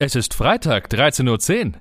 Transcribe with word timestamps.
Es 0.00 0.14
ist 0.14 0.32
Freitag, 0.32 0.92
13.10 0.92 1.66
Uhr. 1.66 1.72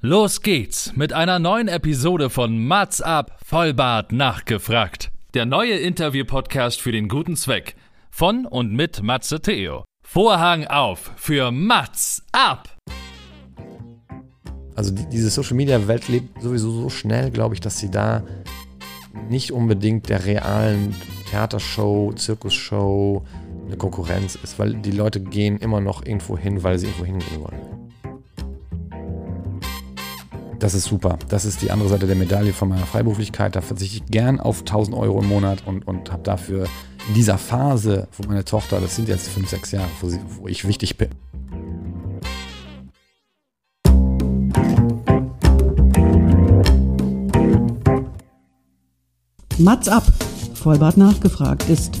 Los 0.00 0.40
geht's 0.40 0.96
mit 0.96 1.12
einer 1.12 1.38
neuen 1.38 1.68
Episode 1.68 2.30
von 2.30 2.64
Mats 2.66 3.02
ab, 3.02 3.38
Vollbart 3.44 4.10
nachgefragt. 4.10 5.10
Der 5.34 5.44
neue 5.44 5.74
Interview-Podcast 5.74 6.80
für 6.80 6.92
den 6.92 7.08
guten 7.08 7.36
Zweck. 7.36 7.76
Von 8.10 8.46
und 8.46 8.72
mit 8.72 9.02
Matze 9.02 9.42
Theo. 9.42 9.84
Vorhang 10.02 10.66
auf 10.66 11.12
für 11.16 11.50
Mats 11.50 12.24
ab! 12.32 12.74
Also 14.74 14.94
die, 14.94 15.06
diese 15.10 15.28
Social-Media-Welt 15.28 16.08
lebt 16.08 16.40
sowieso 16.40 16.70
so 16.70 16.88
schnell, 16.88 17.30
glaube 17.30 17.54
ich, 17.54 17.60
dass 17.60 17.76
sie 17.76 17.90
da 17.90 18.22
nicht 19.28 19.52
unbedingt 19.52 20.08
der 20.08 20.24
realen 20.24 20.96
Theatershow, 21.28 22.14
Zirkusshow, 22.14 23.26
eine 23.68 23.76
Konkurrenz 23.76 24.34
ist, 24.34 24.58
weil 24.58 24.74
die 24.74 24.90
Leute 24.90 25.20
gehen 25.20 25.58
immer 25.58 25.80
noch 25.80 26.04
irgendwo 26.04 26.36
hin, 26.36 26.62
weil 26.62 26.78
sie 26.78 26.86
irgendwo 26.86 27.04
hingehen 27.04 27.42
wollen. 27.42 27.78
Das 30.58 30.74
ist 30.74 30.84
super. 30.84 31.18
Das 31.28 31.44
ist 31.44 31.62
die 31.62 31.70
andere 31.70 31.88
Seite 31.88 32.08
der 32.08 32.16
Medaille 32.16 32.52
von 32.52 32.68
meiner 32.68 32.86
Freiberuflichkeit. 32.86 33.54
Da 33.54 33.60
verzichte 33.60 33.96
ich 33.96 34.06
gern 34.06 34.40
auf 34.40 34.60
1000 34.60 34.96
Euro 34.96 35.20
im 35.20 35.28
Monat 35.28 35.62
und, 35.66 35.86
und 35.86 36.10
habe 36.10 36.22
dafür 36.24 36.66
in 37.06 37.14
dieser 37.14 37.38
Phase, 37.38 38.08
wo 38.16 38.26
meine 38.26 38.44
Tochter, 38.44 38.80
das 38.80 38.96
sind 38.96 39.08
jetzt 39.08 39.28
5, 39.28 39.48
6 39.48 39.72
Jahre, 39.72 39.88
wo, 40.00 40.08
sie, 40.08 40.18
wo 40.40 40.48
ich 40.48 40.66
wichtig 40.66 40.96
bin, 40.96 41.10
Mats 49.58 49.88
ab, 49.88 50.04
Vollbart 50.54 50.96
nachgefragt 50.96 51.68
ist 51.68 52.00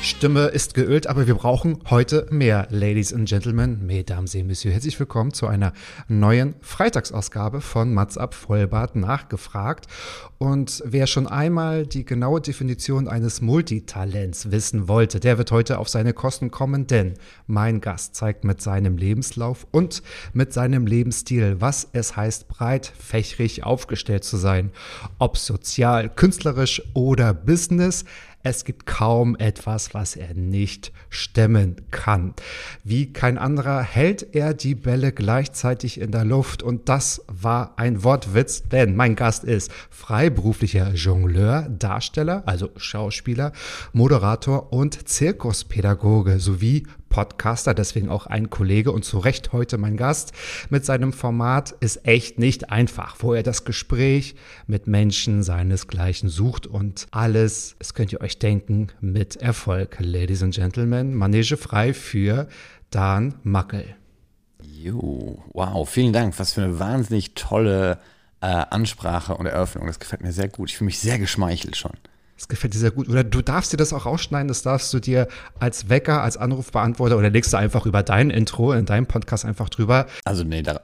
Stimme 0.00 0.46
ist 0.46 0.74
geölt, 0.74 1.08
aber 1.08 1.26
wir 1.26 1.34
brauchen 1.34 1.80
heute 1.90 2.26
mehr. 2.30 2.68
Ladies 2.70 3.12
and 3.12 3.28
Gentlemen, 3.28 3.84
Mesdames 3.84 4.34
et 4.36 4.46
Messieurs, 4.46 4.72
herzlich 4.72 4.98
willkommen 4.98 5.32
zu 5.32 5.48
einer 5.48 5.72
neuen 6.06 6.54
Freitagsausgabe 6.60 7.60
von 7.60 7.92
Mats 7.92 8.16
ab 8.16 8.34
Vollbart 8.34 8.94
nachgefragt. 8.94 9.86
Und 10.38 10.84
wer 10.86 11.08
schon 11.08 11.26
einmal 11.26 11.84
die 11.84 12.04
genaue 12.04 12.40
Definition 12.40 13.08
eines 13.08 13.40
Multitalents 13.40 14.52
wissen 14.52 14.86
wollte, 14.86 15.18
der 15.18 15.36
wird 15.36 15.50
heute 15.50 15.78
auf 15.78 15.88
seine 15.88 16.12
Kosten 16.12 16.52
kommen, 16.52 16.86
denn 16.86 17.14
mein 17.48 17.80
Gast 17.80 18.14
zeigt 18.14 18.44
mit 18.44 18.62
seinem 18.62 18.96
Lebenslauf 18.96 19.66
und 19.72 20.04
mit 20.32 20.52
seinem 20.52 20.86
Lebensstil, 20.86 21.56
was 21.58 21.88
es 21.92 22.16
heißt, 22.16 22.46
breit 22.46 22.92
fächrig 22.98 23.64
aufgestellt 23.64 24.22
zu 24.22 24.36
sein. 24.36 24.70
Ob 25.18 25.36
sozial, 25.36 26.08
künstlerisch 26.08 26.82
oder 26.94 27.34
Business, 27.34 28.04
es 28.42 28.64
gibt 28.64 28.86
kaum 28.86 29.36
etwas, 29.36 29.94
was 29.94 30.16
er 30.16 30.34
nicht 30.34 30.92
stemmen 31.10 31.76
kann. 31.90 32.34
Wie 32.84 33.12
kein 33.12 33.36
anderer 33.36 33.82
hält 33.82 34.34
er 34.34 34.54
die 34.54 34.74
Bälle 34.74 35.12
gleichzeitig 35.12 36.00
in 36.00 36.12
der 36.12 36.24
Luft 36.24 36.62
und 36.62 36.88
das 36.88 37.22
war 37.26 37.74
ein 37.76 38.04
Wortwitz, 38.04 38.62
denn 38.62 38.94
mein 38.94 39.16
Gast 39.16 39.44
ist 39.44 39.72
freiberuflicher 39.90 40.94
Jongleur, 40.94 41.68
Darsteller, 41.68 42.42
also 42.46 42.70
Schauspieler, 42.76 43.52
Moderator 43.92 44.72
und 44.72 45.08
Zirkuspädagoge 45.08 46.38
sowie 46.38 46.86
Podcaster, 47.08 47.74
deswegen 47.74 48.08
auch 48.08 48.26
ein 48.26 48.50
Kollege 48.50 48.92
und 48.92 49.04
zu 49.04 49.18
Recht 49.18 49.52
heute 49.52 49.78
mein 49.78 49.96
Gast 49.96 50.32
mit 50.70 50.84
seinem 50.84 51.12
Format 51.12 51.72
ist 51.80 52.06
echt 52.06 52.38
nicht 52.38 52.70
einfach, 52.70 53.16
wo 53.20 53.34
er 53.34 53.42
das 53.42 53.64
Gespräch 53.64 54.34
mit 54.66 54.86
Menschen 54.86 55.42
seinesgleichen 55.42 56.28
sucht 56.28 56.66
und 56.66 57.06
alles, 57.10 57.76
das 57.78 57.94
könnt 57.94 58.12
ihr 58.12 58.20
euch 58.20 58.38
denken, 58.38 58.88
mit 59.00 59.36
Erfolg. 59.36 59.96
Ladies 60.00 60.42
and 60.42 60.54
Gentlemen, 60.54 61.14
Manege 61.14 61.56
frei 61.56 61.94
für 61.94 62.48
Dan 62.90 63.34
Mackel. 63.42 63.96
Jo, 64.62 65.42
wow, 65.52 65.88
vielen 65.88 66.12
Dank. 66.12 66.38
Was 66.38 66.52
für 66.52 66.62
eine 66.62 66.78
wahnsinnig 66.78 67.34
tolle 67.34 67.98
äh, 68.40 68.46
Ansprache 68.46 69.34
und 69.34 69.46
Eröffnung. 69.46 69.86
Das 69.86 69.98
gefällt 69.98 70.22
mir 70.22 70.32
sehr 70.32 70.48
gut. 70.48 70.70
Ich 70.70 70.76
fühle 70.76 70.86
mich 70.86 70.98
sehr 70.98 71.18
geschmeichelt 71.18 71.76
schon. 71.76 71.92
Das 72.38 72.46
gefällt 72.46 72.72
dir 72.72 72.78
sehr 72.78 72.92
gut. 72.92 73.08
Oder 73.08 73.24
du 73.24 73.42
darfst 73.42 73.72
dir 73.72 73.76
das 73.76 73.92
auch 73.92 74.06
rausschneiden, 74.06 74.46
das 74.46 74.62
darfst 74.62 74.94
du 74.94 75.00
dir 75.00 75.26
als 75.58 75.88
Wecker, 75.88 76.22
als 76.22 76.36
Anrufbeantworter 76.36 77.18
oder 77.18 77.30
legst 77.30 77.52
du 77.52 77.56
einfach 77.56 77.84
über 77.84 78.04
dein 78.04 78.30
Intro 78.30 78.72
in 78.72 78.86
deinem 78.86 79.06
Podcast 79.06 79.44
einfach 79.44 79.68
drüber. 79.68 80.06
Also 80.24 80.44
nee, 80.44 80.62
da, 80.62 80.80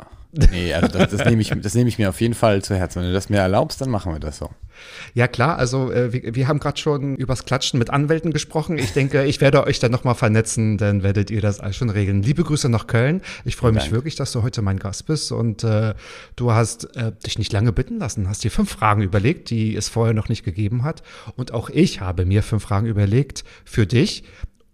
nee 0.50 0.75
also 0.75 0.89
das, 0.89 1.11
das 1.11 1.25
nehme 1.25 1.43
ich, 1.43 1.53
das 1.56 1.75
nehme 1.75 1.89
ich 1.89 1.99
mir 1.99 2.09
auf 2.09 2.21
jeden 2.21 2.34
Fall 2.34 2.62
zu 2.62 2.75
Herzen. 2.75 3.00
Wenn 3.00 3.09
du 3.09 3.15
das 3.15 3.28
mir 3.28 3.39
erlaubst, 3.39 3.81
dann 3.81 3.91
machen 3.91 4.12
wir 4.12 4.21
das 4.21 4.39
so. 4.39 4.50
Ja 5.15 5.28
klar, 5.28 5.59
also 5.59 5.93
äh, 5.93 6.12
wir, 6.12 6.34
wir 6.34 6.49
haben 6.49 6.59
gerade 6.59 6.78
schon 6.78 7.17
übers 7.17 7.45
Klatschen 7.45 7.78
mit 7.78 7.91
Anwälten 7.91 8.33
gesprochen. 8.33 8.78
Ich 8.78 8.93
denke, 8.93 9.25
ich 9.25 9.41
werde 9.41 9.65
euch 9.65 9.78
dann 9.78 9.93
nochmal 9.93 10.15
vernetzen, 10.15 10.78
dann 10.78 11.03
werdet 11.03 11.31
ihr 11.31 11.41
das 11.41 11.61
alles 11.61 11.77
schon 11.77 11.91
regeln. 11.91 12.23
Liebe 12.23 12.43
Grüße 12.43 12.69
nach 12.69 12.87
Köln. 12.87 13.23
Ich 13.44 13.56
freue 13.56 13.73
mich 13.73 13.84
Dank. 13.84 13.94
wirklich, 13.94 14.17
dass 14.17 14.33
du 14.33 14.43
heute 14.43 14.62
mein 14.62 14.78
Gast 14.78 15.06
bist 15.06 15.33
und 15.33 15.65
äh, 15.65 15.94
du 16.37 16.53
hast 16.53 16.97
äh, 16.97 17.12
dich 17.25 17.39
nicht 17.39 17.53
lange 17.53 17.73
bitten 17.73 17.99
lassen, 17.99 18.28
hast 18.28 18.44
dir 18.44 18.50
fünf 18.50 18.71
Fragen 18.71 19.03
überlegt, 19.03 19.50
die 19.50 19.77
es 19.77 19.89
vorher 19.89 20.15
noch 20.15 20.28
nicht 20.28 20.44
gegeben 20.44 20.83
hat. 20.83 21.03
Und 21.37 21.53
auch 21.53 21.71
ich 21.71 22.00
habe 22.00 22.25
mir 22.25 22.43
fünf 22.43 22.65
Fragen 22.65 22.87
überlegt 22.87 23.44
für 23.65 23.87
dich 23.87 24.25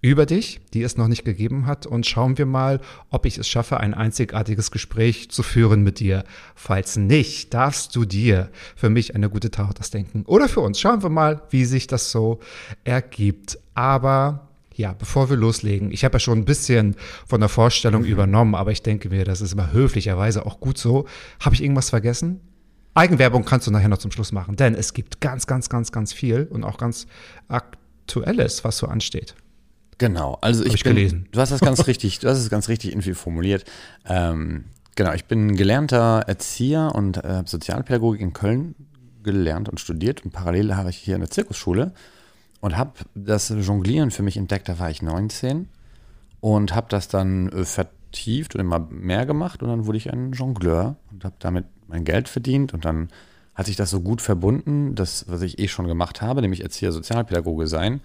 über 0.02 0.24
dich, 0.24 0.60
die 0.72 0.82
es 0.82 0.96
noch 0.96 1.08
nicht 1.08 1.24
gegeben 1.24 1.66
hat. 1.66 1.86
Und 1.86 2.06
schauen 2.06 2.38
wir 2.38 2.46
mal, 2.46 2.80
ob 3.10 3.26
ich 3.26 3.38
es 3.38 3.48
schaffe, 3.48 3.78
ein 3.78 3.94
einzigartiges 3.94 4.70
Gespräch 4.70 5.30
zu 5.30 5.42
führen 5.42 5.82
mit 5.82 6.00
dir. 6.00 6.24
Falls 6.54 6.96
nicht, 6.96 7.52
darfst 7.52 7.94
du 7.96 8.04
dir 8.04 8.50
für 8.76 8.90
mich 8.90 9.14
eine 9.14 9.28
gute 9.28 9.50
Tat 9.50 9.78
ausdenken. 9.78 10.24
Oder 10.26 10.48
für 10.48 10.60
uns. 10.60 10.80
Schauen 10.80 11.02
wir 11.02 11.10
mal, 11.10 11.42
wie 11.50 11.64
sich 11.64 11.86
das 11.86 12.10
so 12.10 12.40
ergibt. 12.84 13.58
Aber 13.74 14.48
ja, 14.74 14.94
bevor 14.94 15.28
wir 15.28 15.36
loslegen, 15.36 15.92
ich 15.92 16.04
habe 16.04 16.14
ja 16.14 16.20
schon 16.20 16.38
ein 16.38 16.44
bisschen 16.46 16.96
von 17.26 17.40
der 17.40 17.50
Vorstellung 17.50 18.04
übernommen, 18.04 18.54
aber 18.54 18.72
ich 18.72 18.82
denke 18.82 19.10
mir, 19.10 19.24
das 19.24 19.42
ist 19.42 19.52
immer 19.52 19.72
höflicherweise 19.72 20.46
auch 20.46 20.60
gut 20.60 20.78
so. 20.78 21.06
Habe 21.40 21.54
ich 21.54 21.62
irgendwas 21.62 21.90
vergessen? 21.90 22.40
Eigenwerbung 22.94 23.44
kannst 23.44 23.66
du 23.66 23.70
nachher 23.70 23.88
noch 23.88 23.98
zum 23.98 24.10
Schluss 24.10 24.32
machen, 24.32 24.56
denn 24.56 24.74
es 24.74 24.94
gibt 24.94 25.20
ganz, 25.20 25.46
ganz, 25.46 25.68
ganz, 25.68 25.92
ganz 25.92 26.12
viel 26.12 26.48
und 26.50 26.64
auch 26.64 26.78
ganz 26.78 27.06
Aktuelles, 27.48 28.64
was 28.64 28.78
so 28.78 28.86
ansteht. 28.86 29.34
Genau, 30.00 30.38
also 30.40 30.64
ich, 30.64 30.72
ich 30.72 30.82
bin, 30.82 30.96
gelesen. 30.96 31.28
du 31.30 31.40
hast 31.42 31.52
das 31.52 31.60
ganz 31.60 31.86
richtig, 31.86 32.20
du 32.20 32.28
hast 32.30 32.38
es 32.38 32.48
ganz 32.48 32.70
richtig 32.70 32.92
irgendwie 32.92 33.12
formuliert. 33.12 33.66
Ähm, 34.06 34.64
genau, 34.96 35.12
ich 35.12 35.26
bin 35.26 35.56
gelernter 35.56 36.24
Erzieher 36.26 36.92
und 36.94 37.18
äh, 37.18 37.28
habe 37.28 37.48
Sozialpädagogik 37.50 38.22
in 38.22 38.32
Köln 38.32 38.74
gelernt 39.22 39.68
und 39.68 39.78
studiert. 39.78 40.24
Und 40.24 40.30
parallel 40.30 40.74
habe 40.74 40.88
ich 40.88 40.96
hier 40.96 41.16
in 41.16 41.20
der 41.20 41.28
Zirkusschule 41.28 41.92
und 42.62 42.78
habe 42.78 42.92
das 43.14 43.50
Jonglieren 43.50 44.10
für 44.10 44.22
mich 44.22 44.38
entdeckt, 44.38 44.70
da 44.70 44.78
war 44.78 44.88
ich 44.88 45.02
19 45.02 45.68
und 46.40 46.74
habe 46.74 46.86
das 46.88 47.08
dann 47.08 47.50
äh, 47.50 47.66
vertieft 47.66 48.54
und 48.54 48.62
immer 48.62 48.78
mehr 48.88 49.26
gemacht. 49.26 49.62
Und 49.62 49.68
dann 49.68 49.84
wurde 49.84 49.98
ich 49.98 50.10
ein 50.10 50.32
Jongleur 50.32 50.96
und 51.12 51.26
habe 51.26 51.34
damit 51.40 51.66
mein 51.88 52.04
Geld 52.04 52.26
verdient. 52.26 52.72
Und 52.72 52.86
dann 52.86 53.10
hat 53.54 53.66
sich 53.66 53.76
das 53.76 53.90
so 53.90 54.00
gut 54.00 54.22
verbunden, 54.22 54.94
das, 54.94 55.26
was 55.28 55.42
ich 55.42 55.58
eh 55.58 55.68
schon 55.68 55.86
gemacht 55.86 56.22
habe, 56.22 56.40
nämlich 56.40 56.62
Erzieher, 56.62 56.90
Sozialpädagoge 56.90 57.66
sein 57.66 58.00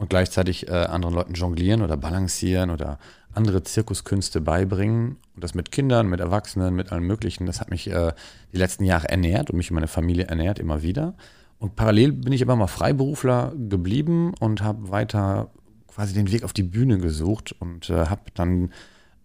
und 0.00 0.08
gleichzeitig 0.08 0.66
äh, 0.66 0.72
anderen 0.72 1.14
Leuten 1.14 1.34
jonglieren 1.34 1.82
oder 1.82 1.98
balancieren 1.98 2.70
oder 2.70 2.98
andere 3.34 3.62
Zirkuskünste 3.62 4.40
beibringen 4.40 5.18
und 5.34 5.44
das 5.44 5.54
mit 5.54 5.70
Kindern, 5.70 6.08
mit 6.08 6.20
Erwachsenen, 6.20 6.74
mit 6.74 6.90
allem 6.90 7.06
Möglichen. 7.06 7.44
Das 7.44 7.60
hat 7.60 7.70
mich 7.70 7.88
äh, 7.90 8.12
die 8.50 8.56
letzten 8.56 8.84
Jahre 8.84 9.10
ernährt 9.10 9.50
und 9.50 9.58
mich 9.58 9.70
und 9.70 9.74
meine 9.74 9.88
Familie 9.88 10.24
ernährt 10.24 10.58
immer 10.58 10.82
wieder. 10.82 11.14
Und 11.58 11.76
parallel 11.76 12.12
bin 12.12 12.32
ich 12.32 12.40
aber 12.40 12.56
mal 12.56 12.66
Freiberufler 12.66 13.52
geblieben 13.68 14.32
und 14.40 14.62
habe 14.62 14.90
weiter 14.90 15.50
quasi 15.86 16.14
den 16.14 16.32
Weg 16.32 16.44
auf 16.44 16.54
die 16.54 16.62
Bühne 16.62 16.96
gesucht 16.96 17.54
und 17.58 17.90
äh, 17.90 18.06
habe 18.06 18.22
dann 18.32 18.72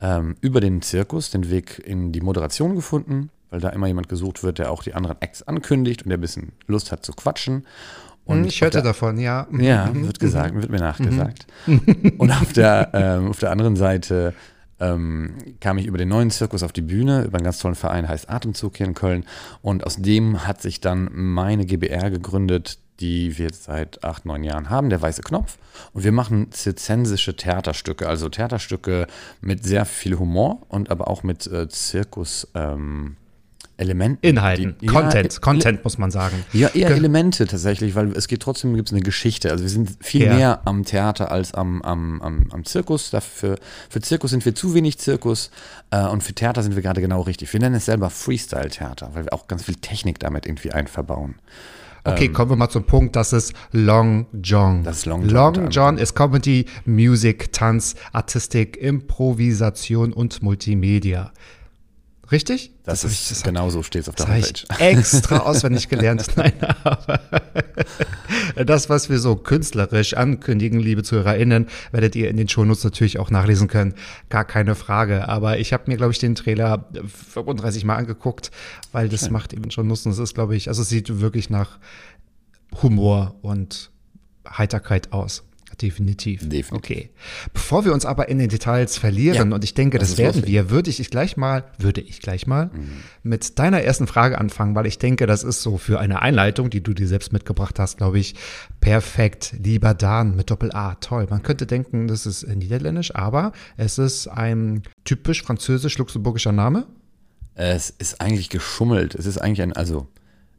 ähm, 0.02 0.36
über 0.42 0.60
den 0.60 0.82
Zirkus 0.82 1.32
den 1.32 1.50
Weg 1.50 1.82
in 1.86 2.12
die 2.12 2.20
Moderation 2.20 2.76
gefunden, 2.76 3.30
weil 3.50 3.62
da 3.62 3.70
immer 3.70 3.88
jemand 3.88 4.10
gesucht 4.10 4.44
wird, 4.44 4.60
der 4.60 4.72
auch 4.72 4.84
die 4.84 4.94
anderen 4.94 5.22
Acts 5.22 5.42
ankündigt 5.42 6.04
und 6.04 6.10
der 6.10 6.18
ein 6.18 6.22
bisschen 6.22 6.52
Lust 6.68 6.92
hat 6.92 7.06
zu 7.06 7.14
quatschen. 7.14 7.66
Und 8.26 8.46
ich 8.46 8.62
hörte 8.62 8.78
der- 8.78 8.84
davon, 8.84 9.18
ja. 9.20 9.48
ja, 9.60 9.88
Mhm. 9.88 10.06
wird 10.08 10.20
gesagt, 10.20 10.56
wird 10.56 10.70
mir 10.70 10.80
nachgesagt. 10.80 11.46
Und 12.18 12.32
auf 12.32 12.54
der, 12.54 12.90
ähm, 12.94 13.30
auf 13.30 13.40
der 13.40 13.52
anderen 13.52 13.76
Seite 13.76 14.34
ähm, 14.80 15.36
kam 15.62 15.78
ich 15.78 15.86
über 15.86 15.98
den 15.98 16.10
neuen 16.10 16.32
Zirkus 16.32 16.62
auf 16.64 16.74
die 16.74 16.82
Bühne, 16.82 17.24
über 17.24 17.38
einen 17.38 17.46
ganz 17.46 17.60
tollen 17.60 17.76
Verein, 17.76 18.10
heißt 18.10 18.30
Atemzug 18.30 18.76
hier 18.78 18.88
in 18.88 18.94
Köln. 18.94 19.24
Und 19.62 19.86
aus 19.86 19.96
dem 19.98 20.46
hat 20.46 20.62
sich 20.62 20.82
dann 20.82 21.10
meine 21.14 21.66
GBR 21.66 22.10
gegründet, 22.10 22.80
die 23.00 23.38
wir 23.38 23.46
jetzt 23.46 23.66
seit 23.66 24.04
acht, 24.04 24.26
neun 24.26 24.44
Jahren 24.44 24.70
haben, 24.70 24.90
der 24.90 25.02
Weiße 25.02 25.22
Knopf. 25.22 25.58
Und 25.94 26.04
wir 26.04 26.12
machen 26.12 26.52
zirzensische 26.52 27.36
Theaterstücke, 27.36 28.08
also 28.08 28.28
Theaterstücke 28.30 29.08
mit 29.42 29.64
sehr 29.66 29.86
viel 29.86 30.18
Humor 30.18 30.64
und 30.70 30.90
aber 30.92 31.08
auch 31.10 31.24
mit 31.24 31.46
äh, 31.48 31.68
Zirkus. 31.70 32.48
Ähm, 32.56 33.16
Elementen. 33.78 34.20
Inhalten, 34.26 34.76
die- 34.80 34.86
ja, 34.86 34.92
Content, 34.92 35.34
Ele- 35.34 35.40
Content 35.42 35.84
muss 35.84 35.98
man 35.98 36.10
sagen. 36.12 36.46
Ja, 36.54 36.70
eher 36.70 36.88
Ge- 36.90 36.98
Elemente 36.98 37.46
tatsächlich, 37.46 37.94
weil 37.96 38.12
es 38.14 38.28
geht 38.28 38.42
trotzdem, 38.42 38.74
gibt 38.76 38.88
es 38.90 38.94
eine 38.94 39.02
Geschichte. 39.04 39.52
Also 39.52 39.64
wir 39.64 39.70
sind 39.70 39.98
viel 40.02 40.26
Ja. 40.28 40.34
mehr 40.34 40.62
am 40.66 40.86
Theater 40.86 41.32
als 41.32 41.54
am, 41.54 41.82
am, 41.82 42.22
am, 42.22 42.48
am 42.52 42.64
Zirkus. 42.66 43.10
Dafür, 43.12 43.58
für 43.90 44.02
Zirkus 44.02 44.32
sind 44.32 44.46
wir 44.46 44.56
zu 44.56 44.74
wenig 44.74 44.98
Zirkus 45.00 45.52
äh, 45.92 46.06
und 46.06 46.24
für 46.24 46.34
Theater 46.34 46.64
sind 46.64 46.76
wir 46.76 46.82
gerade 46.82 47.02
genau 47.02 47.22
richtig. 47.22 47.52
Wir 47.52 47.60
nennen 47.60 47.76
es 47.76 47.86
selber 47.86 48.10
Freestyle-Theater, 48.10 49.12
weil 49.14 49.26
wir 49.26 49.34
auch 49.34 49.48
ganz 49.48 49.64
viel 49.64 49.76
Technik 49.76 50.20
damit 50.20 50.46
irgendwie 50.46 50.72
einverbauen. 50.72 51.36
Okay, 52.08 52.30
kommen 52.30 52.52
wir 52.52 52.56
mal 52.56 52.70
zum 52.70 52.84
Punkt, 52.84 53.16
das 53.16 53.34
ist 53.34 53.54
Long 53.72 54.28
John. 54.44 54.78
Ähm. 54.78 54.84
Das 54.84 54.98
ist 55.00 55.06
Long 55.08 55.24
John 55.24 55.32
Long 55.56 55.70
John 55.72 55.98
ist 55.98 56.14
Comedy, 56.16 56.66
Musik, 56.86 57.52
Tanz, 57.52 57.96
Artistik, 58.14 58.78
Improvisation 58.78 60.14
und 60.14 60.44
Multimedia. 60.44 61.32
Richtig? 62.32 62.72
Das, 62.84 63.04
hab 63.04 63.12
ist 63.12 63.32
ich- 63.32 63.44
genau 63.44 63.70
so 63.70 63.84
steht 63.84 64.02
es 64.04 64.10
auf 64.10 64.16
der 64.16 64.26
Das 64.26 64.36
Homepage. 64.36 64.64
ich 64.70 64.80
extra 64.80 65.38
auswendig 65.40 65.90
gelernt. 65.90 66.26
Nein, 66.36 66.54
aber 66.84 67.20
das, 68.66 68.90
was 68.90 69.10
wir 69.10 69.20
so 69.20 69.36
künstlerisch 69.36 70.16
ankündigen, 70.16 70.80
liebe 70.80 71.04
ZuhörerInnen, 71.04 71.68
werdet 71.92 72.16
ihr 72.16 72.30
in 72.30 72.38
den 72.38 72.50
Shownotes 72.50 72.84
natürlich 72.84 73.20
auch 73.20 73.30
nachlesen 73.30 73.68
können. 73.68 73.94
Gar 74.30 74.46
keine 74.46 74.76
Frage. 74.76 75.28
Aber 75.30 75.60
ich 75.60 75.72
habe 75.74 75.84
mir, 75.88 75.98
glaube 75.98 76.14
ich, 76.14 76.20
den 76.20 76.36
Trailer 76.36 76.90
35 77.34 77.86
Mal 77.86 77.96
angeguckt, 77.98 78.52
weil 78.92 79.10
das 79.10 79.30
macht 79.30 79.54
eben 79.54 79.70
schon 79.72 79.88
Nutzen. 79.88 80.12
Es 80.12 80.20
ist, 80.20 80.34
glaube 80.34 80.56
ich, 80.56 80.68
also 80.68 80.82
es 80.82 80.90
sieht 80.90 81.20
wirklich 81.20 81.50
nach 81.50 81.78
Humor 82.82 83.36
und 83.42 83.92
Heiterkeit 84.48 85.12
aus. 85.14 85.44
Definitiv. 85.82 86.42
Definitiv. 86.42 86.72
Okay. 86.72 87.10
Bevor 87.54 87.86
wir 87.86 87.94
uns 87.94 88.06
aber 88.06 88.30
in 88.30 88.40
den 88.40 88.50
Details 88.50 88.98
verlieren, 88.98 89.50
Ja, 89.50 89.56
und 89.56 89.64
ich 89.64 89.74
denke, 89.74 89.98
das 90.00 90.12
uns 90.12 90.18
werden 90.18 90.46
wir, 90.48 90.70
würde 90.70 90.90
ich 90.90 91.10
gleich 91.10 91.38
mal, 91.38 91.66
würde 91.78 92.02
ich 92.02 92.20
gleich 92.20 92.48
mal 92.48 92.70
mit 93.24 93.60
deiner 93.60 93.82
ersten 93.82 94.08
Frage 94.08 94.38
anfangen, 94.38 94.76
weil 94.76 94.86
ich 94.86 94.98
denke, 94.98 95.26
das 95.28 95.44
ist 95.44 95.62
so 95.62 95.78
für 95.78 96.00
eine 96.00 96.22
Einleitung, 96.22 96.70
die 96.70 96.82
du 96.82 96.94
dir 96.94 97.08
selbst 97.08 97.34
mitgebracht 97.34 97.80
hast, 97.80 97.98
glaube 97.98 98.20
ich, 98.20 98.36
perfekt. 98.80 99.56
Lieber 99.64 99.94
Dan 99.94 100.36
mit 100.36 100.50
Doppel-A. 100.50 100.96
Toll. 100.96 101.28
Man 101.30 101.44
könnte 101.44 101.66
denken, 101.66 102.08
das 102.08 102.26
ist 102.26 102.48
niederländisch, 102.48 103.16
aber 103.16 103.52
es 103.78 103.98
ist 103.98 104.28
ein 104.28 104.84
typisch 105.04 105.44
französisch-luxemburgischer 105.44 106.52
Name. 106.52 106.86
Es 107.56 107.90
ist 107.90 108.22
eigentlich 108.22 108.50
geschummelt. 108.50 109.16
Es 109.16 109.26
ist 109.26 109.38
eigentlich 109.38 109.62
ein, 109.62 109.74
also 109.74 110.08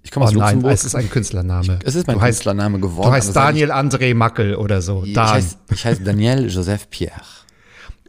ich 0.06 0.12
komme 0.12 0.24
Oh 0.24 0.28
aus 0.28 0.34
nein, 0.34 0.42
Luxemburg. 0.42 0.72
es 0.72 0.84
ist 0.84 0.94
ein 0.94 1.10
Künstlername. 1.10 1.80
es 1.84 1.96
ist 1.96 2.06
mein 2.06 2.14
du 2.16 2.22
heißt, 2.22 2.38
Künstlername 2.38 2.78
geworden. 2.78 3.08
Du 3.08 3.12
heißt 3.12 3.32
seit 3.32 3.36
Daniel 3.48 3.72
André 3.72 4.14
Mackel 4.14 4.54
oder 4.54 4.80
so. 4.80 5.02
Ich, 5.02 5.08
ich, 5.08 5.14
Dan. 5.14 5.30
heiße, 5.30 5.56
ich 5.72 5.84
heiße 5.84 6.02
Daniel 6.04 6.48
Joseph 6.48 6.88
Pierre. 6.90 7.20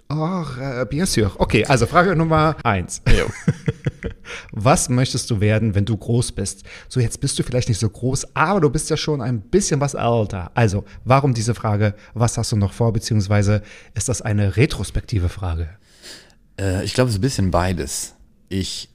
Äh, 0.09 0.85
bien 0.85 1.07
sûr. 1.07 1.31
Okay, 1.39 1.65
also 1.65 1.87
Frage 1.87 2.15
Nummer 2.15 2.55
eins. 2.63 3.01
Was 4.51 4.89
möchtest 4.89 5.31
du 5.31 5.41
werden, 5.41 5.73
wenn 5.73 5.85
du 5.85 5.97
groß 5.97 6.33
bist? 6.33 6.63
So, 6.87 6.99
jetzt 6.99 7.19
bist 7.19 7.39
du 7.39 7.43
vielleicht 7.43 7.67
nicht 7.67 7.79
so 7.79 7.89
groß, 7.89 8.35
aber 8.35 8.61
du 8.61 8.69
bist 8.69 8.91
ja 8.91 8.95
schon 8.95 9.19
ein 9.21 9.41
bisschen 9.41 9.81
was 9.81 9.95
älter. 9.95 10.51
Also, 10.53 10.85
warum 11.03 11.33
diese 11.33 11.55
Frage? 11.55 11.95
Was 12.13 12.37
hast 12.37 12.51
du 12.51 12.57
noch 12.57 12.73
vor? 12.73 12.93
Beziehungsweise 12.93 13.63
ist 13.95 14.07
das 14.07 14.21
eine 14.21 14.55
retrospektive 14.55 15.29
Frage? 15.29 15.69
Äh, 16.59 16.85
ich 16.85 16.93
glaube, 16.93 17.09
es 17.09 17.15
ist 17.15 17.19
ein 17.19 17.21
bisschen 17.21 17.51
beides. 17.51 18.13
Ich 18.49 18.89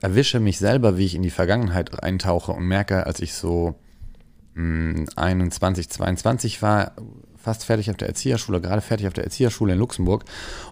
erwische 0.00 0.40
mich 0.40 0.58
selber, 0.58 0.96
wie 0.96 1.06
ich 1.06 1.14
in 1.14 1.22
die 1.22 1.30
Vergangenheit 1.30 2.02
eintauche 2.02 2.52
und 2.52 2.64
merke, 2.64 3.06
als 3.06 3.20
ich 3.20 3.34
so 3.34 3.74
mh, 4.54 5.06
21, 5.16 5.88
22 5.88 6.62
war, 6.62 6.92
fast 7.36 7.64
fertig 7.64 7.90
auf 7.90 7.96
der 7.96 8.08
Erzieherschule, 8.08 8.60
gerade 8.60 8.82
fertig 8.82 9.06
auf 9.06 9.12
der 9.12 9.24
Erzieherschule 9.24 9.72
in 9.72 9.78
Luxemburg. 9.78 10.24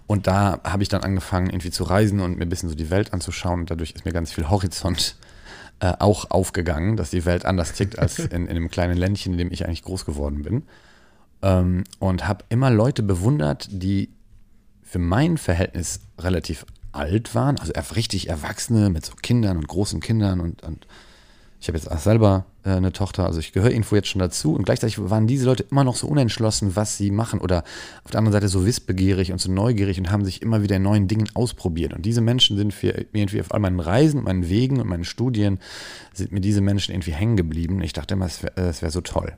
Und 0.07 0.27
da 0.27 0.59
habe 0.63 0.83
ich 0.83 0.89
dann 0.89 1.01
angefangen, 1.01 1.49
irgendwie 1.49 1.71
zu 1.71 1.83
reisen 1.83 2.19
und 2.19 2.37
mir 2.37 2.45
ein 2.45 2.49
bisschen 2.49 2.69
so 2.69 2.75
die 2.75 2.89
Welt 2.89 3.13
anzuschauen. 3.13 3.61
Und 3.61 3.71
dadurch 3.71 3.91
ist 3.91 4.05
mir 4.05 4.11
ganz 4.11 4.31
viel 4.31 4.49
Horizont 4.49 5.15
äh, 5.79 5.93
auch 5.97 6.29
aufgegangen, 6.29 6.95
dass 6.95 7.09
die 7.09 7.25
Welt 7.25 7.45
anders 7.45 7.73
tickt 7.73 7.97
als 7.97 8.19
in, 8.19 8.45
in 8.45 8.49
einem 8.49 8.69
kleinen 8.69 8.97
Ländchen, 8.97 9.33
in 9.33 9.39
dem 9.39 9.51
ich 9.51 9.65
eigentlich 9.65 9.83
groß 9.83 10.05
geworden 10.05 10.43
bin. 10.43 10.63
Ähm, 11.41 11.83
und 11.97 12.27
habe 12.27 12.45
immer 12.49 12.69
Leute 12.69 13.01
bewundert, 13.01 13.67
die 13.71 14.09
für 14.83 14.99
mein 14.99 15.37
Verhältnis 15.37 16.01
relativ 16.19 16.65
alt 16.91 17.35
waren, 17.35 17.59
also 17.59 17.73
richtig 17.95 18.29
Erwachsene 18.29 18.89
mit 18.89 19.05
so 19.05 19.13
Kindern 19.21 19.57
und 19.57 19.67
großen 19.67 19.99
Kindern 19.99 20.39
und, 20.39 20.63
und 20.63 20.87
ich 21.61 21.67
habe 21.67 21.77
jetzt 21.77 21.91
auch 21.91 21.99
selber 21.99 22.45
äh, 22.63 22.69
eine 22.69 22.93
Tochter, 22.93 23.25
also 23.25 23.39
ich 23.39 23.51
gehöre 23.51 23.71
irgendwo 23.71 23.95
jetzt 23.95 24.07
schon 24.07 24.19
dazu 24.19 24.53
und 24.53 24.63
gleichzeitig 24.63 24.97
waren 25.09 25.27
diese 25.27 25.45
Leute 25.45 25.65
immer 25.69 25.83
noch 25.83 25.95
so 25.95 26.07
unentschlossen, 26.07 26.75
was 26.75 26.95
sie 26.95 27.11
machen 27.11 27.41
oder 27.41 27.63
auf 28.05 28.11
der 28.11 28.19
anderen 28.19 28.33
Seite 28.33 28.47
so 28.47 28.65
wissbegierig 28.65 29.31
und 29.31 29.41
so 29.41 29.51
neugierig 29.51 29.99
und 29.99 30.09
haben 30.09 30.23
sich 30.23 30.41
immer 30.41 30.63
wieder 30.63 30.79
neuen 30.79 31.07
Dingen 31.07 31.27
ausprobiert 31.33 31.93
und 31.93 32.05
diese 32.05 32.21
Menschen 32.21 32.55
sind 32.55 32.73
für 32.73 33.05
irgendwie 33.11 33.41
auf 33.41 33.53
all 33.53 33.59
meinen 33.59 33.81
Reisen 33.81 34.23
meinen 34.23 34.47
Wegen 34.47 34.79
und 34.79 34.87
meinen 34.87 35.03
Studien 35.03 35.59
sind 36.13 36.31
mir 36.31 36.41
diese 36.41 36.61
Menschen 36.61 36.93
irgendwie 36.93 37.13
hängen 37.13 37.35
geblieben. 37.35 37.81
Ich 37.81 37.93
dachte 37.93 38.13
immer, 38.13 38.25
es 38.25 38.41
wäre 38.41 38.55
äh, 38.55 38.81
wär 38.81 38.91
so 38.91 39.01
toll. 39.01 39.33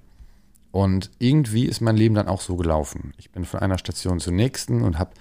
Und 0.71 1.12
irgendwie 1.19 1.65
ist 1.65 1.81
mein 1.81 1.97
Leben 1.97 2.15
dann 2.15 2.27
auch 2.27 2.39
so 2.39 2.56
gelaufen. 2.56 3.13
Ich 3.18 3.31
bin 3.31 3.44
von 3.44 3.59
einer 3.59 3.77
Station 3.77 4.19
zur 4.19 4.31
nächsten 4.31 4.83
und 4.83 4.97
habe 4.97 5.12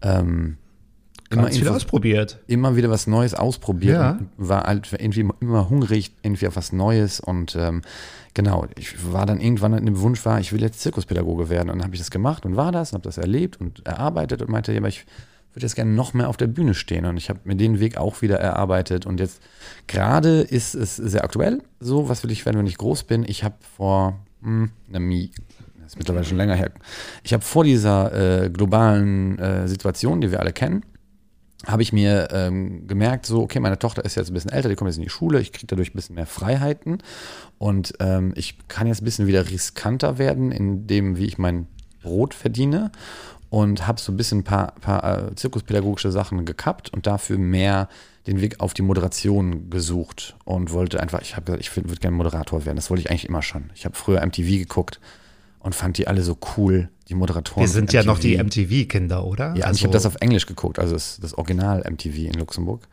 ähm, 0.00 0.56
immer, 1.32 1.50
viel 1.50 1.68
ausprobiert. 1.68 2.38
immer 2.46 2.76
wieder 2.76 2.90
was 2.90 3.06
Neues 3.06 3.34
ausprobiert 3.34 3.96
Ja. 3.98 4.18
war 4.36 4.64
halt 4.64 4.90
irgendwie 4.92 5.26
immer 5.40 5.68
hungrig 5.68 6.12
irgendwie 6.22 6.46
auf 6.48 6.56
was 6.56 6.72
Neues 6.72 7.20
und 7.20 7.54
ähm, 7.56 7.82
genau, 8.34 8.66
ich 8.78 9.12
war 9.12 9.26
dann 9.26 9.40
irgendwann 9.40 9.74
in 9.74 9.86
dem 9.86 10.00
Wunsch 10.00 10.24
war, 10.24 10.40
ich 10.40 10.52
will 10.52 10.60
jetzt 10.62 10.80
Zirkuspädagoge 10.80 11.48
werden 11.50 11.70
und 11.70 11.78
dann 11.78 11.84
habe 11.84 11.94
ich 11.94 12.00
das 12.00 12.10
gemacht 12.10 12.44
und 12.46 12.56
war 12.56 12.72
das 12.72 12.92
und 12.92 12.96
habe 12.98 13.04
das 13.08 13.18
erlebt 13.18 13.60
und 13.60 13.84
erarbeitet 13.86 14.42
und 14.42 14.50
meinte, 14.50 14.72
ja, 14.72 14.78
aber 14.78 14.88
ich 14.88 15.04
würde 15.54 15.66
jetzt 15.66 15.74
gerne 15.76 15.90
noch 15.90 16.14
mehr 16.14 16.28
auf 16.30 16.38
der 16.38 16.46
Bühne 16.46 16.72
stehen 16.72 17.04
und 17.04 17.18
ich 17.18 17.28
habe 17.28 17.40
mir 17.44 17.56
den 17.56 17.78
Weg 17.78 17.98
auch 17.98 18.22
wieder 18.22 18.38
erarbeitet 18.40 19.04
und 19.04 19.20
jetzt 19.20 19.42
gerade 19.86 20.40
ist 20.40 20.74
es 20.74 20.96
sehr 20.96 21.24
aktuell, 21.24 21.62
so 21.78 22.08
was 22.08 22.22
will 22.24 22.30
ich 22.30 22.46
werden, 22.46 22.58
wenn 22.58 22.66
ich 22.66 22.78
groß 22.78 23.04
bin. 23.04 23.24
Ich 23.28 23.44
habe 23.44 23.56
vor 23.76 24.18
na, 24.40 24.98
Mi- 24.98 25.30
das 25.82 25.92
ist 25.92 25.98
mittlerweile 25.98 26.24
schon 26.24 26.36
länger 26.38 26.54
her. 26.56 26.70
Ich 27.22 27.32
habe 27.32 27.44
vor 27.44 27.64
dieser 27.64 28.44
äh, 28.44 28.50
globalen 28.50 29.38
äh, 29.38 29.68
Situation, 29.68 30.20
die 30.20 30.30
wir 30.32 30.40
alle 30.40 30.52
kennen, 30.52 30.84
habe 31.66 31.82
ich 31.82 31.92
mir 31.92 32.28
ähm, 32.32 32.86
gemerkt, 32.86 33.26
so, 33.26 33.42
okay, 33.42 33.60
meine 33.60 33.78
Tochter 33.78 34.04
ist 34.04 34.16
jetzt 34.16 34.30
ein 34.30 34.34
bisschen 34.34 34.50
älter, 34.50 34.68
die 34.68 34.74
kommt 34.74 34.88
jetzt 34.88 34.96
in 34.96 35.04
die 35.04 35.10
Schule, 35.10 35.40
ich 35.40 35.52
kriege 35.52 35.68
dadurch 35.68 35.90
ein 35.90 35.96
bisschen 35.96 36.16
mehr 36.16 36.26
Freiheiten 36.26 36.98
und 37.58 37.94
ähm, 38.00 38.32
ich 38.36 38.56
kann 38.68 38.86
jetzt 38.86 39.02
ein 39.02 39.04
bisschen 39.04 39.26
wieder 39.26 39.48
riskanter 39.48 40.18
werden 40.18 40.50
in 40.50 40.86
dem, 40.86 41.16
wie 41.16 41.26
ich 41.26 41.38
mein 41.38 41.66
Brot 42.02 42.34
verdiene 42.34 42.90
und 43.50 43.86
habe 43.86 44.00
so 44.00 44.12
ein 44.12 44.16
bisschen 44.16 44.38
ein 44.38 44.44
paar, 44.44 44.72
paar 44.80 45.28
äh, 45.28 45.34
zirkuspädagogische 45.34 46.10
Sachen 46.10 46.44
gekappt 46.44 46.92
und 46.92 47.06
dafür 47.06 47.38
mehr 47.38 47.88
den 48.26 48.40
Weg 48.40 48.60
auf 48.60 48.72
die 48.72 48.82
Moderation 48.82 49.68
gesucht 49.68 50.36
und 50.44 50.72
wollte 50.72 51.00
einfach, 51.00 51.20
ich 51.22 51.36
habe 51.36 51.44
gesagt, 51.44 51.62
ich 51.62 51.76
würde 51.76 51.94
gerne 51.96 52.16
Moderator 52.16 52.64
werden. 52.64 52.76
Das 52.76 52.88
wollte 52.88 53.02
ich 53.02 53.10
eigentlich 53.10 53.28
immer 53.28 53.42
schon. 53.42 53.70
Ich 53.74 53.84
habe 53.84 53.96
früher 53.96 54.24
MTV 54.24 54.46
geguckt 54.46 55.00
und 55.58 55.74
fand 55.74 55.98
die 55.98 56.06
alle 56.06 56.22
so 56.22 56.38
cool, 56.56 56.88
die 57.08 57.14
Moderatoren. 57.14 57.62
Wir 57.62 57.68
sind 57.68 57.92
ja 57.92 58.02
noch 58.02 58.18
die 58.18 58.36
MTV. 58.36 58.68
MTV-Kinder, 58.70 59.24
oder? 59.24 59.54
Ja, 59.56 59.66
also 59.66 59.78
ich 59.78 59.82
habe 59.84 59.92
das 59.92 60.06
auf 60.06 60.16
Englisch 60.20 60.46
geguckt, 60.46 60.78
also 60.78 60.94
das, 60.94 61.18
das 61.20 61.34
Original 61.34 61.82
MTV 61.88 62.16
in 62.18 62.34
Luxemburg. 62.34 62.86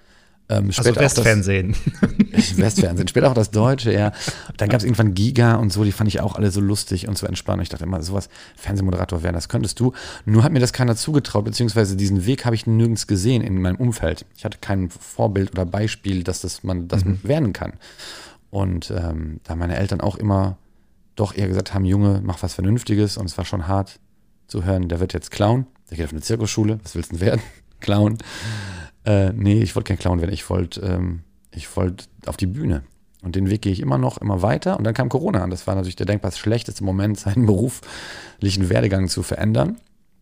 Ähm, 0.50 0.72
also 0.76 0.92
das- 0.92 1.16
Westfernsehen. 1.18 1.76
Westfernsehen, 2.56 3.08
später 3.08 3.30
auch 3.30 3.36
das 3.36 3.52
Deutsche, 3.52 3.94
ja. 3.94 4.12
Dann 4.58 4.70
gab 4.70 4.80
es 4.80 4.84
irgendwann 4.84 5.14
Giga 5.14 5.56
und 5.56 5.72
so, 5.72 5.84
die 5.84 5.92
fand 5.92 6.08
ich 6.08 6.22
auch 6.22 6.36
alle 6.36 6.50
so 6.50 6.60
lustig 6.60 7.08
und 7.08 7.18
so 7.18 7.28
entspannt. 7.28 7.62
Ich 7.62 7.70
dachte 7.70 7.84
immer, 7.84 8.02
sowas, 8.02 8.30
Fernsehmoderator 8.56 9.22
werden, 9.22 9.36
das 9.36 9.48
könntest 9.50 9.80
du. 9.80 9.94
Nur 10.26 10.44
hat 10.44 10.52
mir 10.52 10.60
das 10.60 10.74
keiner 10.74 10.96
zugetraut, 10.96 11.46
beziehungsweise 11.46 11.96
diesen 11.96 12.26
Weg 12.26 12.46
habe 12.46 12.56
ich 12.56 12.66
nirgends 12.66 13.06
gesehen 13.06 13.44
in 13.44 13.62
meinem 13.62 13.76
Umfeld. 13.76 14.26
Ich 14.36 14.44
hatte 14.46 14.58
kein 14.60 14.90
Vorbild 14.90 15.52
oder 15.52 15.66
Beispiel, 15.66 16.24
dass 16.24 16.42
das 16.42 16.64
man 16.64 16.88
das 16.88 17.04
werden 17.24 17.54
kann. 17.54 17.74
Und 18.50 18.92
ähm, 18.92 19.42
da 19.44 19.56
meine 19.56 19.78
Eltern 19.78 20.02
auch 20.02 20.16
immer 20.16 20.58
doch 21.20 21.36
eher 21.36 21.48
gesagt 21.48 21.74
haben, 21.74 21.86
Junge, 21.86 22.22
mach 22.24 22.42
was 22.44 22.54
Vernünftiges 22.54 23.18
und 23.18 23.26
es 23.26 23.38
war 23.38 23.46
schon 23.46 23.68
hart 23.68 24.00
zu 24.48 24.64
hören, 24.64 24.88
der 24.90 25.00
wird 25.00 25.14
jetzt 25.14 25.32
Clown, 25.32 25.68
der 25.90 25.98
geht 25.98 26.06
auf 26.06 26.12
eine 26.12 26.22
Zirkusschule, 26.22 26.80
was 26.84 26.96
willst 26.96 27.12
du 27.12 27.18
denn 27.18 27.26
werden? 27.26 27.42
Clown. 27.80 28.18
Äh, 29.06 29.32
nee, 29.34 29.62
ich 29.62 29.76
wollte 29.76 29.90
kein 29.90 30.00
Clown 30.00 30.20
werden, 30.20 30.34
ich 30.34 30.50
wollte 30.50 30.82
ähm, 30.82 31.22
ich 31.52 31.76
wollte 31.76 32.06
auf 32.26 32.38
die 32.38 32.48
Bühne. 32.48 32.84
Und 33.22 33.36
den 33.36 33.50
Weg 33.50 33.62
gehe 33.62 33.74
ich 33.74 33.82
immer 33.82 33.98
noch, 33.98 34.18
immer 34.20 34.42
weiter. 34.42 34.78
Und 34.78 34.86
dann 34.86 34.94
kam 34.94 35.10
Corona 35.10 35.44
an. 35.44 35.50
Das 35.50 35.68
war 35.68 35.76
natürlich 35.76 35.98
der 35.98 36.06
denkbar 36.06 36.32
schlechteste 36.32 36.84
Moment, 36.84 37.20
seinen 37.20 37.46
beruflichen 37.46 38.70
Werdegang 38.70 39.10
zu 39.10 39.24
verändern. 39.24 39.78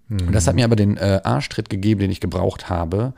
Und 0.09 0.31
das 0.31 0.47
hat 0.47 0.55
mir 0.55 0.63
aber 0.63 0.77
den 0.77 0.95
äh, 0.95 1.19
Arschtritt 1.23 1.69
gegeben, 1.69 1.99
den 1.99 2.11
ich 2.11 2.21
gebraucht 2.21 2.69
habe, 2.69 3.13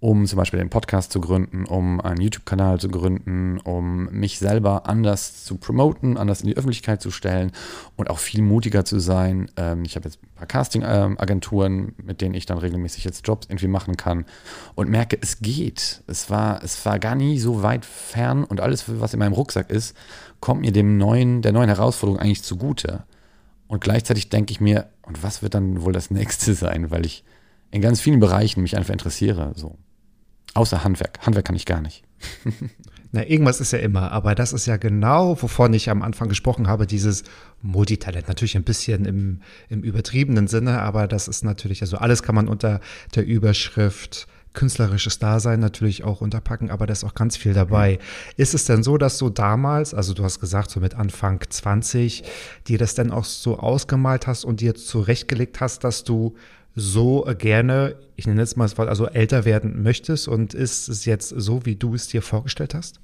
um 0.00 0.26
zum 0.26 0.36
Beispiel 0.36 0.60
den 0.60 0.70
Podcast 0.70 1.10
zu 1.10 1.20
gründen, 1.20 1.64
um 1.64 2.00
einen 2.00 2.20
YouTube-Kanal 2.20 2.78
zu 2.78 2.88
gründen, 2.88 3.58
um 3.58 4.04
mich 4.06 4.38
selber 4.38 4.88
anders 4.88 5.44
zu 5.44 5.56
promoten, 5.56 6.16
anders 6.16 6.40
in 6.40 6.46
die 6.46 6.56
Öffentlichkeit 6.56 7.02
zu 7.02 7.10
stellen 7.10 7.50
und 7.96 8.08
auch 8.08 8.18
viel 8.18 8.42
mutiger 8.42 8.84
zu 8.84 9.00
sein. 9.00 9.50
Ähm, 9.56 9.82
ich 9.84 9.96
habe 9.96 10.08
jetzt 10.08 10.22
ein 10.22 10.34
paar 10.36 10.46
Casting-Agenturen, 10.46 11.94
mit 12.02 12.20
denen 12.20 12.34
ich 12.34 12.46
dann 12.46 12.58
regelmäßig 12.58 13.04
jetzt 13.04 13.26
Jobs 13.26 13.48
irgendwie 13.48 13.66
machen 13.66 13.96
kann 13.96 14.24
und 14.76 14.88
merke, 14.88 15.18
es 15.20 15.40
geht. 15.40 16.02
Es 16.06 16.30
war, 16.30 16.62
es 16.62 16.84
war 16.86 17.00
gar 17.00 17.16
nie 17.16 17.40
so 17.40 17.62
weit 17.62 17.84
fern 17.84 18.44
und 18.44 18.60
alles, 18.60 18.84
was 19.00 19.14
in 19.14 19.18
meinem 19.18 19.32
Rucksack 19.32 19.70
ist, 19.70 19.96
kommt 20.38 20.60
mir 20.60 20.72
dem 20.72 20.96
neuen, 20.96 21.42
der 21.42 21.50
neuen 21.52 21.68
Herausforderung 21.68 22.20
eigentlich 22.20 22.44
zugute. 22.44 23.02
Und 23.66 23.80
gleichzeitig 23.80 24.28
denke 24.28 24.52
ich 24.52 24.60
mir, 24.60 24.86
und 25.02 25.22
was 25.24 25.42
wird 25.42 25.54
dann 25.54 25.82
wohl 25.82 25.92
das 25.92 26.10
nächste 26.12 26.54
sein, 26.54 26.92
weil 26.92 27.04
ich 27.04 27.24
in 27.72 27.82
ganz 27.82 28.00
vielen 28.00 28.20
Bereichen 28.20 28.62
mich 28.62 28.76
einfach 28.76 28.92
interessiere. 28.92 29.52
So. 29.56 29.76
Außer 30.54 30.84
Handwerk. 30.84 31.18
Handwerk 31.24 31.46
kann 31.46 31.56
ich 31.56 31.66
gar 31.66 31.80
nicht. 31.80 32.04
Na, 33.12 33.26
irgendwas 33.26 33.60
ist 33.60 33.72
ja 33.72 33.78
immer, 33.78 34.12
aber 34.12 34.34
das 34.34 34.52
ist 34.52 34.66
ja 34.66 34.76
genau, 34.76 35.40
wovon 35.40 35.72
ich 35.72 35.88
am 35.88 36.02
Anfang 36.02 36.28
gesprochen 36.28 36.68
habe, 36.68 36.86
dieses 36.86 37.24
Multitalent. 37.62 38.28
Natürlich 38.28 38.54
ein 38.56 38.64
bisschen 38.64 39.06
im, 39.06 39.40
im 39.70 39.82
übertriebenen 39.82 40.46
Sinne, 40.46 40.82
aber 40.82 41.06
das 41.08 41.26
ist 41.26 41.42
natürlich, 41.42 41.80
also 41.80 41.96
alles 41.96 42.22
kann 42.22 42.34
man 42.34 42.48
unter 42.48 42.80
der 43.14 43.24
Überschrift 43.24 44.26
künstlerisches 44.52 45.18
Dasein 45.18 45.60
natürlich 45.60 46.04
auch 46.04 46.20
unterpacken, 46.20 46.70
aber 46.70 46.86
da 46.86 46.92
ist 46.92 47.04
auch 47.04 47.14
ganz 47.14 47.36
viel 47.36 47.54
dabei. 47.54 47.92
Mhm. 47.92 48.32
Ist 48.36 48.54
es 48.54 48.64
denn 48.64 48.82
so, 48.82 48.98
dass 48.98 49.18
du 49.18 49.30
damals, 49.30 49.94
also 49.94 50.14
du 50.14 50.24
hast 50.24 50.40
gesagt, 50.40 50.70
so 50.70 50.80
mit 50.80 50.94
Anfang 50.94 51.40
20, 51.48 52.24
dir 52.66 52.76
das 52.76 52.94
denn 52.94 53.10
auch 53.12 53.24
so 53.24 53.58
ausgemalt 53.58 54.26
hast 54.26 54.44
und 54.44 54.60
dir 54.60 54.74
zurechtgelegt 54.74 55.60
hast, 55.60 55.84
dass 55.84 56.02
du 56.02 56.34
so 56.74 57.26
gerne, 57.38 57.96
ich 58.16 58.26
nenne 58.26 58.40
jetzt 58.40 58.56
mal 58.56 58.64
das 58.64 58.78
Wort, 58.78 58.88
also 58.88 59.06
älter 59.06 59.44
werden 59.44 59.82
möchtest 59.82 60.28
und 60.28 60.54
ist 60.54 60.88
es 60.88 61.04
jetzt 61.04 61.28
so, 61.28 61.64
wie 61.66 61.76
du 61.76 61.94
es 61.94 62.08
dir 62.08 62.22
vorgestellt 62.22 62.74
hast? 62.74 63.00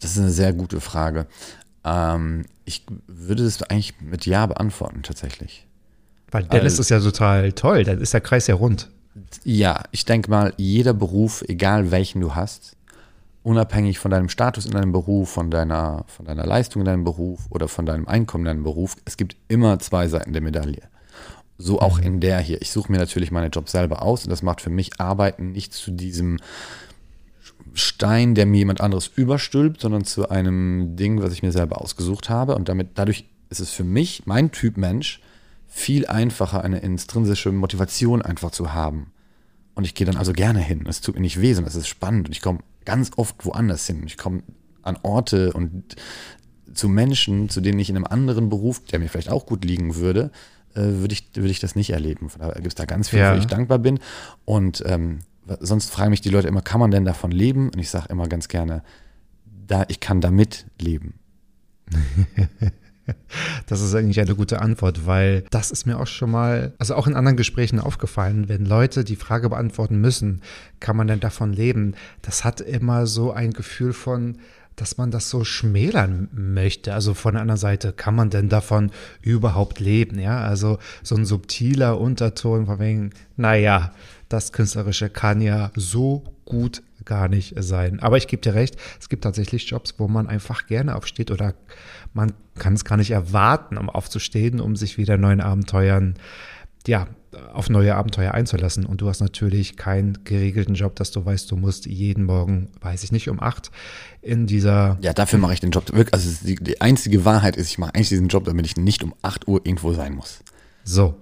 Das 0.00 0.12
ist 0.12 0.18
eine 0.18 0.30
sehr 0.30 0.52
gute 0.52 0.80
Frage. 0.80 1.26
Ähm, 1.84 2.44
ich 2.64 2.84
würde 3.06 3.44
es 3.44 3.62
eigentlich 3.62 4.00
mit 4.00 4.26
Ja 4.26 4.46
beantworten, 4.46 5.02
tatsächlich. 5.02 5.66
Weil 6.30 6.44
Dennis 6.44 6.74
also, 6.74 6.82
ist 6.82 6.90
ja 6.90 7.00
total 7.00 7.52
toll, 7.52 7.84
dann 7.84 8.00
ist 8.00 8.14
der 8.14 8.20
Kreis 8.20 8.46
ja 8.46 8.54
rund. 8.54 8.88
Ja, 9.44 9.82
ich 9.90 10.04
denke 10.04 10.30
mal, 10.30 10.54
jeder 10.56 10.94
Beruf, 10.94 11.42
egal 11.48 11.90
welchen 11.90 12.20
du 12.20 12.34
hast, 12.34 12.76
unabhängig 13.42 13.98
von 13.98 14.10
deinem 14.10 14.28
Status 14.28 14.66
in 14.66 14.72
deinem 14.72 14.92
Beruf, 14.92 15.30
von 15.30 15.50
deiner, 15.50 16.04
von 16.06 16.26
deiner 16.26 16.46
Leistung 16.46 16.82
in 16.82 16.86
deinem 16.86 17.04
Beruf 17.04 17.46
oder 17.50 17.68
von 17.68 17.86
deinem 17.86 18.06
Einkommen 18.06 18.44
in 18.44 18.56
deinem 18.56 18.64
Beruf, 18.64 18.96
es 19.04 19.16
gibt 19.16 19.36
immer 19.48 19.78
zwei 19.78 20.08
Seiten 20.08 20.32
der 20.32 20.42
Medaille. 20.42 20.82
So 21.60 21.78
auch 21.78 21.98
mhm. 21.98 22.06
in 22.06 22.20
der 22.20 22.40
hier. 22.40 22.62
Ich 22.62 22.70
suche 22.70 22.90
mir 22.90 22.98
natürlich 22.98 23.30
meine 23.30 23.48
Jobs 23.48 23.72
selber 23.72 24.02
aus 24.02 24.24
und 24.24 24.30
das 24.30 24.42
macht 24.42 24.62
für 24.62 24.70
mich 24.70 24.98
Arbeiten 24.98 25.52
nicht 25.52 25.74
zu 25.74 25.90
diesem 25.90 26.38
Stein, 27.74 28.34
der 28.34 28.46
mir 28.46 28.58
jemand 28.58 28.80
anderes 28.80 29.08
überstülpt, 29.14 29.82
sondern 29.82 30.04
zu 30.04 30.30
einem 30.30 30.96
Ding, 30.96 31.22
was 31.22 31.34
ich 31.34 31.42
mir 31.42 31.52
selber 31.52 31.82
ausgesucht 31.82 32.30
habe. 32.30 32.56
Und 32.56 32.68
damit, 32.68 32.92
dadurch 32.94 33.26
ist 33.50 33.60
es 33.60 33.70
für 33.70 33.84
mich, 33.84 34.22
mein 34.24 34.50
Typ 34.52 34.78
Mensch, 34.78 35.20
viel 35.66 36.06
einfacher, 36.06 36.64
eine 36.64 36.78
intrinsische 36.78 37.52
Motivation 37.52 38.22
einfach 38.22 38.50
zu 38.50 38.72
haben. 38.72 39.12
Und 39.74 39.84
ich 39.84 39.94
gehe 39.94 40.06
dann 40.06 40.16
also 40.16 40.32
gerne 40.32 40.60
hin. 40.60 40.84
Es 40.88 41.02
tut 41.02 41.14
mir 41.14 41.20
nicht 41.20 41.40
weh, 41.40 41.52
sondern 41.52 41.70
es 41.70 41.76
ist 41.76 41.88
spannend. 41.88 42.28
Und 42.28 42.32
ich 42.32 42.42
komme 42.42 42.60
ganz 42.86 43.10
oft 43.16 43.44
woanders 43.44 43.86
hin. 43.86 44.02
Ich 44.06 44.16
komme 44.16 44.42
an 44.82 44.98
Orte 45.02 45.52
und 45.52 45.94
zu 46.72 46.88
Menschen, 46.88 47.50
zu 47.50 47.60
denen 47.60 47.78
ich 47.78 47.90
in 47.90 47.96
einem 47.96 48.06
anderen 48.06 48.48
Beruf, 48.48 48.82
der 48.84 48.98
mir 48.98 49.08
vielleicht 49.08 49.30
auch 49.30 49.44
gut 49.44 49.64
liegen 49.64 49.96
würde, 49.96 50.30
äh, 50.74 51.00
würde 51.00 51.14
ich, 51.14 51.28
würd 51.34 51.50
ich 51.50 51.60
das 51.60 51.74
nicht 51.74 51.90
erleben. 51.90 52.28
Von 52.28 52.40
daher 52.40 52.54
gibt 52.54 52.68
es 52.68 52.74
da 52.74 52.84
ganz 52.84 53.08
viel, 53.10 53.18
ja. 53.18 53.34
wo 53.34 53.38
ich 53.38 53.46
dankbar 53.46 53.78
bin. 53.78 53.98
Und 54.44 54.82
ähm, 54.86 55.20
sonst 55.60 55.90
fragen 55.90 56.10
mich 56.10 56.20
die 56.20 56.30
Leute 56.30 56.48
immer, 56.48 56.62
kann 56.62 56.80
man 56.80 56.90
denn 56.90 57.04
davon 57.04 57.30
leben? 57.30 57.70
Und 57.70 57.78
ich 57.78 57.90
sage 57.90 58.06
immer 58.08 58.28
ganz 58.28 58.48
gerne, 58.48 58.82
da, 59.66 59.84
ich 59.88 60.00
kann 60.00 60.20
damit 60.20 60.66
leben. 60.78 61.14
Das 63.66 63.80
ist 63.80 63.94
eigentlich 63.94 64.20
eine 64.20 64.34
gute 64.34 64.60
Antwort, 64.60 65.06
weil 65.06 65.44
das 65.50 65.70
ist 65.70 65.86
mir 65.86 65.98
auch 65.98 66.06
schon 66.06 66.30
mal, 66.30 66.74
also 66.78 66.94
auch 66.94 67.06
in 67.06 67.14
anderen 67.14 67.36
Gesprächen 67.36 67.80
aufgefallen, 67.80 68.48
wenn 68.48 68.64
Leute 68.64 69.04
die 69.04 69.16
Frage 69.16 69.48
beantworten 69.48 70.00
müssen, 70.00 70.42
kann 70.78 70.96
man 70.96 71.06
denn 71.06 71.20
davon 71.20 71.52
leben? 71.52 71.94
Das 72.22 72.44
hat 72.44 72.60
immer 72.60 73.06
so 73.06 73.32
ein 73.32 73.52
Gefühl 73.52 73.92
von, 73.92 74.38
dass 74.80 74.96
man 74.96 75.10
das 75.10 75.28
so 75.28 75.44
schmälern 75.44 76.28
möchte. 76.32 76.94
Also 76.94 77.12
von 77.12 77.36
anderen 77.36 77.58
Seite, 77.58 77.92
kann 77.92 78.14
man 78.14 78.30
denn 78.30 78.48
davon 78.48 78.90
überhaupt 79.20 79.78
leben? 79.78 80.18
Ja, 80.18 80.40
also 80.40 80.78
so 81.02 81.16
ein 81.16 81.26
subtiler 81.26 82.00
Unterton 82.00 82.66
von 82.66 82.78
wegen, 82.78 83.10
naja, 83.36 83.92
das 84.30 84.52
Künstlerische 84.52 85.10
kann 85.10 85.42
ja 85.42 85.70
so 85.74 86.24
gut 86.46 86.82
gar 87.04 87.28
nicht 87.28 87.54
sein. 87.58 88.00
Aber 88.00 88.16
ich 88.16 88.26
gebe 88.26 88.40
dir 88.40 88.54
recht, 88.54 88.76
es 88.98 89.08
gibt 89.08 89.24
tatsächlich 89.24 89.68
Jobs, 89.68 89.94
wo 89.98 90.08
man 90.08 90.26
einfach 90.26 90.66
gerne 90.66 90.96
aufsteht 90.96 91.30
oder 91.30 91.54
man 92.14 92.32
kann 92.58 92.74
es 92.74 92.84
gar 92.84 92.96
nicht 92.96 93.10
erwarten, 93.10 93.76
um 93.76 93.90
aufzustehen, 93.90 94.60
um 94.60 94.76
sich 94.76 94.96
wieder 94.96 95.18
neuen 95.18 95.40
Abenteuern 95.40 96.14
ja, 96.86 97.06
auf 97.52 97.70
neue 97.70 97.94
Abenteuer 97.94 98.32
einzulassen. 98.32 98.84
Und 98.84 99.00
du 99.00 99.08
hast 99.08 99.20
natürlich 99.20 99.76
keinen 99.76 100.24
geregelten 100.24 100.74
Job, 100.74 100.96
dass 100.96 101.10
du 101.10 101.24
weißt, 101.24 101.50
du 101.50 101.56
musst 101.56 101.86
jeden 101.86 102.24
Morgen, 102.24 102.68
weiß 102.80 103.04
ich 103.04 103.12
nicht, 103.12 103.28
um 103.28 103.40
acht 103.40 103.70
in 104.22 104.46
dieser. 104.46 104.98
Ja, 105.00 105.12
dafür 105.12 105.38
mache 105.38 105.54
ich 105.54 105.60
den 105.60 105.70
Job. 105.70 105.84
Also 106.12 106.30
die, 106.46 106.56
die 106.56 106.80
einzige 106.80 107.24
Wahrheit 107.24 107.56
ist, 107.56 107.68
ich 107.68 107.78
mache 107.78 107.94
eigentlich 107.94 108.08
diesen 108.08 108.28
Job, 108.28 108.44
damit 108.44 108.66
ich 108.66 108.76
nicht 108.76 109.02
um 109.02 109.14
acht 109.22 109.48
Uhr 109.48 109.60
irgendwo 109.64 109.92
sein 109.92 110.14
muss. 110.14 110.40
So. 110.84 111.14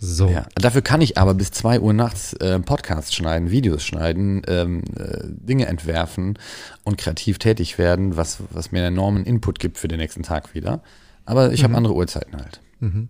So. 0.00 0.28
Ja, 0.28 0.46
dafür 0.54 0.80
kann 0.80 1.00
ich 1.00 1.18
aber 1.18 1.34
bis 1.34 1.50
zwei 1.50 1.80
Uhr 1.80 1.92
nachts 1.92 2.32
äh, 2.34 2.60
Podcasts 2.60 3.12
schneiden, 3.12 3.50
Videos 3.50 3.84
schneiden, 3.84 4.42
ähm, 4.46 4.84
äh, 4.96 5.24
Dinge 5.24 5.66
entwerfen 5.66 6.38
und 6.84 6.98
kreativ 6.98 7.38
tätig 7.38 7.78
werden, 7.78 8.16
was, 8.16 8.38
was 8.50 8.70
mir 8.70 8.78
einen 8.78 8.94
enormen 8.94 9.24
Input 9.24 9.58
gibt 9.58 9.76
für 9.76 9.88
den 9.88 9.98
nächsten 9.98 10.22
Tag 10.22 10.54
wieder. 10.54 10.84
Aber 11.24 11.52
ich 11.52 11.62
mhm. 11.62 11.64
habe 11.64 11.76
andere 11.78 11.94
Uhrzeiten 11.94 12.36
halt. 12.36 12.60
Mhm. 12.78 13.08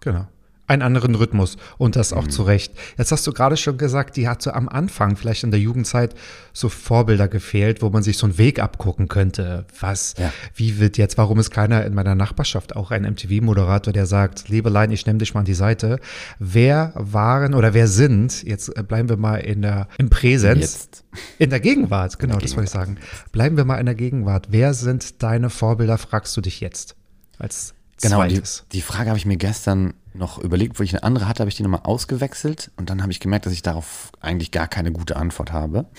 Genau 0.00 0.26
einen 0.66 0.82
anderen 0.82 1.14
Rhythmus 1.14 1.56
und 1.78 1.96
das 1.96 2.12
auch 2.12 2.24
mhm. 2.24 2.30
zu 2.30 2.42
Recht. 2.42 2.72
Jetzt 2.96 3.12
hast 3.12 3.26
du 3.26 3.32
gerade 3.32 3.56
schon 3.56 3.76
gesagt, 3.76 4.16
die 4.16 4.28
hatte 4.28 4.54
am 4.54 4.68
Anfang, 4.68 5.16
vielleicht 5.16 5.44
in 5.44 5.50
der 5.50 5.60
Jugendzeit, 5.60 6.14
so 6.52 6.68
Vorbilder 6.68 7.28
gefehlt, 7.28 7.82
wo 7.82 7.90
man 7.90 8.02
sich 8.02 8.16
so 8.16 8.26
einen 8.26 8.38
Weg 8.38 8.60
abgucken 8.60 9.08
könnte. 9.08 9.66
Was, 9.80 10.14
ja. 10.18 10.32
wie 10.54 10.78
wird 10.78 10.96
jetzt, 10.96 11.18
warum 11.18 11.38
ist 11.38 11.50
keiner 11.50 11.84
in 11.84 11.94
meiner 11.94 12.14
Nachbarschaft 12.14 12.76
auch 12.76 12.90
ein 12.90 13.02
MTV-Moderator, 13.02 13.92
der 13.92 14.06
sagt, 14.06 14.48
Liebelein, 14.48 14.90
ich 14.90 15.04
nehme 15.06 15.18
dich 15.18 15.34
mal 15.34 15.40
an 15.40 15.46
die 15.46 15.54
Seite. 15.54 15.98
Wer 16.38 16.92
waren 16.94 17.54
oder 17.54 17.74
wer 17.74 17.88
sind, 17.88 18.42
jetzt 18.42 18.72
bleiben 18.88 19.08
wir 19.08 19.16
mal 19.16 19.36
in 19.36 19.62
der, 19.62 19.88
im 19.98 20.10
Präsens. 20.10 20.60
Jetzt. 20.60 21.04
In 21.38 21.50
der 21.50 21.60
Gegenwart, 21.60 22.18
genau, 22.18 22.34
der 22.34 22.42
das 22.42 22.56
wollte 22.56 22.66
ich 22.66 22.70
sagen. 22.70 22.96
Bleiben 23.32 23.56
wir 23.56 23.64
mal 23.64 23.78
in 23.78 23.86
der 23.86 23.94
Gegenwart. 23.94 24.48
Wer 24.50 24.74
sind 24.74 25.22
deine 25.22 25.50
Vorbilder, 25.50 25.98
fragst 25.98 26.36
du 26.36 26.40
dich 26.40 26.60
jetzt 26.60 26.96
als 27.38 27.74
Genau, 28.00 28.24
die, 28.26 28.42
die, 28.72 28.80
Frage 28.80 29.08
habe 29.08 29.18
ich 29.18 29.26
mir 29.26 29.36
gestern 29.36 29.94
noch 30.14 30.38
überlegt, 30.38 30.78
wo 30.78 30.82
ich 30.82 30.92
eine 30.92 31.02
andere 31.02 31.28
hatte, 31.28 31.40
habe 31.40 31.48
ich 31.48 31.56
die 31.56 31.62
nochmal 31.62 31.82
ausgewechselt 31.84 32.70
und 32.76 32.90
dann 32.90 33.02
habe 33.02 33.12
ich 33.12 33.20
gemerkt, 33.20 33.46
dass 33.46 33.52
ich 33.52 33.62
darauf 33.62 34.10
eigentlich 34.20 34.50
gar 34.50 34.68
keine 34.68 34.92
gute 34.92 35.16
Antwort 35.16 35.52
habe. 35.52 35.86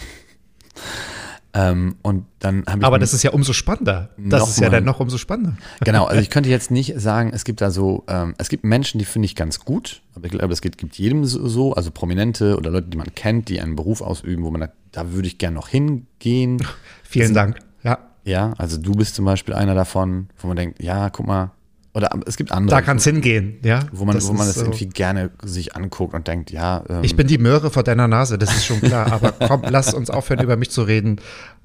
Ähm, 1.55 1.95
und 2.01 2.25
dann 2.39 2.65
habe. 2.67 2.85
Aber 2.85 2.99
das 2.99 3.13
ist 3.13 3.23
ja 3.23 3.31
umso 3.31 3.53
spannender. 3.53 4.09
Das 4.17 4.49
ist 4.49 4.59
ja 4.59 4.69
dann 4.69 4.83
noch 4.83 4.99
umso 4.99 5.17
spannender. 5.17 5.55
Genau, 5.85 6.03
also 6.03 6.21
ich 6.21 6.29
könnte 6.31 6.49
jetzt 6.49 6.69
nicht 6.69 6.99
sagen, 6.99 7.31
es 7.33 7.45
gibt 7.45 7.61
da 7.61 7.71
so, 7.71 8.03
ähm, 8.09 8.35
es 8.37 8.49
gibt 8.49 8.65
Menschen, 8.65 8.99
die 8.99 9.05
finde 9.05 9.27
ich 9.27 9.35
ganz 9.35 9.61
gut, 9.61 10.01
aber 10.15 10.25
ich 10.25 10.31
glaube, 10.31 10.51
es 10.51 10.59
gibt, 10.59 10.77
gibt 10.77 10.97
jedem 10.97 11.23
so, 11.23 11.73
also 11.73 11.91
Prominente 11.91 12.57
oder 12.57 12.71
Leute, 12.71 12.87
die 12.87 12.97
man 12.97 13.07
kennt, 13.15 13.47
die 13.47 13.61
einen 13.61 13.77
Beruf 13.77 14.01
ausüben, 14.01 14.43
wo 14.43 14.51
man 14.51 14.61
da, 14.61 14.69
da 14.91 15.13
würde 15.13 15.29
ich 15.29 15.37
gerne 15.37 15.55
noch 15.55 15.69
hingehen. 15.69 16.61
Vielen 17.03 17.33
Dank. 17.33 17.59
Ja. 17.83 17.99
Ja, 18.25 18.53
also 18.57 18.77
du 18.77 18.91
bist 18.91 19.15
zum 19.15 19.23
Beispiel 19.23 19.53
einer 19.53 19.75
davon, 19.75 20.27
wo 20.39 20.47
man 20.47 20.57
denkt, 20.57 20.83
ja, 20.83 21.09
guck 21.09 21.25
mal, 21.25 21.51
oder 21.95 22.09
es 22.25 22.35
gibt 22.35 22.51
andere. 22.51 22.75
Da 22.75 22.81
kann 22.81 22.97
es 22.97 23.05
hingehen, 23.05 23.57
ja. 23.63 23.79
Wo 23.93 24.03
man, 24.03 24.15
das 24.15 24.27
wo 24.27 24.33
man 24.33 24.45
das 24.45 24.55
so. 24.55 24.61
irgendwie 24.63 24.87
gerne 24.87 25.31
sich 25.43 25.75
anguckt 25.75 26.13
und 26.13 26.27
denkt, 26.27 26.51
ja. 26.51 26.83
Ähm, 26.89 27.03
ich 27.03 27.15
bin 27.15 27.25
die 27.25 27.37
Möhre 27.37 27.71
vor 27.71 27.83
deiner 27.83 28.07
Nase, 28.07 28.37
das 28.37 28.53
ist 28.53 28.65
schon 28.65 28.81
klar. 28.81 29.11
aber 29.11 29.31
komm, 29.47 29.63
lass 29.69 29.93
uns 29.93 30.09
aufhören, 30.09 30.43
über 30.43 30.57
mich 30.57 30.69
zu 30.69 30.83
reden. 30.83 31.21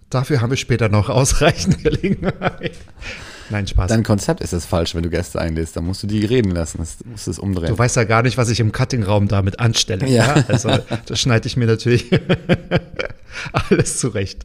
Dafür 0.08 0.40
haben 0.40 0.50
wir 0.50 0.56
später 0.56 0.88
noch 0.88 1.08
ausreichend 1.08 1.78
Gelegenheit. 1.82 2.72
Nein, 3.50 3.66
Spaß. 3.66 3.88
Dein 3.88 4.04
Konzept 4.04 4.40
ist 4.40 4.52
es 4.52 4.64
falsch, 4.64 4.94
wenn 4.94 5.02
du 5.02 5.10
Gäste 5.10 5.40
einlädst. 5.40 5.76
Dann 5.76 5.84
musst 5.84 6.04
du 6.04 6.06
die 6.06 6.24
reden 6.24 6.52
lassen. 6.52 6.78
Das 6.78 6.98
musst 7.04 7.26
du 7.26 7.32
es 7.32 7.38
umdrehen. 7.40 7.70
Du 7.70 7.78
weißt 7.78 7.96
ja 7.96 8.04
gar 8.04 8.22
nicht, 8.22 8.38
was 8.38 8.48
ich 8.48 8.60
im 8.60 8.70
Cuttingraum 8.70 9.26
damit 9.26 9.58
anstelle. 9.58 10.06
Ja. 10.08 10.36
ja? 10.36 10.44
Also, 10.46 10.70
das 11.06 11.18
schneide 11.18 11.48
ich 11.48 11.56
mir 11.56 11.66
natürlich 11.66 12.08
alles 13.52 13.98
zurecht. 13.98 14.44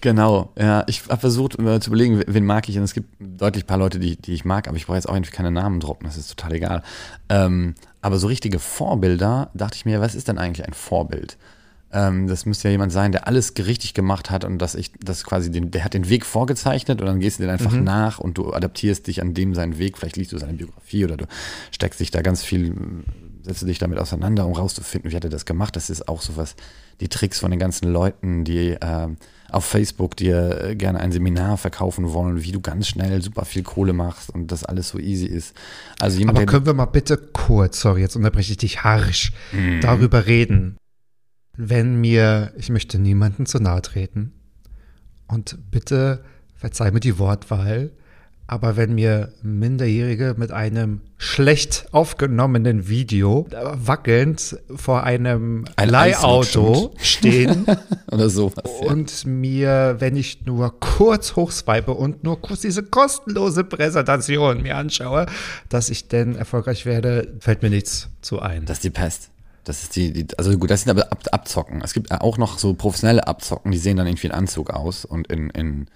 Genau, 0.00 0.52
ja. 0.58 0.84
Ich 0.86 1.08
habe 1.08 1.20
versucht 1.20 1.58
äh, 1.58 1.80
zu 1.80 1.90
überlegen, 1.90 2.22
wen 2.26 2.44
mag 2.44 2.68
ich. 2.68 2.78
Und 2.78 2.84
es 2.84 2.94
gibt 2.94 3.08
deutlich 3.18 3.64
ein 3.64 3.66
paar 3.66 3.78
Leute, 3.78 3.98
die, 3.98 4.16
die 4.16 4.32
ich 4.32 4.44
mag, 4.44 4.66
aber 4.68 4.76
ich 4.76 4.86
brauche 4.86 4.96
jetzt 4.96 5.08
auch 5.08 5.14
irgendwie 5.14 5.32
keine 5.32 5.50
Namen 5.50 5.80
droppen, 5.80 6.06
das 6.06 6.16
ist 6.16 6.28
total 6.28 6.54
egal. 6.54 6.82
Ähm, 7.28 7.74
aber 8.00 8.18
so 8.18 8.26
richtige 8.26 8.58
Vorbilder, 8.58 9.50
dachte 9.54 9.76
ich 9.76 9.84
mir, 9.84 10.00
was 10.00 10.14
ist 10.14 10.28
denn 10.28 10.38
eigentlich 10.38 10.66
ein 10.66 10.72
Vorbild? 10.72 11.36
Ähm, 11.92 12.28
das 12.28 12.46
müsste 12.46 12.68
ja 12.68 12.72
jemand 12.72 12.92
sein, 12.92 13.12
der 13.12 13.26
alles 13.26 13.52
richtig 13.58 13.94
gemacht 13.94 14.30
hat 14.30 14.44
und 14.44 14.58
dass 14.58 14.74
ich 14.74 14.92
das 15.00 15.24
quasi, 15.24 15.50
den, 15.50 15.70
der 15.70 15.84
hat 15.84 15.92
den 15.92 16.08
Weg 16.08 16.24
vorgezeichnet 16.24 17.00
und 17.00 17.06
dann 17.06 17.20
gehst 17.20 17.38
du 17.38 17.42
den 17.42 17.50
einfach 17.50 17.72
mhm. 17.72 17.84
nach 17.84 18.20
und 18.20 18.38
du 18.38 18.52
adaptierst 18.52 19.06
dich 19.06 19.20
an 19.20 19.34
dem 19.34 19.54
seinen 19.54 19.78
Weg. 19.78 19.98
Vielleicht 19.98 20.16
liest 20.16 20.32
du 20.32 20.38
seine 20.38 20.54
Biografie 20.54 21.04
oder 21.04 21.16
du 21.16 21.26
steckst 21.72 21.98
dich 22.00 22.10
da 22.10 22.22
ganz 22.22 22.44
viel, 22.44 22.74
setzt 23.42 23.66
dich 23.66 23.78
damit 23.78 23.98
auseinander, 23.98 24.46
um 24.46 24.54
rauszufinden, 24.54 25.10
wie 25.10 25.16
hat 25.16 25.24
er 25.24 25.30
das 25.30 25.44
gemacht. 25.44 25.74
Das 25.74 25.90
ist 25.90 26.08
auch 26.08 26.22
sowas, 26.22 26.54
die 27.00 27.08
Tricks 27.08 27.40
von 27.40 27.50
den 27.50 27.58
ganzen 27.58 27.92
Leuten, 27.92 28.44
die 28.44 28.76
ähm, 28.80 29.16
auf 29.52 29.64
Facebook 29.64 30.16
dir 30.16 30.64
äh, 30.64 30.76
gerne 30.76 31.00
ein 31.00 31.12
Seminar 31.12 31.56
verkaufen 31.56 32.12
wollen, 32.12 32.42
wie 32.42 32.52
du 32.52 32.60
ganz 32.60 32.88
schnell 32.88 33.22
super 33.22 33.44
viel 33.44 33.62
Kohle 33.62 33.92
machst 33.92 34.30
und 34.30 34.52
das 34.52 34.64
alles 34.64 34.88
so 34.88 34.98
easy 34.98 35.26
ist. 35.26 35.54
Also 35.98 36.18
jemand, 36.18 36.38
Aber 36.38 36.46
können 36.46 36.66
wir 36.66 36.74
mal 36.74 36.86
bitte 36.86 37.16
kurz, 37.16 37.80
sorry, 37.80 38.00
jetzt 38.00 38.16
unterbreche 38.16 38.52
ich 38.52 38.58
dich 38.58 38.84
harsch, 38.84 39.32
mhm. 39.52 39.80
darüber 39.80 40.26
reden. 40.26 40.76
Wenn 41.56 42.00
mir, 42.00 42.52
ich 42.56 42.70
möchte 42.70 42.98
niemanden 42.98 43.46
zu 43.46 43.58
nahe 43.58 43.82
treten 43.82 44.32
und 45.26 45.58
bitte 45.70 46.24
verzeih 46.54 46.90
mir 46.90 47.00
die 47.00 47.18
Wortwahl, 47.18 47.90
Aber 48.50 48.76
wenn 48.76 48.96
mir 48.96 49.32
Minderjährige 49.42 50.34
mit 50.36 50.50
einem 50.50 51.02
schlecht 51.18 51.86
aufgenommenen 51.92 52.88
Video 52.88 53.46
wackelnd 53.52 54.58
vor 54.74 55.04
einem 55.04 55.66
Ein 55.76 55.88
Leihauto 55.88 56.92
stehen 57.00 57.64
Oder 58.10 58.28
sowas. 58.28 58.64
Ja. 58.82 58.90
und 58.90 59.24
mir, 59.24 59.94
wenn 60.00 60.16
ich 60.16 60.46
nur 60.46 60.80
kurz 60.80 61.36
hochswipe 61.36 61.92
und 61.92 62.24
nur 62.24 62.42
kurz 62.42 62.62
diese 62.62 62.82
kostenlose 62.82 63.62
Präsentation 63.62 64.62
mir 64.62 64.76
anschaue, 64.76 65.26
dass 65.68 65.88
ich 65.88 66.08
denn 66.08 66.34
erfolgreich 66.34 66.86
werde, 66.86 67.32
fällt 67.38 67.62
mir 67.62 67.70
nichts 67.70 68.08
zu 68.20 68.40
ein. 68.40 68.64
Das 68.66 68.78
ist 68.78 68.84
die 68.84 68.90
Pest. 68.90 69.30
Das 69.62 69.84
ist 69.84 69.94
die, 69.94 70.12
die 70.12 70.26
also 70.36 70.58
gut, 70.58 70.72
das 70.72 70.82
sind 70.82 70.90
aber 70.90 71.12
Ab 71.12 71.20
Abzocken. 71.30 71.82
Es 71.82 71.92
gibt 71.92 72.10
auch 72.10 72.36
noch 72.36 72.58
so 72.58 72.74
professionelle 72.74 73.28
Abzocken, 73.28 73.70
die 73.70 73.78
sehen 73.78 73.96
dann 73.96 74.08
irgendwie 74.08 74.26
in 74.26 74.32
Anzug 74.32 74.70
aus 74.70 75.04
und 75.04 75.28
in, 75.28 75.50
in, 75.50 75.86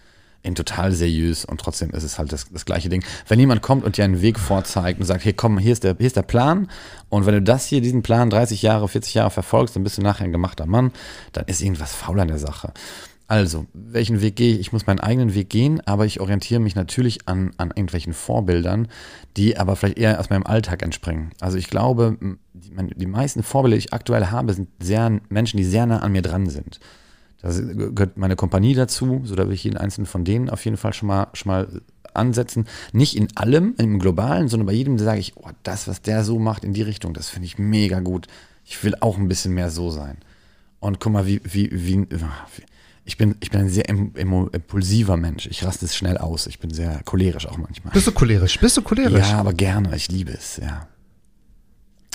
in 0.45 0.55
total 0.55 0.93
seriös 0.93 1.45
und 1.45 1.61
trotzdem 1.61 1.91
ist 1.91 2.05
es 2.05 2.19
halt 2.19 2.33
das, 2.33 2.47
das 2.51 2.65
gleiche 2.65 2.89
Ding. 2.89 3.03
Wenn 3.27 3.41
jemand 3.41 3.63
kommt 3.63 3.85
und 3.85 3.97
dir 3.97 4.05
einen 4.05 4.23
Weg 4.23 4.39
vorzeigt 4.39 5.01
und 5.01 5.07
sagt, 5.07 5.25
hey 5.25 5.33
komm, 5.33 5.59
hier 5.59 5.73
ist, 5.73 5.85
der, 5.85 5.97
hier 5.97 6.07
ist 6.07 6.17
der 6.17 6.23
Plan 6.23 6.69
und 7.09 7.27
wenn 7.27 7.35
du 7.35 7.43
das 7.43 7.67
hier, 7.67 7.81
diesen 7.81 8.03
Plan 8.03 8.31
30 8.31 8.63
Jahre, 8.63 8.89
40 8.89 9.15
Jahre 9.15 9.31
verfolgst, 9.31 9.75
dann 9.75 9.83
bist 9.83 9.99
du 9.99 10.03
nachher 10.03 10.25
ein 10.25 10.33
gemachter 10.33 10.67
Mann, 10.67 10.93
dann 11.33 11.47
ist 11.47 11.63
irgendwas 11.63 11.95
faul 11.95 12.21
an 12.21 12.29
der 12.29 12.39
Sache. 12.39 12.73
Also, 13.27 13.67
welchen 13.73 14.21
Weg 14.21 14.37
gehe 14.37 14.53
ich? 14.53 14.61
Ich 14.61 14.73
muss 14.73 14.87
meinen 14.87 15.01
eigenen 15.01 15.35
Weg 15.35 15.49
gehen, 15.49 15.81
aber 15.87 16.05
ich 16.05 16.21
orientiere 16.21 16.61
mich 16.61 16.75
natürlich 16.75 17.27
an, 17.27 17.53
an 17.57 17.69
irgendwelchen 17.69 18.13
Vorbildern, 18.13 18.89
die 19.39 19.57
aber 19.57 19.77
vielleicht 19.77 19.99
eher 19.99 20.21
aus 20.21 20.29
meinem 20.29 20.45
Alltag 20.45 20.83
entspringen. 20.83 21.31
Also 21.41 21.57
ich 21.57 21.71
glaube, 21.71 22.19
die, 22.53 22.95
die 22.95 23.07
meisten 23.07 23.43
Vorbilder, 23.43 23.77
die 23.77 23.87
ich 23.87 23.93
aktuell 23.95 24.27
habe, 24.27 24.53
sind 24.53 24.69
sehr 24.79 25.21
Menschen, 25.31 25.57
die 25.57 25.65
sehr 25.65 25.87
nah 25.87 26.01
an 26.01 26.13
mir 26.13 26.21
dran 26.21 26.51
sind. 26.51 26.81
Da 27.45 27.51
gehört 27.53 28.17
meine 28.17 28.37
Kompanie 28.37 28.73
dazu, 28.75 29.21
so 29.25 29.35
da 29.37 29.47
will 29.47 29.53
ich 29.53 29.65
jeden 29.65 29.77
einzelnen 29.77 30.07
von 30.07 30.25
denen 30.25 30.49
auf 30.49 30.65
jeden 30.65 30.79
Fall 30.79 30.95
schon 30.95 31.09
mal, 31.09 31.27
schon 31.35 31.53
mal 31.53 31.83
ansetzen. 32.15 32.67
Nicht 32.93 33.17
in 33.17 33.37
allem, 33.37 33.75
im 33.77 33.99
Globalen, 33.99 34.49
sondern 34.49 34.67
bei 34.67 34.73
jedem 34.73 34.99
sage 34.99 35.21
ich, 35.21 35.37
oh, 35.37 35.51
das, 35.63 35.87
was 35.87 36.01
der 36.01 36.25
so 36.25 36.39
macht 36.39 36.65
in 36.65 36.73
die 36.73 36.81
Richtung, 36.81 37.13
das 37.13 37.29
finde 37.29 37.45
ich 37.45 37.59
mega 37.59 38.01
gut. 38.01 38.29
Ich 38.65 38.83
will 38.83 38.95
auch 39.01 39.19
ein 39.19 39.29
bisschen 39.29 39.53
mehr 39.53 39.71
so 39.71 39.91
sein. 39.91 40.17
Und 40.81 41.01
guck 41.01 41.13
mal, 41.13 41.27
wie, 41.27 41.43
wie, 41.45 41.69
wie, 41.71 42.07
wie 42.09 42.25
ich 43.05 43.19
bin, 43.19 43.35
ich 43.41 43.51
bin 43.51 43.61
ein 43.61 43.69
sehr 43.69 43.91
im- 43.91 44.15
impulsiver 44.17 45.19
Mensch. 45.19 45.47
Ich 45.47 45.63
raste 45.67 45.85
es 45.85 45.95
schnell 45.95 46.17
aus. 46.17 46.47
Ich 46.47 46.59
bin 46.61 46.73
sehr 46.73 47.03
cholerisch 47.05 47.47
auch 47.47 47.59
manchmal. 47.59 47.93
Bist 47.93 48.07
du 48.07 48.13
cholerisch? 48.13 48.59
Bist 48.59 48.79
du 48.79 48.83
cholerisch? 48.83 49.29
Ja, 49.29 49.41
aber 49.41 49.53
gerne. 49.53 49.95
Ich 49.95 50.11
liebe 50.11 50.33
es, 50.33 50.57
ja. 50.57 50.89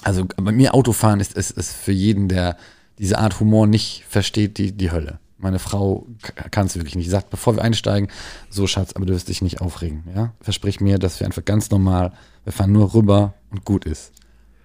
Also 0.03 0.25
bei 0.37 0.51
mir 0.51 0.73
Autofahren 0.73 1.19
ist, 1.19 1.33
ist, 1.33 1.51
ist 1.51 1.73
für 1.73 1.91
jeden, 1.91 2.29
der 2.29 2.57
diese 2.99 3.17
Art 3.17 3.39
Humor 3.39 3.65
nicht 3.65 4.03
versteht, 4.07 4.57
die, 4.57 4.71
die 4.71 4.91
Hölle. 4.91 5.19
Meine 5.37 5.59
Frau 5.59 6.05
kann 6.51 6.67
es 6.67 6.75
wirklich 6.75 6.95
nicht. 6.95 7.05
Sie 7.05 7.11
sagt, 7.11 7.29
bevor 7.29 7.55
wir 7.55 7.63
einsteigen, 7.63 8.09
so 8.49 8.67
Schatz, 8.67 8.91
aber 8.93 9.05
du 9.05 9.13
wirst 9.13 9.29
dich 9.29 9.41
nicht 9.41 9.61
aufregen. 9.61 10.03
Ja? 10.13 10.33
Versprich 10.41 10.81
mir, 10.81 10.99
dass 10.99 11.19
wir 11.19 11.25
einfach 11.25 11.45
ganz 11.45 11.71
normal, 11.71 12.11
wir 12.43 12.51
fahren 12.51 12.73
nur 12.73 12.93
rüber 12.93 13.35
und 13.49 13.63
gut 13.63 13.85
ist. 13.85 14.11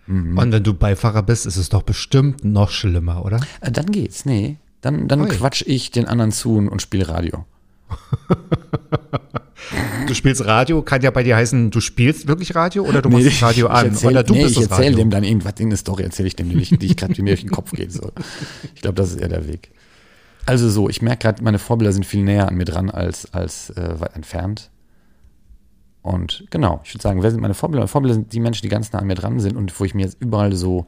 Und 0.07 0.53
wenn 0.53 0.63
du 0.63 0.75
Beifahrer 0.75 1.23
bist, 1.23 1.47
ist 1.47 1.57
es 1.57 1.71
doch 1.71 1.83
bestimmt 1.83 2.45
noch 2.45 2.71
schlimmer, 2.71 3.25
oder? 3.25 3.41
Äh, 3.61 3.71
dann 3.71 3.87
geht's, 3.87 4.27
nee. 4.27 4.59
Dann, 4.83 5.09
dann 5.09 5.29
quatsch 5.29 5.63
ich 5.67 5.93
den 5.93 6.07
anderen 6.07 6.31
zu 6.31 6.57
und, 6.57 6.69
und 6.69 6.83
spiele 6.83 7.09
Radio. 7.09 7.47
Du 10.07 10.15
spielst 10.15 10.45
Radio, 10.45 10.83
kann 10.83 11.03
ja 11.03 11.11
bei 11.11 11.23
dir 11.23 11.37
heißen, 11.37 11.71
du 11.71 11.81
spielst 11.81 12.29
wirklich 12.29 12.55
Radio 12.55 12.85
oder 12.85 13.03
du 13.03 13.09
machst 13.09 13.27
das 13.27 13.43
Radio 13.43 13.69
an 13.69 13.87
erzähl, 13.87 14.11
oder 14.11 14.23
du 14.23 14.35
nee, 14.35 14.43
bist 14.45 14.57
ich 14.57 14.63
erzähle 14.63 14.97
dem 14.97 15.11
dann 15.11 15.25
irgendwas, 15.25 15.53
irgendeine 15.53 15.77
Story 15.77 16.03
erzähle 16.03 16.29
ich 16.29 16.37
dem, 16.37 16.51
die, 16.51 16.59
ich, 16.59 16.71
die 16.71 16.87
ich 16.87 16.97
gerade, 16.97 17.21
mir 17.23 17.31
durch 17.31 17.41
den 17.41 17.51
Kopf 17.51 17.71
geht. 17.73 17.93
So. 17.93 18.13
Ich 18.75 18.83
glaube, 18.83 18.97
das 18.97 19.11
ist 19.11 19.21
eher 19.21 19.29
der 19.29 19.47
Weg. 19.49 19.71
Also 20.47 20.69
so, 20.69 20.89
ich 20.89 21.01
merke 21.01 21.23
gerade, 21.23 21.43
meine 21.43 21.59
Vorbilder 21.59 21.93
sind 21.93 22.05
viel 22.05 22.23
näher 22.23 22.49
an 22.49 22.57
mir 22.57 22.67
dran 22.67 22.91
als, 22.91 23.33
als 23.33 23.71
äh, 23.71 24.01
weit 24.01 24.15
entfernt. 24.15 24.71
Und 26.03 26.45
genau, 26.51 26.83
ich 26.85 26.93
würde 26.93 27.03
sagen, 27.03 27.23
wer 27.23 27.31
sind 27.31 27.41
meine 27.41 27.55
Vorbilder? 27.55 27.81
Meine 27.81 27.89
Vorbilder 27.89 28.15
sind 28.15 28.33
die 28.33 28.41
Menschen, 28.41 28.63
die 28.63 28.69
ganz 28.69 28.93
nah 28.93 28.99
an 28.99 29.07
mir 29.07 29.15
dran 29.15 29.41
sind 29.41 29.57
und 29.57 29.79
wo 29.81 29.85
ich 29.85 29.95
mir 29.95 30.03
jetzt 30.03 30.21
überall 30.21 30.55
so 30.55 30.87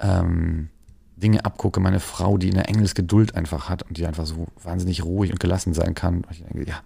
ähm, 0.00 0.70
Dinge 1.16 1.44
abgucke. 1.44 1.80
Meine 1.80 2.00
Frau, 2.00 2.38
die 2.38 2.50
eine 2.50 2.66
Engelsgeduld 2.66 3.34
einfach 3.34 3.68
hat 3.68 3.82
und 3.82 3.98
die 3.98 4.06
einfach 4.06 4.24
so 4.24 4.46
wahnsinnig 4.62 5.04
ruhig 5.04 5.32
und 5.32 5.40
gelassen 5.40 5.74
sein 5.74 5.94
kann. 5.94 6.22
Und 6.22 6.30
ich 6.30 6.42
denke, 6.42 6.66
ja, 6.66 6.80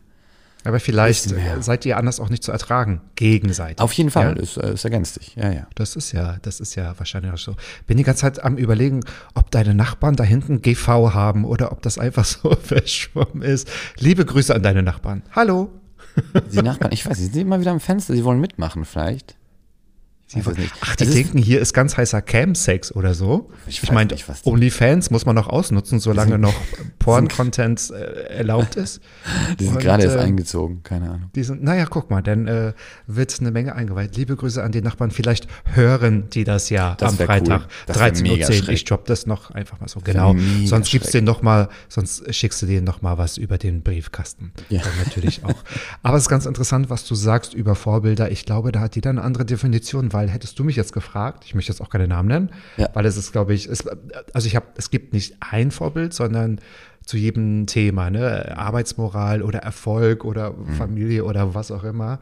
Aber 0.65 0.79
vielleicht 0.81 1.33
äh, 1.33 1.61
seid 1.61 1.85
ihr 1.87 1.97
anders 1.97 2.21
auch 2.21 2.29
nicht 2.29 2.43
zu 2.45 2.53
ertragen, 2.53 3.01
gegenseitig. 3.17 3.81
auf 3.81 3.93
jeden 3.95 4.11
Fall, 4.11 4.37
Ja? 4.37 4.43
es, 4.43 4.57
äh, 4.57 4.69
es 4.69 4.85
ergänzt 4.85 5.15
sich. 5.15 5.35
Ja, 5.35 5.51
ja. 5.51 5.67
Das 5.75 5.97
ist 5.97 6.13
ja, 6.13 6.37
das 6.43 6.61
ist 6.61 6.75
ja 6.77 6.95
wahrscheinlich 6.99 7.33
auch 7.33 7.39
so. 7.39 7.57
Bin 7.87 7.97
die 7.97 8.05
ganze 8.05 8.21
Zeit 8.23 8.43
am 8.45 8.57
überlegen, 8.57 9.01
ob 9.35 9.51
deine 9.51 9.75
Nachbarn 9.75 10.15
da 10.17 10.25
hinten 10.25 10.63
GV 10.63 11.13
haben 11.15 11.45
oder 11.45 11.73
ob 11.73 11.83
das 11.83 11.99
einfach 11.99 12.25
so 12.25 12.55
verschwommen 12.63 13.43
ist. 13.43 13.69
Liebe 13.99 14.25
Grüße 14.25 14.55
an 14.55 14.63
deine 14.63 14.83
Nachbarn. 14.83 15.23
Hallo. 15.33 15.71
Die 16.53 16.61
Nachbarn, 16.63 16.93
ich 16.93 17.07
weiß 17.07 17.19
nicht, 17.19 17.33
sind 17.33 17.41
immer 17.43 17.59
wieder 17.61 17.71
am 17.71 17.81
Fenster, 17.81 18.15
sie 18.15 18.23
wollen 18.25 18.41
mitmachen 18.41 18.85
vielleicht. 18.85 19.37
Weiß 20.35 20.47
es 20.47 20.57
nicht. 20.57 20.73
Ach, 20.81 20.97
die 20.97 21.05
ist- 21.05 21.15
denken, 21.15 21.39
hier 21.39 21.61
ist 21.61 21.75
ganz 21.75 21.97
heißer 21.97 22.23
Cam-Sex 22.23 22.93
oder 22.93 23.13
so. 23.13 23.51
Ich 23.67 23.83
Ich, 23.83 23.93
meine, 23.93 24.15
die- 24.15 24.23
OnlyFans 24.45 25.11
muss 25.11 25.27
man 25.27 25.35
noch 25.35 25.49
ausnutzen, 25.49 25.99
solange 26.01 26.39
noch 26.39 26.55
Porn-Content 27.01 27.91
äh, 27.95 28.29
erlaubt 28.39 28.77
ist. 28.77 29.01
Die 29.59 29.65
sind 29.65 29.75
Und, 29.77 29.83
gerade 29.83 30.05
erst 30.05 30.17
äh, 30.17 30.21
eingezogen, 30.21 30.83
keine 30.83 31.11
Ahnung. 31.11 31.31
Die 31.35 31.43
sind, 31.43 31.63
naja, 31.63 31.85
guck 31.89 32.11
mal, 32.11 32.23
dann 32.23 32.47
äh, 32.47 32.73
wird 33.07 33.39
eine 33.41 33.51
Menge 33.51 33.75
eingeweiht. 33.75 34.17
Liebe 34.17 34.37
Grüße 34.37 34.63
an 34.63 34.73
die 34.73 34.81
Nachbarn. 34.81 35.11
Vielleicht 35.11 35.49
hören 35.65 36.29
die 36.31 36.45
das 36.45 36.71
ja 36.71 36.95
Das 36.95 37.11
am 37.21 37.27
Freitag 37.27 37.63
cool. 37.63 37.69
Das 37.87 37.99
wär 37.99 38.13
13.10 38.15 38.23
mega 38.23 38.49
Uhr. 38.49 38.69
Ich 38.71 38.85
droppe 38.85 39.05
das 39.09 39.27
noch 39.27 39.51
einfach 39.51 39.81
mal 39.81 39.89
so. 39.89 40.01
Genau. 40.03 40.35
Sonst 40.65 40.91
gibt's 40.91 41.09
schräg. 41.11 41.21
den 41.21 41.25
noch 41.25 41.43
mal, 41.43 41.69
sonst 41.89 42.33
schickst 42.35 42.63
du 42.63 42.67
denen 42.67 42.85
noch 42.85 43.03
mal 43.03 43.19
was 43.19 43.37
über 43.37 43.59
den 43.59 43.83
Briefkasten. 43.83 44.53
Ja. 44.71 44.81
Dann 44.83 44.93
natürlich 45.05 45.45
auch. 45.45 45.63
Aber 46.03 46.17
es 46.17 46.25
ist 46.25 46.29
ganz 46.31 46.47
interessant, 46.47 46.89
was 46.89 47.05
du 47.05 47.15
sagst 47.15 47.53
über 47.55 47.75
Vorbilder. 47.75 48.31
Ich 48.31 48.47
glaube, 48.47 48.73
da 48.73 48.81
hat 48.81 48.95
jeder 48.97 49.11
eine 49.11 49.23
andere 49.23 49.45
Definition, 49.45 50.13
weil 50.13 50.22
hättest 50.29 50.59
du 50.59 50.65
mich 50.65 50.77
jetzt 50.77 50.93
gefragt, 50.93 51.45
ich 51.47 51.55
möchte 51.55 51.73
jetzt 51.73 51.81
auch 51.81 51.91
keine 51.91 52.09
Namen 52.09 52.29
nennen, 52.29 52.51
Ja. 52.77 52.89
weil 52.95 53.07
es 53.07 53.17
ist, 53.17 53.33
glaube 53.33 53.55
ich, 53.55 53.67
es, 53.67 53.87
also 54.33 54.47
ich 54.47 54.57
habe, 54.57 54.67
es 54.77 54.91
gibt 54.91 55.13
nicht 55.13 55.37
ein 55.41 55.71
Vorbild, 55.71 56.13
sondern 56.15 56.61
zu 57.05 57.17
jedem 57.17 57.67
Thema, 57.67 58.11
ne, 58.11 58.57
Arbeitsmoral 58.57 59.43
oder 59.43 59.59
Erfolg 59.61 60.25
oder 60.25 60.53
Mhm. 60.53 60.67
Familie 60.75 61.25
oder 61.25 61.55
was 61.55 61.71
auch 61.71 61.85
immer, 61.85 62.21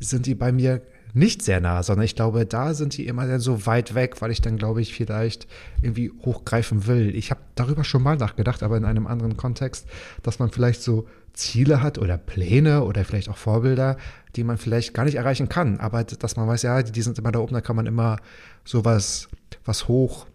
sind 0.00 0.26
die 0.26 0.34
bei 0.34 0.52
mir 0.52 0.80
nicht 1.16 1.40
sehr 1.40 1.60
nah, 1.60 1.82
sondern 1.82 2.04
ich 2.04 2.14
glaube, 2.14 2.44
da 2.44 2.74
sind 2.74 2.96
die 2.96 3.06
immer 3.06 3.26
dann 3.26 3.40
so 3.40 3.64
weit 3.64 3.94
weg, 3.94 4.20
weil 4.20 4.30
ich 4.30 4.42
dann, 4.42 4.58
glaube 4.58 4.82
ich, 4.82 4.94
vielleicht 4.94 5.46
irgendwie 5.80 6.12
hochgreifen 6.24 6.86
will. 6.86 7.16
Ich 7.16 7.30
habe 7.30 7.40
darüber 7.54 7.84
schon 7.84 8.02
mal 8.02 8.16
nachgedacht, 8.16 8.62
aber 8.62 8.76
in 8.76 8.84
einem 8.84 9.06
anderen 9.06 9.36
Kontext, 9.38 9.86
dass 10.22 10.38
man 10.38 10.50
vielleicht 10.50 10.82
so 10.82 11.08
Ziele 11.32 11.82
hat 11.82 11.96
oder 11.96 12.18
Pläne 12.18 12.84
oder 12.84 13.04
vielleicht 13.04 13.30
auch 13.30 13.38
Vorbilder, 13.38 13.96
die 14.36 14.44
man 14.44 14.58
vielleicht 14.58 14.92
gar 14.92 15.04
nicht 15.04 15.14
erreichen 15.14 15.48
kann, 15.48 15.80
aber 15.80 16.04
dass 16.04 16.36
man 16.36 16.48
weiß, 16.48 16.62
ja, 16.62 16.82
die 16.82 17.02
sind 17.02 17.18
immer 17.18 17.32
da 17.32 17.38
oben, 17.38 17.54
da 17.54 17.62
kann 17.62 17.76
man 17.76 17.86
immer 17.86 18.18
sowas 18.64 19.28
was 19.64 19.88
hoch 19.88 20.26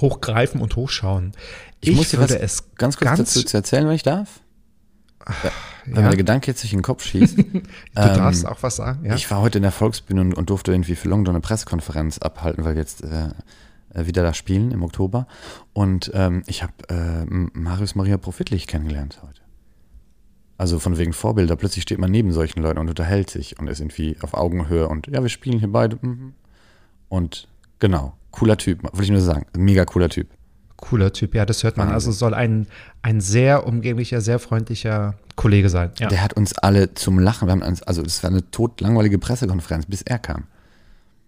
hochgreifen 0.00 0.60
und 0.60 0.74
hochschauen. 0.76 1.32
Ich, 1.80 1.94
muss 1.94 2.10
dir 2.10 2.18
was 2.18 2.30
ganz 2.76 2.96
kurz 2.96 3.08
ganz- 3.08 3.18
dazu 3.18 3.44
zu 3.44 3.56
erzählen, 3.56 3.86
wenn 3.86 3.94
ich 3.94 4.02
darf. 4.02 4.40
Wenn 5.84 5.96
ja, 5.96 6.02
mir 6.02 6.08
der 6.08 6.16
Gedanke 6.16 6.50
jetzt 6.50 6.62
durch 6.62 6.70
den 6.70 6.82
Kopf 6.82 7.04
schießt. 7.04 7.38
du 7.38 7.42
ähm, 7.44 7.62
darfst 7.94 8.46
auch 8.46 8.62
was 8.62 8.76
sagen, 8.76 9.04
ja? 9.04 9.14
Ich 9.14 9.30
war 9.30 9.40
heute 9.40 9.58
in 9.58 9.62
der 9.62 9.72
Volksbühne 9.72 10.20
und, 10.20 10.34
und 10.34 10.50
durfte 10.50 10.72
irgendwie 10.72 10.96
für 10.96 11.08
London 11.08 11.34
eine 11.34 11.40
Pressekonferenz 11.40 12.18
abhalten, 12.18 12.64
weil 12.64 12.74
wir 12.74 12.82
jetzt 12.82 13.04
äh, 13.04 13.28
äh, 13.94 14.06
wieder 14.06 14.22
da 14.22 14.34
spielen 14.34 14.70
im 14.70 14.82
Oktober. 14.82 15.26
Und 15.72 16.10
ähm, 16.14 16.42
ich 16.46 16.62
habe 16.62 16.72
äh, 16.88 17.24
Marius 17.26 17.94
Maria 17.94 18.16
Profitlich 18.16 18.66
kennengelernt 18.66 19.20
heute. 19.22 19.40
Also 20.56 20.78
von 20.78 20.98
wegen 20.98 21.12
Vorbilder. 21.12 21.56
Plötzlich 21.56 21.82
steht 21.82 21.98
man 21.98 22.10
neben 22.10 22.32
solchen 22.32 22.62
Leuten 22.62 22.78
und 22.78 22.88
unterhält 22.88 23.30
sich 23.30 23.58
und 23.58 23.68
ist 23.68 23.80
irgendwie 23.80 24.16
auf 24.22 24.34
Augenhöhe 24.34 24.88
und 24.88 25.08
ja, 25.08 25.22
wir 25.22 25.28
spielen 25.28 25.58
hier 25.58 25.72
beide. 25.72 25.98
mhm. 26.00 26.34
Und 27.08 27.48
genau, 27.78 28.14
cooler 28.30 28.56
Typ, 28.56 28.82
wollte 28.82 29.02
ich 29.02 29.10
nur 29.10 29.20
sagen. 29.20 29.46
Mega 29.56 29.84
cooler 29.84 30.08
Typ. 30.08 30.28
Cooler 30.88 31.12
Typ, 31.12 31.34
ja, 31.34 31.44
das 31.46 31.62
hört 31.64 31.76
man. 31.76 31.88
Also 31.88 32.12
soll 32.12 32.34
ein, 32.34 32.66
ein 33.02 33.20
sehr 33.20 33.66
umgänglicher, 33.66 34.20
sehr 34.20 34.38
freundlicher 34.38 35.14
Kollege 35.36 35.68
sein. 35.68 35.90
Ja. 35.98 36.08
Der 36.08 36.22
hat 36.22 36.34
uns 36.34 36.56
alle 36.58 36.94
zum 36.94 37.18
Lachen, 37.18 37.48
wir 37.48 37.52
haben 37.52 37.62
uns, 37.62 37.82
also 37.82 38.02
es 38.02 38.22
war 38.22 38.30
eine 38.30 38.48
totlangweilige 38.50 39.18
Pressekonferenz, 39.18 39.86
bis 39.86 40.02
er 40.02 40.18
kam. 40.18 40.44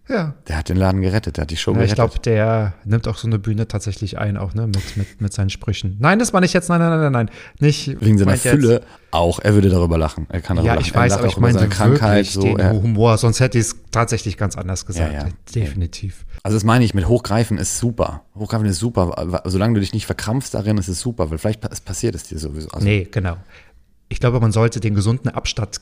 ja. 0.08 0.34
Der 0.46 0.58
hat 0.58 0.68
den 0.68 0.76
Laden 0.76 1.00
gerettet, 1.00 1.36
der 1.36 1.42
hat 1.42 1.50
die 1.50 1.56
Show 1.56 1.72
Ja, 1.72 1.78
ich 1.82 1.94
gerettet. 1.94 1.96
glaube, 1.96 2.20
der 2.22 2.74
nimmt 2.84 3.08
auch 3.08 3.16
so 3.16 3.26
eine 3.26 3.38
Bühne 3.40 3.66
tatsächlich 3.66 4.18
ein, 4.18 4.36
auch 4.36 4.54
ne, 4.54 4.66
mit, 4.68 4.96
mit, 4.96 5.20
mit 5.20 5.32
seinen 5.32 5.50
Sprüchen. 5.50 5.96
Nein, 5.98 6.20
das 6.20 6.32
war 6.32 6.40
nicht 6.40 6.52
jetzt, 6.52 6.68
nein, 6.68 6.78
nein, 6.78 6.90
nein, 6.90 7.00
nein, 7.00 7.12
nein. 7.26 7.30
Nicht 7.58 7.88
Wegen 8.00 8.16
seiner 8.18 8.30
meint 8.30 8.44
jetzt- 8.44 8.52
Fülle 8.54 8.82
auch, 9.10 9.40
er 9.40 9.54
würde 9.54 9.68
darüber 9.70 9.98
lachen. 9.98 10.26
Er 10.28 10.40
kann 10.42 10.56
darüber 10.56 10.68
Ja, 10.68 10.74
lachen. 10.74 10.86
ich 10.86 10.94
er 10.94 11.00
weiß, 11.00 11.10
lacht 11.10 11.18
aber 11.20 11.26
auch 11.28 11.32
ich 11.32 11.36
über 11.38 11.46
meine 11.48 11.58
seine 11.58 11.70
Krankheit. 11.70 12.16
wirklich 12.26 12.30
So, 12.32 12.42
den 12.42 12.58
er, 12.60 12.72
Humor, 12.72 13.18
sonst 13.18 13.40
hätte 13.40 13.58
ich 13.58 13.64
es 13.66 13.76
tatsächlich 13.90 14.36
ganz 14.36 14.56
anders 14.56 14.86
gesagt. 14.86 15.12
Ja, 15.12 15.24
ja. 15.26 15.28
Definitiv. 15.54 16.24
Also 16.46 16.54
das 16.54 16.62
meine 16.62 16.84
ich, 16.84 16.94
mit 16.94 17.08
Hochgreifen 17.08 17.58
ist 17.58 17.76
super. 17.76 18.22
Hochgreifen 18.36 18.68
ist 18.68 18.78
super. 18.78 19.42
Solange 19.46 19.74
du 19.74 19.80
dich 19.80 19.92
nicht 19.92 20.06
verkrampfst 20.06 20.54
darin, 20.54 20.78
ist 20.78 20.86
es 20.86 21.00
super, 21.00 21.28
weil 21.28 21.38
vielleicht 21.38 21.60
passiert 21.84 22.14
es 22.14 22.22
dir 22.22 22.38
sowieso. 22.38 22.68
Also, 22.68 22.86
Nee, 22.86 23.08
genau. 23.10 23.36
Ich 24.08 24.20
glaube, 24.20 24.40
man 24.40 24.52
sollte 24.52 24.80
den 24.80 24.94
gesunden 24.94 25.28
Abstand, 25.30 25.80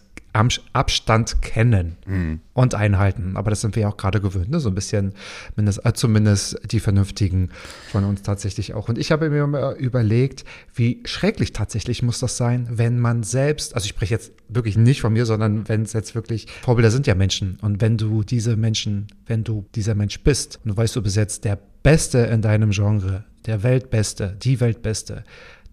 Abstand 0.72 1.42
kennen 1.42 1.96
Mhm. 2.06 2.40
und 2.54 2.74
einhalten. 2.74 3.36
Aber 3.36 3.50
das 3.50 3.60
sind 3.60 3.76
wir 3.76 3.82
ja 3.82 3.88
auch 3.88 3.96
gerade 3.96 4.20
gewöhnt, 4.20 4.50
ne? 4.50 4.58
so 4.58 4.68
ein 4.68 4.74
bisschen, 4.74 5.12
äh, 5.56 5.92
zumindest 5.92 6.58
die 6.72 6.80
Vernünftigen 6.80 7.50
von 7.92 8.02
uns 8.04 8.22
tatsächlich 8.22 8.74
auch. 8.74 8.88
Und 8.88 8.98
ich 8.98 9.12
habe 9.12 9.30
mir 9.30 9.46
mal 9.46 9.76
überlegt, 9.76 10.44
wie 10.74 11.02
schrecklich 11.04 11.52
tatsächlich 11.52 12.02
muss 12.02 12.18
das 12.18 12.36
sein, 12.36 12.66
wenn 12.70 12.98
man 12.98 13.22
selbst, 13.22 13.74
also 13.76 13.84
ich 13.84 13.90
spreche 13.90 14.14
jetzt 14.14 14.32
wirklich 14.48 14.76
nicht 14.76 15.02
von 15.02 15.12
mir, 15.12 15.24
sondern 15.26 15.68
wenn 15.68 15.82
es 15.82 15.92
jetzt 15.92 16.14
wirklich, 16.16 16.46
Vorbilder 16.62 16.90
sind 16.90 17.06
ja 17.06 17.14
Menschen. 17.14 17.58
Und 17.62 17.80
wenn 17.80 17.96
du 17.96 18.24
diese 18.24 18.56
Menschen, 18.56 19.06
wenn 19.26 19.44
du 19.44 19.66
dieser 19.76 19.94
Mensch 19.94 20.18
bist 20.20 20.58
und 20.64 20.70
du 20.70 20.76
weißt, 20.76 20.96
du 20.96 21.02
bist 21.02 21.16
jetzt 21.16 21.44
der 21.44 21.58
Beste 21.84 22.18
in 22.18 22.42
deinem 22.42 22.70
Genre, 22.70 23.24
der 23.46 23.62
Weltbeste, 23.62 24.36
die 24.42 24.58
Weltbeste, 24.58 25.22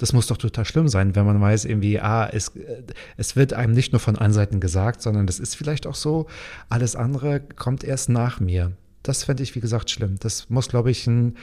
das 0.02 0.14
muss 0.14 0.26
doch 0.26 0.38
total 0.38 0.66
schlimm 0.66 0.88
sein, 0.88 1.16
wenn 1.16 1.28
man 1.28 1.40
weiß, 1.40 1.66
irgendwie, 1.66 2.00
ah, 2.00 2.28
es, 2.28 2.50
äh, 2.56 2.82
es 3.18 3.36
wird 3.36 3.54
einem 3.54 3.74
nicht 3.74 3.92
nur 3.92 4.00
von 4.00 4.18
allen 4.18 4.34
Seiten 4.34 4.60
gesagt, 4.60 5.02
sondern 5.04 5.28
das 5.28 5.40
ist 5.40 5.56
vielleicht 5.56 5.86
auch 5.86 5.94
so, 5.94 6.26
alles 6.70 6.96
andere 6.96 7.40
kommt 7.40 7.84
erst 7.84 8.10
nach 8.10 8.40
mir. 8.40 8.72
Das 9.04 9.24
fände 9.24 9.44
ich, 9.44 9.56
wie 9.56 9.60
gesagt, 9.60 9.92
schlimm. 9.92 10.18
Das 10.20 10.50
muss, 10.50 10.70
glaube 10.70 10.90
ich, 10.90 11.06
ein, 11.06 11.36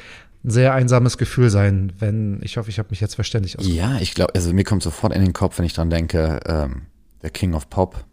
ein 0.44 0.50
sehr 0.50 0.74
einsames 0.74 1.18
Gefühl 1.18 1.50
sein, 1.50 1.92
wenn, 2.00 2.40
ich 2.42 2.56
hoffe, 2.56 2.68
ich 2.70 2.80
habe 2.80 2.88
mich 2.90 3.00
jetzt 3.00 3.14
verständlich 3.14 3.56
ausgedrückt. 3.58 3.80
Ja, 3.80 3.98
ich 4.00 4.14
glaube, 4.14 4.34
also 4.34 4.52
mir 4.52 4.64
kommt 4.64 4.82
sofort 4.82 5.14
in 5.14 5.22
den 5.22 5.32
Kopf, 5.32 5.58
wenn 5.58 5.64
ich 5.64 5.74
dran 5.74 5.90
denke, 5.90 6.40
ähm, 6.46 6.86
der 7.22 7.30
King 7.30 7.54
of 7.54 7.70
Pop 7.70 8.04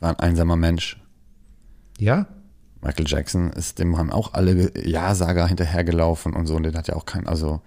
war 0.00 0.10
ein 0.10 0.18
einsamer 0.18 0.56
Mensch. 0.56 1.00
Ja? 1.98 2.26
Michael 2.80 3.06
Jackson 3.06 3.50
ist 3.52 3.78
dem 3.78 3.96
haben 3.96 4.10
auch 4.10 4.34
alle 4.34 4.72
Ja-Sager 4.76 5.46
hinterhergelaufen 5.46 6.32
und 6.34 6.46
so, 6.46 6.56
und 6.56 6.64
den 6.64 6.76
hat 6.76 6.88
ja 6.88 6.96
auch 6.96 7.06
kein, 7.06 7.28
also 7.28 7.62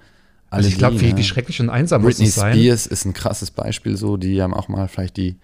Also 0.49 0.69
ich 0.69 0.77
glaube, 0.77 0.99
wie, 1.01 1.17
wie 1.17 1.23
schrecklich 1.23 1.59
und 1.59 1.69
einsam 1.69 2.01
muss 2.01 2.15
Britney 2.15 2.27
es 2.27 2.35
sein. 2.35 2.53
Spears 2.53 2.87
ist 2.87 3.05
ein 3.05 3.13
krasses 3.13 3.51
Beispiel 3.51 3.97
so, 3.97 4.17
die 4.17 4.41
haben 4.41 4.53
auch 4.53 4.67
mal 4.67 4.87
vielleicht 4.87 5.17
die 5.17 5.35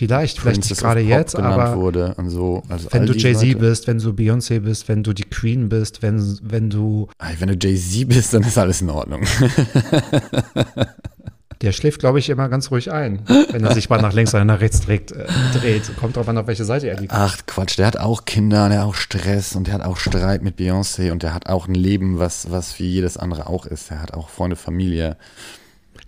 Vielleicht, 0.00 0.38
vielleicht 0.38 0.70
nicht 0.70 0.80
gerade 0.80 1.00
jetzt, 1.00 1.36
aber 1.36 1.76
wurde 1.76 2.14
und 2.14 2.30
so. 2.30 2.62
Also 2.70 2.88
wenn 2.90 3.04
du 3.04 3.12
Jay-Z 3.12 3.58
bist, 3.58 3.86
wenn 3.86 3.98
du 3.98 4.12
Beyoncé 4.12 4.60
bist, 4.60 4.88
wenn 4.88 5.02
du 5.02 5.12
die 5.12 5.24
Queen 5.24 5.68
bist, 5.68 6.00
wenn, 6.00 6.38
wenn 6.42 6.70
du, 6.70 7.08
Wenn 7.38 7.50
du 7.50 7.68
Jay-Z 7.68 8.08
bist, 8.08 8.32
dann 8.32 8.42
ist 8.42 8.56
alles 8.56 8.80
in 8.80 8.88
Ordnung. 8.88 9.24
der 11.62 11.72
schläft, 11.72 12.00
glaube 12.00 12.18
ich, 12.18 12.30
immer 12.30 12.48
ganz 12.48 12.70
ruhig 12.70 12.90
ein, 12.90 13.20
wenn 13.50 13.62
er 13.64 13.74
sich 13.74 13.90
mal 13.90 14.00
nach 14.00 14.14
links 14.14 14.34
oder 14.34 14.44
nach 14.44 14.60
rechts 14.60 14.80
dreht. 14.80 15.12
Äh, 15.12 15.26
dreht. 15.52 15.94
Kommt 15.96 16.16
drauf 16.16 16.28
an, 16.28 16.38
auf 16.38 16.46
welche 16.46 16.64
Seite 16.64 16.88
er 16.88 16.98
liegt. 16.98 17.12
Ach 17.12 17.36
Quatsch, 17.46 17.76
der 17.78 17.86
hat 17.86 17.98
auch 17.98 18.24
Kinder, 18.24 18.68
der 18.68 18.80
hat 18.80 18.86
auch 18.86 18.94
Stress 18.94 19.54
und 19.54 19.66
der 19.66 19.74
hat 19.74 19.82
auch 19.82 19.98
Streit 19.98 20.42
mit 20.42 20.58
Beyoncé 20.58 21.12
und 21.12 21.22
der 21.22 21.34
hat 21.34 21.48
auch 21.48 21.68
ein 21.68 21.74
Leben, 21.74 22.18
was, 22.18 22.50
was 22.50 22.78
wie 22.78 22.86
jedes 22.86 23.16
andere 23.18 23.46
auch 23.46 23.66
ist. 23.66 23.90
Der 23.90 24.00
hat 24.00 24.14
auch 24.14 24.30
Freunde, 24.30 24.56
Familie. 24.56 25.16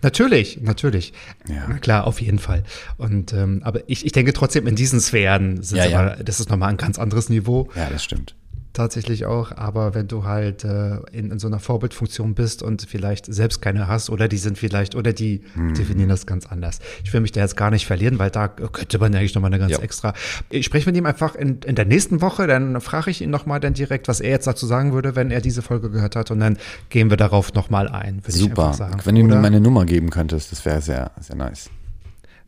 Natürlich, 0.01 0.59
natürlich. 0.61 1.13
Ja. 1.47 1.65
Na 1.69 1.77
klar, 1.77 2.07
auf 2.07 2.19
jeden 2.19 2.39
Fall. 2.39 2.63
Und 2.97 3.31
ähm, 3.31 3.61
aber 3.63 3.81
ich, 3.87 4.05
ich 4.05 4.11
denke 4.11 4.33
trotzdem 4.33 4.67
in 4.67 4.75
diesen 4.75 4.99
Sphären 4.99 5.61
sind 5.61 5.77
Ja, 5.77 5.85
ja. 5.85 5.99
aber, 5.99 6.23
das 6.23 6.39
ist 6.39 6.49
nochmal 6.49 6.69
ein 6.69 6.77
ganz 6.77 6.99
anderes 6.99 7.29
Niveau. 7.29 7.69
Ja, 7.75 7.89
das 7.89 8.03
stimmt. 8.03 8.35
Tatsächlich 8.73 9.25
auch, 9.27 9.51
aber 9.55 9.93
wenn 9.93 10.07
du 10.07 10.23
halt 10.23 10.63
äh, 10.63 10.97
in, 11.11 11.29
in 11.29 11.37
so 11.37 11.45
einer 11.45 11.59
Vorbildfunktion 11.59 12.33
bist 12.33 12.63
und 12.63 12.81
vielleicht 12.89 13.31
selbst 13.31 13.61
keine 13.61 13.87
hast 13.87 14.09
oder 14.09 14.27
die 14.27 14.37
sind 14.37 14.57
vielleicht, 14.57 14.95
oder 14.95 15.13
die 15.13 15.43
Mhm. 15.53 15.75
definieren 15.75 16.09
das 16.09 16.25
ganz 16.25 16.47
anders. 16.47 16.79
Ich 17.03 17.13
will 17.13 17.21
mich 17.21 17.31
da 17.31 17.41
jetzt 17.41 17.55
gar 17.55 17.69
nicht 17.69 17.85
verlieren, 17.85 18.17
weil 18.17 18.31
da 18.31 18.47
könnte 18.47 18.97
man 18.97 19.13
eigentlich 19.13 19.35
nochmal 19.35 19.49
eine 19.51 19.59
ganz 19.59 19.73
Ja. 19.73 19.79
extra. 19.79 20.13
Ich 20.49 20.65
spreche 20.65 20.87
mit 20.89 20.97
ihm 20.97 21.05
einfach 21.05 21.35
in, 21.35 21.59
in 21.65 21.75
der 21.75 21.85
nächsten 21.85 22.19
Woche, 22.21 22.47
dann 22.47 22.81
frage 22.81 23.11
ich 23.11 23.21
ihn 23.21 23.29
nochmal 23.29 23.59
dann 23.59 23.73
direkt, 23.75 24.07
was 24.07 24.19
er 24.21 24.31
jetzt 24.31 24.47
dazu 24.47 24.65
sagen 24.65 24.91
würde, 24.93 25.15
wenn 25.15 25.29
er 25.29 25.41
diese 25.41 25.61
Folge 25.61 25.91
gehört 25.91 26.15
hat 26.15 26.31
und 26.31 26.39
dann 26.39 26.57
gehen 26.89 27.11
wir 27.11 27.17
darauf 27.17 27.53
nochmal 27.53 27.87
ein, 27.87 28.21
Super. 28.27 28.73
sagen. 28.73 28.99
Wenn 29.03 29.13
du 29.15 29.23
mir 29.23 29.35
meine 29.39 29.61
Nummer 29.61 29.85
geben 29.85 30.09
könntest, 30.09 30.51
das 30.51 30.65
wäre 30.65 30.81
sehr, 30.81 31.11
sehr 31.19 31.35
nice. 31.35 31.69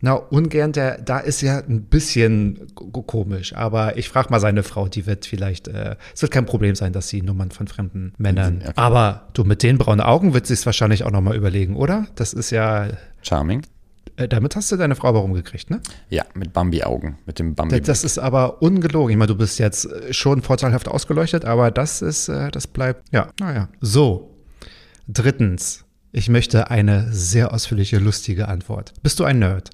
Na, 0.02 0.14
ungern, 0.14 0.72
der, 0.74 1.02
da 1.02 1.20
ist 1.20 1.42
ja 1.42 1.60
ein 1.60 1.84
bisschen 1.84 2.68
komisch, 3.08 3.56
aber 3.56 3.98
ich 3.98 4.10
frage 4.10 4.30
mal 4.30 4.40
seine 4.40 4.62
Frau, 4.64 4.88
die 4.88 5.06
wird 5.06 5.26
vielleicht, 5.26 5.68
äh, 5.68 5.96
es 6.14 6.22
wird 6.22 6.32
kein 6.32 6.46
Problem 6.46 6.76
sein, 6.76 6.94
dass 6.94 7.08
sie 7.08 7.22
Nummern 7.22 7.52
von 7.52 7.68
fremden 7.68 8.14
Männern, 8.18 8.62
Okay. 8.62 8.74
aber 8.76 9.28
du 9.34 9.44
mit 9.46 9.64
den 9.64 9.78
braunen 9.78 10.02
Augen 10.02 10.34
wird 10.34 10.48
sie 10.48 10.54
es 10.54 10.66
wahrscheinlich 10.66 11.04
auch 11.06 11.12
nochmal 11.12 11.36
überlegen, 11.36 11.76
oder? 11.76 12.08
Das 12.16 12.34
ist 12.34 12.52
ja, 12.52 12.88
Charming. 13.22 13.64
äh, 14.18 14.28
damit 14.28 14.56
hast 14.56 14.72
du 14.72 14.76
deine 14.76 14.96
Frau 14.96 15.08
aber 15.08 15.20
rumgekriegt, 15.20 15.70
ne? 15.72 15.80
Ja, 16.10 16.26
mit 16.36 16.52
Bambi-Augen, 16.54 17.18
mit 17.26 17.40
dem 17.40 17.56
Bambi. 17.56 17.78
Das, 17.80 17.88
das 18.02 18.04
ist 18.04 18.20
aber 18.20 18.62
ungelogen. 18.62 19.12
Ich 19.12 19.18
meine, 19.18 19.28
du 19.30 19.36
bist 19.38 19.58
jetzt 19.60 19.86
äh, 19.92 20.14
schon 20.14 20.42
vorteilhaft 20.42 20.88
ausgeleuchtet, 20.88 21.46
aber 21.46 21.72
das 21.72 22.02
ist, 22.02 22.28
äh, 22.28 22.52
das 22.52 22.68
bleibt, 22.68 23.06
ja, 23.14 23.30
naja. 23.40 23.70
So, 23.82 24.36
drittens, 25.08 25.86
ich 26.12 26.30
möchte 26.30 26.70
eine 26.70 27.08
sehr 27.12 27.54
ausführliche, 27.54 27.98
lustige 27.98 28.48
Antwort. 28.48 28.94
Bist 29.04 29.20
du 29.20 29.24
ein 29.24 29.40
Nerd? 29.40 29.70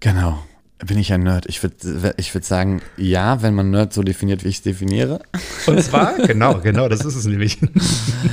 Genau. 0.00 0.42
Bin 0.86 0.96
ich 0.96 1.12
ein 1.12 1.24
Nerd? 1.24 1.46
Ich 1.46 1.62
würde 1.62 2.14
ich 2.18 2.32
würd 2.32 2.44
sagen, 2.44 2.82
ja, 2.96 3.42
wenn 3.42 3.54
man 3.54 3.70
Nerd 3.70 3.92
so 3.92 4.02
definiert, 4.02 4.44
wie 4.44 4.48
ich 4.48 4.56
es 4.56 4.62
definiere. 4.62 5.20
Und 5.66 5.82
zwar, 5.82 6.14
genau, 6.26 6.60
genau, 6.60 6.88
das 6.88 7.04
ist 7.04 7.16
es 7.16 7.24
nämlich. 7.26 7.58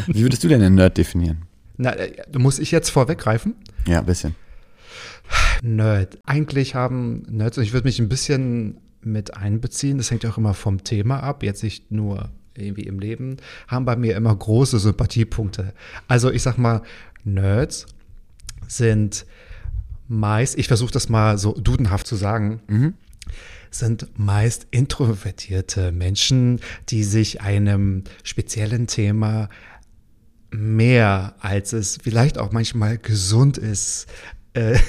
Wie 0.07 0.21
würdest 0.21 0.43
du 0.43 0.47
denn 0.47 0.61
einen 0.61 0.75
Nerd 0.75 0.97
definieren? 0.97 1.43
Na, 1.77 1.93
äh, 1.93 2.23
muss 2.37 2.59
ich 2.59 2.69
jetzt 2.69 2.89
vorweggreifen? 2.91 3.55
Ja, 3.87 3.99
ein 3.99 4.05
bisschen. 4.05 4.35
Nerd. 5.63 6.19
Eigentlich 6.23 6.75
haben 6.75 7.23
Nerds, 7.29 7.57
und 7.57 7.63
ich 7.63 7.73
würde 7.73 7.87
mich 7.87 7.99
ein 7.99 8.09
bisschen 8.09 8.77
mit 9.01 9.35
einbeziehen, 9.35 9.97
das 9.97 10.11
hängt 10.11 10.23
ja 10.23 10.29
auch 10.29 10.37
immer 10.37 10.53
vom 10.53 10.83
Thema 10.83 11.21
ab, 11.21 11.43
jetzt 11.43 11.63
nicht 11.63 11.91
nur 11.91 12.29
irgendwie 12.55 12.83
im 12.83 12.99
Leben, 12.99 13.37
haben 13.67 13.85
bei 13.85 13.95
mir 13.95 14.15
immer 14.15 14.35
große 14.35 14.79
Sympathiepunkte. 14.79 15.73
Also 16.07 16.31
ich 16.31 16.41
sag 16.41 16.57
mal, 16.57 16.81
Nerds 17.23 17.87
sind 18.67 19.25
meist, 20.07 20.57
ich 20.57 20.67
versuche 20.67 20.91
das 20.91 21.09
mal 21.09 21.37
so 21.37 21.53
dudenhaft 21.53 22.07
zu 22.07 22.15
sagen, 22.15 22.61
sind 23.71 24.07
meist 24.17 24.67
introvertierte 24.71 25.91
Menschen, 25.91 26.59
die 26.89 27.03
sich 27.03 27.41
einem 27.41 28.03
speziellen 28.23 28.87
Thema 28.87 29.49
mehr, 30.51 31.35
als 31.39 31.73
es 31.73 31.97
vielleicht 32.01 32.37
auch 32.37 32.51
manchmal 32.51 32.97
gesund 32.97 33.57
ist, 33.57 34.07
äh, 34.53 34.79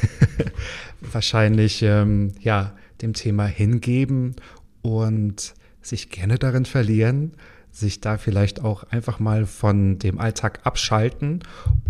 wahrscheinlich 1.01 1.83
ähm, 1.83 2.33
ja 2.41 2.77
dem 3.03 3.13
Thema 3.13 3.47
hingeben 3.47 4.37
und 4.83 5.55
sich 5.83 6.11
gerne 6.11 6.39
darin 6.39 6.65
verlieren, 6.65 7.33
sich 7.79 8.01
da 8.01 8.17
vielleicht 8.17 8.65
auch 8.65 8.85
einfach 8.91 9.19
mal 9.19 9.47
von 9.47 9.99
dem 9.99 10.19
Alltag 10.19 10.61
abschalten 10.65 11.43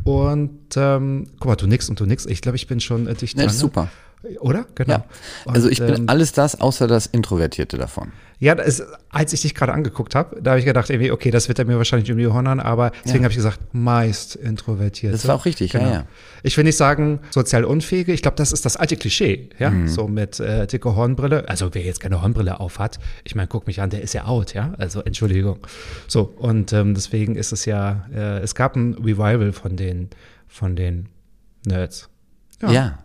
und 0.05 0.77
ähm, 0.77 1.27
guck 1.39 1.47
mal, 1.47 1.57
du 1.57 1.67
nix 1.67 1.89
und 1.89 2.01
du 2.01 2.07
nix. 2.07 2.27
Ich 2.27 2.43
glaube, 2.43 2.57
ich 2.57 2.67
bin 2.67 2.81
schon 2.81 3.07
äh, 3.07 3.15
dicht 3.15 3.39
dran. 3.39 3.47
ist 3.47 3.59
super. 3.59 3.89
ne? 4.23 4.39
Oder? 4.41 4.67
Genau. 4.75 4.95
Ja. 4.95 5.05
Also 5.47 5.67
Und, 5.67 5.73
ich 5.73 5.79
bin 5.79 5.95
ähm, 5.95 6.09
alles 6.09 6.33
das, 6.33 6.61
außer 6.61 6.89
das 6.89 7.07
Introvertierte 7.07 7.79
davon. 7.79 8.13
Ja, 8.39 8.55
das, 8.55 8.83
als 9.09 9.33
ich 9.33 9.41
dich 9.43 9.55
gerade 9.55 9.73
angeguckt 9.73 10.15
habe, 10.15 10.41
da 10.43 10.51
habe 10.51 10.61
ich 10.61 10.67
gedacht, 10.67 10.91
irgendwie, 10.91 11.11
okay, 11.11 11.31
das 11.31 11.49
wird 11.49 11.59
er 11.59 11.65
mir 11.65 11.79
wahrscheinlich 11.79 12.11
um 12.13 12.19
die 12.19 12.27
hauen, 12.27 12.47
aber 12.61 12.91
deswegen 13.05 13.21
Ja. 13.21 13.25
habe 13.25 13.31
ich 13.33 13.37
gesagt, 13.37 13.61
meist 13.73 14.37
introvertiert. 14.37 15.15
Das 15.15 15.27
war 15.27 15.35
auch 15.37 15.47
richtig, 15.47 15.73
ja, 15.73 15.81
ja. 15.81 16.05
Ich 16.43 16.57
will 16.57 16.65
nicht 16.65 16.77
sagen, 16.77 17.21
sozial 17.31 17.65
unfähige, 17.65 18.13
ich 18.13 18.21
glaube, 18.21 18.37
das 18.37 18.53
ist 18.53 18.65
das 18.67 18.77
alte 18.77 18.97
Klischee, 18.97 19.49
ja, 19.59 19.71
Mhm. 19.71 19.89
so 19.89 20.07
mit 20.07 20.39
äh, 20.39 20.67
dicke 20.67 20.95
Hornbrille. 20.95 21.49
Also 21.49 21.71
wer 21.73 21.83
jetzt 21.83 22.01
keine 22.01 22.21
Hornbrille 22.21 22.61
auf 22.61 22.79
hat, 22.79 22.99
ich 23.25 23.35
meine, 23.35 23.49
guck 23.49 23.67
mich 23.67 23.81
an, 23.81 23.89
der 23.91 24.03
ist 24.03 24.13
ja 24.13 24.27
out, 24.27 24.53
ja, 24.53 24.75
also 24.77 25.01
Entschuldigung. 25.03 25.59
So, 26.07 26.23
und 26.37 26.73
ähm, 26.75 26.95
deswegen 26.95 27.37
ist 27.37 27.53
es 27.53 27.65
ja, 27.65 28.07
äh, 28.15 28.39
es 28.41 28.55
gab 28.55 28.77
ein 28.77 28.95
Revival 28.95 29.53
von 29.53 29.77
den, 29.77 30.11
von 30.47 30.77
den 30.77 31.09
Nerds. 31.67 32.09
Ja. 32.63 32.71
ja, 32.71 32.99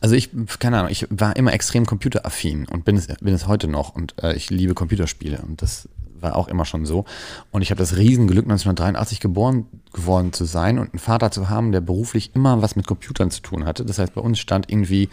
Also 0.00 0.14
ich, 0.14 0.30
keine 0.58 0.78
Ahnung, 0.78 0.90
ich 0.90 1.06
war 1.10 1.36
immer 1.36 1.52
extrem 1.52 1.86
computeraffin 1.86 2.66
und 2.68 2.84
bin 2.84 2.96
es, 2.96 3.06
bin 3.06 3.34
es 3.34 3.46
heute 3.46 3.68
noch 3.68 3.94
und 3.94 4.14
äh, 4.22 4.34
ich 4.34 4.50
liebe 4.50 4.74
Computerspiele 4.74 5.38
und 5.38 5.62
das 5.62 5.88
war 6.20 6.36
auch 6.36 6.48
immer 6.48 6.64
schon 6.64 6.86
so. 6.86 7.04
Und 7.50 7.62
ich 7.62 7.70
habe 7.70 7.78
das 7.78 7.96
Riesenglück, 7.96 8.44
1983 8.44 9.20
geboren 9.20 9.66
geworden 9.92 10.32
zu 10.32 10.44
sein 10.44 10.78
und 10.78 10.92
einen 10.92 10.98
Vater 10.98 11.30
zu 11.30 11.48
haben, 11.48 11.72
der 11.72 11.80
beruflich 11.80 12.32
immer 12.34 12.60
was 12.62 12.76
mit 12.76 12.86
Computern 12.86 13.30
zu 13.30 13.40
tun 13.40 13.64
hatte. 13.64 13.84
Das 13.84 13.98
heißt, 13.98 14.14
bei 14.14 14.20
uns 14.20 14.38
stand 14.38 14.70
irgendwie 14.70 15.08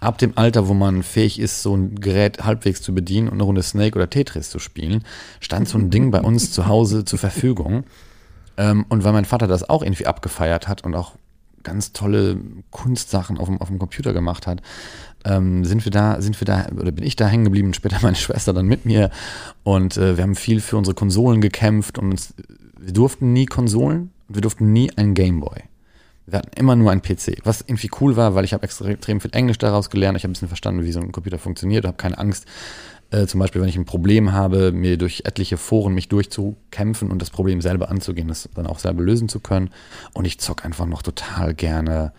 ab 0.00 0.18
dem 0.18 0.36
Alter, 0.36 0.68
wo 0.68 0.74
man 0.74 1.02
fähig 1.02 1.38
ist, 1.38 1.62
so 1.62 1.76
ein 1.76 2.00
Gerät 2.00 2.44
halbwegs 2.44 2.82
zu 2.82 2.94
bedienen 2.94 3.28
und 3.28 3.34
eine 3.34 3.44
Runde 3.44 3.62
Snake 3.62 3.96
oder 3.96 4.10
Tetris 4.10 4.50
zu 4.50 4.58
spielen, 4.58 5.04
stand 5.40 5.68
so 5.68 5.78
ein 5.78 5.90
Ding 5.90 6.10
bei 6.10 6.20
uns 6.20 6.50
zu 6.50 6.66
Hause 6.66 7.04
zur 7.04 7.18
Verfügung. 7.18 7.84
Ähm, 8.56 8.86
und 8.88 9.04
weil 9.04 9.12
mein 9.12 9.24
Vater 9.24 9.46
das 9.46 9.68
auch 9.68 9.82
irgendwie 9.82 10.06
abgefeiert 10.06 10.68
hat 10.68 10.84
und 10.84 10.94
auch 10.94 11.12
ganz 11.64 11.92
tolle 11.92 12.38
Kunstsachen 12.70 13.38
auf 13.38 13.48
dem, 13.48 13.60
auf 13.60 13.68
dem 13.68 13.78
Computer 13.78 14.12
gemacht 14.12 14.46
hat, 14.46 14.62
ähm, 15.24 15.64
sind 15.64 15.84
wir 15.84 15.90
da, 15.90 16.20
sind 16.20 16.40
wir 16.40 16.44
da, 16.44 16.66
oder 16.78 16.92
bin 16.92 17.04
ich 17.04 17.16
da 17.16 17.26
hängen 17.26 17.44
geblieben, 17.44 17.74
später 17.74 17.98
meine 18.02 18.16
Schwester 18.16 18.52
dann 18.52 18.66
mit 18.66 18.84
mir. 18.84 19.10
Und 19.62 19.96
äh, 19.96 20.16
wir 20.16 20.22
haben 20.22 20.36
viel 20.36 20.60
für 20.60 20.76
unsere 20.76 20.94
Konsolen 20.94 21.40
gekämpft 21.40 21.98
und 21.98 22.12
uns, 22.12 22.34
wir 22.78 22.92
durften 22.92 23.32
nie 23.32 23.46
Konsolen 23.46 24.10
und 24.28 24.34
wir 24.36 24.42
durften 24.42 24.72
nie 24.72 24.90
einen 24.96 25.14
Gameboy. 25.14 25.62
Wir 26.26 26.38
hatten 26.38 26.58
immer 26.58 26.74
nur 26.74 26.90
einen 26.90 27.02
PC, 27.02 27.38
was 27.44 27.60
irgendwie 27.60 27.90
cool 28.00 28.16
war, 28.16 28.34
weil 28.34 28.44
ich 28.44 28.54
habe 28.54 28.62
extrem 28.62 29.20
viel 29.20 29.34
Englisch 29.34 29.58
daraus 29.58 29.90
gelernt. 29.90 30.16
Ich 30.16 30.24
habe 30.24 30.30
ein 30.30 30.32
bisschen 30.32 30.48
verstanden, 30.48 30.82
wie 30.82 30.92
so 30.92 31.00
ein 31.00 31.12
Computer 31.12 31.38
funktioniert, 31.38 31.84
habe 31.84 31.98
keine 31.98 32.16
Angst, 32.16 32.46
äh, 33.14 33.26
zum 33.26 33.40
Beispiel, 33.40 33.60
wenn 33.60 33.68
ich 33.68 33.76
ein 33.76 33.84
Problem 33.84 34.32
habe, 34.32 34.72
mir 34.72 34.98
durch 34.98 35.22
etliche 35.24 35.56
Foren 35.56 35.94
mich 35.94 36.08
durchzukämpfen 36.08 37.10
und 37.10 37.22
das 37.22 37.30
Problem 37.30 37.60
selber 37.60 37.88
anzugehen, 37.88 38.28
das 38.28 38.48
dann 38.54 38.66
auch 38.66 38.78
selber 38.78 39.02
lösen 39.02 39.28
zu 39.28 39.40
können. 39.40 39.70
Und 40.12 40.24
ich 40.24 40.40
zock 40.40 40.64
einfach 40.64 40.86
noch 40.86 41.02
total 41.02 41.54
gerne 41.54 42.12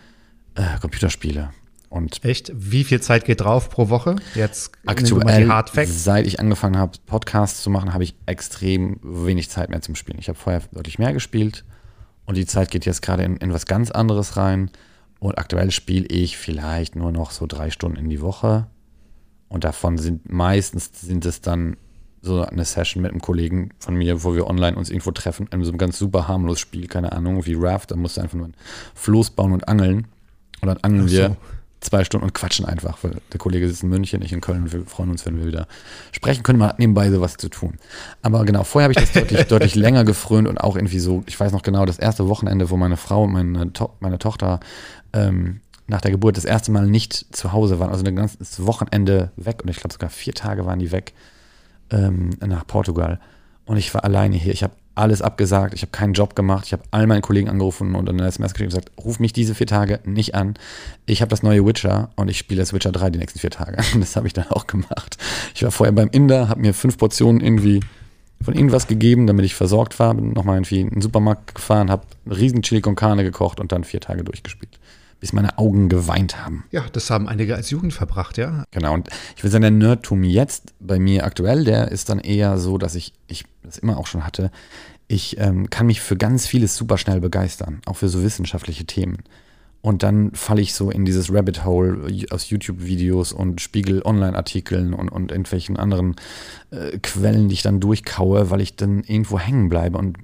äh, 0.54 0.78
Computerspiele. 0.80 1.50
Und 1.88 2.24
Echt? 2.24 2.50
Wie 2.54 2.84
viel 2.84 3.00
Zeit 3.00 3.24
geht 3.24 3.42
drauf 3.42 3.70
pro 3.70 3.88
Woche? 3.88 4.16
Jetzt 4.34 4.72
aktuell, 4.86 5.48
seit 5.86 6.26
ich 6.26 6.40
angefangen 6.40 6.78
habe, 6.78 6.98
Podcasts 7.06 7.62
zu 7.62 7.70
machen, 7.70 7.94
habe 7.94 8.04
ich 8.04 8.14
extrem 8.26 8.98
wenig 9.02 9.50
Zeit 9.50 9.70
mehr 9.70 9.82
zum 9.82 9.94
Spielen. 9.94 10.18
Ich 10.18 10.28
habe 10.28 10.38
vorher 10.38 10.62
deutlich 10.72 10.98
mehr 10.98 11.12
gespielt 11.12 11.64
und 12.24 12.36
die 12.36 12.46
Zeit 12.46 12.70
geht 12.70 12.86
jetzt 12.86 13.02
gerade 13.02 13.22
in, 13.22 13.36
in 13.36 13.52
was 13.52 13.66
ganz 13.66 13.90
anderes 13.90 14.36
rein. 14.36 14.70
Und 15.20 15.38
aktuell 15.38 15.70
spiele 15.70 16.06
ich 16.06 16.36
vielleicht 16.36 16.96
nur 16.96 17.12
noch 17.12 17.30
so 17.30 17.46
drei 17.46 17.70
Stunden 17.70 17.96
in 17.96 18.08
die 18.08 18.20
Woche. 18.20 18.66
Und 19.48 19.64
davon 19.64 19.98
sind 19.98 20.30
meistens 20.30 20.90
sind 21.00 21.24
es 21.24 21.40
dann 21.40 21.76
so 22.22 22.42
eine 22.42 22.64
Session 22.64 23.02
mit 23.02 23.12
einem 23.12 23.20
Kollegen 23.20 23.70
von 23.78 23.94
mir, 23.94 24.24
wo 24.24 24.34
wir 24.34 24.46
online 24.46 24.76
uns 24.76 24.90
irgendwo 24.90 25.12
treffen, 25.12 25.48
in 25.52 25.62
so 25.62 25.70
einem 25.70 25.78
ganz 25.78 25.98
super 25.98 26.28
harmlos 26.28 26.58
Spiel, 26.58 26.88
keine 26.88 27.12
Ahnung, 27.12 27.46
wie 27.46 27.54
Raft, 27.54 27.92
da 27.92 27.96
musst 27.96 28.16
du 28.16 28.20
einfach 28.20 28.36
nur 28.36 28.48
ein 28.48 28.54
Floß 28.94 29.30
bauen 29.30 29.52
und 29.52 29.68
angeln. 29.68 30.08
Und 30.60 30.68
dann 30.68 30.78
angeln 30.78 31.08
so. 31.08 31.16
wir 31.16 31.36
zwei 31.80 32.04
Stunden 32.04 32.24
und 32.24 32.34
quatschen 32.34 32.64
einfach, 32.64 32.98
weil 33.02 33.16
der 33.32 33.38
Kollege 33.38 33.68
sitzt 33.68 33.82
in 33.82 33.90
München, 33.90 34.22
ich 34.22 34.32
in 34.32 34.40
Köln 34.40 34.62
und 34.64 34.72
wir 34.72 34.84
freuen 34.86 35.10
uns, 35.10 35.24
wenn 35.24 35.38
wir 35.38 35.46
wieder 35.46 35.68
sprechen 36.12 36.42
können. 36.42 36.58
Man 36.58 36.70
hat 36.70 36.78
nebenbei 36.78 37.10
sowas 37.10 37.36
zu 37.36 37.48
tun. 37.48 37.78
Aber 38.22 38.44
genau, 38.44 38.64
vorher 38.64 38.88
habe 38.88 38.92
ich 38.92 38.98
das 38.98 39.12
deutlich, 39.12 39.44
deutlich 39.48 39.74
länger 39.74 40.04
gefrönt 40.04 40.48
und 40.48 40.58
auch 40.58 40.76
irgendwie 40.76 40.98
so, 40.98 41.22
ich 41.26 41.38
weiß 41.38 41.52
noch 41.52 41.62
genau, 41.62 41.86
das 41.86 41.98
erste 41.98 42.28
Wochenende, 42.28 42.70
wo 42.70 42.76
meine 42.76 42.96
Frau 42.96 43.24
und 43.24 43.32
meine, 43.32 43.72
to 43.72 43.90
meine 44.00 44.18
Tochter 44.18 44.60
ähm, 45.12 45.60
nach 45.88 46.00
der 46.00 46.10
Geburt 46.10 46.36
das 46.36 46.44
erste 46.44 46.72
Mal 46.72 46.86
nicht 46.86 47.34
zu 47.34 47.52
Hause 47.52 47.78
waren, 47.78 47.90
also 47.90 48.04
ein 48.04 48.16
ganzes 48.16 48.64
Wochenende 48.66 49.30
weg 49.36 49.62
und 49.62 49.68
ich 49.70 49.76
glaube 49.76 49.92
sogar 49.92 50.10
vier 50.10 50.34
Tage 50.34 50.66
waren 50.66 50.78
die 50.78 50.92
weg 50.92 51.12
ähm, 51.90 52.30
nach 52.44 52.66
Portugal. 52.66 53.20
Und 53.66 53.76
ich 53.76 53.92
war 53.94 54.04
alleine 54.04 54.36
hier. 54.36 54.52
Ich 54.52 54.62
habe 54.62 54.74
alles 54.94 55.22
abgesagt. 55.22 55.74
Ich 55.74 55.82
habe 55.82 55.92
keinen 55.92 56.14
Job 56.14 56.34
gemacht. 56.34 56.64
Ich 56.66 56.72
habe 56.72 56.82
all 56.90 57.06
meinen 57.06 57.20
Kollegen 57.20 57.48
angerufen 57.48 57.94
und 57.94 58.08
eine 58.08 58.26
SMS 58.26 58.54
geschickt 58.54 58.72
und 58.72 58.80
gesagt, 58.80 59.04
ruf 59.04 59.20
mich 59.20 59.32
diese 59.32 59.54
vier 59.54 59.66
Tage 59.66 60.00
nicht 60.04 60.34
an. 60.34 60.54
Ich 61.04 61.20
habe 61.20 61.28
das 61.28 61.42
neue 61.42 61.64
Witcher 61.66 62.10
und 62.16 62.28
ich 62.28 62.38
spiele 62.38 62.60
das 62.60 62.72
Witcher 62.72 62.92
3 62.92 63.10
die 63.10 63.18
nächsten 63.18 63.38
vier 63.38 63.50
Tage. 63.50 63.76
Das 64.00 64.16
habe 64.16 64.26
ich 64.26 64.32
dann 64.32 64.48
auch 64.50 64.66
gemacht. 64.66 65.18
Ich 65.54 65.62
war 65.62 65.70
vorher 65.70 65.92
beim 65.92 66.08
Inder, 66.08 66.48
habe 66.48 66.60
mir 66.60 66.74
fünf 66.74 66.96
Portionen 66.96 67.40
irgendwie 67.40 67.80
von 68.42 68.54
irgendwas 68.54 68.86
gegeben, 68.86 69.26
damit 69.26 69.44
ich 69.44 69.54
versorgt 69.54 69.98
war. 69.98 70.14
Bin 70.14 70.32
nochmal 70.32 70.56
irgendwie 70.56 70.80
in 70.80 70.90
den 70.90 71.02
Supermarkt 71.02 71.54
gefahren, 71.54 71.90
habe 71.90 72.06
riesen 72.26 72.62
Chili 72.62 72.80
con 72.80 72.94
Carne 72.94 73.24
gekocht 73.24 73.60
und 73.60 73.72
dann 73.72 73.84
vier 73.84 74.00
Tage 74.00 74.24
durchgespielt. 74.24 74.78
Bis 75.20 75.32
meine 75.32 75.58
Augen 75.58 75.88
geweint 75.88 76.44
haben. 76.44 76.64
Ja, 76.70 76.84
das 76.92 77.10
haben 77.10 77.28
einige 77.28 77.56
als 77.56 77.70
Jugend 77.70 77.94
verbracht, 77.94 78.36
ja. 78.36 78.64
Genau, 78.70 78.94
und 78.94 79.08
ich 79.34 79.42
würde 79.42 79.52
sagen, 79.52 79.62
der 79.62 79.70
Nerdtum 79.70 80.22
jetzt 80.24 80.74
bei 80.78 80.98
mir 80.98 81.24
aktuell, 81.24 81.64
der 81.64 81.90
ist 81.90 82.10
dann 82.10 82.18
eher 82.18 82.58
so, 82.58 82.76
dass 82.76 82.94
ich, 82.94 83.14
ich 83.26 83.44
das 83.62 83.78
immer 83.78 83.96
auch 83.96 84.06
schon 84.06 84.26
hatte, 84.26 84.50
ich 85.08 85.38
ähm, 85.38 85.70
kann 85.70 85.86
mich 85.86 86.00
für 86.00 86.16
ganz 86.16 86.46
vieles 86.46 86.76
super 86.76 86.98
schnell 86.98 87.20
begeistern, 87.20 87.80
auch 87.86 87.96
für 87.96 88.08
so 88.08 88.22
wissenschaftliche 88.22 88.84
Themen. 88.84 89.18
Und 89.86 90.02
dann 90.02 90.32
falle 90.32 90.62
ich 90.62 90.74
so 90.74 90.90
in 90.90 91.04
dieses 91.04 91.32
Rabbit 91.32 91.64
Hole 91.64 92.10
aus 92.32 92.50
YouTube-Videos 92.50 93.32
und 93.32 93.60
Spiegel-Online-Artikeln 93.60 94.92
und, 94.92 95.10
und 95.10 95.30
irgendwelchen 95.30 95.76
anderen 95.76 96.16
äh, 96.72 96.98
Quellen, 96.98 97.46
die 97.46 97.54
ich 97.54 97.62
dann 97.62 97.78
durchkaue, 97.78 98.50
weil 98.50 98.60
ich 98.60 98.74
dann 98.74 99.04
irgendwo 99.04 99.38
hängen 99.38 99.68
bleibe. 99.68 99.96
Und 99.96 100.18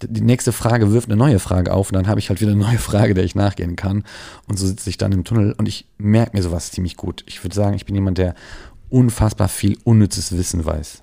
die 0.00 0.20
nächste 0.20 0.52
Frage 0.52 0.92
wirft 0.92 1.08
eine 1.08 1.16
neue 1.16 1.40
Frage 1.40 1.72
auf 1.74 1.88
und 1.90 1.94
dann 1.94 2.06
habe 2.06 2.20
ich 2.20 2.28
halt 2.28 2.40
wieder 2.40 2.52
eine 2.52 2.60
neue 2.60 2.78
Frage, 2.78 3.14
der 3.14 3.24
ich 3.24 3.34
nachgehen 3.34 3.74
kann. 3.74 4.04
Und 4.46 4.60
so 4.60 4.66
sitze 4.68 4.88
ich 4.90 4.96
dann 4.96 5.10
im 5.10 5.24
Tunnel 5.24 5.56
und 5.58 5.66
ich 5.66 5.88
merke 5.98 6.36
mir 6.36 6.44
sowas 6.44 6.70
ziemlich 6.70 6.96
gut. 6.96 7.24
Ich 7.26 7.42
würde 7.42 7.56
sagen, 7.56 7.74
ich 7.74 7.84
bin 7.84 7.96
jemand, 7.96 8.18
der 8.18 8.36
unfassbar 8.90 9.48
viel 9.48 9.76
unnützes 9.82 10.38
Wissen 10.38 10.64
weiß. 10.64 11.02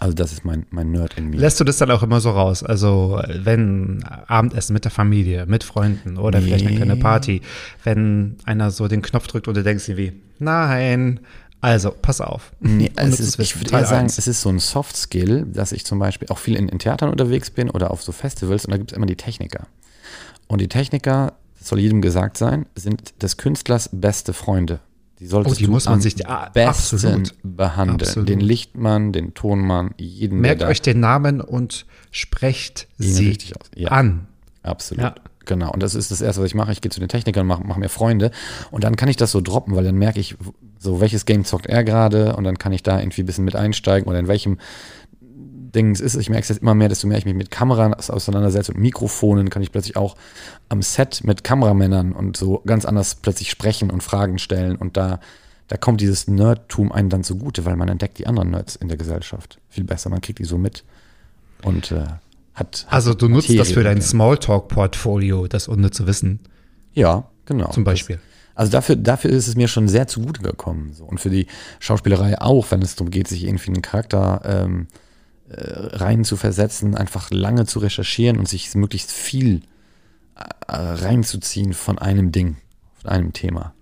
Also 0.00 0.14
das 0.14 0.32
ist 0.32 0.44
mein, 0.44 0.66
mein 0.70 0.90
Nerd 0.90 1.16
in 1.16 1.30
mir. 1.30 1.38
Lässt 1.38 1.60
du 1.60 1.64
das 1.64 1.78
dann 1.78 1.90
auch 1.90 2.02
immer 2.02 2.20
so 2.20 2.30
raus? 2.30 2.62
Also, 2.62 3.20
wenn 3.42 4.02
Abendessen 4.26 4.72
mit 4.74 4.84
der 4.84 4.90
Familie, 4.90 5.46
mit 5.46 5.64
Freunden 5.64 6.18
oder 6.18 6.42
vielleicht 6.42 6.64
eine 6.66 6.72
Nee. 6.74 6.76
kleine 6.76 6.96
Party, 6.96 7.42
wenn 7.84 8.36
einer 8.44 8.70
so 8.70 8.88
den 8.88 9.02
Knopf 9.02 9.26
drückt 9.28 9.48
und 9.48 9.56
du 9.56 9.62
denkst 9.62 9.86
dir 9.86 9.96
wie, 9.96 10.12
nein, 10.38 11.20
also, 11.60 11.92
pass 11.92 12.20
auf. 12.20 12.52
Nee, 12.60 12.90
es 12.94 13.04
Unnützes 13.04 13.26
ist, 13.28 13.38
ich 13.38 13.58
würde 13.58 13.70
eher 13.72 13.86
sagen, 13.86 14.06
es 14.06 14.18
ist 14.26 14.42
so 14.42 14.50
ein 14.50 14.58
Soft-Skill, 14.58 15.46
dass 15.50 15.72
ich 15.72 15.86
zum 15.86 15.98
Beispiel 15.98 16.28
auch 16.28 16.36
viel 16.38 16.56
in, 16.56 16.68
in 16.68 16.78
Theatern 16.78 17.08
unterwegs 17.08 17.50
bin 17.50 17.70
oder 17.70 17.90
auf 17.90 18.02
so 18.02 18.12
Festivals 18.12 18.66
und 18.66 18.72
da 18.72 18.76
gibt 18.76 18.92
es 18.92 18.96
immer 18.96 19.06
die 19.06 19.16
Techniker. 19.16 19.66
Und 20.46 20.60
die 20.60 20.68
Techniker, 20.68 21.32
das 21.58 21.68
soll 21.68 21.80
jedem 21.80 22.02
gesagt 22.02 22.36
sein, 22.36 22.66
sind 22.74 23.14
des 23.22 23.38
Künstlers 23.38 23.88
beste 23.92 24.34
Freunde. 24.34 24.80
Die 25.24 25.28
solltest 25.30 25.56
Oh, 25.56 25.58
die 25.58 25.66
muss 25.68 25.86
man 25.86 25.94
am 25.94 26.00
sich- 26.02 26.28
ah, 26.28 26.50
besten 26.52 26.96
absolut. 26.96 27.32
behandeln. 27.42 27.98
Absolut. 27.98 28.28
Den 28.28 28.40
Lichtmann, 28.40 29.10
den 29.12 29.32
Tonmann, 29.32 29.94
jeden, 29.96 30.38
Merkt 30.42 30.62
euch 30.62 30.82
den 30.82 31.00
Namen 31.00 31.40
und 31.40 31.86
sprecht 32.10 32.88
sie. 32.98 33.38
Ja. 33.74 33.88
an. 33.88 34.26
Absolut. 34.62 35.02
Ja. 35.02 35.14
Genau. 35.46 35.72
Und 35.72 35.82
das 35.82 35.94
ist 35.94 36.10
das 36.10 36.20
Erste, 36.20 36.42
was 36.42 36.48
ich 36.48 36.54
mache. 36.54 36.72
Ich 36.72 36.82
gehe 36.82 36.90
zu 36.90 37.00
den 37.00 37.08
Technikern, 37.08 37.46
mache 37.46 37.62
mach 37.66 37.78
mir 37.78 37.88
Freunde. 37.88 38.32
Und 38.70 38.84
dann 38.84 38.96
kann 38.96 39.08
ich 39.08 39.16
das 39.16 39.30
so 39.30 39.40
droppen, 39.40 39.74
weil 39.76 39.84
dann 39.84 39.94
merke 39.96 40.20
ich, 40.20 40.36
so 40.78 41.00
welches 41.00 41.24
Game 41.24 41.46
zockt 41.46 41.66
er 41.66 41.84
gerade 41.84 42.36
und 42.36 42.44
dann 42.44 42.58
kann 42.58 42.72
ich 42.72 42.82
da 42.82 42.98
irgendwie 43.00 43.22
ein 43.22 43.26
bisschen 43.26 43.44
mit 43.46 43.56
einsteigen 43.56 44.06
oder 44.06 44.18
in 44.18 44.28
welchem 44.28 44.58
Ding 45.74 45.90
es 45.90 46.00
ist. 46.00 46.14
Ich 46.16 46.30
merke 46.30 46.42
es 46.42 46.48
jetzt 46.48 46.62
immer 46.62 46.74
mehr, 46.74 46.88
desto 46.88 47.06
mehr 47.06 47.18
ich 47.18 47.24
mich 47.24 47.34
mit 47.34 47.50
Kameras 47.50 48.10
auseinandersetze 48.10 48.72
und 48.72 48.80
Mikrofonen, 48.80 49.50
kann 49.50 49.62
ich 49.62 49.72
plötzlich 49.72 49.96
auch 49.96 50.16
am 50.68 50.82
Set 50.82 51.22
mit 51.24 51.44
Kameramännern 51.44 52.12
und 52.12 52.36
so 52.36 52.62
ganz 52.64 52.84
anders 52.84 53.16
plötzlich 53.16 53.50
sprechen 53.50 53.90
und 53.90 54.02
Fragen 54.02 54.38
stellen. 54.38 54.76
Und 54.76 54.96
da, 54.96 55.20
da 55.68 55.76
kommt 55.76 56.00
dieses 56.00 56.28
Nerdtum 56.28 56.92
einem 56.92 57.08
dann 57.08 57.24
zugute, 57.24 57.64
weil 57.64 57.76
man 57.76 57.88
entdeckt 57.88 58.18
die 58.18 58.26
anderen 58.26 58.50
Nerds 58.50 58.76
in 58.76 58.88
der 58.88 58.96
Gesellschaft 58.96 59.60
viel 59.68 59.84
besser. 59.84 60.10
Man 60.10 60.20
kriegt 60.20 60.38
die 60.38 60.44
so 60.44 60.58
mit 60.58 60.84
und 61.62 61.92
äh, 61.92 62.06
hat, 62.54 62.86
hat 62.86 62.86
Also, 62.88 63.14
du 63.14 63.28
nutzt 63.28 63.50
das 63.58 63.72
für 63.72 63.82
dein. 63.82 64.00
Smalltalk-Portfolio, 64.00 65.48
das 65.48 65.68
unnütze 65.68 66.06
Wissen, 66.06 66.40
Ja, 66.92 67.28
genau. 67.46 67.70
zum 67.70 67.84
Beispiel. 67.84 68.16
Das, 68.16 68.24
also 68.56 68.72
dafür, 68.72 68.96
dafür 68.96 69.30
ist 69.30 69.48
es 69.48 69.56
mir 69.56 69.66
schon 69.66 69.88
sehr 69.88 70.06
zugute 70.06 70.40
gekommen. 70.42 70.92
So. 70.92 71.04
Und 71.04 71.18
für 71.18 71.30
die 71.30 71.48
Schauspielerei 71.80 72.40
auch, 72.40 72.70
wenn 72.70 72.82
es 72.82 72.94
darum 72.94 73.10
geht, 73.10 73.26
sich 73.26 73.44
irgendwie 73.44 73.68
in 73.68 73.74
einen 73.74 73.82
Charakter 73.82 74.42
ähm, 74.44 74.86
äh, 74.86 75.03
rein 75.48 76.24
zu 76.24 76.36
versetzen, 76.36 76.94
einfach 76.94 77.30
lange 77.30 77.66
zu 77.66 77.78
recherchieren 77.78 78.38
und 78.38 78.48
sich 78.48 78.74
möglichst 78.74 79.12
viel 79.12 79.62
äh, 80.36 80.42
reinzuziehen 80.76 81.74
von 81.74 81.98
einem 81.98 82.32
Ding, 82.32 82.56
von 83.00 83.10
einem 83.10 83.32
Thema. 83.32 83.74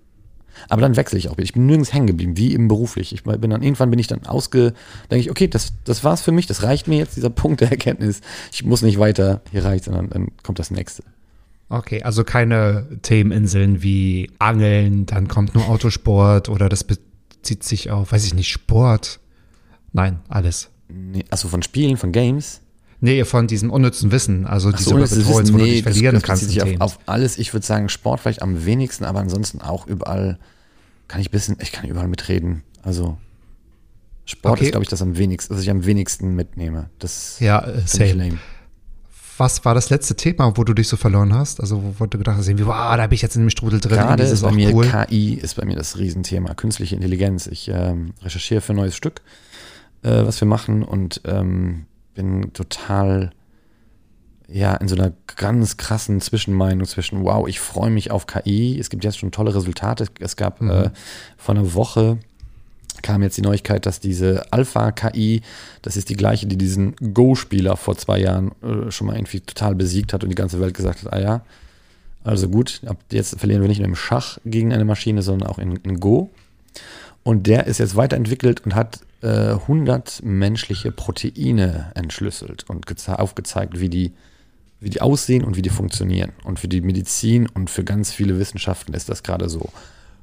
Aber 0.68 0.82
dann 0.82 0.96
wechsle 0.96 1.18
ich 1.18 1.28
auch. 1.28 1.38
Ich 1.38 1.54
bin 1.54 1.66
nirgends 1.66 1.92
hängen 1.92 2.06
geblieben, 2.06 2.36
wie 2.36 2.52
eben 2.52 2.68
beruflich. 2.68 3.12
Ich 3.12 3.24
bin 3.24 3.50
dann 3.50 3.62
irgendwann 3.62 3.90
bin 3.90 3.98
ich 3.98 4.06
dann 4.06 4.26
ausge, 4.26 4.74
denke 5.10 5.22
ich, 5.22 5.30
okay, 5.30 5.48
das, 5.48 5.72
das 5.84 6.04
war's 6.04 6.20
für 6.20 6.32
mich, 6.32 6.46
das 6.46 6.62
reicht 6.62 6.88
mir 6.88 6.98
jetzt, 6.98 7.16
dieser 7.16 7.30
Punkt 7.30 7.60
der 7.60 7.70
Erkenntnis. 7.70 8.20
Ich 8.52 8.64
muss 8.64 8.82
nicht 8.82 8.98
weiter 8.98 9.40
hier 9.50 9.64
reicht, 9.64 9.84
sondern 9.84 10.10
dann 10.10 10.28
kommt 10.42 10.58
das 10.58 10.70
nächste. 10.70 11.04
Okay, 11.68 12.02
also 12.02 12.22
keine 12.22 12.86
Themeninseln 13.00 13.82
wie 13.82 14.30
Angeln, 14.38 15.06
dann 15.06 15.26
kommt 15.26 15.54
nur 15.54 15.68
Autosport 15.68 16.50
oder 16.50 16.68
das 16.68 16.84
bezieht 16.84 17.64
sich 17.64 17.90
auf, 17.90 18.12
weiß 18.12 18.26
ich 18.26 18.34
nicht, 18.34 18.48
Sport. 18.48 19.20
Nein, 19.92 20.20
alles. 20.28 20.71
Nee, 20.92 21.24
achso, 21.30 21.48
von 21.48 21.62
Spielen, 21.62 21.96
von 21.96 22.12
Games. 22.12 22.60
Nee, 23.00 23.24
von 23.24 23.48
diesem 23.48 23.70
unnützen 23.70 24.12
Wissen, 24.12 24.46
also 24.46 24.68
Ach 24.68 24.74
diese 24.74 24.90
so, 24.90 24.98
das 24.98 25.10
Holes, 25.10 25.28
Wissen, 25.28 25.54
wo 25.54 25.58
du 25.58 25.64
nee, 25.64 25.70
dich 25.72 25.82
das, 25.82 25.92
verlieren 25.94 26.14
das 26.14 26.22
kannst 26.22 26.44
bezieht 26.44 26.62
in 26.62 26.68
sich 26.68 26.80
auf, 26.80 26.96
auf 26.96 26.98
alles. 27.06 27.36
Ich 27.38 27.52
würde 27.52 27.66
sagen, 27.66 27.88
Sport 27.88 28.20
vielleicht 28.20 28.42
am 28.42 28.64
wenigsten, 28.64 29.04
aber 29.04 29.18
ansonsten 29.18 29.60
auch 29.60 29.86
überall 29.88 30.38
kann 31.08 31.20
ich 31.20 31.30
bisschen, 31.30 31.56
ich 31.60 31.72
kann 31.72 31.88
überall 31.88 32.06
mitreden. 32.08 32.62
Also 32.82 33.18
Sport 34.24 34.54
Okay. 34.54 34.66
ist, 34.66 34.70
glaube 34.70 34.84
ich, 34.84 34.88
das 34.88 35.02
am 35.02 35.16
wenigsten, 35.18 35.54
was 35.54 35.62
ich 35.62 35.70
am 35.70 35.84
wenigsten 35.84 36.36
mitnehme. 36.36 36.90
Das 37.00 37.40
Ja, 37.40 37.66
same. 37.86 38.38
Was 39.38 39.64
war 39.64 39.74
das 39.74 39.90
letzte 39.90 40.14
Thema, 40.14 40.56
wo 40.56 40.62
du 40.62 40.74
dich 40.74 40.86
so 40.86 40.96
verloren 40.96 41.34
hast? 41.34 41.60
Also, 41.60 41.82
wo, 41.82 41.94
wo 41.98 42.06
du 42.06 42.18
gedacht 42.18 42.36
hast, 42.36 42.46
irgendwie, 42.46 42.66
wow, 42.66 42.96
da 42.96 43.06
bin 43.06 43.14
ich 43.14 43.22
jetzt 43.22 43.34
in 43.34 43.42
dem 43.42 43.50
Strudel 43.50 43.80
drin. 43.80 43.96
Gerade 43.96 44.22
ist 44.22 44.42
bei 44.42 44.52
mir 44.52 44.72
cool. 44.74 44.86
KI 44.88 45.34
ist 45.34 45.56
bei 45.56 45.64
mir 45.64 45.74
das 45.74 45.98
Riesenthema, 45.98 46.54
künstliche 46.54 46.94
Intelligenz. 46.94 47.46
Ich 47.46 47.68
ähm, 47.68 48.12
recherchiere 48.22 48.60
für 48.60 48.74
ein 48.74 48.76
neues 48.76 48.94
Stück, 48.94 49.22
äh, 50.02 50.24
was 50.26 50.40
wir 50.40 50.48
machen 50.48 50.82
und 50.82 51.20
ähm, 51.24 51.86
bin 52.14 52.52
total 52.52 53.32
ja 54.48 54.74
in 54.74 54.88
so 54.88 54.96
einer 54.96 55.12
ganz 55.36 55.76
krassen 55.76 56.20
Zwischenmeinung 56.20 56.86
zwischen 56.86 57.24
wow, 57.24 57.48
ich 57.48 57.60
freue 57.60 57.90
mich 57.90 58.10
auf 58.10 58.26
KI. 58.26 58.78
Es 58.78 58.90
gibt 58.90 59.04
jetzt 59.04 59.18
schon 59.18 59.32
tolle 59.32 59.54
Resultate. 59.54 60.06
Es 60.20 60.36
gab 60.36 60.60
äh, 60.60 60.90
vor 61.36 61.54
einer 61.54 61.74
Woche 61.74 62.18
kam 63.00 63.22
jetzt 63.22 63.36
die 63.36 63.42
Neuigkeit, 63.42 63.86
dass 63.86 64.00
diese 64.00 64.52
Alpha-KI, 64.52 65.40
das 65.80 65.96
ist 65.96 66.10
die 66.10 66.14
gleiche, 66.14 66.46
die 66.46 66.58
diesen 66.58 66.94
Go-Spieler 66.96 67.76
vor 67.76 67.96
zwei 67.96 68.20
Jahren 68.20 68.52
äh, 68.62 68.90
schon 68.90 69.06
mal 69.06 69.16
irgendwie 69.16 69.40
total 69.40 69.74
besiegt 69.74 70.12
hat 70.12 70.22
und 70.22 70.28
die 70.28 70.36
ganze 70.36 70.60
Welt 70.60 70.74
gesagt 70.74 71.04
hat, 71.04 71.12
ah 71.12 71.20
ja, 71.20 71.42
also 72.24 72.48
gut, 72.48 72.82
ab 72.86 72.98
jetzt 73.10 73.38
verlieren 73.38 73.62
wir 73.62 73.68
nicht 73.68 73.78
nur 73.78 73.88
im 73.88 73.96
Schach 73.96 74.38
gegen 74.44 74.72
eine 74.72 74.84
Maschine, 74.84 75.22
sondern 75.22 75.48
auch 75.48 75.58
in, 75.58 75.76
in 75.76 75.98
Go. 75.98 76.30
Und 77.24 77.46
der 77.46 77.66
ist 77.66 77.78
jetzt 77.78 77.96
weiterentwickelt 77.96 78.64
und 78.64 78.74
hat 78.74 79.00
äh, 79.22 79.52
100 79.52 80.20
menschliche 80.22 80.92
Proteine 80.92 81.92
entschlüsselt 81.94 82.68
und 82.68 82.86
geze- 82.86 83.14
aufgezeigt, 83.18 83.80
wie 83.80 83.88
die, 83.88 84.12
wie 84.80 84.90
die 84.90 85.00
aussehen 85.00 85.44
und 85.44 85.56
wie 85.56 85.62
die 85.62 85.70
funktionieren. 85.70 86.32
Und 86.44 86.58
für 86.58 86.68
die 86.68 86.80
Medizin 86.80 87.48
und 87.48 87.70
für 87.70 87.84
ganz 87.84 88.12
viele 88.12 88.38
Wissenschaften 88.38 88.94
ist 88.94 89.08
das 89.08 89.22
gerade 89.22 89.48
so. 89.48 89.70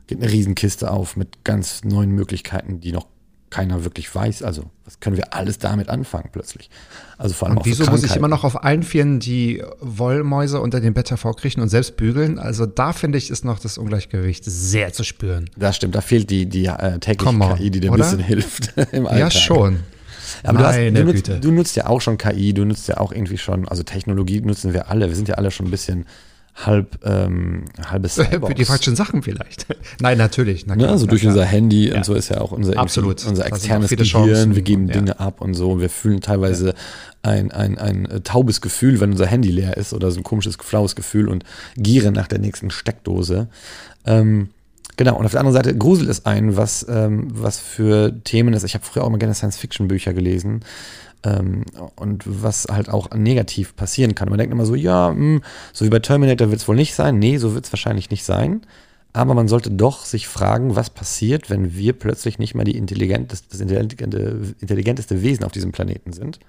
Geht 0.07 0.21
eine 0.21 0.31
Riesenkiste 0.31 0.91
auf 0.91 1.15
mit 1.15 1.43
ganz 1.43 1.83
neuen 1.83 2.12
Möglichkeiten, 2.12 2.79
die 2.81 2.91
noch 2.91 3.07
keiner 3.49 3.83
wirklich 3.83 4.13
weiß. 4.13 4.43
Also, 4.43 4.63
was 4.85 4.99
können 4.99 5.17
wir 5.17 5.33
alles 5.33 5.57
damit 5.57 5.89
anfangen 5.89 6.29
plötzlich? 6.31 6.69
Also 7.17 7.33
vor 7.33 7.47
allem 7.47 7.57
Und 7.57 7.62
auch 7.62 7.65
wieso 7.65 7.85
muss 7.89 8.03
ich 8.03 8.15
immer 8.15 8.27
noch 8.27 8.43
auf 8.43 8.63
allen 8.63 8.83
Vieren 8.83 9.19
die 9.19 9.63
Wollmäuse 9.81 10.59
unter 10.62 10.79
den 10.79 10.93
Bett 10.93 11.09
hervorkriechen 11.09 11.62
und 11.62 11.69
selbst 11.69 11.97
bügeln? 11.97 12.39
Also 12.39 12.65
da 12.65 12.93
finde 12.93 13.17
ich, 13.17 13.29
ist 13.29 13.45
noch 13.45 13.59
das 13.59 13.77
Ungleichgewicht 13.77 14.43
sehr 14.45 14.93
zu 14.93 15.03
spüren. 15.03 15.49
Das 15.57 15.75
stimmt, 15.75 15.95
da 15.95 16.01
fehlt 16.01 16.29
die, 16.29 16.45
die 16.45 16.65
äh, 16.65 16.99
tägliche 16.99 17.29
on, 17.29 17.57
KI, 17.57 17.71
die 17.71 17.79
dir 17.79 17.91
ein 17.91 17.97
bisschen 17.97 18.19
hilft 18.19 18.73
im 18.91 19.05
Alltag. 19.05 19.19
Ja, 19.19 19.31
schon. 19.31 19.79
Aber 20.43 20.59
du, 20.59 20.65
hast, 20.65 20.77
du, 20.77 21.03
nutzt, 21.03 21.31
du 21.41 21.51
nutzt 21.51 21.75
ja 21.75 21.88
auch 21.88 22.01
schon 22.01 22.17
KI, 22.17 22.53
du 22.53 22.65
nutzt 22.65 22.88
ja 22.88 22.97
auch 22.97 23.12
irgendwie 23.12 23.38
schon, 23.38 23.67
also 23.67 23.83
Technologie 23.83 24.41
nutzen 24.41 24.73
wir 24.73 24.89
alle. 24.89 25.07
Wir 25.09 25.15
sind 25.15 25.27
ja 25.27 25.35
alle 25.35 25.51
schon 25.51 25.67
ein 25.67 25.71
bisschen 25.71 26.05
halb, 26.55 26.99
ähm, 27.05 27.65
halbes 27.89 28.15
Für 28.15 28.23
die 28.25 28.31
Cyborgs. 28.31 28.67
falschen 28.67 28.95
Sachen 28.95 29.23
vielleicht. 29.23 29.65
Nein, 30.01 30.17
natürlich. 30.17 30.67
Na 30.67 30.75
klar, 30.75 30.91
also 30.91 31.05
na 31.05 31.09
durch 31.12 31.21
klar. 31.21 31.33
unser 31.33 31.45
Handy 31.45 31.88
Ja. 31.89 31.97
und 31.97 32.05
so 32.05 32.13
ist 32.13 32.29
ja 32.29 32.41
auch 32.41 32.51
unser, 32.51 32.77
Absolut. 32.77 33.25
unser 33.25 33.45
externes 33.45 33.89
Gehirn. 33.89 34.55
Wir 34.55 34.62
geben 34.62 34.88
Ja. 34.88 34.93
Dinge 34.95 35.19
ab 35.19 35.41
und 35.41 35.53
so. 35.53 35.79
Wir 35.79 35.89
fühlen 35.89 36.21
teilweise 36.21 36.73
ein, 37.21 37.51
ein, 37.51 37.77
ein 37.77 38.05
äh, 38.05 38.21
taubes 38.21 38.62
Gefühl, 38.62 38.99
wenn 38.99 39.12
unser 39.12 39.25
Handy 39.25 39.49
leer 39.51 39.77
ist 39.77 39.93
oder 39.93 40.12
so 40.12 40.19
ein 40.19 40.23
komisches, 40.23 40.57
flaues 40.59 40.95
Gefühl 40.95 41.27
und 41.29 41.43
gieren 41.77 42.13
nach 42.13 42.27
der 42.27 42.39
nächsten 42.39 42.71
Steckdose. 42.71 43.47
Ähm, 44.05 44.49
genau, 44.97 45.17
und 45.17 45.25
auf 45.25 45.31
der 45.31 45.39
anderen 45.41 45.55
Seite 45.55 45.77
gruselt 45.77 46.09
es 46.09 46.25
ein, 46.25 46.57
was, 46.57 46.85
ähm, 46.89 47.27
was 47.31 47.59
für 47.59 48.13
Themen 48.23 48.53
ist. 48.53 48.63
Ich 48.63 48.73
habe 48.73 48.83
früher 48.85 49.03
auch 49.05 49.09
mal 49.09 49.17
gerne 49.17 49.33
Science-Fiction-Bücher 49.33 50.13
gelesen. 50.13 50.62
Ähm, 51.23 51.65
und 51.95 52.23
was 52.25 52.67
halt 52.69 52.89
auch 52.89 53.10
negativ 53.12 53.75
passieren 53.75 54.15
kann. 54.15 54.29
Man 54.29 54.38
denkt 54.38 54.53
immer 54.53 54.65
so, 54.65 54.75
ja, 54.75 55.12
mh, 55.12 55.41
so 55.73 55.86
wie 55.86 55.89
bei 55.89 55.99
Terminator 55.99 56.49
wird 56.49 56.62
es 56.62 56.67
wohl 56.67 56.75
nicht 56.75 56.95
sein. 56.95 57.19
Nee, 57.19 57.38
so 57.38 57.53
wird 57.53 57.65
es 57.65 57.73
wahrscheinlich 57.73 58.10
nicht 58.10 58.23
sein. 58.23 58.62
Aber 59.12 59.34
man 59.34 59.47
sollte 59.47 59.71
doch 59.71 60.05
sich 60.05 60.27
fragen, 60.27 60.75
was 60.75 60.91
passiert, 60.91 61.49
wenn 61.49 61.75
wir 61.75 61.93
plötzlich 61.93 62.38
nicht 62.38 62.53
mehr 62.53 62.63
die 62.63 62.77
intelligenteste, 62.77 63.47
das 63.49 63.60
intelligente, 63.60 64.55
intelligenteste 64.60 65.21
Wesen 65.23 65.43
auf 65.43 65.51
diesem 65.51 65.71
Planeten 65.71 66.13
sind. 66.13 66.39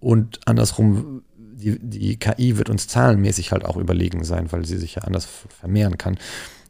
Und 0.00 0.40
andersrum, 0.46 1.22
die, 1.36 1.78
die 1.78 2.16
KI 2.16 2.56
wird 2.58 2.70
uns 2.70 2.88
zahlenmäßig 2.88 3.52
halt 3.52 3.64
auch 3.64 3.76
überlegen 3.76 4.24
sein, 4.24 4.50
weil 4.52 4.64
sie 4.64 4.78
sich 4.78 4.96
ja 4.96 5.02
anders 5.02 5.28
vermehren 5.48 5.98
kann. 5.98 6.18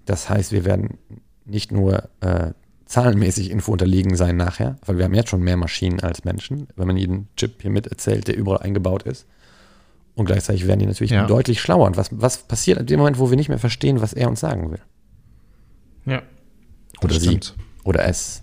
Das 0.07 0.29
heißt, 0.29 0.53
wir 0.53 0.65
werden 0.65 0.99
nicht 1.45 1.71
nur 1.73 2.09
äh, 2.21 2.53
zahlenmäßig 2.87 3.51
Info 3.51 3.73
unterlegen 3.73 4.17
sein 4.17 4.37
nachher, 4.37 4.77
weil 4.87 4.97
wir 4.99 5.05
haben 5.05 5.15
jetzt 5.15 5.29
schon 5.31 5.43
mehr 5.43 5.57
Maschinen 5.57 6.01
als 6.01 6.25
Menschen, 6.25 6.69
wenn 6.77 6.87
man 6.87 6.97
jeden 6.97 7.29
Chip 7.37 7.61
hier 7.63 7.71
mit 7.71 7.87
erzählt, 7.89 8.29
der 8.29 8.37
überall 8.37 8.59
eingebaut 8.63 9.03
ist. 9.03 9.27
Und 10.15 10.25
gleichzeitig 10.27 10.67
werden 10.67 10.81
die 10.81 10.87
natürlich 10.87 11.11
Ja. 11.11 11.27
deutlich 11.27 11.61
schlauer. 11.61 11.87
Und 11.87 11.97
was, 11.97 12.09
was 12.13 12.39
passiert 12.39 12.79
in 12.79 12.87
dem 12.87 12.99
Moment, 13.01 13.19
wo 13.19 13.29
wir 13.29 13.37
nicht 13.37 13.49
mehr 13.51 13.59
verstehen, 13.59 14.01
was 14.01 14.13
er 14.15 14.29
uns 14.29 14.41
sagen 14.41 14.71
will? 14.71 14.81
Ja. 16.07 16.23
Oder 17.03 17.15
sie. 17.21 17.27
stimmt. 17.27 17.55
Oder 17.85 18.05
es. 18.09 18.43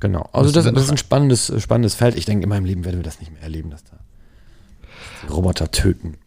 Genau. 0.00 0.28
Also 0.32 0.48
Müssen 0.48 0.64
das, 0.66 0.74
das 0.74 0.84
ist 0.84 0.90
ein 0.90 0.98
spannendes, 0.98 1.52
spannendes 1.62 1.94
Feld. 1.94 2.16
Ich 2.16 2.26
denke, 2.26 2.42
in 2.44 2.50
meinem 2.50 2.66
Leben 2.66 2.84
werden 2.84 2.96
wir 2.98 3.02
das 3.04 3.20
nicht 3.20 3.32
mehr 3.32 3.42
erleben, 3.42 3.70
dass 3.70 3.84
da 3.84 3.98
Roboter 5.30 5.70
töten. 5.70 6.18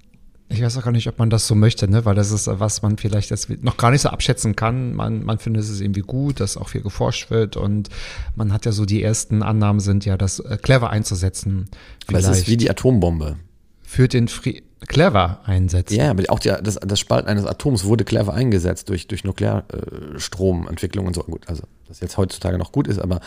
Ich 0.51 0.63
weiß 0.63 0.77
auch 0.77 0.83
gar 0.83 0.91
nicht, 0.91 1.07
ob 1.07 1.19
man 1.19 1.29
das 1.29 1.45
so 1.45 1.53
möchte, 1.53 1.88
ne? 1.88 2.05
weil 2.05 2.15
das 2.15 2.31
ist, 2.31 2.47
was 2.47 2.81
man 2.81 2.97
vielleicht 2.97 3.29
jetzt 3.29 3.49
noch 3.62 3.77
gar 3.77 3.91
nicht 3.91 4.01
so 4.01 4.09
abschätzen 4.09 4.55
kann. 4.55 4.95
Man, 4.95 5.23
man 5.23 5.38
findet 5.38 5.63
es 5.63 5.79
irgendwie 5.79 6.01
gut, 6.01 6.39
dass 6.39 6.57
auch 6.57 6.69
viel 6.69 6.81
geforscht 6.81 7.29
wird 7.29 7.55
und 7.55 7.89
man 8.35 8.51
hat 8.51 8.65
ja 8.65 8.71
so 8.71 8.85
die 8.85 9.03
ersten 9.03 9.43
Annahmen 9.43 9.79
sind 9.79 10.05
ja, 10.05 10.17
das 10.17 10.39
äh, 10.39 10.57
clever 10.59 10.89
einzusetzen. 10.89 11.69
Aber 12.07 12.17
es 12.17 12.27
ist 12.27 12.47
wie 12.47 12.57
die 12.57 12.69
Atombombe. 12.69 13.38
für 13.83 14.07
den 14.07 14.27
Fri 14.27 14.63
clever 14.87 15.39
einsetzen. 15.45 15.95
Ja, 15.95 16.11
aber 16.11 16.23
auch 16.29 16.39
die, 16.39 16.53
das, 16.63 16.75
das 16.75 16.99
Spalten 16.99 17.27
eines 17.27 17.45
Atoms 17.45 17.83
wurde 17.83 18.05
clever 18.05 18.33
eingesetzt 18.33 18.89
durch, 18.89 19.07
durch 19.07 19.23
Nuklearstromentwicklung 19.23 21.05
und 21.07 21.15
so. 21.15 21.23
Gut, 21.23 21.47
also 21.47 21.63
das 21.87 21.99
jetzt 21.99 22.17
heutzutage 22.17 22.57
noch 22.57 22.71
gut 22.71 22.87
ist, 22.87 22.99
aber 22.99 23.19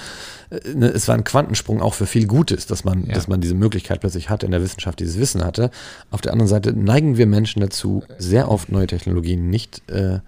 äh, 0.50 0.74
ne, 0.74 0.88
es 0.88 1.08
war 1.08 1.14
ein 1.16 1.24
Quantensprung 1.24 1.82
auch 1.82 1.94
für 1.94 2.06
viel 2.06 2.26
Gutes, 2.26 2.66
dass 2.66 2.84
man, 2.84 3.06
Ja. 3.06 3.14
dass 3.14 3.28
man 3.28 3.40
diese 3.40 3.54
Möglichkeit 3.54 4.00
plötzlich 4.00 4.30
hatte, 4.30 4.46
in 4.46 4.52
der 4.52 4.62
Wissenschaft 4.62 5.00
dieses 5.00 5.18
Wissen 5.18 5.44
hatte. 5.44 5.70
Auf 6.10 6.20
der 6.20 6.32
anderen 6.32 6.48
Seite 6.48 6.72
neigen 6.72 7.16
wir 7.16 7.26
Menschen 7.26 7.60
dazu, 7.60 8.04
sehr 8.18 8.50
oft 8.50 8.70
neue 8.70 8.86
Technologien 8.86 9.50
nicht 9.50 9.88
äh, 9.90 10.20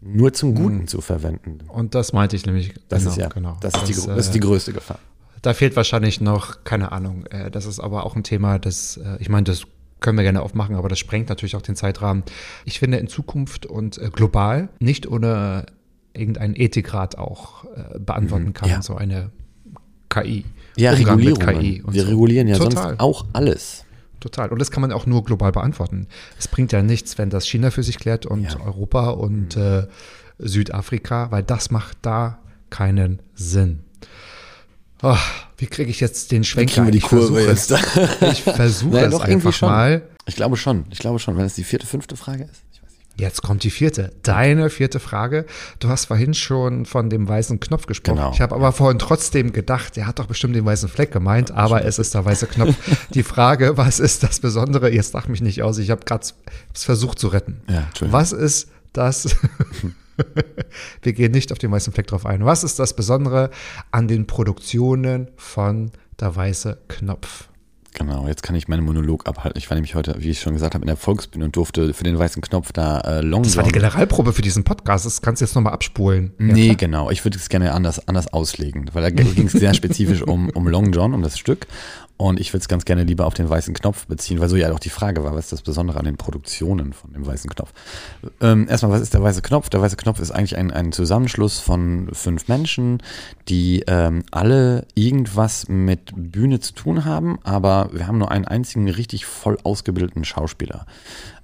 nur 0.00 0.32
zum 0.32 0.54
Guten 0.54 0.88
zu 0.88 1.00
verwenden. 1.00 1.58
Und 1.68 1.94
das 1.94 2.12
meinte 2.12 2.34
ich 2.36 2.46
nämlich. 2.46 2.74
Das 2.88 3.00
genau, 3.00 3.10
ist 3.12 3.16
ja, 3.18 3.28
genau. 3.28 3.56
das, 3.60 3.74
ist 3.74 3.88
die, 3.88 3.94
Das, 3.94 4.06
das 4.06 4.26
ist 4.26 4.34
die 4.34 4.38
äh, 4.38 4.42
größte 4.42 4.72
Gefahr. 4.72 4.98
Da 5.42 5.54
fehlt 5.54 5.74
wahrscheinlich 5.74 6.20
noch, 6.20 6.62
keine 6.64 6.92
Ahnung, 6.92 7.26
äh, 7.26 7.50
das 7.50 7.66
ist 7.66 7.80
aber 7.80 8.04
auch 8.06 8.14
ein 8.14 8.22
Thema, 8.22 8.58
das, 8.58 8.96
äh, 8.96 9.16
ich 9.18 9.28
meine, 9.28 9.44
das 9.44 9.64
können 10.02 10.18
wir 10.18 10.22
gerne 10.24 10.42
aufmachen, 10.42 10.76
aber 10.76 10.88
das 10.90 10.98
sprengt 10.98 11.28
natürlich 11.30 11.56
auch 11.56 11.62
den 11.62 11.76
Zeitrahmen. 11.76 12.22
Ich 12.66 12.78
finde 12.78 12.98
in 12.98 13.08
Zukunft 13.08 13.64
und 13.64 13.96
äh, 13.98 14.10
global 14.12 14.68
nicht 14.80 15.06
ohne 15.06 15.64
irgendeinen 16.12 16.54
Ethikrat 16.56 17.16
auch 17.16 17.64
äh, 17.64 17.98
beantworten 17.98 18.52
kann, 18.52 18.68
Mhm. 18.68 18.74
ja. 18.74 18.82
so 18.82 18.96
eine 18.96 19.30
KI. 20.10 20.44
Ja, 20.76 20.92
Umgang 20.92 21.16
Regulierung. 21.18 21.60
KI 21.60 21.82
wir 21.88 22.02
so. 22.02 22.08
regulieren 22.10 22.48
ja 22.48 22.58
Total. 22.58 22.82
sonst 22.88 23.00
auch 23.00 23.24
alles. 23.32 23.84
Total. 24.20 24.50
Und 24.50 24.58
das 24.58 24.70
kann 24.70 24.82
man 24.82 24.92
auch 24.92 25.06
nur 25.06 25.24
global 25.24 25.50
beantworten. 25.52 26.06
Es 26.38 26.48
bringt 26.48 26.70
ja 26.72 26.82
nichts, 26.82 27.16
wenn 27.18 27.30
das 27.30 27.46
China 27.48 27.70
für 27.70 27.82
sich 27.82 27.98
klärt 27.98 28.24
und 28.26 28.42
Ja. 28.44 28.56
Mhm. 28.58 28.62
Europa 28.66 29.10
und 29.10 29.56
äh, 29.56 29.86
Südafrika, 30.38 31.30
weil 31.30 31.42
das 31.42 31.70
macht 31.70 31.98
da 32.02 32.38
keinen 32.70 33.20
Sinn. 33.34 33.80
Oh, 35.02 35.16
wie 35.58 35.66
kriege 35.66 35.90
ich 35.90 36.00
jetzt 36.00 36.30
den 36.32 36.44
Schwenker? 36.44 36.74
kriegen 36.74 36.86
wir 36.86 36.92
die 36.92 36.98
Ich 36.98 37.04
Kurve 37.04 37.42
versuche 37.42 37.50
jetzt. 37.50 37.70
Es, 38.22 38.22
ich 38.32 38.42
versuche 38.42 39.22
einfach 39.22 39.52
schon. 39.52 39.68
mal. 39.68 40.02
Ich 40.26 40.36
glaube 40.36 40.56
schon. 40.56 40.84
Ich 40.90 40.98
glaube 41.00 41.18
schon, 41.18 41.36
wenn 41.36 41.44
es 41.44 41.54
die 41.54 41.64
vierte, 41.64 41.86
fünfte 41.86 42.16
Frage 42.16 42.44
ist. 42.44 42.62
Ich 42.72 42.82
weiß 42.82 42.90
nicht. 42.90 43.20
Jetzt 43.20 43.42
kommt 43.42 43.64
die 43.64 43.70
vierte. 43.70 44.12
Deine 44.22 44.70
vierte 44.70 45.00
Frage. 45.00 45.44
Du 45.80 45.88
hast 45.88 46.04
vorhin 46.06 46.34
schon 46.34 46.86
von 46.86 47.10
dem 47.10 47.28
weißen 47.28 47.58
Knopf 47.58 47.86
gesprochen. 47.86 48.16
Genau. 48.16 48.30
Ich 48.32 48.40
habe 48.40 48.54
aber 48.54 48.70
vorhin 48.70 49.00
trotzdem 49.00 49.52
gedacht, 49.52 49.96
er 49.96 50.06
hat 50.06 50.20
doch 50.20 50.26
bestimmt 50.26 50.54
den 50.54 50.64
weißen 50.64 50.88
Fleck 50.88 51.10
gemeint, 51.10 51.50
aber 51.50 51.84
es 51.84 51.98
ist 51.98 52.14
der 52.14 52.24
weiße 52.24 52.46
Knopf. 52.46 52.76
die 53.14 53.24
Frage, 53.24 53.76
was 53.76 53.98
ist 53.98 54.22
das 54.22 54.38
Besondere? 54.38 54.92
Jetzt 54.92 55.14
lach 55.14 55.26
mich 55.26 55.40
nicht 55.42 55.62
aus. 55.62 55.78
Ich 55.78 55.90
habe 55.90 56.04
gerade 56.04 56.24
es 56.72 56.84
versucht 56.84 57.18
zu 57.18 57.26
retten. 57.28 57.60
Ja, 57.68 57.88
was 58.00 58.30
ist 58.32 58.68
das? 58.92 59.36
Wir 61.02 61.12
gehen 61.12 61.32
nicht 61.32 61.52
auf 61.52 61.58
den 61.58 61.70
weißen 61.70 61.92
Fleck 61.92 62.06
drauf 62.06 62.26
ein. 62.26 62.44
Was 62.44 62.64
ist 62.64 62.78
das 62.78 62.94
Besondere 62.94 63.50
an 63.90 64.08
den 64.08 64.26
Produktionen 64.26 65.28
von 65.36 65.90
der 66.20 66.34
weiße 66.34 66.78
Knopf? 66.88 67.48
Genau, 67.94 68.26
jetzt 68.26 68.42
kann 68.42 68.56
ich 68.56 68.68
meinen 68.68 68.84
Monolog 68.84 69.26
abhalten. 69.26 69.58
Ich 69.58 69.68
war 69.68 69.74
nämlich 69.74 69.94
heute, 69.94 70.14
wie 70.18 70.30
ich 70.30 70.40
schon 70.40 70.54
gesagt 70.54 70.74
habe, 70.74 70.82
in 70.82 70.86
der 70.86 70.96
Volksbühne 70.96 71.44
und 71.44 71.56
durfte 71.56 71.92
für 71.92 72.04
den 72.04 72.18
weißen 72.18 72.40
Knopf 72.40 72.72
da 72.72 73.00
äh, 73.00 73.20
Long 73.20 73.42
Das 73.42 73.56
war 73.56 73.64
die 73.64 73.72
Generalprobe 73.72 74.32
für 74.32 74.40
diesen 74.40 74.64
Podcast. 74.64 75.04
Das 75.04 75.20
kannst 75.20 75.42
du 75.42 75.44
jetzt 75.44 75.54
nochmal 75.54 75.74
abspulen. 75.74 76.32
Nee, 76.38 76.74
genau. 76.74 77.10
Ich 77.10 77.22
würde 77.24 77.36
es 77.36 77.50
gerne 77.50 77.72
anders, 77.72 78.08
anders 78.08 78.32
auslegen, 78.32 78.88
weil 78.94 79.02
da 79.02 79.10
ging 79.10 79.46
es 79.46 79.52
sehr 79.52 79.74
spezifisch 79.74 80.22
um, 80.22 80.48
um 80.50 80.68
Long 80.68 80.90
John, 80.92 81.12
um 81.12 81.22
das 81.22 81.38
Stück. 81.38 81.66
Und 82.22 82.38
ich 82.38 82.52
würde 82.52 82.60
es 82.60 82.68
ganz 82.68 82.84
gerne 82.84 83.02
lieber 83.02 83.26
auf 83.26 83.34
den 83.34 83.50
weißen 83.50 83.74
Knopf 83.74 84.06
beziehen, 84.06 84.38
weil 84.38 84.48
so 84.48 84.54
ja 84.54 84.72
auch 84.72 84.78
die 84.78 84.90
Frage 84.90 85.24
war, 85.24 85.34
was 85.34 85.46
ist 85.46 85.52
das 85.54 85.62
Besondere 85.62 85.98
an 85.98 86.04
den 86.04 86.16
Produktionen 86.16 86.92
von 86.92 87.12
dem 87.12 87.26
weißen 87.26 87.50
Knopf? 87.50 87.72
Ähm, 88.40 88.68
erstmal, 88.68 88.92
was 88.92 89.00
ist 89.00 89.12
der 89.12 89.24
weiße 89.24 89.42
Knopf? 89.42 89.70
Der 89.70 89.82
weiße 89.82 89.96
Knopf 89.96 90.20
ist 90.20 90.30
eigentlich 90.30 90.56
ein, 90.56 90.70
ein 90.70 90.92
Zusammenschluss 90.92 91.58
von 91.58 92.10
fünf 92.12 92.46
Menschen, 92.46 93.02
die 93.48 93.82
ähm, 93.88 94.22
alle 94.30 94.86
irgendwas 94.94 95.68
mit 95.68 96.12
Bühne 96.14 96.60
zu 96.60 96.74
tun 96.74 97.04
haben, 97.04 97.40
aber 97.42 97.90
wir 97.92 98.06
haben 98.06 98.18
nur 98.18 98.30
einen 98.30 98.44
einzigen 98.44 98.88
richtig 98.88 99.26
voll 99.26 99.58
ausgebildeten 99.64 100.24
Schauspieler. 100.24 100.86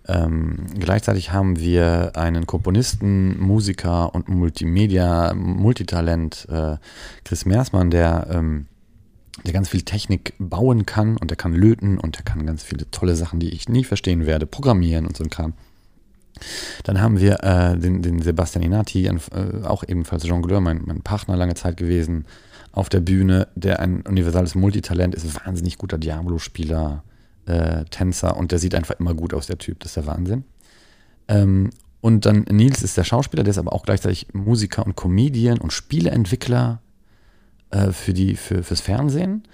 Ähm, 0.07 0.67
gleichzeitig 0.79 1.33
haben 1.33 1.59
wir 1.59 2.13
einen 2.15 2.47
Komponisten, 2.47 3.37
Musiker 3.41 4.15
und 4.15 4.29
Multimedia, 4.29 5.35
Multitalent, 5.35 6.47
äh, 6.49 6.77
Chris 7.25 7.47
Meersmann, 7.47 7.91
der, 7.91 8.29
ähm, 8.31 8.68
der 9.45 9.53
ganz 9.53 9.69
viel 9.69 9.83
Technik 9.83 10.35
bauen 10.39 10.87
kann 10.87 11.17
und 11.17 11.31
der 11.31 11.37
kann 11.37 11.53
löten 11.53 11.99
und 11.99 12.17
der 12.17 12.25
kann 12.25 12.47
ganz 12.47 12.63
viele 12.63 12.91
tolle 12.91 13.17
Sachen, 13.17 13.41
die 13.41 13.51
ich 13.51 13.69
nie 13.69 13.85
verstehen 13.85 14.27
werde, 14.27 14.47
programmieren 14.47 15.07
und 15.07 15.17
so 15.17 15.25
ein 15.25 15.31
Kram. 15.31 15.55
Dann 16.85 17.01
haben 17.01 17.21
wir 17.21 17.43
äh, 17.43 17.77
den, 17.77 18.03
den 18.03 18.23
Sebastian 18.23 18.65
Inati, 18.65 19.07
äh, 19.07 19.19
auch 19.65 19.85
ebenfalls 19.87 20.27
Jongleur, 20.27 20.61
mein, 20.61 20.83
mein 20.85 21.03
Partner 21.03 21.37
lange 21.37 21.55
Zeit 21.55 21.77
gewesen, 21.77 22.27
auf 22.73 22.89
der 22.89 23.01
Bühne, 23.01 23.49
der 23.55 23.81
ein 23.81 24.03
universales 24.03 24.55
Multitalent 24.55 25.15
ist, 25.15 25.45
wahnsinnig 25.45 25.79
guter 25.79 25.99
Diablo-Spieler, 25.99 27.03
äh, 27.47 27.85
Tänzer 27.87 28.37
und 28.37 28.53
der 28.53 28.59
sieht 28.59 28.75
einfach 28.75 28.99
immer 29.01 29.15
gut 29.15 29.35
aus, 29.35 29.47
der 29.47 29.59
Typ, 29.59 29.81
das 29.81 29.91
ist 29.91 29.97
der 29.97 30.07
Wahnsinn. 30.07 30.45
Ähm, 31.27 31.71
und 32.01 32.27
dann 32.27 32.45
Nils 32.51 32.83
ist 32.83 32.97
der 32.97 33.05
Schauspieler, 33.05 33.43
der 33.43 33.51
ist 33.51 33.59
aber 33.59 33.73
auch 33.73 33.85
gleichzeitig 33.85 34.29
Musiker 34.33 34.87
und 34.87 34.97
Comedian 34.97 35.59
und 35.59 35.73
Spieleentwickler 35.73 36.81
äh, 37.71 37.93
für 37.93 38.13
die, 38.13 38.37
für, 38.37 38.63
fürs 38.63 38.81
Fernsehen. 38.81 39.45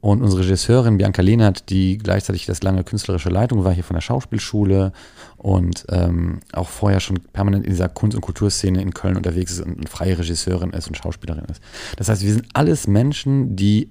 Und 0.00 0.20
unsere 0.20 0.42
Regisseurin 0.42 0.98
Bianca 0.98 1.22
Lehnert, 1.22 1.70
die 1.70 1.96
gleichzeitig 1.96 2.44
das 2.44 2.62
lange 2.62 2.84
künstlerische 2.84 3.30
Leitung 3.30 3.64
war 3.64 3.72
hier 3.72 3.84
von 3.84 3.94
der 3.94 4.02
Schauspielschule 4.02 4.92
und 5.38 5.86
ähm, 5.88 6.40
auch 6.52 6.68
vorher 6.68 7.00
schon 7.00 7.20
permanent 7.32 7.64
in 7.64 7.70
dieser 7.70 7.88
Kunst- 7.88 8.14
und 8.14 8.20
Kulturszene 8.20 8.82
in 8.82 8.92
Köln 8.92 9.16
unterwegs 9.16 9.52
ist 9.52 9.60
und 9.60 9.78
eine 9.78 9.86
freie 9.86 10.18
Regisseurin 10.18 10.70
ist 10.70 10.88
und 10.88 10.98
Schauspielerin 10.98 11.46
ist. 11.46 11.62
Das 11.96 12.10
heißt, 12.10 12.22
wir 12.22 12.34
sind 12.34 12.44
alles 12.52 12.86
Menschen, 12.86 13.56
die 13.56 13.88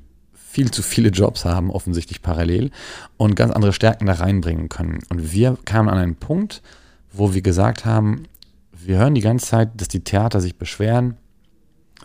viel 0.53 0.69
zu 0.69 0.83
viele 0.83 1.09
Jobs 1.09 1.45
haben, 1.45 1.71
offensichtlich 1.71 2.21
parallel, 2.21 2.69
und 3.17 3.35
ganz 3.35 3.51
andere 3.51 3.73
Stärken 3.73 4.05
da 4.05 4.13
reinbringen 4.13 4.69
können. 4.69 4.99
Und 5.09 5.31
wir 5.33 5.57
kamen 5.65 5.89
an 5.89 5.97
einen 5.97 6.15
Punkt, 6.15 6.61
wo 7.11 7.33
wir 7.33 7.41
gesagt 7.41 7.85
haben, 7.85 8.25
wir 8.71 8.99
hören 8.99 9.15
die 9.15 9.21
ganze 9.21 9.47
Zeit, 9.47 9.69
dass 9.77 9.87
die 9.87 10.03
Theater 10.03 10.41
sich 10.41 10.57
beschweren, 10.57 11.17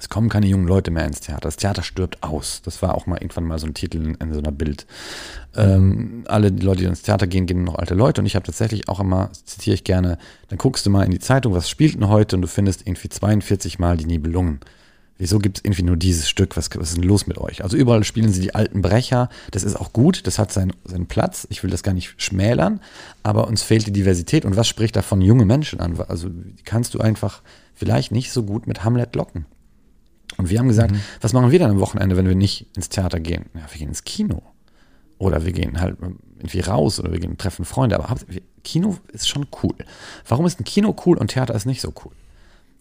Es 0.00 0.08
kommen 0.08 0.28
keine 0.28 0.46
jungen 0.46 0.66
Leute 0.66 0.90
mehr 0.90 1.04
ins 1.04 1.20
Theater. 1.20 1.42
Das 1.42 1.56
Theater 1.56 1.82
stirbt 1.82 2.22
aus. 2.22 2.62
Das 2.62 2.82
war 2.82 2.94
auch 2.94 3.06
mal 3.06 3.16
irgendwann 3.16 3.44
mal 3.44 3.58
so 3.58 3.66
ein 3.66 3.74
Titel 3.74 3.98
in, 3.98 4.14
in 4.14 4.32
so 4.32 4.38
einer 4.38 4.52
Bild. 4.52 4.86
Ähm, 5.56 6.24
alle 6.28 6.52
die 6.52 6.64
Leute, 6.64 6.80
die 6.80 6.86
ins 6.86 7.02
Theater 7.02 7.26
gehen, 7.26 7.46
gehen 7.46 7.64
noch 7.64 7.76
alte 7.76 7.94
Leute. 7.94 8.20
Und 8.20 8.26
ich 8.26 8.36
habe 8.36 8.46
tatsächlich 8.46 8.88
auch 8.88 9.00
immer, 9.00 9.30
zitiere 9.32 9.74
ich 9.74 9.84
gerne, 9.84 10.18
dann 10.48 10.58
guckst 10.58 10.86
du 10.86 10.90
mal 10.90 11.04
in 11.04 11.10
die 11.10 11.18
Zeitung, 11.18 11.52
was 11.52 11.68
spielt 11.68 11.94
denn 11.94 12.08
heute? 12.08 12.36
Und 12.36 12.42
du 12.42 12.48
findest 12.48 12.86
irgendwie 12.86 13.08
42 13.08 13.78
Mal 13.78 13.96
die 13.96 14.06
Nibelungen. 14.06 14.60
Wieso 15.18 15.40
gibt 15.40 15.58
es 15.58 15.64
irgendwie 15.64 15.82
nur 15.82 15.96
dieses 15.96 16.28
Stück? 16.28 16.56
Was, 16.56 16.70
was 16.76 16.90
ist 16.90 16.96
denn 16.96 17.08
los 17.08 17.26
mit 17.26 17.38
euch? 17.38 17.64
Also 17.64 17.76
überall 17.76 18.04
spielen 18.04 18.32
sie 18.32 18.40
die 18.40 18.54
alten 18.54 18.82
Brecher. 18.82 19.28
Das 19.50 19.64
ist 19.64 19.74
auch 19.74 19.92
gut, 19.92 20.28
das 20.28 20.38
hat 20.38 20.52
seinen, 20.52 20.72
seinen 20.84 21.06
Platz. 21.06 21.46
Ich 21.50 21.64
will 21.64 21.70
das 21.70 21.82
gar 21.82 21.92
nicht 21.92 22.14
schmälern, 22.22 22.80
aber 23.24 23.48
uns 23.48 23.62
fehlt 23.64 23.84
die 23.88 23.92
Diversität. 23.92 24.44
Und 24.44 24.56
was 24.56 24.68
spricht 24.68 24.94
davon 24.94 25.20
junge 25.20 25.44
Menschen 25.44 25.80
an? 25.80 25.98
Also 26.06 26.30
kannst 26.64 26.94
du 26.94 27.00
einfach 27.00 27.42
vielleicht 27.74 28.12
nicht 28.12 28.30
so 28.30 28.44
gut 28.44 28.68
mit 28.68 28.84
Hamlet 28.84 29.16
locken. 29.16 29.46
Und 30.38 30.50
wir 30.50 30.58
haben 30.58 30.68
gesagt, 30.68 30.92
mhm. 30.92 31.00
was 31.20 31.32
machen 31.32 31.50
wir 31.50 31.58
dann 31.58 31.72
am 31.72 31.80
Wochenende, 31.80 32.16
wenn 32.16 32.26
wir 32.26 32.34
nicht 32.34 32.66
ins 32.74 32.88
Theater 32.88 33.20
gehen? 33.20 33.46
Ja, 33.54 33.62
wir 33.70 33.78
gehen 33.78 33.88
ins 33.88 34.04
Kino. 34.04 34.42
Oder 35.18 35.44
wir 35.44 35.52
gehen 35.52 35.80
halt 35.80 35.98
irgendwie 36.38 36.60
raus 36.60 37.00
oder 37.00 37.12
wir 37.12 37.18
gehen 37.18 37.36
treffen 37.36 37.64
Freunde. 37.64 37.96
Aber 37.96 38.16
Kino 38.62 38.96
ist 39.12 39.28
schon 39.28 39.46
cool. 39.62 39.74
Warum 40.26 40.46
ist 40.46 40.60
ein 40.60 40.64
Kino 40.64 40.94
cool 41.04 41.18
und 41.18 41.32
Theater 41.32 41.54
ist 41.54 41.66
nicht 41.66 41.80
so 41.80 41.92
cool? 42.04 42.12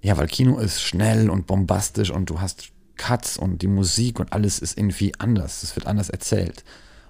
Ja, 0.01 0.17
weil 0.17 0.27
Kino 0.27 0.59
ist 0.59 0.81
schnell 0.81 1.29
und 1.31 1.47
bombastisch 1.47 2.11
und 2.11 2.29
du 2.29 2.39
hast 2.39 2.69
Cuts 2.95 3.37
und 3.37 3.63
die 3.63 3.67
Musik 3.67 4.19
und 4.19 4.33
alles 4.33 4.59
ist 4.59 4.77
irgendwie 4.77 5.13
anders. 5.17 5.63
Es 5.63 5.75
wird 5.75 5.87
anders 5.87 6.09
erzählt. 6.09 6.63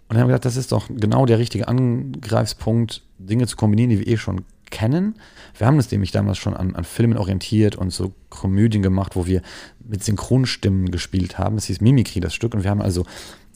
Und 0.07 0.15
dann 0.15 0.19
haben 0.19 0.29
wir 0.29 0.35
gedacht, 0.35 0.45
das 0.45 0.55
ist 0.55 0.71
doch 0.71 0.87
genau 0.87 1.25
der 1.25 1.39
richtige 1.39 1.67
Angreifspunkt, 1.67 3.03
Dinge 3.17 3.47
zu 3.47 3.57
kombinieren, 3.57 3.89
die 3.89 3.99
wir 3.99 4.07
eh 4.07 4.17
schon 4.17 4.45
kennen. 4.72 5.15
Wir 5.57 5.68
haben 5.68 5.78
uns 5.78 5.91
nämlich 5.91 6.11
damals 6.11 6.38
schon 6.38 6.55
an, 6.55 6.76
an 6.76 6.84
Filmen 6.84 7.18
orientiert 7.18 7.76
und 7.76 7.91
so 7.91 8.13
Komödien 8.30 8.84
gemacht, 8.84 9.15
wo 9.15 9.26
wir 9.26 9.41
mit 9.80 10.03
Synchronstimmen 10.03 10.91
gespielt 10.91 11.38
haben. 11.38 11.57
Es 11.57 11.65
hieß 11.65 11.82
Mimikry, 11.82 12.20
das 12.20 12.34
Stück. 12.34 12.53
Und 12.53 12.63
wir 12.63 12.70
haben 12.70 12.82
also 12.82 13.05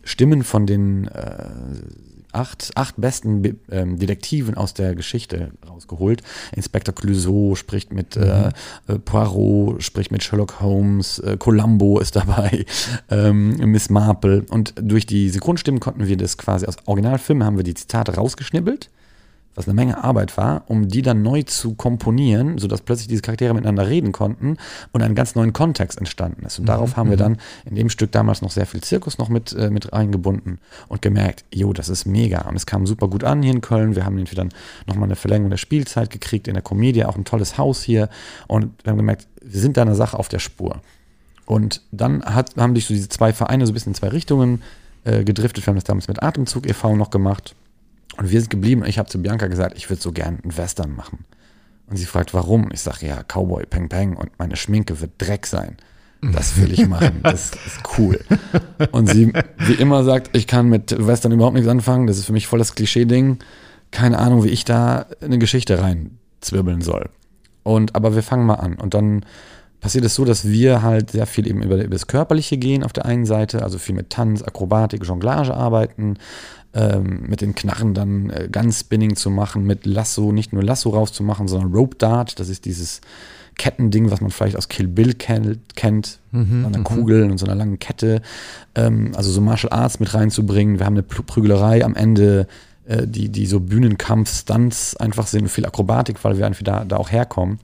Stimmen 0.04 0.44
von 0.44 0.66
den 0.66 1.08
äh, 1.08 1.46
acht, 2.32 2.72
acht 2.76 2.96
besten 2.98 3.60
ähm, 3.70 4.00
Detektiven 4.00 4.56
aus 4.56 4.74
der 4.74 4.96
Geschichte 4.96 5.52
rausgeholt. 5.68 6.22
Inspector 6.56 6.94
Clouseau 6.94 7.56
spricht 7.56 7.94
mit 7.94 8.16
äh, 8.16 8.52
mhm. 8.88 8.96
äh, 8.96 9.00
Poirot, 9.00 9.84
spricht 9.84 10.12
mit 10.12 10.24
Sherlock 10.24 10.60
Holmes, 10.60 11.20
äh, 11.20 11.38
Columbo 11.38 12.00
ist 12.00 12.16
dabei, 12.16 12.66
ähm, 13.10 13.58
Miss 13.72 13.90
Marple. 13.90 14.46
Und 14.50 14.74
durch 14.78 15.06
die 15.06 15.30
Synchronstimmen 15.30 15.80
konnten 15.80 16.08
wir 16.08 16.18
das 16.18 16.38
quasi 16.38 16.66
aus 16.66 16.78
Originalfilmen 16.86 17.46
haben 17.46 17.58
wir 17.58 17.64
die 17.64 17.74
Zitate 17.74 18.16
rausgeschnibbelt 18.16 18.90
was 19.56 19.68
eine 19.68 19.74
Menge 19.74 20.02
Arbeit 20.04 20.38
war, 20.38 20.64
um 20.68 20.88
die 20.88 21.02
dann 21.02 21.22
neu 21.22 21.44
zu 21.44 21.74
komponieren, 21.74 22.58
sodass 22.58 22.82
plötzlich 22.82 23.08
diese 23.08 23.22
Charaktere 23.22 23.54
miteinander 23.54 23.88
reden 23.88 24.12
konnten 24.12 24.58
und 24.92 25.02
einen 25.02 25.16
ganz 25.16 25.36
neuen 25.36 25.52
Kontext 25.52 25.98
entstanden 25.98 26.46
ist. 26.46 26.60
Und 26.60 26.68
darauf 26.68 26.92
mhm. 26.92 26.98
haben 26.98 27.10
wir 27.10 27.18
mhm. 27.18 27.22
dann 27.22 27.38
in 27.66 27.76
dem 27.76 27.90
Stück 27.90 28.12
damals 28.12 28.42
noch 28.42 28.52
sehr 28.52 28.66
viel 28.66 28.82
Zirkus 28.82 29.18
noch 29.18 29.30
mit, 29.30 29.54
äh, 29.54 29.70
mit 29.70 29.92
eingebunden 29.92 30.60
und 30.88 31.02
gemerkt, 31.02 31.44
jo, 31.54 31.74
das 31.74 31.90
ist 31.90 32.06
mega. 32.06 32.42
Und 32.48 32.56
es 32.56 32.66
kam 32.66 32.88
super 32.88 33.10
gut 33.10 33.24
an 33.24 33.44
hier 33.44 33.52
in 33.52 33.62
Köln. 33.62 33.96
Wir 33.96 34.06
haben 34.06 34.18
irgendwie 34.18 34.36
dann 34.36 34.50
nochmal 34.88 35.06
eine 35.06 35.16
Verlängerung 35.16 35.50
der 35.50 35.58
Spielzeit 35.58 36.10
gekriegt, 36.10 36.48
in 36.48 36.54
der 36.54 36.64
Komödie 36.64 37.04
auch 37.04 37.18
ein 37.18 37.26
tolles 37.26 37.58
Haus 37.58 37.84
hier. 37.84 38.10
Und 38.48 38.72
wir 38.84 38.92
haben 38.92 38.98
gemerkt, 38.98 39.28
wir 39.42 39.60
sind 39.60 39.76
da 39.76 39.82
einer 39.82 39.96
Sache 39.96 40.18
auf 40.18 40.30
der 40.30 40.40
Spur. 40.40 40.82
Und 41.46 41.82
dann 41.92 42.24
hat, 42.24 42.56
haben 42.56 42.74
sich 42.76 42.86
so 42.86 42.94
diese 42.94 43.10
zwei 43.10 43.34
Vereine 43.34 43.66
so 43.66 43.72
ein 43.72 43.74
bisschen 43.74 43.92
in 43.92 43.96
zwei 43.96 44.10
Richtungen 44.10 44.62
äh, 45.04 45.26
gedriftet. 45.26 45.66
Wir 45.66 45.72
haben 45.72 45.76
das 45.76 45.84
damals 45.84 46.08
mit 46.08 46.24
Atemzug 46.24 46.68
e.V. 46.70 46.96
noch 46.96 47.10
gemacht 47.10 47.56
und 48.22 48.30
wir 48.30 48.40
sind 48.40 48.52
geblieben. 48.52 48.84
Ich 48.86 49.00
habe 49.00 49.10
zu 49.10 49.20
Bianca 49.20 49.48
gesagt, 49.48 49.76
ich 49.76 49.90
würde 49.90 50.00
so 50.00 50.12
gern 50.12 50.38
einen 50.44 50.56
Western 50.56 50.96
machen. 50.96 51.26
Und 51.88 51.98
sie 51.98 52.06
fragt, 52.06 52.36
warum? 52.36 52.70
Ich 52.72 52.82
sage, 52.82 53.08
ja, 53.08 53.24
Cowboy, 53.24 53.66
Peng 53.66 53.90
Peng 53.90 54.16
und 54.16 54.30
meine 54.38 54.58
Schminke 54.58 55.02
wird 55.02 55.14
Dreck 55.18 55.48
sein. 55.48 55.78
Das 56.22 56.56
will 56.62 56.72
ich 56.72 56.88
machen. 56.88 57.20
Das 57.24 57.50
ist 57.66 57.82
cool. 57.98 58.20
Und 58.92 59.10
sie, 59.10 59.34
wie 59.58 59.74
immer, 59.74 60.04
sagt, 60.04 60.38
ich 60.38 60.46
kann 60.46 60.70
mit 60.70 60.96
Western 60.96 61.32
überhaupt 61.32 61.56
nichts 61.56 61.68
anfangen. 61.68 62.06
Das 62.06 62.20
ist 62.20 62.26
für 62.26 62.34
mich 62.34 62.46
voll 62.46 62.60
das 62.60 62.76
Klischee-Ding. 62.76 63.40
Keine 63.90 64.20
Ahnung, 64.20 64.44
wie 64.44 64.50
ich 64.50 64.66
da 64.66 65.08
eine 65.20 65.40
Geschichte 65.40 65.82
reinzwirbeln 65.82 66.82
soll. 66.82 67.10
Und, 67.64 67.96
aber 67.96 68.14
wir 68.14 68.22
fangen 68.22 68.46
mal 68.46 68.56
an. 68.56 68.76
Und 68.76 68.94
dann 68.94 69.26
passiert 69.82 70.06
es 70.06 70.16
so, 70.16 70.24
dass 70.24 70.48
wir 70.48 70.84
halt 70.84 71.12
sehr 71.12 71.26
viel 71.26 71.48
eben 71.48 71.62
über, 71.62 71.76
über 71.76 71.90
das 71.90 72.08
Körperliche 72.08 72.58
gehen 72.58 72.84
auf 72.84 72.94
der 72.94 73.06
einen 73.06 73.26
Seite, 73.26 73.64
also 73.64 73.78
viel 73.80 73.96
mit 73.96 74.12
Tanz, 74.12 74.44
Akrobatik, 74.44 75.04
Jonglage 75.04 75.54
arbeiten, 75.54 76.18
ähm, 76.74 77.24
mit 77.28 77.42
den 77.42 77.56
Knarren 77.56 77.94
dann 77.94 78.30
äh, 78.30 78.48
Gun-Spinning 78.50 79.16
zu 79.16 79.30
machen, 79.30 79.66
mit 79.66 79.86
Lasso, 79.86 80.32
nicht 80.32 80.54
nur 80.54 80.64
Lasso 80.64 80.92
rauszumachen, 80.92 81.48
sondern 81.48 81.74
Rope 81.74 81.98
Dart, 81.98 82.40
das 82.40 82.48
ist 82.48 82.66
dieses 82.66 83.02
Kettending, 83.58 84.10
was 84.10 84.22
man 84.22 84.32
vielleicht 84.32 84.56
aus 84.56 84.70
Kill 84.70 84.88
Bill 84.88 85.14
kennt, 85.14 85.76
kennt 85.76 86.20
mhm, 86.32 86.66
an 86.66 86.68
einer 86.68 86.80
mhm. 86.80 86.84
Kugel 86.84 87.30
und 87.30 87.38
so 87.38 87.46
einer 87.46 87.56
langen 87.56 87.80
Kette. 87.80 88.22
Ähm, 88.76 89.12
also 89.16 89.32
so 89.32 89.42
Martial 89.42 89.74
Arts 89.74 90.00
mit 90.00 90.14
reinzubringen. 90.14 90.80
Wir 90.80 90.86
haben 90.86 90.94
eine 90.94 91.04
Prügelerei 91.04 91.84
am 91.84 91.96
Ende, 91.96 92.48
äh, 92.92 93.08
die, 93.08 93.30
die 93.30 93.46
so 93.46 93.62
Bühnenkampf-Stunts 93.62 94.98
einfach 94.98 95.26
sind, 95.28 95.50
viel 95.50 95.66
Akrobatik, 95.66 96.22
weil 96.24 96.38
wir 96.38 96.46
einfach 96.46 96.64
da, 96.64 96.84
da 96.84 96.98
auch 96.98 97.10
herkommen. 97.10 97.60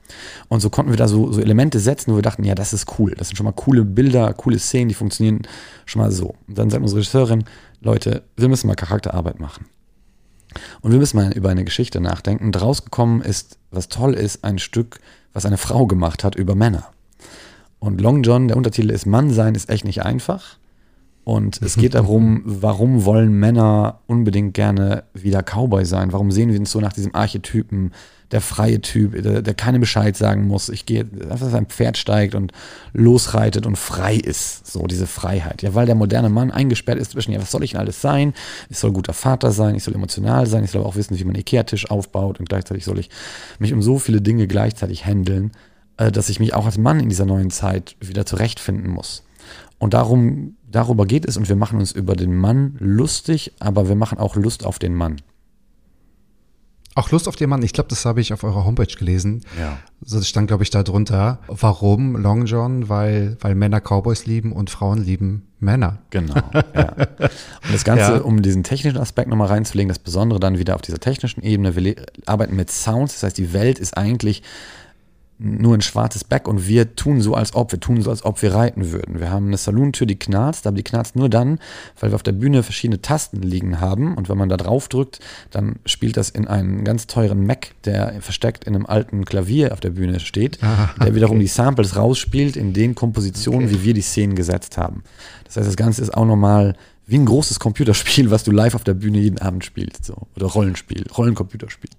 Und 0.48 0.62
so 0.62 0.70
konnten 0.70 0.92
wir 0.92 0.98
da 0.98 1.08
so, 1.08 1.32
so 1.34 1.42
Elemente 1.42 1.80
setzen, 1.80 2.12
wo 2.12 2.16
wir 2.16 2.22
dachten, 2.22 2.46
ja, 2.46 2.56
das 2.56 2.72
ist 2.72 2.98
cool. 2.98 3.14
Das 3.18 3.28
sind 3.28 3.36
schon 3.36 3.46
mal 3.46 3.52
coole 3.52 3.84
Bilder, 3.84 4.34
coole 4.34 4.58
Szenen, 4.58 4.88
die 4.88 4.96
funktionieren 4.96 5.42
schon 5.86 6.02
mal 6.02 6.12
so. 6.12 6.36
Und 6.48 6.58
dann 6.58 6.70
sagt 6.70 6.82
unsere 6.82 7.00
Regisseurin, 7.00 7.44
Leute, 7.82 8.24
wir 8.38 8.48
müssen 8.48 8.68
mal 8.68 8.76
Charakterarbeit 8.76 9.40
machen. 9.40 9.66
Und 10.82 10.92
wir 10.94 11.00
müssen 11.00 11.18
mal 11.18 11.34
über 11.34 11.50
eine 11.50 11.66
Geschichte 11.66 12.00
nachdenken. 12.00 12.54
Draus 12.54 12.86
gekommen 12.86 13.22
ist, 13.22 13.58
was 13.70 13.90
toll 13.90 14.14
ist, 14.14 14.46
ein 14.46 14.60
Stück, 14.60 15.00
was 15.34 15.46
eine 15.46 15.58
Frau 15.58 15.88
gemacht 15.88 16.24
hat 16.24 16.36
über 16.36 16.56
Männer. 16.56 16.88
Und 17.80 18.00
Long 18.00 18.24
John, 18.24 18.48
der 18.48 18.56
Untertitel 18.56 18.92
ist 18.92 19.06
Mann 19.06 19.32
sein 19.32 19.56
ist 19.56 19.70
echt 19.70 19.84
nicht 19.84 20.04
einfach. 20.04 20.58
Und 21.28 21.62
es 21.62 21.76
geht 21.78 21.94
darum, 21.94 22.42
warum 22.46 23.04
wollen 23.04 23.34
Männer 23.34 24.00
unbedingt 24.08 24.54
gerne 24.54 25.04
wieder 25.14 25.44
Cowboy 25.44 25.84
sein? 25.84 26.14
Warum 26.14 26.32
sehen 26.32 26.54
wir 26.54 26.58
uns 26.58 26.72
so 26.72 26.80
nach 26.80 26.94
diesem 26.94 27.14
Archetypen 27.14 27.92
der 28.32 28.40
freie 28.40 28.80
Typ, 28.80 29.22
der, 29.22 29.42
der 29.42 29.54
keine 29.54 29.80
Bescheid 29.80 30.16
sagen 30.18 30.48
muss. 30.48 30.68
Ich 30.68 30.86
gehe 30.86 31.02
einfach, 31.02 31.46
dass 31.46 31.54
ein 31.54 31.68
Pferd 31.68 31.98
steigt 31.98 32.36
und 32.36 32.52
losreitet 32.92 33.66
und 33.66 33.78
frei 33.78 34.16
ist. 34.16 34.68
So 34.68 34.86
diese 34.86 35.08
Freiheit. 35.08 35.62
Ja, 35.62 35.76
weil 35.76 35.86
der 35.86 35.96
moderne 35.96 36.28
Mann 36.28 36.52
eingesperrt 36.52 36.98
ist 36.98 37.12
zwischen, 37.12 37.32
ja, 37.32 37.42
was 37.42 37.52
soll 37.52 37.64
ich 37.64 37.72
denn 37.72 37.80
alles 37.80 38.02
sein? 38.02 38.34
Ich 38.70 38.80
soll 38.80 38.92
guter 38.92 39.14
Vater 39.14 39.52
sein, 39.52 39.76
ich 39.76 39.84
soll 39.84 39.96
emotional 39.96 40.46
sein, 40.46 40.66
ich 40.66 40.72
soll 40.72 40.84
auch 40.84 40.98
wissen, 40.98 41.18
wie 41.18 41.24
man 41.24 41.36
Ikea-Tisch 41.36 41.90
aufbaut 41.90 42.40
und 42.42 42.50
gleichzeitig 42.50 42.84
soll 42.84 43.00
ich 43.00 43.10
mich 43.60 43.72
um 43.72 43.82
so 43.82 43.98
viele 43.98 44.22
Dinge 44.22 44.46
gleichzeitig 44.48 45.06
handeln, 45.06 45.52
äh, 45.96 46.12
dass 46.12 46.28
ich 46.28 46.42
mich 46.42 46.54
auch 46.54 46.66
als 46.66 46.78
Mann 46.78 47.00
in 47.00 47.08
dieser 47.08 47.26
neuen 47.26 47.50
Zeit 47.50 47.96
wieder 48.02 48.26
zurechtfinden 48.26 48.92
muss. 48.92 49.24
Und 49.80 49.94
darum, 49.94 50.57
darüber 50.70 51.06
geht 51.06 51.26
es 51.26 51.38
und 51.38 51.50
wir 51.50 51.56
machen 51.56 51.80
uns 51.80 51.92
über 51.92 52.16
den 52.16 52.36
Mann 52.36 52.76
lustig, 52.80 53.54
aber 53.60 53.88
wir 53.88 53.96
machen 53.96 54.18
auch 54.20 54.36
Lust 54.36 54.66
auf 54.66 54.80
den 54.80 54.94
Mann. 54.94 55.18
Auch 56.98 57.12
Lust 57.12 57.28
auf 57.28 57.36
den 57.36 57.48
Mann. 57.48 57.62
Ich 57.62 57.74
glaube, 57.74 57.90
das 57.90 58.06
habe 58.06 58.22
ich 58.22 58.34
auf 58.34 58.44
eurer 58.44 58.66
Homepage 58.66 58.88
gelesen. 58.88 59.44
Ja. 59.60 59.78
So 60.04 60.20
stand, 60.24 60.48
glaube 60.48 60.64
ich, 60.64 60.72
da 60.72 60.82
drunter. 60.82 61.38
Warum 61.48 62.16
Long 62.16 62.48
John? 62.48 62.90
Weil, 62.90 63.38
weil 63.40 63.54
Männer 63.54 63.82
Cowboys 63.82 64.26
lieben 64.26 64.52
und 64.52 64.72
Frauen 64.72 65.04
lieben 65.04 65.44
Männer. 65.60 66.00
Genau. 66.10 66.42
Ja. 66.74 66.94
Und 67.20 67.74
das 67.74 67.84
Ganze, 67.84 68.14
ja. 68.14 68.22
um 68.22 68.42
diesen 68.42 68.64
technischen 68.64 68.98
Aspekt 68.98 69.30
nochmal 69.30 69.48
reinzulegen, 69.48 69.90
das 69.90 70.00
Besondere 70.00 70.40
dann 70.40 70.58
wieder 70.58 70.74
auf 70.74 70.82
dieser 70.82 71.00
technischen 71.00 71.44
Ebene. 71.44 71.76
Wir 71.76 71.96
arbeiten 72.26 72.56
mit 72.56 72.72
Sounds. 72.72 73.14
Das 73.14 73.24
heißt, 73.24 73.38
die 73.38 73.54
Welt 73.54 73.78
ist 73.78 73.96
eigentlich 73.96 74.42
nur 75.40 75.76
ein 75.76 75.82
schwarzes 75.82 76.24
Back 76.24 76.48
und 76.48 76.68
wir 76.68 76.96
tun 76.96 77.22
so, 77.22 77.36
als 77.36 77.54
ob, 77.54 77.72
wir 77.72 77.80
tun 77.80 78.02
so, 78.02 78.10
als 78.10 78.26
ob 78.26 78.42
wir 78.42 78.54
reiten 78.54 78.92
würden. 78.92 79.20
Wir 79.20 79.30
haben 79.30 79.48
eine 79.48 79.58
Salontür, 79.58 80.08
die 80.08 80.18
knarzt, 80.18 80.66
aber 80.66 80.76
die 80.76 80.84
knarzt 80.84 81.16
nur 81.16 81.30
dann, 81.30 81.60
weil 82.00 82.12
wir 82.12 82.16
auf 82.16 82.24
der 82.24 82.32
Bühne 82.32 82.64
verschiedene 82.64 83.02
Tasten 83.02 83.42
liegen 83.42 83.80
haben 83.80 84.16
und 84.16 84.30
wenn 84.30 84.38
man 84.38 84.50
da 84.50 84.58
drauf 84.58 84.88
drückt, 84.88 85.20
dann 85.52 85.76
spielt 85.86 86.18
das 86.18 86.30
in 86.30 86.48
einen 86.48 86.84
ganz 86.84 87.06
teuren 87.06 87.46
Mac, 87.46 87.72
der 87.86 88.20
versteckt 88.22 88.64
in 88.64 88.76
einem 88.76 88.88
alten 88.88 89.26
Klavier 89.26 89.74
auf 89.74 89.80
der 89.80 89.92
Bühne 89.92 90.20
steht, 90.20 90.62
Aha, 90.64 90.94
der 91.04 91.14
wiederum 91.14 91.38
okay. 91.38 91.46
die 91.46 91.52
Samples 91.52 91.96
rausspielt 91.96 92.56
in 92.56 92.74
den 92.74 92.96
Kompositionen, 92.96 93.68
okay. 93.68 93.76
wie 93.76 93.84
wir 93.84 93.94
die 93.94 94.02
Szenen 94.02 94.36
gesetzt 94.36 94.78
haben. 94.78 95.04
Das 95.46 95.58
heißt, 95.58 95.68
das 95.68 95.78
Ganze 95.78 96.02
ist 96.02 96.14
auch 96.14 96.26
nochmal 96.26 96.76
wie 97.06 97.18
ein 97.18 97.26
großes 97.26 97.60
Computerspiel, 97.60 98.32
was 98.32 98.44
du 98.44 98.52
live 98.52 98.76
auf 98.76 98.84
der 98.84 98.94
Bühne 98.94 99.20
jeden 99.20 99.40
Abend 99.40 99.64
spielst, 99.64 100.04
so. 100.04 100.28
Oder 100.36 100.48
Rollenspiel, 100.48 101.06
Rollencomputerspiel. 101.16 101.90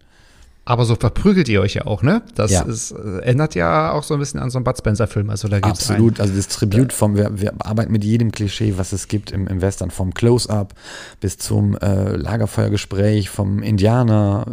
Aber 0.68 0.84
so 0.84 0.96
verprügelt 0.96 1.48
ihr 1.48 1.62
euch 1.62 1.72
ja 1.72 1.86
auch, 1.86 2.02
ne? 2.02 2.20
Das 2.34 2.50
ja. 2.50 2.60
Ist, 2.60 2.90
äh, 2.90 3.20
ändert 3.20 3.54
ja 3.54 3.90
auch 3.92 4.02
so 4.02 4.12
ein 4.12 4.20
bisschen 4.20 4.38
an 4.38 4.50
so 4.50 4.58
einem 4.58 4.64
Bud 4.64 4.76
Spencer-Film. 4.76 5.30
Also 5.30 5.48
da 5.48 5.60
gibt's 5.60 5.88
Absolut, 5.88 6.20
also 6.20 6.34
das 6.36 6.48
Tribut 6.48 6.92
vom, 6.92 7.16
wir, 7.16 7.40
wir, 7.40 7.54
arbeiten 7.58 7.90
mit 7.90 8.04
jedem 8.04 8.32
Klischee, 8.32 8.74
was 8.76 8.92
es 8.92 9.08
gibt 9.08 9.30
im, 9.30 9.46
im 9.46 9.62
Western, 9.62 9.90
vom 9.90 10.12
Close-Up 10.12 10.74
bis 11.22 11.38
zum 11.38 11.74
äh, 11.78 12.14
Lagerfeuergespräch, 12.16 13.30
vom 13.30 13.62
Indianer. 13.62 14.44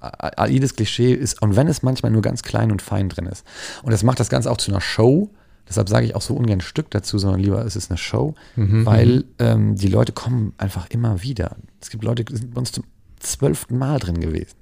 Äh, 0.00 0.50
jedes 0.50 0.74
Klischee 0.74 1.12
ist, 1.12 1.42
und 1.42 1.54
wenn 1.54 1.68
es 1.68 1.82
manchmal 1.82 2.12
nur 2.12 2.22
ganz 2.22 2.42
klein 2.42 2.72
und 2.72 2.80
fein 2.80 3.10
drin 3.10 3.26
ist. 3.26 3.44
Und 3.82 3.92
das 3.92 4.02
macht 4.02 4.20
das 4.20 4.30
Ganze 4.30 4.50
auch 4.50 4.56
zu 4.56 4.70
einer 4.70 4.80
Show. 4.80 5.28
Deshalb 5.68 5.90
sage 5.90 6.06
ich 6.06 6.14
auch 6.14 6.22
so 6.22 6.32
ungern 6.32 6.60
ein 6.60 6.62
Stück 6.62 6.90
dazu, 6.92 7.18
sondern 7.18 7.40
lieber 7.40 7.62
es 7.66 7.76
ist 7.76 7.90
eine 7.90 7.98
Show, 7.98 8.34
mhm, 8.56 8.86
weil 8.86 9.08
mhm. 9.08 9.24
ähm, 9.38 9.74
die 9.74 9.88
Leute 9.88 10.12
kommen 10.12 10.54
einfach 10.56 10.88
immer 10.88 11.22
wieder. 11.22 11.56
Es 11.78 11.90
gibt 11.90 12.04
Leute, 12.04 12.24
die 12.24 12.36
sind 12.36 12.54
bei 12.54 12.58
uns 12.58 12.72
zum 12.72 12.84
zwölften 13.20 13.76
Mal 13.76 13.98
drin 13.98 14.18
gewesen. 14.18 14.56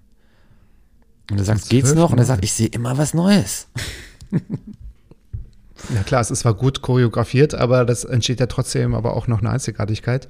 Und 1.30 1.38
du 1.38 1.44
sagst, 1.44 1.68
geht's 1.70 1.94
noch? 1.94 2.12
Und 2.12 2.18
er 2.18 2.24
sagt, 2.24 2.44
ich 2.44 2.52
sehe 2.52 2.68
immer 2.68 2.98
was 2.98 3.14
Neues. 3.14 3.68
Ja 5.94 6.02
klar, 6.02 6.20
es 6.22 6.30
ist 6.30 6.40
zwar 6.40 6.54
gut 6.54 6.80
choreografiert, 6.80 7.54
aber 7.54 7.84
das 7.84 8.04
entsteht 8.04 8.40
ja 8.40 8.46
trotzdem 8.46 8.94
aber 8.94 9.14
auch 9.14 9.26
noch 9.28 9.40
eine 9.40 9.50
Einzigartigkeit. 9.50 10.26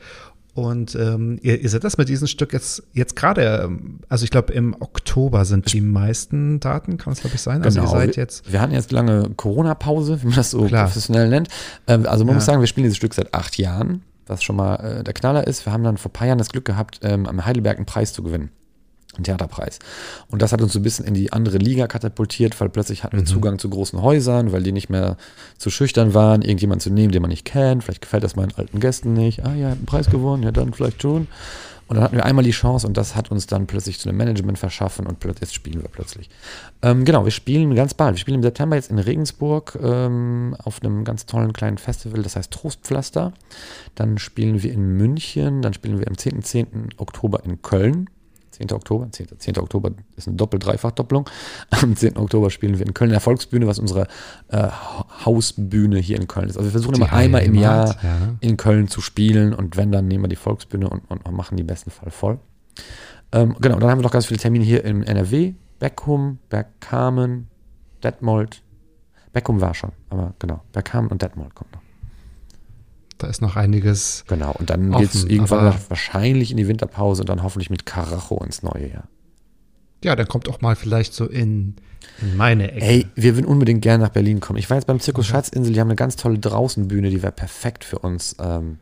Und 0.55 0.95
ähm, 0.97 1.39
ihr, 1.41 1.61
ihr 1.61 1.69
seid 1.69 1.85
das 1.85 1.99
mit 1.99 2.09
diesem 2.09 2.27
Stück 2.27 2.53
jetzt, 2.53 2.83
jetzt 2.95 3.15
gerade, 3.15 3.63
ähm, 3.65 4.01
also 4.09 4.25
ich 4.25 4.31
glaube 4.31 4.53
im 4.55 4.75
Oktober 4.81 5.45
sind 5.45 5.73
die 5.73 5.81
meisten 5.83 6.61
Daten, 6.61 6.97
kann 6.99 7.13
es 7.13 7.21
glaube 7.21 7.37
ich 7.37 7.43
sein. 7.43 7.63
Also 7.63 7.81
ihr 7.81 7.87
seid 7.87 8.17
wir, 8.17 8.23
jetzt. 8.23 8.51
wir 8.51 8.61
hatten 8.61 8.73
jetzt 8.73 8.91
lange 8.91 9.31
Corona-Pause, 9.37 10.21
wie 10.23 10.27
man 10.27 10.35
das 10.37 10.51
so 10.51 10.65
Klar. 10.65 10.87
professionell 10.87 11.29
nennt. 11.29 11.49
Ähm, 11.87 12.07
also 12.07 12.25
man 12.25 12.33
Ja. 12.33 12.35
muss 12.37 12.45
sagen, 12.47 12.61
wir 12.61 12.67
spielen 12.67 12.85
dieses 12.85 12.97
Stück 12.97 13.15
seit 13.15 13.33
acht 13.33 13.57
Jahren, 13.59 14.03
was 14.27 14.43
schon 14.43 14.57
mal 14.57 14.77
äh, 14.77 15.05
der 15.05 15.15
Knaller 15.15 15.47
ist. 15.47 15.65
Wir 15.65 15.73
haben 15.73 15.85
dann 15.85 15.97
vor 15.97 16.11
ein 16.11 16.15
paar 16.15 16.27
Jahren 16.27 16.39
das 16.39 16.49
Glück 16.49 16.65
gehabt, 16.65 17.01
ähm, 17.03 17.27
am 17.27 17.45
Heidelberg 17.47 17.77
einen 17.77 17.87
Preis 17.87 18.13
zu 18.13 18.23
gewinnen. 18.23 18.51
Einen 19.17 19.25
Theaterpreis. 19.25 19.79
Und 20.31 20.43
das 20.43 20.53
hat 20.53 20.63
uns 20.63 20.73
so 20.73 20.79
ein 20.79 20.83
bisschen 20.83 21.05
in 21.05 21.15
die 21.15 21.33
andere 21.33 21.59
Liga 21.59 21.87
katapultiert, 21.87 22.59
weil 22.61 22.69
plötzlich 22.69 23.05
hatten 23.05 23.17
wir 23.17 23.25
Zugang 23.25 23.59
zu 23.59 23.69
großen 23.69 24.01
Häusern, 24.01 24.53
weil 24.53 24.63
die 24.63 24.73
nicht 24.73 24.91
mehr 24.91 25.17
zu 25.59 25.71
schüchtern 25.71 26.15
waren, 26.15 26.43
irgendjemanden 26.43 26.81
zu 26.81 26.91
nehmen, 26.91 27.13
den 27.13 27.23
man 27.23 27.31
nicht 27.31 27.45
kennt. 27.45 27.85
Vielleicht 27.85 28.03
gefällt 28.03 28.25
das 28.25 28.37
meinen 28.37 28.53
alten 28.57 28.81
Gästen 28.81 29.13
nicht. 29.13 29.45
Ah 29.45 29.55
ja, 29.55 29.73
einen 29.73 29.87
Preis 29.87 30.11
gewonnen, 30.11 30.43
ja 30.43 30.53
dann 30.53 30.73
vielleicht 30.73 31.03
schon. 31.03 31.29
Und 31.89 31.97
dann 31.97 32.05
hatten 32.05 32.17
wir 32.17 32.25
einmal 32.25 32.45
die 32.45 32.51
Chance 32.51 32.87
und 32.87 32.97
das 32.97 33.15
hat 33.15 33.31
uns 33.31 33.47
dann 33.47 33.67
plötzlich 33.67 34.01
zu 34.01 34.09
einem 34.09 34.19
Management 34.19 34.59
verschaffen 34.59 35.07
und 35.07 35.21
plötzlich 35.21 35.43
jetzt 35.43 35.55
spielen 35.55 35.83
wir 35.83 35.89
plötzlich. 35.89 36.29
Ähm, 36.83 37.05
genau, 37.05 37.25
wir 37.25 37.31
spielen 37.31 37.75
ganz 37.77 37.95
bald. 37.95 38.17
Wir 38.17 38.19
spielen 38.19 38.37
im 38.37 38.43
September 38.43 38.75
jetzt 38.75 38.91
in 38.91 38.99
Regensburg 38.99 39.79
ähm, 39.81 40.57
auf 40.65 40.83
einem 40.83 41.05
ganz 41.05 41.27
tollen 41.27 41.53
kleinen 41.53 41.79
Festival, 41.79 42.23
das 42.23 42.35
heißt 42.35 42.51
Trostpflaster. 42.51 43.33
Dann 43.95 44.19
spielen 44.19 44.63
wir 44.65 44.73
in 44.73 44.97
München, 44.97 45.63
dann 45.63 45.75
spielen 45.75 46.01
wir 46.01 46.09
am 46.09 46.19
10. 46.19 46.43
10. 46.43 46.89
Oktober 46.97 47.45
in 47.45 47.63
Köln. 47.63 48.11
10. 48.57 48.73
Oktober, 48.73 49.09
10. 49.11 49.27
10. 49.39 49.59
Oktober 49.59 49.91
ist 50.17 50.27
eine 50.29 50.37
Doppel-Dreifach-Doppelung. 50.37 51.29
Am 51.71 51.95
10. 51.95 52.17
Oktober 52.17 52.51
spielen 52.51 52.79
wir 52.79 52.87
in 52.87 52.95
Köln 52.95 53.11
in 53.11 53.15
der 53.15 53.21
Volksbühne, 53.21 53.67
was 53.67 53.79
unsere 53.79 54.09
äh, 54.49 54.57
Ha- 54.57 55.07
Hausbühne 55.27 55.99
hier 55.99 56.17
in 56.19 56.27
Köln 56.27 56.49
ist. 56.49 56.57
Also 56.57 56.67
wir 56.69 56.73
versuchen 56.73 56.95
Die 56.95 57.01
immer 57.03 57.13
einmal 57.13 57.43
im 57.43 57.55
Jahr 57.55 57.97
ja. 58.03 58.17
in 58.41 58.57
Köln 58.57 58.89
zu 58.89 59.01
spielen 59.01 59.53
und 59.55 59.77
wenn, 59.77 59.93
dann 59.93 60.09
nehmen 60.09 60.25
wir 60.25 60.29
die 60.29 60.37
Volksbühne 60.37 60.89
und, 60.89 61.03
und, 61.11 61.25
und 61.27 61.35
machen 61.35 61.57
die 61.57 61.65
besten 61.65 61.91
Fall 61.91 62.11
voll. 62.11 62.39
Ähm, 63.33 63.57
genau, 63.61 63.79
dann 63.79 63.91
haben 63.91 63.99
wir 63.99 64.03
noch 64.05 64.11
ganz 64.13 64.27
viele 64.27 64.39
Termine 64.41 64.65
hier 64.65 64.85
im 64.85 65.03
NRW, 65.03 65.55
Beckum, 65.79 66.39
Bergkamen, 66.49 67.49
Detmold. 68.03 68.63
Beckum 69.33 69.61
war 69.61 69.75
schon, 69.75 69.93
aber 70.09 70.35
genau, 70.39 70.63
Bergkamen 70.73 71.11
und 71.11 71.21
Detmold 71.21 71.55
kommt 71.55 71.73
noch. 71.73 71.81
Da 73.19 73.29
ist 73.29 73.41
noch 73.41 73.57
einiges. 73.57 74.25
Genau, 74.29 74.53
und 74.53 74.69
dann 74.71 74.91
geht 74.93 75.15
es 75.15 75.25
irgendwann 75.25 75.67
aber- 75.69 75.79
wahrscheinlich 75.89 76.51
in 76.51 76.57
die 76.59 76.69
Winterpause 76.69 77.23
und 77.23 77.29
dann 77.29 77.43
hoffentlich 77.43 77.71
mit 77.71 77.87
Karacho 77.87 78.43
ins 78.45 78.63
neue 78.63 78.91
Jahr. 78.93 79.09
Ja, 80.05 80.15
dann 80.15 80.29
kommt 80.29 80.49
auch 80.49 80.61
mal 80.61 80.77
vielleicht 80.77 81.15
so 81.15 81.25
in, 81.27 81.77
in 82.21 82.37
meine 82.37 82.71
Ecke. 82.73 82.85
Ey, 82.85 83.07
wir 83.15 83.35
würden 83.37 83.47
unbedingt 83.47 83.81
gerne 83.83 84.05
nach 84.05 84.11
Berlin 84.11 84.41
kommen. 84.41 84.59
Ich 84.59 84.69
war 84.69 84.77
jetzt 84.77 84.87
beim 84.87 85.01
Zirkus 85.01 85.27
Schatzinsel, 85.27 85.73
die 85.73 85.81
haben 85.81 85.89
eine 85.89 85.97
ganz 85.97 86.17
tolle 86.17 86.39
Draußenbühne, 86.39 87.09
die 87.09 87.23
wäre 87.23 87.33
perfekt 87.33 87.85
für 87.85 87.99
uns. 88.01 88.37
Ähm, 88.39 88.79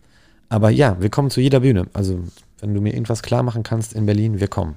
aber 0.48 0.70
ja, 0.70 1.00
wir 1.00 1.10
kommen 1.10 1.30
zu 1.30 1.40
jeder 1.40 1.60
Bühne. 1.60 1.86
Also, 1.92 2.24
wenn 2.60 2.74
du 2.74 2.80
mir 2.80 2.92
irgendwas 2.92 3.22
klar 3.22 3.42
machen 3.44 3.62
kannst 3.62 3.92
in 3.92 4.06
Berlin, 4.06 4.40
wir 4.40 4.48
kommen. 4.48 4.74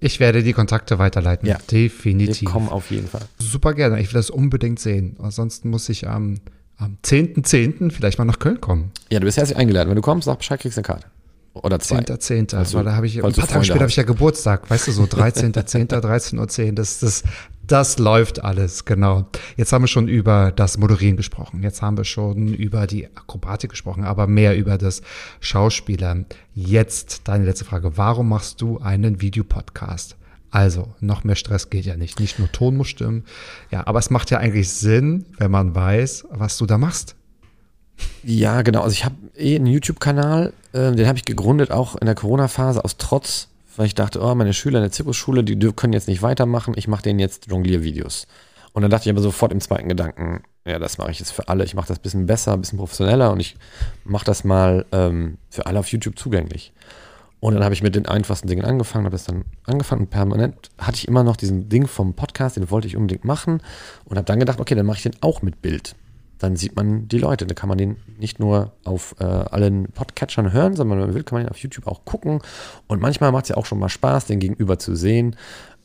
Ich 0.00 0.20
werde 0.20 0.44
die 0.44 0.52
Kontakte 0.52 1.00
weiterleiten. 1.00 1.48
Ja. 1.48 1.58
Definitiv. 1.70 2.42
Wir 2.42 2.48
kommen 2.48 2.68
auf 2.68 2.92
jeden 2.92 3.08
Fall. 3.08 3.22
Super 3.40 3.74
gerne. 3.74 4.00
Ich 4.00 4.06
will 4.08 4.18
das 4.20 4.30
unbedingt 4.30 4.78
sehen. 4.78 5.16
Ansonsten 5.20 5.70
muss 5.70 5.88
ich 5.88 6.06
am, 6.06 6.38
am 6.78 6.96
10.10. 7.04 7.90
vielleicht 7.90 8.18
mal 8.18 8.24
nach 8.24 8.38
Köln 8.38 8.60
kommen. 8.60 8.92
Ja, 9.10 9.20
du 9.20 9.26
bist 9.26 9.36
herzlich 9.36 9.58
eingeladen. 9.58 9.88
Wenn 9.90 9.96
du 9.96 10.02
kommst, 10.02 10.26
sag 10.26 10.38
Bescheid, 10.38 10.60
kriegst 10.60 10.76
du 10.76 10.80
eine 10.80 10.86
Karte. 10.86 11.06
Oder 11.54 11.80
zwei. 11.80 11.98
10.10. 11.98 12.50
Falls 12.52 12.70
du- 12.70 12.78
Weil 12.78 12.84
da 12.84 12.94
habe 12.94 13.06
ich, 13.06 13.16
ein 13.16 13.22
paar 13.22 13.32
Tage 13.32 13.46
Freunde 13.48 13.64
später 13.64 13.80
habe 13.80 13.90
ich 13.90 13.96
ja 13.96 14.02
Geburtstag. 14.04 14.70
Weißt 14.70 14.86
du, 14.86 14.92
so 14.92 15.02
13.10., 15.04 15.88
13.10 15.88 16.66
Uhr. 16.68 16.72
Das, 16.72 17.00
das, 17.00 17.24
das 17.66 17.98
läuft 17.98 18.44
alles, 18.44 18.84
genau. 18.84 19.26
Jetzt 19.56 19.72
haben 19.72 19.82
wir 19.82 19.88
schon 19.88 20.06
über 20.06 20.52
das 20.54 20.78
Moderieren 20.78 21.16
gesprochen. 21.16 21.62
Jetzt 21.64 21.82
haben 21.82 21.96
wir 21.96 22.04
schon 22.04 22.54
über 22.54 22.86
die 22.86 23.06
Akrobatik 23.06 23.70
gesprochen, 23.70 24.04
aber 24.04 24.28
mehr 24.28 24.56
über 24.56 24.78
das 24.78 25.02
Schauspielern. 25.40 26.26
Jetzt 26.54 27.22
deine 27.24 27.44
letzte 27.44 27.64
Frage. 27.64 27.96
Warum 27.96 28.28
machst 28.28 28.60
du 28.60 28.78
einen 28.78 29.20
Videopodcast? 29.20 30.16
Also, 30.50 30.88
noch 31.00 31.24
mehr 31.24 31.36
Stress 31.36 31.70
geht 31.70 31.84
ja 31.84 31.96
nicht. 31.96 32.20
Nicht 32.20 32.38
nur 32.38 32.50
Ton 32.50 32.76
muss 32.76 32.88
stimmen. 32.88 33.24
Ja, 33.70 33.86
aber 33.86 33.98
es 33.98 34.10
macht 34.10 34.30
ja 34.30 34.38
eigentlich 34.38 34.70
Sinn, 34.70 35.26
wenn 35.36 35.50
man 35.50 35.74
weiß, 35.74 36.26
was 36.30 36.56
du 36.56 36.66
da 36.66 36.78
machst. 36.78 37.16
Ja, 38.22 38.62
genau. 38.62 38.82
Also 38.82 38.92
ich 38.92 39.04
habe 39.04 39.16
eh 39.36 39.56
einen 39.56 39.66
YouTube-Kanal, 39.66 40.52
äh, 40.72 40.92
den 40.92 41.06
habe 41.06 41.18
ich 41.18 41.24
gegründet, 41.24 41.70
auch 41.70 41.96
in 41.96 42.06
der 42.06 42.14
Corona-Phase 42.14 42.84
aus 42.84 42.96
Trotz, 42.96 43.48
weil 43.76 43.86
ich 43.86 43.94
dachte, 43.94 44.20
oh, 44.22 44.34
meine 44.34 44.54
Schüler 44.54 44.78
in 44.78 44.84
der 44.84 44.92
Zirkusschule, 44.92 45.44
die 45.44 45.56
können 45.72 45.92
jetzt 45.92 46.08
nicht 46.08 46.22
weitermachen, 46.22 46.74
ich 46.76 46.88
mache 46.88 47.02
denen 47.02 47.18
jetzt 47.18 47.46
Jongliervideos. 47.48 48.26
Und 48.72 48.82
dann 48.82 48.90
dachte 48.90 49.08
ich 49.08 49.12
aber 49.12 49.22
sofort 49.22 49.52
im 49.52 49.60
zweiten 49.60 49.88
Gedanken, 49.88 50.42
ja, 50.64 50.78
das 50.78 50.98
mache 50.98 51.10
ich 51.10 51.18
jetzt 51.18 51.32
für 51.32 51.48
alle. 51.48 51.64
Ich 51.64 51.74
mache 51.74 51.88
das 51.88 51.98
ein 51.98 52.02
bisschen 52.02 52.26
besser, 52.26 52.52
ein 52.52 52.60
bisschen 52.60 52.78
professioneller 52.78 53.32
und 53.32 53.40
ich 53.40 53.56
mache 54.04 54.24
das 54.24 54.44
mal 54.44 54.84
ähm, 54.92 55.38
für 55.48 55.66
alle 55.66 55.78
auf 55.78 55.88
YouTube 55.88 56.18
zugänglich. 56.18 56.72
Und 57.40 57.54
dann 57.54 57.62
habe 57.62 57.74
ich 57.74 57.82
mit 57.82 57.94
den 57.94 58.06
einfachsten 58.06 58.48
Dingen 58.48 58.64
angefangen, 58.64 59.04
habe 59.04 59.14
das 59.14 59.24
dann 59.24 59.44
angefangen 59.64 60.02
und 60.02 60.10
permanent 60.10 60.70
hatte 60.76 60.96
ich 60.96 61.06
immer 61.06 61.22
noch 61.22 61.36
diesen 61.36 61.68
Ding 61.68 61.86
vom 61.86 62.14
Podcast, 62.14 62.56
den 62.56 62.70
wollte 62.70 62.88
ich 62.88 62.96
unbedingt 62.96 63.24
machen 63.24 63.62
und 64.04 64.16
habe 64.16 64.24
dann 64.24 64.40
gedacht, 64.40 64.60
okay, 64.60 64.74
dann 64.74 64.86
mache 64.86 64.96
ich 64.96 65.02
den 65.04 65.14
auch 65.20 65.42
mit 65.42 65.62
Bild. 65.62 65.94
Dann 66.38 66.56
sieht 66.56 66.76
man 66.76 67.08
die 67.08 67.18
Leute, 67.18 67.46
dann 67.46 67.54
kann 67.54 67.68
man 67.68 67.78
den 67.78 67.96
nicht 68.18 68.38
nur 68.38 68.72
auf 68.84 69.14
äh, 69.18 69.24
allen 69.24 69.90
Podcatchern 69.92 70.52
hören, 70.52 70.74
sondern 70.74 70.98
wenn 70.98 71.06
man 71.06 71.14
will, 71.14 71.24
kann 71.24 71.38
man 71.38 71.46
ihn 71.46 71.50
auf 71.50 71.58
YouTube 71.58 71.86
auch 71.86 72.04
gucken. 72.04 72.40
Und 72.86 73.00
manchmal 73.00 73.32
macht 73.32 73.44
es 73.44 73.48
ja 73.50 73.56
auch 73.56 73.66
schon 73.66 73.78
mal 73.78 73.88
Spaß, 73.88 74.26
den 74.26 74.38
Gegenüber 74.38 74.78
zu 74.78 74.94
sehen. 74.94 75.36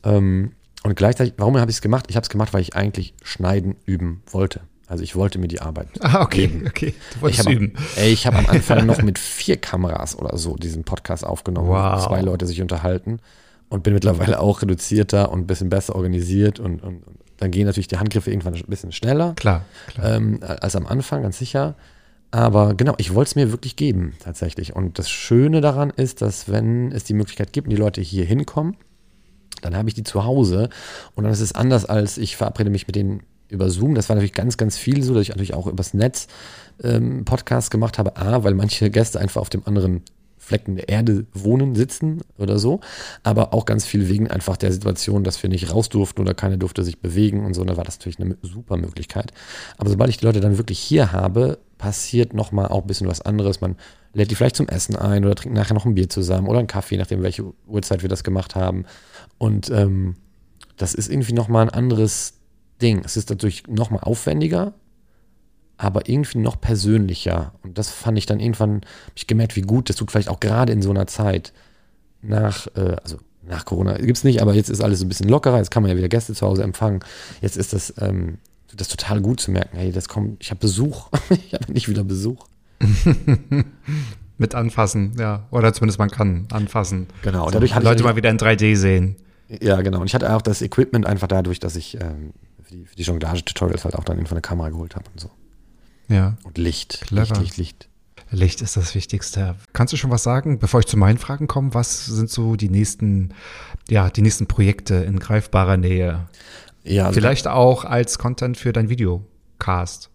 Ähm, 0.03 0.53
und 0.83 0.95
gleichzeitig, 0.95 1.33
warum 1.37 1.57
habe 1.57 1.71
ich 1.71 1.77
es 1.77 1.81
gemacht? 1.81 2.05
Ich 2.09 2.15
habe 2.15 2.23
es 2.23 2.29
gemacht, 2.29 2.53
weil 2.53 2.61
ich 2.61 2.75
eigentlich 2.75 3.15
schneiden 3.23 3.75
üben 3.85 4.21
wollte. 4.27 4.61
Also 4.87 5.03
ich 5.03 5.15
wollte 5.15 5.39
mir 5.39 5.47
die 5.47 5.61
Arbeit 5.61 5.87
Ah, 6.01 6.21
okay, 6.21 6.49
okay. 6.67 6.93
Du 7.11 7.15
ich 7.15 7.21
wolltest 7.21 7.39
habe 7.45 7.53
üben. 7.53 7.73
ey, 7.95 8.11
ich 8.11 8.27
hab 8.27 8.35
am 8.37 8.45
Anfang 8.47 8.85
noch 8.85 9.01
mit 9.01 9.17
vier 9.17 9.57
Kameras 9.57 10.17
oder 10.17 10.37
so 10.37 10.55
diesen 10.55 10.83
Podcast 10.83 11.25
aufgenommen, 11.25 11.69
Wow. 11.69 12.01
wo 12.03 12.07
zwei 12.07 12.21
Leute 12.21 12.45
sich 12.47 12.61
unterhalten 12.61 13.19
und 13.69 13.83
bin 13.83 13.93
mittlerweile 13.93 14.39
auch 14.39 14.61
reduzierter 14.61 15.31
und 15.31 15.39
ein 15.41 15.47
bisschen 15.47 15.69
besser 15.69 15.95
organisiert 15.95 16.59
und, 16.59 16.83
und, 16.83 17.03
und 17.07 17.17
dann 17.37 17.49
gehen 17.51 17.65
natürlich 17.65 17.87
die 17.87 17.97
Handgriffe 17.97 18.29
irgendwann 18.29 18.53
ein 18.55 18.61
bisschen 18.67 18.91
schneller 18.91 19.33
Klar, 19.35 19.65
klar. 19.87 20.15
ähm, 20.15 20.39
als 20.43 20.75
am 20.75 20.85
Anfang, 20.85 21.23
ganz 21.23 21.37
sicher. 21.39 21.75
Aber 22.31 22.73
genau, 22.75 22.93
ich 22.97 23.13
wollte 23.13 23.29
es 23.29 23.35
mir 23.35 23.51
wirklich 23.51 23.75
geben, 23.75 24.13
tatsächlich. 24.19 24.75
Und 24.75 24.97
das 24.99 25.09
Schöne 25.09 25.61
daran 25.61 25.91
ist, 25.91 26.21
dass 26.21 26.49
wenn 26.51 26.91
es 26.91 27.03
die 27.03 27.13
Möglichkeit 27.13 27.53
gibt 27.53 27.67
und 27.67 27.71
die 27.71 27.75
Leute 27.81 28.01
hier 28.01 28.25
hinkommen, 28.25 28.75
dann 29.61 29.75
habe 29.77 29.87
ich 29.87 29.93
die 29.95 30.03
zu 30.03 30.23
Hause 30.23 30.69
und 31.15 31.23
dann 31.23 31.33
ist 31.33 31.41
es 31.41 31.53
anders, 31.53 31.85
als 31.85 32.17
ich 32.17 32.35
verabrede 32.35 32.69
mich 32.69 32.87
mit 32.87 32.95
denen 32.95 33.21
über 33.53 33.69
Zoom. 33.69 33.95
Das 33.95 34.09
war 34.09 34.15
natürlich 34.15 34.33
ganz, 34.33 34.57
ganz 34.57 34.77
viel 34.77 35.03
so, 35.03 35.13
dass 35.13 35.23
ich 35.23 35.29
natürlich 35.29 35.53
auch 35.53 35.67
übers 35.67 35.93
Netz 35.93 36.27
ähm, 36.83 37.23
Podcasts 37.25 37.69
gemacht 37.69 37.97
habe. 37.97 38.17
A, 38.17 38.43
weil 38.43 38.53
manche 38.53 38.89
Gäste 38.89 39.19
einfach 39.19 39.41
auf 39.41 39.49
dem 39.49 39.65
anderen 39.65 40.01
Flecken 40.43 40.75
der 40.75 40.89
Erde 40.89 41.25
wohnen, 41.33 41.73
sitzen 41.73 42.21
oder 42.37 42.59
so. 42.59 42.81
Aber 43.23 43.53
auch 43.53 43.65
ganz 43.65 43.85
viel 43.85 44.09
wegen 44.09 44.29
einfach 44.29 44.57
der 44.57 44.73
Situation, 44.73 45.23
dass 45.23 45.41
wir 45.41 45.49
nicht 45.49 45.73
raus 45.73 45.87
durften 45.87 46.21
oder 46.21 46.33
keiner 46.33 46.57
durfte 46.57 46.83
sich 46.83 46.99
bewegen 46.99 47.45
und 47.45 47.53
so. 47.53 47.61
Und 47.61 47.69
da 47.69 47.77
war 47.77 47.85
das 47.85 47.97
natürlich 47.97 48.19
eine 48.19 48.37
super 48.41 48.75
Möglichkeit. 48.75 49.31
Aber 49.77 49.89
sobald 49.89 50.09
ich 50.09 50.17
die 50.17 50.25
Leute 50.25 50.41
dann 50.41 50.57
wirklich 50.57 50.79
hier 50.79 51.13
habe, 51.13 51.59
passiert 51.77 52.33
nochmal 52.33 52.67
auch 52.67 52.81
ein 52.81 52.87
bisschen 52.87 53.07
was 53.07 53.21
anderes. 53.21 53.61
Man 53.61 53.77
lädt 54.13 54.31
die 54.31 54.35
vielleicht 54.35 54.57
zum 54.57 54.67
Essen 54.67 54.95
ein 54.95 55.23
oder 55.23 55.35
trinkt 55.35 55.55
nachher 55.55 55.73
noch 55.73 55.85
ein 55.85 55.95
Bier 55.95 56.09
zusammen 56.09 56.47
oder 56.47 56.59
einen 56.59 56.67
Kaffee, 56.67 56.97
nachdem 56.97 57.23
welche 57.23 57.45
Uhrzeit 57.65 58.01
wir 58.01 58.09
das 58.09 58.23
gemacht 58.23 58.55
haben. 58.55 58.85
Und 59.37 59.69
ähm, 59.69 60.15
das 60.77 60.93
ist 60.93 61.09
irgendwie 61.09 61.33
nochmal 61.33 61.63
ein 61.63 61.69
anderes 61.69 62.33
Ding. 62.81 63.01
Es 63.05 63.17
ist 63.17 63.29
natürlich 63.29 63.67
nochmal 63.67 64.01
aufwendiger, 64.03 64.73
aber 65.77 66.07
irgendwie 66.09 66.39
noch 66.39 66.59
persönlicher. 66.59 67.53
Und 67.63 67.77
das 67.77 67.89
fand 67.89 68.17
ich 68.17 68.25
dann 68.25 68.39
irgendwann, 68.39 68.75
habe 68.75 69.15
ich 69.15 69.27
gemerkt, 69.27 69.55
wie 69.55 69.61
gut 69.61 69.89
das 69.89 69.95
tut, 69.95 70.11
vielleicht 70.11 70.29
auch 70.29 70.39
gerade 70.39 70.73
in 70.73 70.81
so 70.81 70.89
einer 70.89 71.07
Zeit 71.07 71.53
nach, 72.21 72.67
äh, 72.75 72.95
also 73.03 73.17
nach 73.45 73.65
Corona 73.65 73.97
gibt 73.97 74.17
es 74.17 74.23
nicht, 74.23 74.41
aber 74.41 74.53
jetzt 74.53 74.69
ist 74.69 74.81
alles 74.81 75.01
ein 75.01 75.09
bisschen 75.09 75.27
lockerer, 75.27 75.57
jetzt 75.57 75.71
kann 75.71 75.83
man 75.83 75.91
ja 75.91 75.97
wieder 75.97 76.09
Gäste 76.09 76.33
zu 76.33 76.45
Hause 76.45 76.63
empfangen. 76.63 77.01
Jetzt 77.41 77.57
ist 77.57 77.73
das, 77.73 77.93
ähm, 77.99 78.37
das 78.73 78.87
total 78.87 79.21
gut 79.21 79.39
zu 79.39 79.51
merken, 79.51 79.77
hey, 79.77 79.91
das 79.91 80.07
kommt, 80.07 80.41
ich 80.41 80.49
habe 80.49 80.59
Besuch, 80.59 81.09
ich 81.29 81.53
habe 81.53 81.71
nicht 81.71 81.89
wieder 81.89 82.03
Besuch. 82.03 82.45
Mit 84.37 84.55
anfassen, 84.55 85.13
ja. 85.17 85.45
Oder 85.51 85.73
zumindest 85.73 85.99
man 85.99 86.09
kann 86.09 86.47
anfassen. 86.51 87.07
Genau, 87.21 87.45
So, 87.45 87.51
dadurch 87.51 87.75
Leute 87.79 88.03
mal 88.03 88.15
wieder 88.15 88.29
in 88.29 88.37
3D 88.37 88.75
sehen. 88.75 89.15
Ja, 89.61 89.81
genau. 89.81 89.99
Und 89.99 90.07
ich 90.07 90.15
hatte 90.15 90.33
auch 90.35 90.41
das 90.41 90.61
Equipment 90.61 91.05
einfach 91.05 91.27
dadurch, 91.27 91.59
dass 91.59 91.75
ich 91.75 91.99
ähm, 92.01 92.33
die, 92.73 92.85
für 92.85 92.95
die 92.95 93.03
Jonglage-Tutorials 93.03 93.85
halt 93.85 93.95
auch 93.95 94.03
dann 94.03 94.17
irgendwann 94.17 94.37
eine 94.37 94.41
Kamera 94.41 94.69
geholt 94.69 94.95
habe 94.95 95.05
und 95.11 95.19
so. 95.19 95.31
Ja. 96.09 96.37
Und 96.43 96.57
Licht, 96.57 97.01
Clever. 97.07 97.39
Licht, 97.39 97.57
Licht, 97.57 97.57
Licht. 97.57 97.89
Licht 98.31 98.61
ist 98.61 98.77
das 98.77 98.95
Wichtigste. 98.95 99.55
Kannst 99.73 99.93
du 99.93 99.97
schon 99.97 100.09
was 100.09 100.23
sagen, 100.23 100.57
bevor 100.57 100.79
ich 100.79 100.87
zu 100.87 100.97
meinen 100.97 101.19
Fragen 101.19 101.47
komme? 101.47 101.73
Was 101.73 102.05
sind 102.07 102.29
so 102.29 102.55
die 102.55 102.69
nächsten, 102.69 103.29
ja, 103.89 104.09
die 104.09 104.23
nächsten 104.23 104.47
Projekte 104.47 104.95
in 104.95 105.19
greifbarer 105.19 105.77
Nähe? 105.77 106.27
Ja, 106.83 107.05
also 107.05 107.19
Vielleicht 107.19 107.47
auch 107.47 107.85
als 107.85 108.17
Content 108.17 108.57
für 108.57 108.73
dein 108.73 108.89
Videocast. 108.89 110.09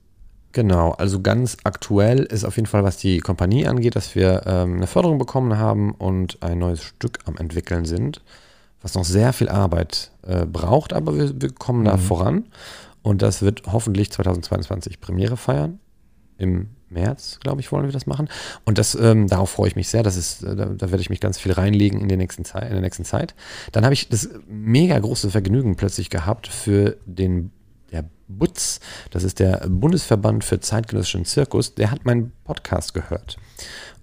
Genau, 0.52 0.92
also 0.92 1.20
ganz 1.20 1.58
aktuell 1.64 2.20
ist 2.24 2.44
auf 2.44 2.56
jeden 2.56 2.66
Fall, 2.66 2.82
was 2.82 2.96
die 2.96 3.18
Kompanie 3.20 3.66
angeht, 3.66 3.94
dass 3.94 4.14
wir 4.14 4.42
ähm, 4.46 4.76
eine 4.76 4.86
Förderung 4.86 5.18
bekommen 5.18 5.58
haben 5.58 5.92
und 5.92 6.42
ein 6.42 6.58
neues 6.58 6.82
Stück 6.82 7.18
am 7.26 7.36
entwickeln 7.36 7.84
sind, 7.84 8.22
was 8.82 8.94
noch 8.94 9.04
sehr 9.04 9.32
viel 9.32 9.48
Arbeit 9.48 10.10
äh, 10.28 10.46
braucht, 10.46 10.92
aber 10.92 11.16
wir, 11.16 11.40
wir 11.40 11.50
kommen 11.50 11.84
da 11.84 11.96
voran. 11.96 12.44
Und 13.02 13.22
das 13.22 13.42
wird 13.42 13.62
hoffentlich 13.66 14.10
2022 14.12 15.00
Premiere 15.00 15.36
feiern. 15.36 15.80
Im 16.36 16.68
März, 16.90 17.38
glaube 17.40 17.60
ich, 17.60 17.72
wollen 17.72 17.86
wir 17.86 17.92
das 17.92 18.06
machen. 18.06 18.28
Und 18.64 18.78
das, 18.78 18.94
ähm, 18.94 19.26
darauf 19.26 19.50
freue 19.50 19.68
ich 19.68 19.76
mich 19.76 19.88
sehr. 19.88 20.02
Das 20.02 20.16
ist, 20.16 20.42
äh, 20.42 20.54
da, 20.54 20.66
da 20.66 20.90
werde 20.90 21.00
ich 21.00 21.10
mich 21.10 21.20
ganz 21.20 21.38
viel 21.38 21.52
reinlegen 21.52 22.00
in, 22.00 22.08
der 22.08 22.16
nächsten 22.16 22.44
Zeit, 22.44 22.64
in 22.64 22.72
der 22.72 22.80
nächsten 22.80 23.04
Zeit. 23.04 23.34
Dann 23.72 23.84
habe 23.84 23.94
ich 23.94 24.08
das 24.08 24.28
mega 24.46 24.98
große 24.98 25.30
Vergnügen 25.30 25.76
plötzlich 25.76 26.10
gehabt 26.10 26.46
für 26.46 26.96
den 27.06 27.50
der 27.90 28.04
Butz, 28.28 28.80
das 29.10 29.24
ist 29.24 29.38
der 29.38 29.66
Bundesverband 29.66 30.44
für 30.44 30.60
zeitgenössischen 30.60 31.24
Zirkus, 31.24 31.74
der 31.74 31.90
hat 31.90 32.04
meinen 32.04 32.32
Podcast 32.44 32.92
gehört. 32.92 33.38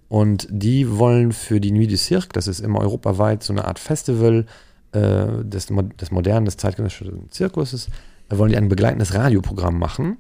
Und 0.08 0.48
die 0.50 0.98
wollen 0.98 1.32
für 1.32 1.60
die 1.60 1.72
Nuit 1.72 1.92
du 1.92 1.98
Cirque, 1.98 2.34
das 2.34 2.48
ist 2.48 2.62
immer 2.62 2.80
europaweit 2.80 3.44
so 3.44 3.54
eine 3.54 3.66
Art 3.66 3.78
Festival 3.78 4.48
äh, 4.96 5.44
des, 5.44 5.68
des 5.68 6.12
modernen, 6.12 6.46
des 6.46 6.58
zeitgenössischen 6.58 7.30
Zirkuses, 7.30 7.90
da 8.30 8.38
wollen 8.38 8.52
die 8.52 8.58
ein 8.58 8.70
begleitendes 8.70 9.14
Radioprogramm 9.14 9.78
machen 9.78 10.18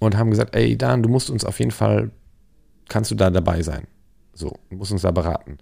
und 0.00 0.16
haben 0.16 0.30
gesagt, 0.30 0.56
ey 0.56 0.76
Dan, 0.76 1.02
du 1.02 1.08
musst 1.08 1.30
uns 1.30 1.44
auf 1.44 1.58
jeden 1.58 1.70
Fall, 1.70 2.10
kannst 2.88 3.10
du 3.10 3.14
da 3.14 3.30
dabei 3.30 3.62
sein. 3.62 3.86
So, 4.32 4.58
du 4.70 4.76
musst 4.76 4.90
uns 4.90 5.02
da 5.02 5.12
beraten. 5.12 5.58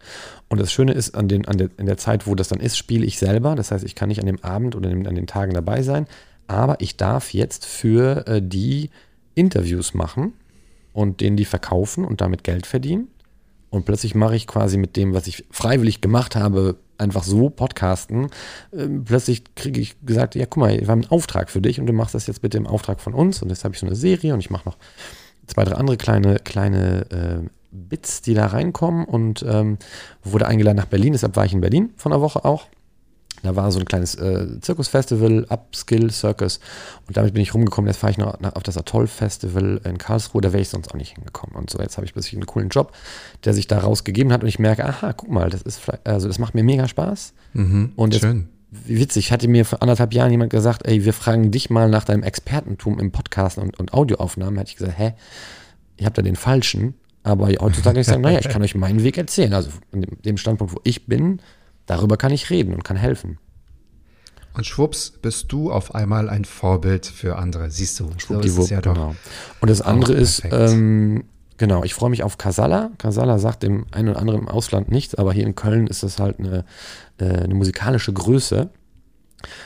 Und 0.48 0.60
das 0.60 0.72
Schöne 0.72 0.92
ist, 0.92 1.14
an 1.14 1.28
den, 1.28 1.46
an 1.46 1.58
der, 1.58 1.68
in 1.76 1.86
der 1.86 1.98
Zeit, 1.98 2.26
wo 2.26 2.34
das 2.34 2.48
dann 2.48 2.60
ist, 2.60 2.78
spiele 2.78 3.04
ich 3.04 3.18
selber. 3.18 3.54
Das 3.54 3.70
heißt, 3.70 3.84
ich 3.84 3.94
kann 3.94 4.08
nicht 4.08 4.20
an 4.20 4.26
dem 4.26 4.42
Abend 4.42 4.74
oder 4.74 4.88
an 4.88 5.14
den 5.14 5.26
Tagen 5.26 5.52
dabei 5.52 5.82
sein, 5.82 6.06
aber 6.46 6.80
ich 6.80 6.96
darf 6.96 7.34
jetzt 7.34 7.66
für 7.66 8.26
äh, 8.26 8.40
die 8.42 8.90
Interviews 9.34 9.92
machen 9.92 10.32
und 10.92 11.20
denen 11.20 11.36
die 11.36 11.44
verkaufen 11.44 12.04
und 12.04 12.20
damit 12.20 12.44
Geld 12.44 12.66
verdienen. 12.66 13.08
Und 13.70 13.84
plötzlich 13.84 14.14
mache 14.14 14.36
ich 14.36 14.46
quasi 14.46 14.76
mit 14.76 14.96
dem, 14.96 15.14
was 15.14 15.26
ich 15.26 15.46
freiwillig 15.50 16.00
gemacht 16.00 16.36
habe, 16.36 16.76
einfach 17.03 17.24
so 17.24 17.50
podcasten. 17.50 18.28
Ähm, 18.72 19.05
plötzlich 19.05 19.55
kriege 19.55 19.80
ich 19.80 19.96
gesagt, 20.05 20.34
ja, 20.34 20.46
guck 20.46 20.59
mal, 20.59 20.80
wir 20.80 20.88
haben 20.88 21.03
einen 21.03 21.11
Auftrag 21.11 21.50
für 21.50 21.61
dich 21.61 21.80
und 21.80 21.86
du 21.86 21.92
machst 21.92 22.14
das 22.14 22.26
jetzt 22.26 22.42
bitte 22.42 22.59
im 22.59 22.66
Auftrag 22.66 23.00
von 23.00 23.14
uns. 23.14 23.42
Und 23.42 23.50
jetzt 23.50 23.64
habe 23.64 23.74
ich 23.74 23.80
so 23.80 23.86
eine 23.86 23.96
Serie 23.96 24.34
und 24.34 24.40
ich 24.40 24.50
mache 24.50 24.68
noch 24.68 24.78
zwei, 25.46 25.64
drei 25.64 25.74
andere 25.74 25.96
kleine, 25.96 26.36
kleine 26.36 27.11
äh, 27.11 27.48
Bits, 27.70 28.20
die 28.22 28.34
da 28.34 28.46
reinkommen 28.46 29.05
und 29.05 29.44
ähm, 29.48 29.78
wurde 30.22 30.46
eingeladen 30.46 30.76
nach 30.76 30.86
Berlin. 30.86 31.12
Deshalb 31.12 31.36
war 31.36 31.44
ich 31.44 31.55
in 31.55 31.61
Berlin 31.61 31.92
von 31.96 32.12
einer 32.12 32.20
Woche 32.20 32.44
auch. 32.44 32.66
Da 33.43 33.57
war 33.57 33.72
so 33.72 33.80
ein 33.80 33.84
kleines 33.84 34.14
äh, 34.14 34.61
Zirkusfestival, 34.61 35.47
Upskill 35.49 36.11
Circus. 36.11 36.61
Und 37.09 37.16
damit 37.16 37.34
bin 37.34 37.43
ich 37.43 37.55
rumgekommen. 37.55 37.88
Jetzt 37.88 37.99
fahre 37.99 38.12
ich 38.12 38.18
noch 38.18 38.40
auf 38.55 38.62
das 38.62 38.76
Atoll 38.76 39.09
Festival 39.09 39.80
in 39.84 39.99
Karlsruhe. 39.99 40.40
Da 40.40 40.53
wäre 40.53 40.62
ich 40.62 40.68
sonst 40.68 40.90
auch 40.90 40.97
nicht 40.97 41.14
hingekommen. 41.14 41.57
Und 41.57 41.70
so, 41.70 41.78
jetzt 41.78 41.97
habe 41.97 42.07
ich 42.07 42.12
plötzlich 42.12 42.34
einen 42.34 42.47
coolen 42.47 42.68
Job, 42.68 42.93
der 43.45 43.53
sich 43.53 43.66
da 43.66 43.78
rausgegeben 43.80 44.32
hat. 44.32 44.43
Und 44.43 44.49
ich 44.49 44.59
merke, 44.59 44.84
aha, 44.84 45.12
guck 45.12 45.30
mal, 45.30 45.51
das 45.51 45.62
ist 45.62 45.80
also 46.05 46.28
das 46.28 46.38
macht 46.38 46.55
mir 46.55 46.62
mega 46.62 46.86
Spaß. 46.86 47.34
Mhm, 47.55 47.93
und 47.97 48.14
jetzt, 48.14 48.22
schön. 48.22 48.49
Witzig, 48.70 49.32
hatte 49.32 49.49
mir 49.49 49.66
vor 49.66 49.82
anderthalb 49.82 50.14
Jahren 50.14 50.30
jemand 50.30 50.51
gesagt, 50.51 50.86
ey, 50.86 51.05
wir 51.05 51.12
fragen 51.12 51.51
dich 51.51 51.68
mal 51.68 51.90
nach 51.90 52.05
deinem 52.05 52.22
Expertentum 52.22 52.99
im 52.99 53.12
Podcast 53.12 53.59
und, 53.59 53.78
und 53.78 53.93
Audioaufnahmen. 53.93 54.57
Hätte 54.57 54.70
ich 54.70 54.76
gesagt, 54.76 54.99
hä, 54.99 55.12
ihr 55.99 56.07
habt 56.07 56.16
da 56.16 56.22
den 56.22 56.36
falschen. 56.36 56.95
Aber 57.24 57.49
heutzutage 57.49 57.95
kann 57.95 57.97
ich 58.01 58.07
sagen, 58.07 58.22
naja, 58.22 58.38
ich 58.38 58.49
kann 58.49 58.62
euch 58.62 58.74
meinen 58.74 59.03
Weg 59.03 59.18
erzählen. 59.18 59.53
Also 59.53 59.70
in 59.93 60.07
dem 60.24 60.36
Standpunkt, 60.36 60.74
wo 60.74 60.80
ich 60.84 61.07
bin, 61.07 61.40
Darüber 61.93 62.16
kann 62.16 62.32
ich 62.32 62.49
reden 62.49 62.72
und 62.72 62.84
kann 62.84 62.97
helfen. 62.97 63.38
Und 64.55 64.64
schwupps, 64.64 65.11
bist 65.11 65.53
du 65.53 65.70
auf 65.70 65.95
einmal 65.95 66.30
ein 66.30 66.47
Vorbild 66.47 67.05
für 67.05 67.36
andere. 67.36 67.70
Siehst 67.70 68.01
du, 68.01 68.09
so 68.18 68.40
ist 68.40 68.57
es 68.57 68.70
ja 68.70 68.80
doch. 68.80 68.95
Genau. 68.95 69.14
Und 69.61 69.68
das 69.68 69.82
andere 69.82 70.14
ist, 70.14 70.43
ähm, 70.51 71.24
genau, 71.59 71.84
ich 71.84 71.93
freue 71.93 72.09
mich 72.09 72.22
auf 72.22 72.38
Casala. 72.38 72.93
Casala 72.97 73.38
sagt 73.38 73.62
dem 73.62 73.84
einen 73.90 74.09
oder 74.09 74.20
anderen 74.20 74.40
im 74.40 74.49
Ausland 74.49 74.90
nichts, 74.90 75.14
aber 75.14 75.34
hier 75.34 75.45
in 75.47 75.55
Köln 75.55 75.86
ist 75.86 76.03
das 76.03 76.18
halt 76.18 76.38
eine, 76.38 76.64
äh, 77.18 77.24
eine 77.24 77.55
musikalische 77.55 78.14
Größe. 78.14 78.70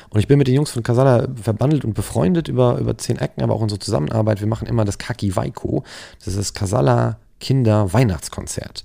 Und 0.09 0.19
ich 0.19 0.27
bin 0.27 0.39
mit 0.39 0.49
den 0.49 0.57
Jungs 0.57 0.71
von 0.71 0.83
Casala 0.83 1.29
verbandelt 1.41 1.85
und 1.85 1.95
befreundet 1.95 2.49
über, 2.49 2.79
über 2.79 2.99
zehn 2.99 3.19
Ecken, 3.19 3.45
aber 3.45 3.55
auch 3.55 3.61
unsere 3.61 3.79
Zusammenarbeit. 3.79 4.41
Wir 4.41 4.49
machen 4.49 4.67
immer 4.67 4.85
das 4.85 4.99
Kaki 4.99 5.37
Waiko. 5.37 5.85
Das 6.19 6.27
ist 6.27 6.39
das 6.39 6.55
Casala 6.55 7.21
Kinder 7.39 7.93
Weihnachtskonzert. 7.93 8.83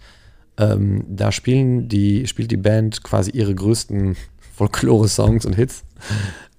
Ähm, 0.61 1.03
da 1.09 1.31
spielen 1.31 1.89
die, 1.89 2.27
spielt 2.27 2.51
die 2.51 2.57
Band 2.57 3.03
quasi 3.03 3.31
ihre 3.31 3.55
größten 3.55 4.15
Folklore-Songs 4.55 5.45
und 5.45 5.55
Hits. 5.55 5.83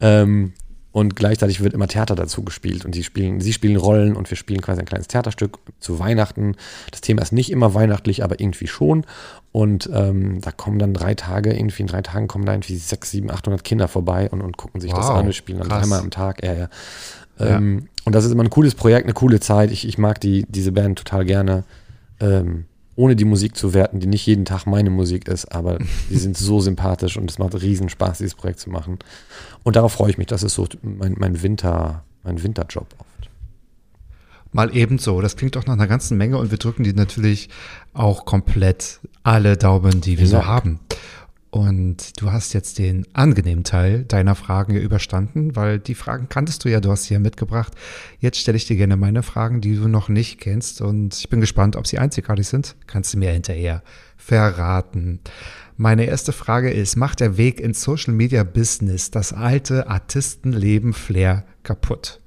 Ähm, 0.01 0.53
und 0.91 1.17
gleichzeitig 1.17 1.63
wird 1.63 1.73
immer 1.73 1.89
Theater 1.89 2.15
dazu 2.15 2.43
gespielt 2.43 2.85
und 2.85 2.95
sie 2.95 3.03
spielen, 3.03 3.41
sie 3.41 3.55
spielen 3.55 3.77
Rollen 3.77 4.15
und 4.15 4.29
wir 4.29 4.37
spielen 4.37 4.61
quasi 4.61 4.81
ein 4.81 4.87
kleines 4.87 5.09
Theaterstück 5.09 5.59
zu 5.81 5.99
Weihnachten. 5.99 6.55
Das 6.91 7.01
Thema 7.01 7.23
ist 7.23 7.33
nicht 7.33 7.51
immer 7.51 7.73
weihnachtlich, 7.73 8.23
aber 8.23 8.41
irgendwie 8.41 8.67
schon. 8.67 9.07
Und 9.53 9.89
ähm, 9.93 10.43
da 10.43 10.53
kommen 10.53 10.79
dann 10.79 10.93
drei 10.93 11.15
Tage, 11.15 11.55
irgendwie 11.55 11.83
in 11.83 11.89
drei 11.89 12.03
Tagen 12.03 12.29
kommen 12.29 12.45
da 12.45 12.53
irgendwie 12.53 12.77
sechs, 12.77 13.11
sieben, 13.11 13.31
800 13.31 13.65
Kinder 13.65 13.89
vorbei 13.89 14.29
und, 14.31 14.43
und 14.43 14.59
gucken 14.59 14.83
sich 14.83 14.93
wow, 14.93 14.99
das 14.99 15.09
an. 15.11 15.27
Wir 15.27 15.33
spielen 15.33 15.61
dann 15.61 15.69
krass. 15.69 15.83
dreimal 15.83 16.01
am 16.01 16.11
Tag. 16.11 16.45
Ja, 16.45 16.53
ja. 16.53 16.69
Ähm, 17.39 17.79
ja. 17.79 17.87
Und 18.05 18.15
das 18.15 18.27
ist 18.27 18.33
immer 18.33 18.43
ein 18.43 18.51
cooles 18.51 18.75
Projekt, 18.75 19.07
eine 19.07 19.15
coole 19.15 19.41
Zeit. 19.41 19.71
Ich, 19.71 19.89
ich 19.89 19.97
mag 19.97 20.21
die, 20.21 20.45
diese 20.49 20.73
Band 20.73 20.99
total 20.99 21.25
gerne. 21.25 21.65
Ähm, 22.21 22.67
ohne 22.95 23.17
die 23.17 23.25
Musik 23.25 23.57
zu 23.57 23.73
werten, 23.75 24.01
die 24.01 24.07
nicht 24.07 24.27
jeden 24.27 24.45
Tag 24.45 24.67
meine 24.67 24.91
Musik 24.91 25.29
ist, 25.29 25.47
aber 25.47 25.79
die 26.11 26.19
sind 26.19 26.37
so 26.37 26.61
sympathisch 26.61 27.17
und 27.17 27.31
es 27.31 27.39
macht 27.39 27.61
riesen 27.61 27.89
Spaß, 27.89 28.19
dieses 28.19 28.35
Projekt 28.35 28.61
zu 28.61 28.71
machen. 28.71 28.99
Und 29.63 29.77
darauf 29.77 29.93
freue 29.93 30.11
ich 30.11 30.19
mich. 30.19 30.27
Das 30.27 30.43
ist 30.43 30.55
so 30.55 30.67
mein, 30.83 31.15
mein 31.19 31.43
Winter, 31.43 32.05
mein 32.23 32.43
Winterjob 32.43 32.87
oft. 32.99 33.31
Mal 34.55 34.77
ebenso. 34.77 35.23
Das 35.23 35.37
klingt 35.37 35.57
doch 35.57 35.65
nach 35.65 35.73
einer 35.73 35.87
ganzen 35.87 36.19
Menge 36.19 36.37
und 36.37 36.51
wir 36.51 36.59
drücken 36.59 36.85
die 36.85 36.93
natürlich 36.93 37.49
auch 37.95 38.27
komplett 38.27 39.01
alle 39.23 39.57
Daumen, 39.57 40.03
die 40.03 40.19
wir 40.19 40.27
ja. 40.27 40.31
so 40.31 40.47
haben. 40.47 40.81
Und 41.53 42.19
du 42.19 42.33
hast 42.33 42.55
jetzt 42.55 42.79
den 42.79 43.07
angenehmen 43.13 43.63
Teil 43.63 44.05
deiner 44.05 44.35
Fragen 44.35 44.75
überstanden, 44.75 45.55
weil 45.55 45.79
die 45.79 45.95
Fragen 45.95 46.31
kanntest 46.31 46.65
du 46.65 46.71
ja, 46.71 46.81
du 46.81 46.91
hast 46.91 47.05
sie 47.05 47.13
ja 47.13 47.21
mitgebracht. 47.21 47.75
Jetzt 48.21 48.39
stelle 48.39 48.57
ich 48.57 48.67
dir 48.67 48.77
gerne 48.77 48.97
meine 48.97 49.23
Fragen, 49.23 49.61
die 49.61 49.77
du 49.77 49.87
noch 49.87 50.09
nicht 50.09 50.41
kennst. 50.41 50.81
Und 50.81 51.15
ich 51.15 51.29
bin 51.29 51.43
gespannt, 51.43 51.77
ob 51.77 51.87
sie 51.87 51.99
einzigartig 51.99 52.49
sind. 52.49 52.75
Kannst 52.87 53.13
du 53.13 53.19
mir 53.19 53.33
hinterher 53.33 53.83
verraten. 54.17 55.21
Meine 55.77 56.07
erste 56.07 56.33
Frage 56.33 56.71
ist, 56.71 56.97
macht 56.97 57.21
der 57.21 57.37
Weg 57.37 57.61
ins 57.61 57.83
Social 57.83 58.15
Media 58.15 58.45
Business 58.45 59.11
das 59.11 59.35
alte 59.35 59.89
Artistenleben 59.89 60.95
Flair 60.95 61.45
kaputt? 61.65 62.21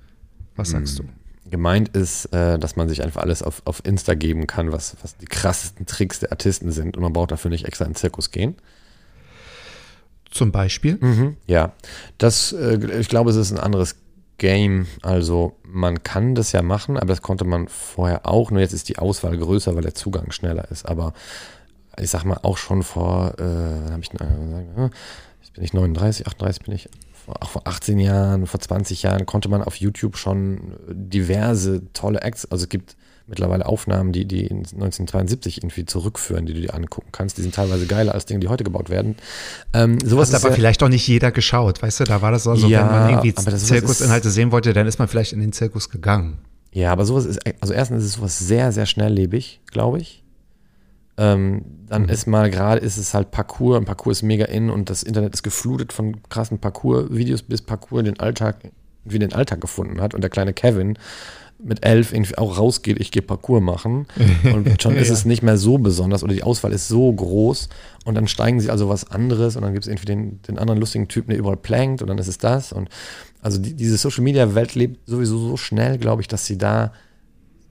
Was 0.55 0.69
sagst 0.69 0.99
hm. 0.99 1.07
du? 1.07 1.49
Gemeint 1.49 1.97
ist, 1.97 2.26
äh, 2.26 2.59
dass 2.59 2.76
man 2.76 2.89
sich 2.89 3.03
einfach 3.03 3.23
alles 3.23 3.41
auf, 3.41 3.63
auf 3.65 3.82
Insta 3.86 4.13
geben 4.13 4.45
kann, 4.45 4.71
was, 4.71 4.97
was 5.01 5.17
die 5.17 5.26
krassesten 5.26 5.88
Tricks 5.88 6.19
der 6.19 6.32
Artisten 6.32 6.71
sind 6.71 6.95
und 6.95 7.01
man 7.01 7.13
braucht 7.13 7.32
dafür 7.32 7.49
nicht 7.49 7.65
extra 7.65 7.86
in 7.86 7.91
den 7.91 7.97
Zirkus 7.97 8.30
gehen. 8.30 8.55
Zum 10.36 10.51
Beispiel? 10.51 10.97
Mhm, 10.99 11.38
ja, 11.47 11.71
das, 12.17 12.51
äh, 12.51 12.99
ich 12.99 13.07
glaube, 13.07 13.29
es 13.29 13.38
ist 13.38 13.53
ein 13.53 13.57
anderes 13.57 13.95
Game. 14.38 14.86
Also 15.01 15.55
man 15.63 16.03
kann 16.03 16.36
das 16.36 16.51
ja 16.51 16.61
machen, 16.61 16.97
aber 16.97 17.07
das 17.07 17.21
konnte 17.21 17.45
man 17.45 17.69
vorher 17.69 18.25
auch. 18.27 18.51
Nur 18.51 18.59
jetzt 18.59 18.73
ist 18.73 18.89
die 18.89 18.97
Auswahl 18.97 19.38
größer, 19.38 19.75
weil 19.75 19.83
der 19.83 19.95
Zugang 19.95 20.33
schneller 20.33 20.69
ist. 20.71 20.89
Aber 20.89 21.13
ich 21.97 22.09
sag 22.09 22.25
mal 22.25 22.39
auch 22.43 22.57
schon 22.57 22.83
vor, 22.83 23.36
äh, 23.39 23.43
habe 23.91 24.01
ich, 24.01 24.13
äh, 24.13 24.89
jetzt 25.41 25.53
bin 25.53 25.63
ich 25.63 25.71
39, 25.71 26.27
38 26.27 26.63
bin 26.63 26.75
ich. 26.75 26.89
Auch 27.27 27.51
vor 27.51 27.65
18 27.65 27.97
Jahren, 27.97 28.45
vor 28.45 28.59
20 28.59 29.03
Jahren 29.03 29.25
konnte 29.25 29.47
man 29.47 29.63
auf 29.63 29.77
YouTube 29.77 30.17
schon 30.17 30.75
diverse 30.89 31.81
tolle 31.93 32.19
Acts, 32.19 32.51
also 32.51 32.63
es 32.63 32.69
gibt 32.69 32.97
mittlerweile 33.28 33.65
Aufnahmen, 33.65 34.11
die, 34.11 34.26
die 34.26 34.45
in 34.45 34.57
1972 34.57 35.57
irgendwie 35.57 35.86
zurückführen, 35.86 36.45
die 36.45 36.53
du 36.53 36.61
dir 36.61 36.73
angucken 36.73 37.09
kannst. 37.11 37.38
Die 37.38 37.41
sind 37.41 37.55
teilweise 37.55 37.88
geiler 37.88 38.13
als 38.13 38.26
Dinge, 38.26 38.39
die 38.39 38.47
heute 38.47 38.63
gebaut 38.63 38.89
werden. 38.89 39.15
Ähm, 39.73 39.99
sowas 39.99 40.32
Hat 40.34 40.41
aber 40.41 40.49
ja, 40.49 40.55
vielleicht 40.55 40.84
auch 40.84 40.89
nicht 40.89 41.07
jeder 41.07 41.32
geschaut, 41.32 41.82
weißt 41.82 42.01
du? 42.01 42.03
Da 42.03 42.21
war 42.21 42.32
das 42.32 42.43
so, 42.43 42.51
also, 42.51 42.67
ja, 42.67 42.82
wenn 42.82 42.88
man 42.88 43.09
irgendwie 43.09 43.34
Zirkusinhalte 43.34 44.30
sehen 44.30 44.51
wollte, 44.51 44.73
dann 44.73 44.88
ist 44.88 44.99
man 44.99 45.07
vielleicht 45.07 45.34
in 45.34 45.39
den 45.39 45.53
Zirkus 45.53 45.89
gegangen. 45.89 46.38
Ja, 46.71 46.91
aber 46.91 47.05
sowas 47.05 47.26
ist, 47.26 47.39
also 47.61 47.73
erstens 47.73 48.03
ist 48.03 48.09
es 48.09 48.13
sowas 48.15 48.38
sehr, 48.38 48.71
sehr 48.71 48.86
schnelllebig, 48.86 49.61
glaube 49.71 49.99
ich. 49.99 50.23
Ähm, 51.17 51.63
dann 51.88 52.03
mhm. 52.03 52.09
ist 52.09 52.28
mal 52.28 52.51
gerade, 52.51 52.82
ist 52.82 52.97
es 52.97 53.13
halt 53.13 53.32
Parcours, 53.32 53.78
und 53.78 53.86
Parcours 53.86 54.17
ist 54.17 54.23
mega 54.23 54.45
in 54.45 54.69
und 54.69 54.89
das 54.89 55.01
Internet 55.01 55.34
ist 55.34 55.43
geflutet 55.43 55.93
von 55.93 56.21
krassen 56.30 56.59
Parcours-Videos, 56.59 57.43
bis 57.43 57.61
Parcours 57.61 58.03
den 58.03 58.19
Alltag, 58.19 58.57
wie 59.05 59.19
den 59.19 59.34
Alltag 59.34 59.61
gefunden 59.61 60.01
hat. 60.01 60.13
Und 60.13 60.21
der 60.21 60.30
kleine 60.30 60.53
Kevin 60.53 60.97
mit 61.58 61.86
elf 61.86 62.14
irgendwie 62.14 62.38
auch 62.38 62.58
rausgeht, 62.58 62.99
ich 62.99 63.12
gehe 63.12 63.22
Parcours 63.22 63.62
machen. 63.62 64.08
Und 64.43 64.82
schon 64.82 64.95
ist 64.95 65.08
ja. 65.08 65.14
es 65.14 65.26
nicht 65.26 65.41
mehr 65.41 65.58
so 65.58 65.78
besonders 65.78 66.24
oder 66.24 66.34
die 66.34 66.43
Auswahl 66.43 66.72
ist 66.72 66.88
so 66.88 67.12
groß. 67.12 67.70
Und 68.06 68.16
dann 68.16 68.28
steigen 68.28 68.60
sie 68.60 68.70
also 68.70 68.89
was 68.89 69.10
anderes 69.10 69.56
und 69.56 69.64
dann 69.64 69.74
gibt 69.74 69.86
es 69.86 69.89
irgendwie 69.89 70.06
den, 70.06 70.41
den 70.43 70.60
anderen 70.60 70.80
lustigen 70.80 71.08
Typen, 71.08 71.32
der 71.32 71.39
überall 71.39 71.58
plankt 71.58 72.03
und 72.03 72.08
dann 72.08 72.20
ist 72.20 72.28
es 72.28 72.38
das. 72.38 72.72
Und 72.72 72.89
also 73.41 73.58
die, 73.58 73.74
diese 73.74 73.97
Social 73.97 74.24
Media 74.24 74.53
Welt 74.53 74.76
lebt 74.76 75.08
sowieso 75.08 75.39
so 75.39 75.58
schnell, 75.58 75.97
glaube 75.97 76.22
ich, 76.22 76.28
dass 76.28 76.45
sie 76.45 76.58
da 76.60 76.93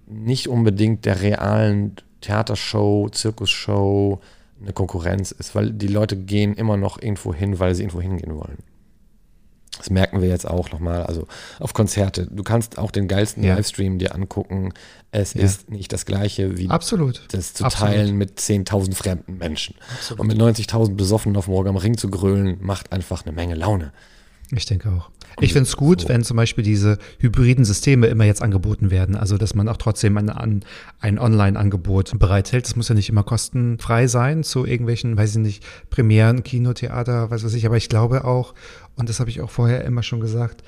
nicht 0.08 0.48
unbedingt 0.48 1.04
der 1.04 1.22
realen 1.22 1.94
Theatershow, 2.20 3.08
Zirkusshow 3.10 4.20
eine 4.60 4.72
Konkurrenz 4.72 5.30
ist, 5.30 5.54
weil 5.54 5.70
die 5.72 5.86
Leute 5.86 6.16
gehen 6.16 6.54
immer 6.54 6.76
noch 6.76 7.00
irgendwo 7.00 7.32
hin, 7.32 7.58
weil 7.58 7.74
sie 7.74 7.82
irgendwo 7.82 8.00
hingehen 8.00 8.34
wollen. 8.34 8.58
Das 9.78 9.90
merken 9.90 10.22
wir 10.22 10.28
jetzt 10.28 10.48
auch 10.48 10.70
nochmal. 10.70 11.04
Also 11.04 11.26
auf 11.58 11.72
Konzerte. 11.72 12.26
Du 12.30 12.42
kannst 12.42 12.78
auch 12.78 12.90
den 12.90 13.08
geilsten 13.08 13.42
ja. 13.42 13.54
Livestream 13.54 13.98
dir 13.98 14.14
angucken. 14.14 14.72
Es 15.10 15.34
ja. 15.34 15.42
ist 15.42 15.70
nicht 15.70 15.92
das 15.92 16.06
gleiche 16.06 16.58
wie 16.58 16.68
Absolut. 16.68 17.22
das 17.32 17.54
zu 17.54 17.64
Absolut. 17.64 17.94
teilen 17.94 18.16
mit 18.16 18.38
10.000 18.38 18.94
fremden 18.94 19.38
Menschen. 19.38 19.76
Absolut. 19.94 20.20
Und 20.20 20.26
mit 20.26 20.38
90.000 20.38 20.94
besoffen 20.94 21.36
auf 21.36 21.48
Morgen 21.48 21.68
am 21.68 21.76
Ring 21.76 21.96
zu 21.96 22.10
grölen, 22.10 22.58
macht 22.60 22.92
einfach 22.92 23.24
eine 23.24 23.34
Menge 23.34 23.54
Laune. 23.54 23.92
Ich 24.50 24.66
denke 24.66 24.90
auch. 24.90 25.10
Ich 25.40 25.52
finde 25.52 25.68
es 25.68 25.76
gut, 25.76 26.02
so. 26.02 26.08
wenn 26.08 26.22
zum 26.22 26.36
Beispiel 26.36 26.62
diese 26.62 26.98
hybriden 27.18 27.64
Systeme 27.64 28.06
immer 28.06 28.24
jetzt 28.24 28.42
angeboten 28.42 28.90
werden. 28.90 29.16
Also, 29.16 29.36
dass 29.36 29.54
man 29.54 29.68
auch 29.68 29.78
trotzdem 29.78 30.16
ein, 30.16 30.30
ein, 30.30 30.64
ein 31.00 31.18
Online-Angebot 31.18 32.16
bereithält. 32.18 32.66
Das 32.66 32.76
muss 32.76 32.88
ja 32.88 32.94
nicht 32.94 33.08
immer 33.08 33.24
kostenfrei 33.24 34.06
sein 34.06 34.44
zu 34.44 34.64
irgendwelchen, 34.64 35.16
weiß 35.16 35.32
ich 35.32 35.42
nicht, 35.42 35.64
Premieren, 35.90 36.44
Kinotheater, 36.44 37.30
was 37.30 37.44
weiß 37.44 37.54
ich. 37.54 37.66
Aber 37.66 37.76
ich 37.76 37.88
glaube 37.88 38.24
auch, 38.24 38.54
und 38.96 39.08
das 39.08 39.20
habe 39.20 39.30
ich 39.30 39.40
auch 39.40 39.50
vorher 39.50 39.84
immer 39.84 40.02
schon 40.02 40.20
gesagt, 40.20 40.62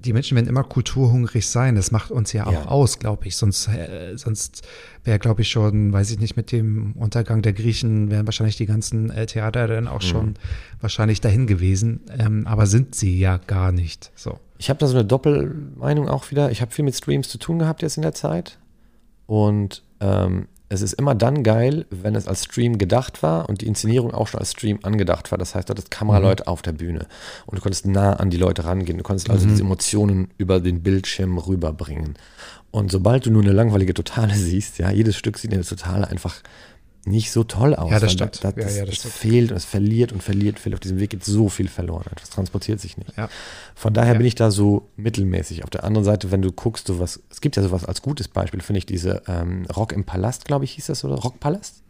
die 0.00 0.12
Menschen 0.12 0.34
werden 0.34 0.48
immer 0.48 0.64
kulturhungrig 0.64 1.46
sein. 1.46 1.76
Das 1.76 1.92
macht 1.92 2.10
uns 2.10 2.32
ja 2.32 2.46
auch 2.48 2.52
Ja. 2.52 2.64
aus, 2.66 2.98
glaube 2.98 3.28
ich. 3.28 3.36
Sonst, 3.36 3.68
äh, 3.68 4.16
sonst 4.16 4.62
wäre, 5.04 5.20
glaube 5.20 5.42
ich, 5.42 5.48
schon, 5.48 5.92
weiß 5.92 6.10
ich 6.10 6.18
nicht, 6.18 6.36
mit 6.36 6.50
dem 6.50 6.92
Untergang 6.94 7.40
der 7.40 7.52
Griechen 7.52 8.10
wären 8.10 8.26
wahrscheinlich 8.26 8.56
die 8.56 8.66
ganzen 8.66 9.10
äh, 9.10 9.26
Theater 9.26 9.68
dann 9.68 9.86
auch 9.86 10.02
schon 10.02 10.34
wahrscheinlich 10.80 11.20
dahin 11.20 11.46
gewesen. 11.46 12.00
Ähm, 12.18 12.48
aber 12.48 12.66
sind 12.66 12.96
sie 12.96 13.16
ja 13.16 13.36
gar 13.36 13.70
nicht. 13.70 14.10
So. 14.16 14.40
Ich 14.58 14.70
habe 14.70 14.78
da 14.80 14.88
so 14.88 14.94
eine 14.96 15.04
Doppelmeinung 15.04 16.08
auch 16.08 16.32
wieder. 16.32 16.50
Ich 16.50 16.60
habe 16.62 16.72
viel 16.72 16.84
mit 16.84 16.96
Streams 16.96 17.28
zu 17.28 17.38
tun 17.38 17.60
gehabt 17.60 17.82
jetzt 17.82 17.96
in 17.96 18.02
der 18.02 18.12
Zeit. 18.14 18.58
Und 19.26 19.84
ähm, 20.00 20.48
es 20.72 20.80
ist 20.80 20.94
immer 20.94 21.14
dann 21.14 21.42
geil, 21.42 21.84
wenn 21.90 22.14
es 22.14 22.26
als 22.26 22.44
Stream 22.44 22.78
gedacht 22.78 23.22
war 23.22 23.48
und 23.48 23.60
die 23.60 23.66
Inszenierung 23.66 24.14
auch 24.14 24.26
schon 24.26 24.40
als 24.40 24.52
Stream 24.52 24.78
angedacht 24.82 25.30
war. 25.30 25.36
Das 25.36 25.54
heißt, 25.54 25.68
du 25.68 25.72
hattest 25.72 25.90
Kameraleute 25.90 26.46
auf 26.46 26.62
der 26.62 26.72
Bühne 26.72 27.06
und 27.44 27.58
du 27.58 27.62
konntest 27.62 27.86
nah 27.86 28.14
an 28.14 28.30
die 28.30 28.38
Leute 28.38 28.64
rangehen. 28.64 28.96
Du 28.96 29.04
konntest 29.04 29.28
also 29.28 29.46
diese 29.46 29.62
Emotionen 29.62 30.28
über 30.38 30.60
den 30.60 30.82
Bildschirm 30.82 31.36
rüberbringen. 31.36 32.14
Und 32.70 32.90
sobald 32.90 33.26
du 33.26 33.30
nur 33.30 33.42
eine 33.42 33.52
langweilige 33.52 33.92
Totale 33.92 34.34
siehst, 34.36 34.78
ja, 34.78 34.90
jedes 34.90 35.16
Stück 35.16 35.36
sieht 35.36 35.52
in 35.52 35.58
der 35.58 35.68
Totale 35.68 36.08
einfach 36.08 36.36
nicht 37.04 37.32
so 37.32 37.42
toll 37.42 37.74
aus. 37.74 37.90
Ja, 37.90 37.98
das 37.98 38.12
stimmt. 38.12 38.44
Da, 38.44 38.50
Ja, 38.50 38.54
das, 38.54 38.76
ja, 38.76 38.80
das 38.84 38.90
das 38.90 38.98
stimmt. 39.00 39.14
fehlt 39.14 39.50
und 39.50 39.56
es 39.56 39.64
verliert 39.64 40.12
und 40.12 40.22
verliert, 40.22 40.58
verliert. 40.60 40.76
Auf 40.76 40.80
diesem 40.82 41.00
Weg 41.00 41.10
geht 41.10 41.24
so 41.24 41.48
viel 41.48 41.66
verloren. 41.68 42.04
Das 42.14 42.30
transportiert 42.30 42.80
sich 42.80 42.96
nicht. 42.96 43.16
Ja. 43.16 43.28
Von 43.74 43.92
daher 43.92 44.12
Ja. 44.12 44.18
bin 44.18 44.26
ich 44.26 44.36
da 44.36 44.50
so 44.52 44.88
mittelmäßig. 44.96 45.64
Auf 45.64 45.70
der 45.70 45.82
anderen 45.84 46.04
Seite, 46.04 46.30
wenn 46.30 46.42
du 46.42 46.52
guckst, 46.52 46.86
sowas, 46.86 47.20
es 47.28 47.40
gibt 47.40 47.56
ja 47.56 47.62
sowas 47.62 47.84
als 47.84 48.02
gutes 48.02 48.28
Beispiel, 48.28 48.60
finde 48.60 48.78
ich, 48.78 48.86
diese 48.86 49.22
ähm, 49.26 49.66
Rock 49.76 49.92
im 49.92 50.04
Palast, 50.04 50.44
glaube 50.44 50.64
ich, 50.64 50.72
hieß 50.72 50.86
das, 50.86 51.04
oder? 51.04 51.16
Rockpalast? 51.16 51.82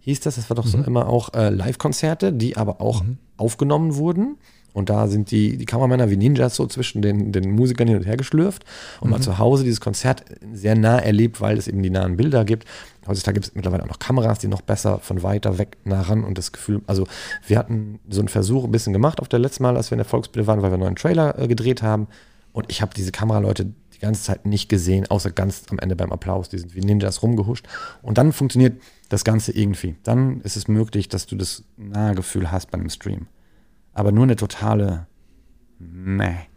Hieß 0.00 0.18
das, 0.20 0.34
das 0.36 0.48
war 0.50 0.56
doch 0.56 0.66
so 0.66 0.78
immer 0.78 1.06
auch 1.08 1.34
äh, 1.34 1.50
Live-Konzerte, 1.50 2.32
die 2.32 2.56
aber 2.56 2.80
auch 2.80 3.04
aufgenommen 3.36 3.94
wurden. 3.96 4.38
Und 4.72 4.88
da 4.88 5.08
sind 5.08 5.30
die, 5.30 5.56
die 5.56 5.64
Kameramänner 5.66 6.10
wie 6.10 6.16
Ninjas 6.16 6.56
so 6.56 6.66
zwischen 6.66 7.02
den, 7.02 7.32
den 7.32 7.50
Musikern 7.52 7.88
hin 7.88 7.96
und 7.96 8.06
her 8.06 8.16
geschlürft 8.16 8.64
und 9.00 9.10
mal 9.10 9.20
zu 9.20 9.38
Hause 9.38 9.64
dieses 9.64 9.80
Konzert 9.80 10.24
sehr 10.52 10.76
nah 10.76 10.98
erlebt, 10.98 11.40
weil 11.40 11.58
es 11.58 11.66
eben 11.68 11.82
die 11.82 11.90
nahen 11.90 12.16
Bilder 12.16 12.44
gibt. 12.44 12.66
Heutzutage 13.06 13.34
gibt 13.34 13.46
es 13.46 13.54
mittlerweile 13.54 13.82
auch 13.82 13.88
noch 13.88 13.98
Kameras, 13.98 14.38
die 14.38 14.48
noch 14.48 14.60
besser 14.60 14.98
von 14.98 15.22
weiter 15.22 15.58
weg 15.58 15.76
nah 15.84 16.02
ran 16.02 16.22
und 16.22 16.38
das 16.38 16.52
Gefühl, 16.52 16.82
also 16.86 17.06
wir 17.46 17.58
hatten 17.58 17.98
so 18.08 18.20
einen 18.20 18.28
Versuch 18.28 18.64
ein 18.64 18.70
bisschen 18.70 18.92
gemacht 18.92 19.20
auf 19.20 19.28
der 19.28 19.38
letzten 19.38 19.62
Mal, 19.62 19.76
als 19.76 19.90
wir 19.90 19.96
in 19.96 20.00
der 20.00 20.06
Volksbühne 20.06 20.46
waren, 20.46 20.62
weil 20.62 20.70
wir 20.70 20.74
einen 20.74 20.82
neuen 20.82 20.96
Trailer 20.96 21.38
äh, 21.38 21.48
gedreht 21.48 21.82
haben 21.82 22.06
und 22.52 22.66
ich 22.68 22.82
habe 22.82 22.92
diese 22.94 23.12
Kameraleute 23.12 23.72
die 23.94 23.98
ganze 24.00 24.22
Zeit 24.22 24.46
nicht 24.46 24.68
gesehen, 24.68 25.06
außer 25.08 25.30
ganz 25.30 25.64
am 25.70 25.78
Ende 25.78 25.94
beim 25.94 26.12
Applaus. 26.12 26.48
Die 26.48 26.58
sind 26.58 26.74
wie 26.74 26.80
Ninjas 26.80 27.22
rumgehuscht. 27.22 27.66
Und 28.02 28.18
dann 28.18 28.32
funktioniert 28.32 28.80
das 29.08 29.24
Ganze 29.24 29.52
irgendwie. 29.52 29.96
Dann 30.02 30.40
ist 30.40 30.56
es 30.56 30.68
möglich, 30.68 31.08
dass 31.08 31.26
du 31.26 31.36
das 31.36 31.64
nahe 31.76 32.14
Gefühl 32.14 32.50
hast 32.50 32.70
bei 32.70 32.78
einem 32.78 32.88
Stream. 32.88 33.26
Aber 34.00 34.12
nur 34.12 34.22
eine 34.24 34.36
totale. 34.36 35.08
Nee. 35.78 36.49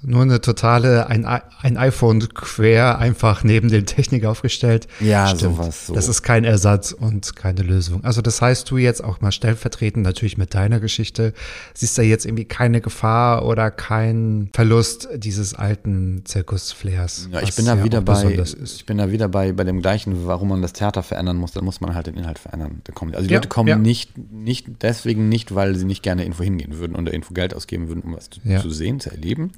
Nur 0.00 0.22
eine 0.22 0.40
totale, 0.40 1.08
ein, 1.08 1.24
ein 1.24 1.76
iPhone 1.76 2.20
quer 2.28 2.98
einfach 3.00 3.42
neben 3.42 3.68
dem 3.68 3.84
Technik 3.84 4.26
aufgestellt. 4.26 4.86
Ja, 5.00 5.34
sowas, 5.34 5.88
so. 5.88 5.94
Das 5.94 6.06
ist 6.06 6.22
kein 6.22 6.44
Ersatz 6.44 6.92
und 6.92 7.34
keine 7.34 7.62
Lösung. 7.62 8.04
Also 8.04 8.22
das 8.22 8.40
heißt, 8.40 8.70
du 8.70 8.76
jetzt 8.76 9.02
auch 9.02 9.20
mal 9.20 9.32
stellvertretend 9.32 10.04
natürlich 10.04 10.38
mit 10.38 10.54
deiner 10.54 10.78
Geschichte, 10.78 11.34
siehst 11.74 11.98
da 11.98 12.02
jetzt 12.02 12.26
irgendwie 12.26 12.44
keine 12.44 12.80
Gefahr 12.80 13.44
oder 13.44 13.72
keinen 13.72 14.50
Verlust 14.54 15.08
dieses 15.16 15.54
alten 15.54 16.22
Zirkusflairs. 16.24 17.28
Ja, 17.32 17.42
ich 17.42 17.56
bin 17.56 17.66
da 17.66 17.82
wieder 17.82 18.00
bei, 18.00 18.38
ich 18.62 18.86
bin 18.86 18.98
da 18.98 19.10
wieder 19.10 19.28
bei, 19.28 19.52
bei 19.52 19.64
dem 19.64 19.82
gleichen, 19.82 20.28
warum 20.28 20.50
man 20.50 20.62
das 20.62 20.74
Theater 20.74 21.02
verändern 21.02 21.38
muss, 21.38 21.50
dann 21.50 21.64
muss 21.64 21.80
man 21.80 21.96
halt 21.96 22.06
den 22.06 22.16
Inhalt 22.16 22.38
verändern. 22.38 22.82
Also 22.86 23.26
die 23.26 23.32
Ja, 23.32 23.38
Leute 23.38 23.48
kommen 23.48 23.68
ja. 23.68 23.76
nicht, 23.76 24.16
nicht 24.16 24.66
deswegen 24.82 25.28
nicht, 25.28 25.56
weil 25.56 25.74
sie 25.74 25.84
nicht 25.86 26.04
gerne 26.04 26.22
irgendwo 26.22 26.44
hingehen 26.44 26.78
würden 26.78 26.94
oder 26.94 27.12
irgendwo 27.12 27.34
Geld 27.34 27.52
ausgeben 27.52 27.88
würden, 27.88 28.02
um 28.02 28.14
was 28.14 28.30
zu, 28.30 28.40
zu 28.62 28.70
sehen, 28.70 29.00
zu 29.00 29.10
erleben, 29.10 29.50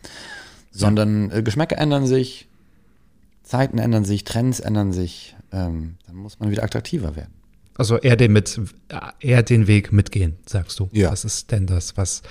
sondern 0.70 1.30
äh, 1.30 1.42
Geschmäcker 1.42 1.78
ändern 1.78 2.06
sich, 2.06 2.48
Zeiten 3.42 3.78
ändern 3.78 4.04
sich, 4.04 4.24
Trends 4.24 4.60
ändern 4.60 4.92
sich, 4.92 5.36
ähm, 5.52 5.96
dann 6.06 6.16
muss 6.16 6.38
man 6.38 6.50
wieder 6.50 6.62
attraktiver 6.62 7.16
werden. 7.16 7.32
Also 7.76 7.96
eher 7.96 8.16
den, 8.16 8.32
mit, 8.32 8.60
eher 9.20 9.42
den 9.42 9.66
Weg 9.66 9.92
mitgehen, 9.92 10.36
sagst 10.46 10.78
du. 10.78 10.88
Ja. 10.92 11.10
Das 11.10 11.24
ist 11.24 11.50
denn 11.50 11.66
das, 11.66 11.96
was 11.96 12.22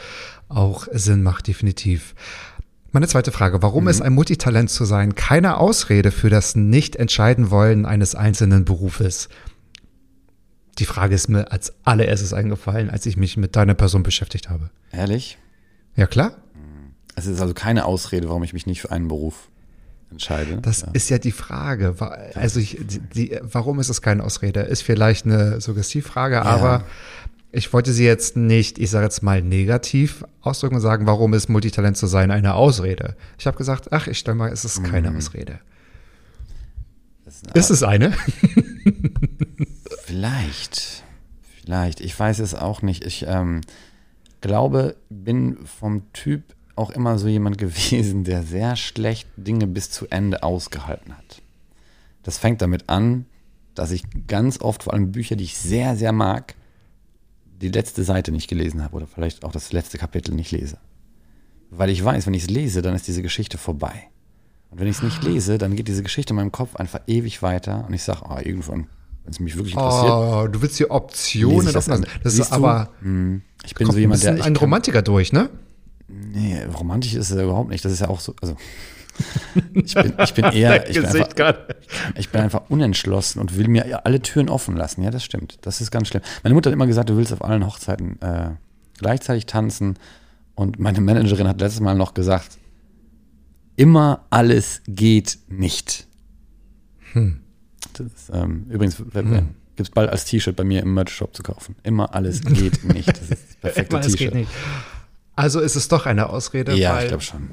auch 0.48 0.88
Sinn 0.92 1.24
macht, 1.24 1.48
definitiv. 1.48 2.14
Meine 2.92 3.08
zweite 3.08 3.32
Frage, 3.32 3.62
warum 3.62 3.84
Mhm. 3.86 3.90
ist 3.90 4.02
ein 4.02 4.14
Multitalent 4.14 4.70
zu 4.70 4.86
sein 4.86 5.16
keine 5.16 5.58
Ausrede 5.58 6.12
für 6.12 6.30
das 6.30 6.56
Nicht-Entscheiden-Wollen 6.56 7.86
eines 7.86 8.16
einzelnen 8.16 8.64
Berufes? 8.66 9.28
Die 10.78 10.86
Frage 10.86 11.16
ist 11.16 11.28
mir 11.30 11.52
als 11.52 11.74
allererstes 11.84 12.32
eingefallen, 12.34 12.90
als 12.90 13.06
ich 13.06 13.18
mich 13.18 13.36
mit 13.36 13.56
deiner 13.56 13.74
Person 13.74 14.04
beschäftigt 14.04 14.50
habe. 14.50 14.70
Ehrlich? 14.92 15.38
Ja, 15.96 16.08
klar. 16.08 16.38
Es 17.20 17.28
ist 17.28 17.42
also 17.42 17.54
keine 17.54 17.86
Ausrede, 17.86 18.30
warum 18.30 18.44
ich 18.44 18.54
mich 18.54 18.66
nicht 18.66 18.82
für 18.82 18.92
einen 18.92 19.08
Beruf 19.08 19.50
entscheide. 20.12 20.58
Das 20.62 20.82
ja. 20.82 20.88
ist 20.94 21.10
ja 21.10 21.18
die 21.18 21.32
Frage. 21.32 21.96
Also 22.36 22.60
ich, 22.60 22.78
die, 22.80 23.00
die, 23.00 23.40
warum 23.42 23.80
ist 23.80 23.90
es 23.90 24.02
keine 24.02 24.24
Ausrede? 24.24 24.62
Ist 24.62 24.82
vielleicht 24.82 25.26
eine 25.26 25.62
Suggestivfrage, 25.62 26.44
aber 26.44 26.84
ich 27.52 27.72
wollte 27.74 27.94
sie 27.94 28.06
jetzt 28.06 28.38
nicht, 28.38 28.78
ich 28.80 28.90
sage 28.90 29.06
jetzt 29.06 29.24
mal 29.24 29.42
negativ 29.42 30.24
ausdrücken 30.42 30.76
und 30.76 30.82
sagen, 30.82 31.08
warum 31.08 31.34
ist 31.34 31.50
Multitalent 31.50 31.98
zu 31.98 32.08
sein 32.08 32.32
eine 32.32 32.54
Ausrede? 32.54 33.16
Ich 33.38 33.48
habe 33.48 33.58
gesagt, 33.58 33.92
ach, 33.92 34.08
ich 34.08 34.20
stelle 34.20 34.36
mal, 34.36 34.52
es 34.52 34.66
ist 34.66 34.84
keine 34.84 35.16
Ausrede. 35.16 35.60
Das 37.26 37.36
ist 37.36 37.48
eine 37.48 37.60
Ist 37.60 37.70
es 37.70 37.84
eine? 37.84 38.14
Vielleicht. 40.06 41.04
Vielleicht. 41.64 42.02
Ich 42.02 42.18
weiß 42.18 42.40
es 42.40 42.56
auch 42.56 42.82
nicht. 42.82 43.04
Ich 43.04 43.26
ähm, 43.28 43.62
glaube, 44.42 44.96
bin 45.10 45.58
vom 45.66 46.12
Typ 46.14 46.44
auch 46.80 46.90
immer 46.90 47.20
so 47.20 47.28
jemand 47.28 47.58
gewesen, 47.60 48.24
der 48.24 48.44
sehr 48.44 48.76
schlecht 48.76 49.28
Dinge 49.36 49.68
bis 49.68 49.92
zu 49.92 50.08
Ende 50.08 50.44
ausgehalten 50.44 51.16
hat. 51.16 51.42
Das 52.24 52.38
fängt 52.38 52.62
damit 52.62 52.90
an, 52.90 53.26
dass 53.76 53.92
ich 53.92 54.04
ganz 54.28 54.60
oft, 54.62 54.84
vor 54.84 54.94
allem 54.94 55.12
Bücher, 55.12 55.36
die 55.36 55.46
ich 55.46 55.58
sehr, 55.58 55.96
sehr 55.96 56.12
mag, 56.12 56.56
die 57.62 57.70
letzte 57.70 58.04
Seite 58.04 58.32
nicht 58.32 58.48
gelesen 58.50 58.84
habe 58.84 58.96
oder 58.96 59.08
vielleicht 59.08 59.44
auch 59.44 59.52
das 59.52 59.72
letzte 59.74 59.98
Kapitel 59.98 60.34
nicht 60.34 60.52
lese. 60.52 60.78
Weil 61.70 61.90
ich 61.90 62.04
weiß, 62.04 62.26
wenn 62.26 62.34
ich 62.34 62.44
es 62.44 62.50
lese, 62.50 62.82
dann 62.82 62.96
ist 62.96 63.08
diese 63.08 63.22
Geschichte 63.22 63.58
vorbei. 63.58 64.10
Und 64.72 64.80
wenn 64.80 64.88
ich 64.88 64.98
es 64.98 65.04
nicht 65.04 65.24
lese, 65.24 65.58
dann 65.58 65.76
geht 65.76 65.88
diese 65.88 66.04
Geschichte 66.04 66.32
in 66.32 66.38
meinem 66.38 66.52
Kopf 66.52 66.76
einfach 66.76 67.02
ewig 67.08 67.42
weiter 67.42 67.86
und 67.88 67.94
ich 67.94 68.04
sage, 68.04 68.26
ah, 68.30 68.40
irgendwann, 68.44 68.88
wenn 69.24 69.32
es 69.32 69.40
mich 69.40 69.56
wirklich 69.56 69.74
interessiert, 69.74 70.12
Oh, 70.12 70.48
du 70.48 70.62
willst 70.62 70.80
die 70.80 70.84
Lese 70.84 70.92
Optionen 70.92 71.76
offen 71.76 71.92
lassen. 71.92 72.06
Das 72.24 72.38
ist 72.38 72.52
du? 72.52 72.56
aber 72.56 72.90
Hm, 73.02 73.42
ich 73.66 73.76
bin 73.76 73.92
so 73.92 73.98
jemand, 73.98 74.24
der. 74.24 74.36
Ich 74.36 74.44
ein 74.44 74.54
kann, 74.54 74.62
Romantiker 74.62 75.02
durch, 75.02 75.34
ne? 75.34 75.50
Nee, 76.10 76.64
romantisch 76.64 77.14
ist 77.14 77.30
es 77.30 77.38
ja 77.38 77.44
überhaupt 77.44 77.70
nicht. 77.70 77.84
Das 77.86 77.92
ist 77.92 78.00
ja 78.00 78.10
auch 78.10 78.20
so. 78.20 78.36
Also, 78.42 78.56
ich, 79.74 79.94
bin, 79.94 80.14
ich 80.24 80.34
bin 80.34 80.46
eher. 80.46 80.90
Ich 80.90 80.96
bin, 80.96 81.06
einfach, 81.06 81.58
ich 82.16 82.30
bin 82.30 82.42
einfach 82.42 82.70
unentschlossen 82.70 83.40
und 83.40 83.58
will 83.58 83.68
mir 83.68 84.06
alle 84.06 84.22
Türen 84.22 84.50
offen 84.50 84.76
lassen. 84.76 85.04
Ja, 85.04 85.12
das 85.12 85.24
stimmt. 85.24 85.60
Das 85.62 85.82
ist 85.82 85.92
ganz 85.92 86.08
schlimm. 86.08 86.22
Meine 86.44 86.56
Mutter 86.56 86.70
hat 86.70 86.74
immer 86.74 86.88
gesagt, 86.88 87.10
du 87.10 87.18
willst 87.18 87.34
auf 87.34 87.44
allen 87.44 87.66
Hochzeiten 87.66 88.22
äh, 88.22 88.52
gleichzeitig 88.98 89.46
tanzen. 89.46 89.98
Und 90.56 90.80
meine 90.80 91.02
Managerin 91.02 91.48
hat 91.48 91.62
letztes 91.62 91.82
Mal 91.82 91.96
noch 91.96 92.14
gesagt, 92.14 92.58
immer 93.76 94.26
alles 94.30 94.82
geht 94.88 95.40
nicht. 95.48 96.06
Das 97.94 98.08
ist, 98.08 98.32
ähm, 98.34 98.68
übrigens 98.70 98.98
gibt 98.98 99.88
es 99.88 99.90
bald 99.90 100.10
als 100.10 100.26
T-Shirt 100.26 100.56
bei 100.56 100.66
mir 100.66 100.84
im 100.84 100.94
Merch-Shop 100.94 101.34
zu 101.34 101.44
kaufen. 101.44 101.76
Immer 101.84 102.14
alles 102.14 102.42
geht 102.42 102.84
nicht. 102.84 103.08
Das 103.08 103.22
ist 103.22 103.32
das 103.32 103.56
perfekte 103.62 104.02
T-Shirt. 104.02 104.48
Also 105.40 105.62
ist 105.62 105.76
es 105.76 105.88
doch 105.88 106.06
eine 106.06 106.30
Ausrede, 106.30 106.76
Ja, 106.76 107.02
ich 107.02 107.08
glaube 107.08 107.24
schon. 107.24 107.50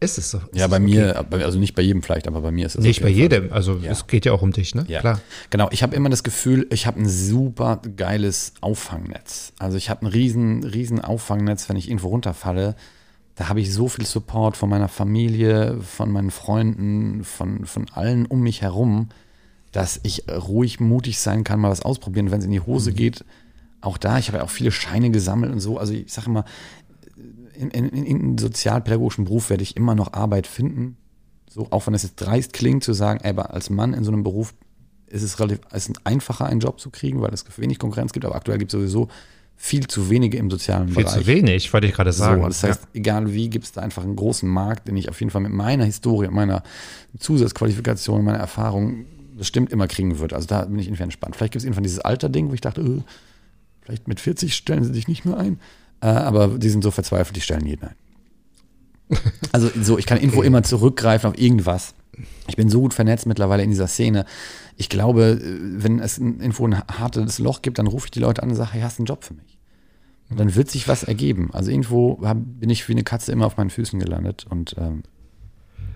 ist 0.00 0.18
es 0.18 0.30
so. 0.32 0.38
Ist 0.38 0.48
Ja, 0.54 0.66
bei 0.66 0.76
okay? 0.76 0.84
mir, 0.84 1.24
also 1.30 1.58
nicht 1.58 1.74
bei 1.76 1.82
jedem 1.82 2.02
vielleicht, 2.02 2.26
aber 2.26 2.40
bei 2.40 2.50
mir 2.50 2.66
ist 2.66 2.74
es 2.74 2.82
Nicht 2.84 3.00
bei 3.00 3.08
jedem. 3.08 3.52
Also 3.52 3.76
Ja. 3.76 3.92
es 3.92 4.08
geht 4.08 4.24
ja 4.26 4.32
auch 4.32 4.42
um 4.42 4.50
dich, 4.52 4.74
ne? 4.74 4.84
Ja, 4.88 5.00
Klar. 5.00 5.20
Genau, 5.50 5.68
ich 5.70 5.82
habe 5.84 5.94
immer 5.94 6.08
das 6.10 6.24
Gefühl, 6.24 6.66
ich 6.70 6.86
habe 6.86 7.00
ein 7.00 7.08
super 7.08 7.80
geiles 7.96 8.54
Auffangnetz. 8.60 9.52
Also 9.60 9.76
ich 9.76 9.88
habe 9.88 10.04
ein 10.04 10.08
riesen, 10.08 10.64
riesen 10.64 11.00
Auffangnetz, 11.00 11.68
wenn 11.68 11.76
ich 11.76 11.88
irgendwo 11.88 12.08
runterfalle. 12.08 12.74
Da 13.36 13.48
habe 13.48 13.60
ich 13.60 13.72
so 13.72 13.86
viel 13.88 14.04
Support 14.06 14.56
von 14.56 14.68
meiner 14.68 14.88
Familie, 14.88 15.78
von 15.82 16.10
meinen 16.10 16.30
Freunden, 16.32 17.22
von, 17.22 17.66
von 17.66 17.86
allen 17.92 18.26
um 18.26 18.40
mich 18.40 18.62
herum, 18.62 19.10
dass 19.70 20.00
ich 20.02 20.24
ruhig 20.28 20.80
mutig 20.80 21.20
sein 21.20 21.44
kann, 21.44 21.60
mal 21.60 21.70
was 21.70 21.82
ausprobieren, 21.82 22.30
wenn 22.32 22.38
es 22.40 22.46
in 22.46 22.50
die 22.50 22.60
Hose 22.60 22.92
geht. 22.92 23.24
Auch 23.82 23.98
da, 23.98 24.18
ich 24.18 24.28
habe 24.28 24.38
ja 24.38 24.44
auch 24.44 24.50
viele 24.50 24.72
Scheine 24.72 25.10
gesammelt 25.10 25.52
und 25.52 25.60
so. 25.60 25.78
Also 25.78 25.92
ich 25.92 26.10
sage 26.12 26.28
immer, 26.30 26.44
in, 27.56 27.70
in, 27.70 28.04
in 28.04 28.38
sozialpädagogischen 28.38 29.24
Beruf 29.24 29.50
werde 29.50 29.62
ich 29.62 29.76
immer 29.76 29.94
noch 29.94 30.12
Arbeit 30.12 30.46
finden. 30.46 30.96
So, 31.48 31.68
auch 31.70 31.86
wenn 31.86 31.94
es 31.94 32.02
jetzt 32.02 32.16
dreist 32.16 32.52
klingt, 32.52 32.84
zu 32.84 32.92
sagen, 32.92 33.20
ey, 33.22 33.30
aber 33.30 33.54
als 33.54 33.70
Mann 33.70 33.94
in 33.94 34.04
so 34.04 34.12
einem 34.12 34.22
Beruf 34.22 34.54
ist 35.06 35.22
es 35.22 35.38
relativ 35.38 35.60
ist 35.72 35.88
es 35.88 35.94
einfacher, 36.04 36.46
einen 36.46 36.60
Job 36.60 36.80
zu 36.80 36.90
kriegen, 36.90 37.20
weil 37.20 37.32
es 37.32 37.44
wenig 37.58 37.78
Konkurrenz 37.78 38.12
gibt, 38.12 38.24
aber 38.24 38.34
aktuell 38.34 38.58
gibt 38.58 38.72
es 38.72 38.78
sowieso 38.78 39.08
viel 39.56 39.86
zu 39.86 40.10
wenige 40.10 40.36
im 40.36 40.50
sozialen 40.50 40.88
Viel 40.88 41.04
Bereich. 41.04 41.20
zu 41.20 41.26
wenig, 41.26 41.72
wollte 41.72 41.86
ich 41.86 41.94
gerade 41.94 42.12
sagen. 42.12 42.42
So, 42.42 42.48
das 42.48 42.62
heißt, 42.62 42.88
egal 42.92 43.32
wie, 43.32 43.48
gibt 43.48 43.64
es 43.64 43.72
da 43.72 43.80
einfach 43.80 44.04
einen 44.04 44.16
großen 44.16 44.48
Markt, 44.48 44.86
den 44.86 44.96
ich 44.96 45.08
auf 45.08 45.18
jeden 45.20 45.30
Fall 45.30 45.40
mit 45.40 45.52
meiner 45.52 45.84
Historie, 45.84 46.28
meiner 46.28 46.62
Zusatzqualifikation, 47.18 48.22
meiner 48.22 48.38
Erfahrung 48.38 49.06
bestimmt 49.36 49.72
immer 49.72 49.86
kriegen 49.86 50.18
würde. 50.18 50.34
Also 50.34 50.46
da 50.46 50.64
bin 50.64 50.78
ich 50.78 50.88
irgendwie 50.88 51.04
entspannt. 51.04 51.36
Vielleicht 51.36 51.52
gibt 51.52 51.60
es 51.60 51.64
irgendwann 51.64 51.84
dieses 51.84 52.00
Alter-Ding, 52.00 52.50
wo 52.50 52.54
ich 52.54 52.60
dachte, 52.60 52.82
äh, 52.82 53.02
vielleicht 53.80 54.08
mit 54.08 54.20
40 54.20 54.54
stellen 54.54 54.84
sie 54.84 54.92
dich 54.92 55.08
nicht 55.08 55.24
mehr 55.24 55.38
ein. 55.38 55.58
Äh, 56.00 56.06
aber 56.06 56.48
die 56.58 56.68
sind 56.68 56.82
so 56.84 56.90
verzweifelt, 56.90 57.36
die 57.36 57.40
stellen 57.40 57.66
jeden 57.66 57.84
ein. 57.88 57.94
Also 59.52 59.70
so, 59.80 59.98
ich 59.98 60.06
kann 60.06 60.18
irgendwo 60.18 60.42
immer 60.42 60.62
zurückgreifen 60.62 61.30
auf 61.30 61.38
irgendwas. 61.38 61.94
Ich 62.48 62.56
bin 62.56 62.68
so 62.68 62.80
gut 62.80 62.94
vernetzt 62.94 63.26
mittlerweile 63.26 63.62
in 63.62 63.70
dieser 63.70 63.86
Szene. 63.86 64.24
Ich 64.76 64.88
glaube, 64.88 65.38
äh, 65.40 65.82
wenn 65.82 66.00
es 66.00 66.18
irgendwo 66.18 66.66
ein 66.66 66.76
hartes 66.78 67.38
Loch 67.38 67.62
gibt, 67.62 67.78
dann 67.78 67.86
rufe 67.86 68.06
ich 68.06 68.10
die 68.10 68.20
Leute 68.20 68.42
an 68.42 68.50
und 68.50 68.56
sage, 68.56 68.72
hey, 68.72 68.80
hast 68.82 68.98
du 68.98 69.02
einen 69.02 69.06
Job 69.06 69.22
für 69.24 69.34
mich? 69.34 69.58
Und 70.28 70.40
dann 70.40 70.54
wird 70.56 70.70
sich 70.70 70.88
was 70.88 71.04
ergeben. 71.04 71.50
Also 71.52 71.70
irgendwo 71.70 72.14
bin 72.34 72.68
ich 72.68 72.88
wie 72.88 72.92
eine 72.92 73.04
Katze 73.04 73.30
immer 73.30 73.46
auf 73.46 73.56
meinen 73.58 73.70
Füßen 73.70 74.00
gelandet 74.00 74.44
und 74.50 74.74
ähm, 74.76 75.04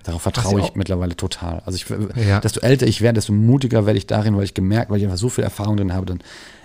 darauf 0.05 0.23
vertraue 0.23 0.61
ich 0.61 0.67
auch- 0.67 0.75
mittlerweile 0.77 1.17
total. 1.17 1.63
Also 1.67 1.77
ich, 1.77 1.87
Ja. 2.29 2.39
desto 2.39 2.61
älter 2.61 2.87
ich 2.87 3.01
werde, 3.01 3.17
desto 3.17 3.33
mutiger 3.33 3.87
werde 3.87 3.99
ich 3.99 4.07
darin, 4.07 4.37
weil 4.37 4.45
ich 4.45 4.55
gemerkt, 4.55 4.89
weil 4.91 4.99
ich 4.99 5.05
einfach 5.05 5.19
so 5.19 5.31
viel 5.31 5.43
Erfahrung 5.43 5.77
drin 5.79 5.93
habe, 5.93 6.07
dann 6.07 6.21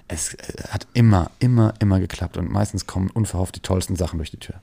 es 0.07 0.33
äh, 0.33 0.63
hat 0.69 0.87
immer, 0.93 1.31
immer, 1.39 1.73
immer 1.79 1.99
geklappt 1.99 2.37
und 2.37 2.49
meistens 2.49 2.85
kommen 2.87 3.09
unverhofft 3.09 3.55
die 3.55 3.61
tollsten 3.61 3.95
Sachen 3.95 4.17
durch 4.17 4.31
die 4.31 4.37
Tür. 4.37 4.61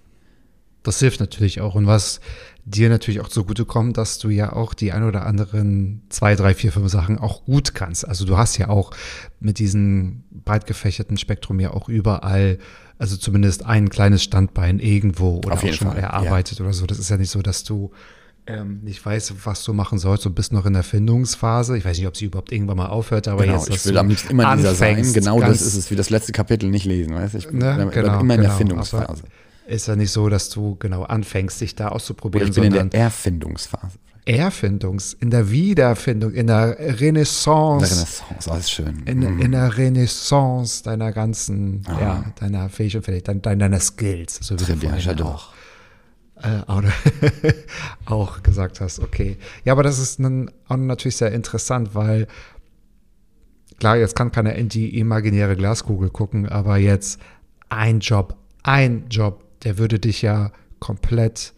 Das 0.82 0.98
hilft 0.98 1.20
natürlich 1.20 1.60
auch. 1.60 1.74
Und 1.76 1.86
was 1.86 2.20
dir 2.64 2.88
natürlich 2.88 3.20
auch 3.20 3.28
zugutekommt, 3.28 3.96
dass 3.96 4.18
du 4.18 4.30
ja 4.30 4.52
auch 4.52 4.74
die 4.74 4.92
ein 4.92 5.04
oder 5.04 5.26
anderen 5.26 6.02
zwei, 6.08 6.34
drei, 6.34 6.54
vier, 6.54 6.72
fünf 6.72 6.90
Sachen 6.90 7.18
auch 7.18 7.44
gut 7.44 7.74
kannst. 7.74 8.06
Also 8.06 8.24
du 8.24 8.36
hast 8.36 8.56
ja 8.58 8.68
auch 8.68 8.92
mit 9.38 9.58
diesem 9.58 10.24
breit 10.30 10.66
gefächerten 10.66 11.16
Spektrum 11.18 11.60
ja 11.60 11.72
auch 11.72 11.88
überall, 11.88 12.58
also 12.98 13.16
zumindest 13.16 13.64
ein 13.64 13.90
kleines 13.90 14.24
Standbein 14.24 14.80
irgendwo 14.80 15.38
oder 15.38 15.54
auch 15.54 15.72
schon 15.72 15.88
mal 15.88 15.94
Fall, 15.94 16.02
erarbeitet 16.02 16.60
oder 16.60 16.72
so. 16.72 16.86
Das 16.86 16.98
ist 16.98 17.10
ja 17.10 17.16
nicht 17.16 17.30
so, 17.30 17.42
dass 17.42 17.62
du 17.62 17.92
ähm, 18.46 18.80
nicht 18.82 19.04
weißt, 19.04 19.34
was 19.46 19.62
du 19.64 19.72
machen 19.72 19.98
sollst. 19.98 20.24
Du 20.24 20.30
bist 20.30 20.52
noch 20.52 20.66
in 20.66 20.72
der 20.72 20.82
Findungsphase. 20.82 21.76
Ich 21.78 21.84
weiß 21.84 21.96
nicht, 21.98 22.06
ob 22.06 22.16
sie 22.16 22.24
überhaupt 22.26 22.50
irgendwann 22.52 22.76
mal 22.76 22.86
aufhört, 22.86 23.28
aber 23.28 23.44
genau, 23.44 23.58
jetzt, 23.58 23.70
ich 23.70 23.86
will 23.86 23.96
am 23.98 24.08
liebsten 24.08 24.30
immer 24.30 24.50
in 24.52 24.58
dieser 24.58 24.74
sein. 24.74 25.12
Genau 25.12 25.40
das 25.40 25.62
ist 25.62 25.74
es, 25.76 25.90
wie 25.90 25.96
das 25.96 26.10
letzte 26.10 26.32
Kapitel 26.32 26.68
nicht 26.70 26.84
lesen, 26.84 27.14
weißt 27.14 27.34
du? 27.34 27.38
Ich 27.38 27.46
bin 27.48 27.58
Ne, 27.58 27.74
bleib 27.76 27.92
genau, 27.92 28.20
immer 28.20 28.34
in 28.34 28.40
der 28.40 28.48
genau. 28.50 28.58
Findungsphase. 28.58 29.22
Ist 29.68 29.86
ja 29.86 29.94
nicht 29.94 30.10
so, 30.10 30.28
dass 30.28 30.50
du 30.50 30.74
genau 30.80 31.04
anfängst, 31.04 31.60
dich 31.60 31.76
da 31.76 31.86
Oder 31.86 31.94
auszuprobieren, 31.96 32.48
ich 32.48 32.54
bin 32.54 32.64
in 32.64 32.90
der 32.90 33.00
Erfindungsphase. 33.00 33.96
Erfindungs, 34.24 35.14
in 35.14 35.30
der 35.30 35.50
Wiederfindung, 35.50 36.32
in 36.32 36.46
der 36.46 36.78
In 36.78 36.94
Renaissance, 36.94 37.86
der 37.88 37.96
Renaissance, 37.96 38.50
alles 38.50 38.70
schön. 38.70 39.02
in, 39.06 39.18
Mhm. 39.18 39.40
in 39.40 39.52
der 39.52 39.76
Renaissance 39.76 40.82
deiner 40.84 41.12
ganzen, 41.12 41.82
Ah. 41.86 42.00
ja, 42.00 42.24
deiner 42.38 42.68
Fähigkeit, 42.68 43.04
vielleicht 43.04 43.28
dein, 43.28 43.42
dein, 43.42 43.58
deiner 43.58 43.80
Skills, 43.80 44.38
so 44.42 44.58
wie 44.58 44.64
vorhin 44.64 45.00
j'adore. 45.00 45.24
auch, 45.34 45.48
äh, 46.42 46.62
auch, 48.06 48.42
gesagt 48.42 48.80
hast. 48.80 49.00
Okay, 49.00 49.36
ja, 49.64 49.72
aber 49.72 49.82
das 49.82 49.98
ist 49.98 50.20
dann 50.20 50.50
auch 50.68 50.76
natürlich 50.76 51.16
sehr 51.16 51.32
interessant, 51.32 51.94
weil 51.94 52.26
klar, 53.78 53.96
jetzt 53.96 54.16
kann 54.16 54.32
keiner 54.32 54.54
in 54.54 54.68
die 54.68 54.98
imaginäre 54.98 55.56
Glaskugel 55.56 56.10
gucken, 56.10 56.48
aber 56.48 56.76
jetzt 56.76 57.20
ein 57.68 58.00
Job, 58.00 58.36
ein 58.62 59.06
Job, 59.08 59.42
der 59.64 59.78
würde 59.78 59.98
dich 59.98 60.22
ja 60.22 60.52
komplett 60.78 61.52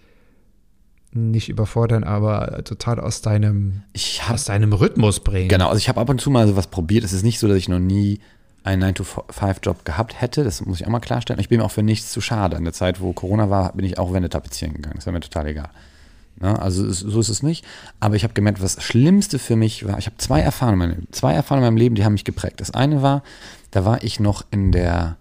nicht 1.13 1.49
überfordern, 1.49 2.03
aber 2.05 2.65
total 2.65 2.99
aus 2.99 3.23
deinem, 3.23 3.83
Ich 3.93 4.23
habe 4.25 4.35
aus 4.35 4.45
deinem 4.45 4.73
Rhythmus 4.73 5.21
bringen. 5.21 5.49
Genau, 5.49 5.69
also 5.69 5.79
ich 5.79 5.89
habe 5.89 6.01
ab 6.01 6.09
und 6.09 6.21
zu 6.21 6.31
mal 6.31 6.47
sowas 6.49 6.67
probiert. 6.67 7.05
Es 7.05 7.13
ist 7.13 7.23
nicht 7.23 7.39
so, 7.39 7.47
dass 7.47 7.57
ich 7.57 7.69
noch 7.69 7.79
nie 7.79 8.19
einen 8.65 8.83
9-to-5-Job 8.83 9.85
gehabt 9.85 10.21
hätte. 10.21 10.43
Das 10.43 10.65
muss 10.65 10.81
ich 10.81 10.87
auch 10.87 10.91
mal 10.91 11.01
klarstellen. 11.01 11.39
Ich 11.41 11.49
bin 11.49 11.59
mir 11.59 11.65
auch 11.65 11.71
für 11.71 11.83
nichts 11.83 12.11
zu 12.11 12.21
schade. 12.21 12.57
In 12.57 12.65
der 12.65 12.73
Zeit, 12.73 13.01
wo 13.01 13.13
Corona 13.13 13.51
war, 13.51 13.73
bin 13.73 13.85
ich 13.85 13.99
auch 13.99 14.13
Wände 14.13 14.31
tapezieren 14.31 14.75
gegangen. 14.75 14.97
Das 14.97 15.07
war 15.07 15.13
mir 15.13 15.21
total 15.21 15.47
egal. 15.47 15.69
Ne? 16.41 16.61
Also 16.61 16.91
so 16.91 17.21
ist 17.21 17.29
es 17.29 17.43
nicht. 17.43 17.65
Aber 18.01 18.17
ich 18.17 18.25
habe 18.25 18.35
gemerkt, 18.35 18.63
was 18.63 18.77
das 18.77 18.85
Schlimmste 18.85 19.39
für 19.39 19.55
mich 19.55 19.87
war, 19.87 19.99
ich 19.99 20.07
habe 20.07 20.17
zwei 20.17 20.41
Erfahrungen, 20.41 21.07
zwei 21.13 21.35
Erfahrungen 21.35 21.67
in 21.67 21.75
meinem 21.75 21.79
Leben, 21.79 21.95
die 21.95 22.05
haben 22.05 22.15
mich 22.15 22.25
geprägt. 22.25 22.61
Das 22.61 22.73
eine 22.73 23.03
war, 23.03 23.23
da 23.71 23.85
war 23.85 24.03
ich 24.03 24.19
noch 24.19 24.45
in 24.51 24.73
der, 24.73 25.17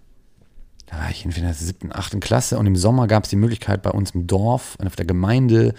da 0.86 0.96
war 0.98 1.10
ich 1.10 1.24
in 1.24 1.30
der 1.30 1.54
siebten, 1.54 1.92
achten 1.92 2.20
Klasse 2.20 2.58
und 2.58 2.66
im 2.66 2.76
Sommer 2.76 3.06
gab 3.06 3.24
es 3.24 3.30
die 3.30 3.36
Möglichkeit 3.36 3.82
bei 3.82 3.90
uns 3.90 4.12
im 4.12 4.26
Dorf, 4.26 4.76
auf 4.84 4.96
der 4.96 5.06
Gemeinde, 5.06 5.74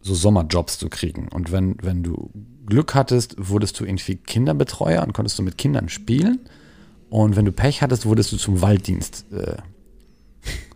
so 0.00 0.14
Sommerjobs 0.14 0.78
zu 0.78 0.88
kriegen. 0.88 1.28
Und 1.28 1.52
wenn, 1.52 1.76
wenn 1.82 2.02
du 2.02 2.30
Glück 2.66 2.94
hattest, 2.94 3.34
wurdest 3.36 3.78
du 3.78 3.84
irgendwie 3.84 4.16
Kinderbetreuer 4.16 5.02
und 5.02 5.12
konntest 5.12 5.38
du 5.38 5.42
mit 5.42 5.58
Kindern 5.58 5.90
spielen. 5.90 6.40
Und 7.10 7.36
wenn 7.36 7.44
du 7.44 7.52
Pech 7.52 7.82
hattest, 7.82 8.06
wurdest 8.06 8.32
du 8.32 8.36
zum 8.36 8.62
Walddienst 8.62 9.26
äh, 9.32 9.56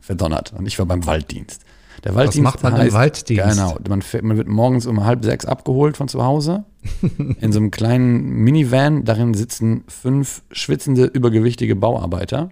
verdonnert. 0.00 0.52
Und 0.52 0.66
ich 0.66 0.78
war 0.78 0.86
beim 0.86 1.06
Walddienst. 1.06 1.64
Der 2.02 2.14
Walddienst 2.14 2.42
macht 2.42 2.62
man 2.62 2.78
im 2.78 2.92
Walddienst? 2.92 3.56
Genau, 3.56 3.78
man, 3.88 4.02
fährt, 4.02 4.24
man 4.24 4.36
wird 4.36 4.48
morgens 4.48 4.86
um 4.86 5.04
halb 5.04 5.24
sechs 5.24 5.46
abgeholt 5.46 5.96
von 5.96 6.08
zu 6.08 6.22
Hause 6.22 6.64
in 7.40 7.52
so 7.52 7.60
einem 7.60 7.70
kleinen 7.70 8.20
Minivan. 8.44 9.04
Darin 9.04 9.32
sitzen 9.32 9.84
fünf 9.88 10.42
schwitzende, 10.50 11.04
übergewichtige 11.04 11.76
Bauarbeiter. 11.76 12.50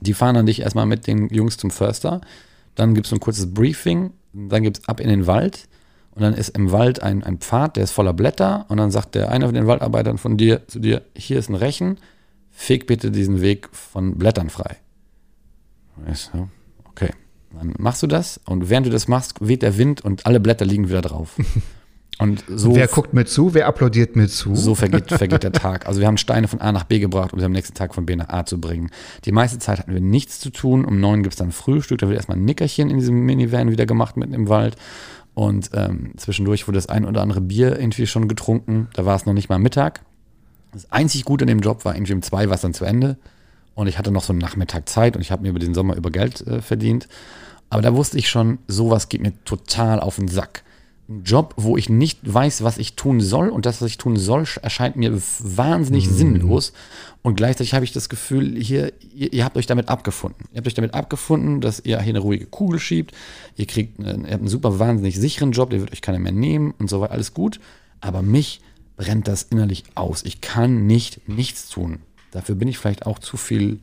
Die 0.00 0.12
fahren 0.12 0.34
dann 0.34 0.46
dich 0.46 0.60
erstmal 0.60 0.86
mit 0.86 1.06
den 1.06 1.28
Jungs 1.30 1.56
zum 1.56 1.70
Förster. 1.70 2.20
Dann 2.74 2.94
gibt 2.94 3.06
es 3.06 3.10
so 3.10 3.16
ein 3.16 3.20
kurzes 3.20 3.54
Briefing. 3.54 4.10
Dann 4.32 4.62
gibt 4.62 4.78
es 4.78 4.88
ab 4.88 5.00
in 5.00 5.08
den 5.08 5.26
Wald. 5.26 5.68
Und 6.10 6.22
dann 6.22 6.34
ist 6.34 6.50
im 6.50 6.72
Wald 6.72 7.02
ein, 7.02 7.22
ein 7.22 7.38
Pfad, 7.38 7.76
der 7.76 7.84
ist 7.84 7.92
voller 7.92 8.12
Blätter. 8.12 8.66
Und 8.68 8.76
dann 8.78 8.90
sagt 8.90 9.14
der 9.14 9.30
eine 9.30 9.46
von 9.46 9.54
den 9.54 9.66
Waldarbeitern 9.66 10.18
von 10.18 10.36
dir 10.36 10.66
zu 10.66 10.78
dir: 10.78 11.02
Hier 11.16 11.38
ist 11.38 11.48
ein 11.48 11.54
Rechen. 11.54 11.98
Feg 12.60 12.88
bitte 12.88 13.12
diesen 13.12 13.40
Weg 13.40 13.68
von 13.70 14.18
Blättern 14.18 14.50
frei. 14.50 14.78
Okay. 16.90 17.10
Dann 17.52 17.72
machst 17.78 18.02
du 18.02 18.08
das. 18.08 18.40
Und 18.46 18.68
während 18.68 18.88
du 18.88 18.90
das 18.90 19.06
machst, 19.06 19.36
weht 19.40 19.62
der 19.62 19.78
Wind 19.78 20.04
und 20.04 20.26
alle 20.26 20.40
Blätter 20.40 20.64
liegen 20.64 20.88
wieder 20.88 21.00
drauf. 21.00 21.38
Und 22.20 22.42
so 22.48 22.74
Wer 22.74 22.88
guckt 22.88 23.14
mir 23.14 23.26
zu? 23.26 23.54
Wer 23.54 23.68
applaudiert 23.68 24.16
mir 24.16 24.26
zu? 24.26 24.56
so 24.56 24.74
vergeht, 24.74 25.08
vergeht 25.12 25.44
der 25.44 25.52
Tag. 25.52 25.86
Also 25.86 26.00
wir 26.00 26.08
haben 26.08 26.16
Steine 26.16 26.48
von 26.48 26.60
A 26.60 26.72
nach 26.72 26.82
B 26.82 26.98
gebracht, 26.98 27.32
um 27.32 27.38
sie 27.38 27.44
am 27.44 27.52
nächsten 27.52 27.74
Tag 27.74 27.94
von 27.94 28.06
B 28.06 28.16
nach 28.16 28.28
A 28.28 28.44
zu 28.44 28.60
bringen. 28.60 28.90
Die 29.24 29.30
meiste 29.30 29.60
Zeit 29.60 29.78
hatten 29.78 29.94
wir 29.94 30.00
nichts 30.00 30.40
zu 30.40 30.50
tun. 30.50 30.84
Um 30.84 30.98
neun 30.98 31.22
gibt 31.22 31.34
es 31.34 31.38
dann 31.38 31.52
Frühstück. 31.52 31.98
Da 31.98 32.08
wird 32.08 32.16
erstmal 32.16 32.36
ein 32.38 32.44
Nickerchen 32.44 32.90
in 32.90 32.98
diesem 32.98 33.24
Minivan 33.24 33.70
wieder 33.70 33.86
gemacht 33.86 34.16
mitten 34.16 34.34
im 34.34 34.48
Wald. 34.48 34.74
Und 35.34 35.70
ähm, 35.74 36.10
zwischendurch 36.16 36.66
wurde 36.66 36.78
das 36.78 36.88
ein 36.88 37.04
oder 37.04 37.22
andere 37.22 37.40
Bier 37.40 37.78
irgendwie 37.78 38.08
schon 38.08 38.26
getrunken. 38.26 38.88
Da 38.94 39.04
war 39.04 39.14
es 39.14 39.24
noch 39.24 39.32
nicht 39.32 39.48
mal 39.48 39.60
Mittag. 39.60 40.00
Das 40.72 40.90
einzig 40.92 41.24
Gute 41.24 41.44
an 41.44 41.48
dem 41.48 41.60
Job 41.60 41.84
war 41.84 41.94
irgendwie 41.94 42.12
um 42.12 42.22
zwei 42.22 42.48
war 42.48 42.54
es 42.54 42.60
dann 42.60 42.74
zu 42.74 42.84
Ende. 42.84 43.16
Und 43.74 43.86
ich 43.86 43.96
hatte 43.96 44.10
noch 44.10 44.24
so 44.24 44.32
einen 44.32 44.40
Nachmittag 44.40 44.88
Zeit 44.88 45.14
und 45.14 45.22
ich 45.22 45.30
habe 45.30 45.42
mir 45.42 45.50
über 45.50 45.60
den 45.60 45.72
Sommer 45.72 45.94
über 45.96 46.10
Geld 46.10 46.46
äh, 46.46 46.60
verdient. 46.60 47.08
Aber 47.70 47.82
da 47.82 47.94
wusste 47.94 48.18
ich 48.18 48.28
schon, 48.28 48.58
sowas 48.66 49.08
geht 49.08 49.20
mir 49.20 49.32
total 49.44 50.00
auf 50.00 50.16
den 50.16 50.28
Sack. 50.28 50.64
Ein 51.08 51.22
Job, 51.22 51.54
wo 51.56 51.76
ich 51.76 51.88
nicht 51.88 52.18
weiß, 52.22 52.64
was 52.64 52.76
ich 52.76 52.96
tun 52.96 53.20
soll 53.20 53.48
und 53.48 53.66
das, 53.66 53.80
was 53.80 53.88
ich 53.88 53.98
tun 53.98 54.16
soll, 54.16 54.44
erscheint 54.62 54.96
mir 54.96 55.16
wahnsinnig 55.38 56.08
sinnlos. 56.08 56.72
Und 57.22 57.36
gleichzeitig 57.36 57.72
habe 57.74 57.84
ich 57.84 57.92
das 57.92 58.08
Gefühl, 58.08 58.56
hier, 58.60 58.92
ihr, 59.14 59.32
ihr 59.32 59.44
habt 59.44 59.56
euch 59.56 59.66
damit 59.66 59.88
abgefunden. 59.88 60.46
Ihr 60.52 60.58
habt 60.58 60.66
euch 60.66 60.74
damit 60.74 60.94
abgefunden, 60.94 61.60
dass 61.60 61.80
ihr 61.80 62.00
hier 62.00 62.10
eine 62.10 62.18
ruhige 62.18 62.46
Kugel 62.46 62.78
schiebt. 62.78 63.12
Ihr 63.56 63.66
kriegt 63.66 63.98
einen, 63.98 64.24
ihr 64.24 64.32
habt 64.32 64.40
einen 64.40 64.48
super 64.48 64.78
wahnsinnig 64.78 65.18
sicheren 65.18 65.52
Job, 65.52 65.70
der 65.70 65.80
wird 65.80 65.92
euch 65.92 66.02
keiner 66.02 66.18
mehr 66.18 66.32
nehmen 66.32 66.74
und 66.78 66.90
so 66.90 67.00
weiter. 67.00 67.12
Alles 67.12 67.32
gut. 67.32 67.60
Aber 68.00 68.22
mich 68.22 68.60
brennt 68.98 69.28
das 69.28 69.44
innerlich 69.44 69.84
aus. 69.94 70.22
Ich 70.24 70.42
kann 70.42 70.86
nicht 70.86 71.26
nichts 71.26 71.70
tun. 71.70 72.00
Dafür 72.32 72.56
bin 72.56 72.68
ich 72.68 72.76
vielleicht 72.76 73.06
auch 73.06 73.18
zu 73.18 73.38
viel 73.38 73.78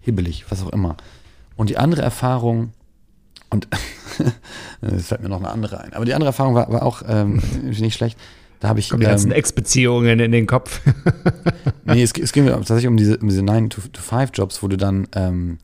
hibbelig, 0.00 0.46
was 0.48 0.62
auch 0.62 0.70
immer. 0.70 0.96
Und 1.56 1.68
die 1.68 1.76
andere 1.76 2.00
Erfahrung, 2.00 2.72
und 3.50 3.68
es 4.80 5.08
fällt 5.08 5.22
mir 5.22 5.28
noch 5.28 5.40
eine 5.40 5.50
andere 5.50 5.80
ein, 5.80 5.92
aber 5.92 6.06
die 6.06 6.14
andere 6.14 6.28
Erfahrung 6.28 6.54
war, 6.54 6.72
war 6.72 6.84
auch 6.84 7.02
ähm, 7.06 7.42
nicht 7.62 7.94
schlecht. 7.94 8.18
Da 8.60 8.68
habe 8.68 8.78
ich. 8.78 8.90
Kommen 8.90 9.00
die 9.00 9.06
ganzen 9.06 9.32
ähm, 9.32 9.36
Ex-Beziehungen 9.36 10.20
in 10.20 10.30
den 10.30 10.46
Kopf. 10.46 10.80
nee, 11.84 12.02
es, 12.02 12.12
es 12.12 12.32
ging 12.32 12.44
mir 12.44 12.52
tatsächlich 12.52 12.86
um 12.86 12.96
diese, 12.96 13.18
um 13.18 13.28
diese 13.28 13.42
9-to-5-Jobs, 13.42 14.62
wo 14.62 14.68
du 14.68 14.76
dann, 14.76 15.08
ähm, 15.16 15.58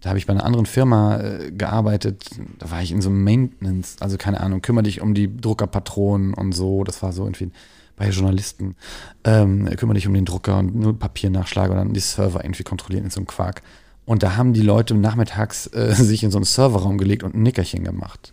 da 0.00 0.10
habe 0.10 0.18
ich 0.18 0.26
bei 0.26 0.32
einer 0.32 0.44
anderen 0.44 0.66
Firma 0.66 1.18
äh, 1.18 1.50
gearbeitet, 1.50 2.24
da 2.60 2.70
war 2.70 2.80
ich 2.80 2.92
in 2.92 3.02
so 3.02 3.10
einem 3.10 3.24
Maintenance, 3.24 3.96
also 3.98 4.16
keine 4.16 4.40
Ahnung, 4.40 4.62
kümmere 4.62 4.84
dich 4.84 5.00
um 5.00 5.14
die 5.14 5.36
Druckerpatronen 5.36 6.34
und 6.34 6.52
so, 6.52 6.84
das 6.84 7.02
war 7.02 7.12
so 7.12 7.24
irgendwie 7.24 7.50
bei 7.96 8.08
Journalisten, 8.10 8.76
ähm, 9.24 9.68
kümmere 9.76 9.94
dich 9.94 10.06
um 10.06 10.14
den 10.14 10.24
Drucker 10.24 10.58
und 10.58 10.74
nur 10.74 10.98
Papiernachschlag 10.98 11.70
und 11.70 11.76
dann 11.76 11.92
die 11.92 12.00
Server 12.00 12.44
irgendwie 12.44 12.64
kontrollieren 12.64 13.04
in 13.04 13.10
so 13.10 13.20
einem 13.20 13.26
Quark. 13.26 13.62
Und 14.04 14.22
da 14.22 14.36
haben 14.36 14.52
die 14.52 14.62
Leute 14.62 14.94
nachmittags 14.94 15.66
äh, 15.68 15.94
sich 15.98 16.22
in 16.24 16.30
so 16.30 16.38
einen 16.38 16.44
Serverraum 16.44 16.98
gelegt 16.98 17.22
und 17.22 17.34
ein 17.34 17.42
Nickerchen 17.42 17.84
gemacht. 17.84 18.32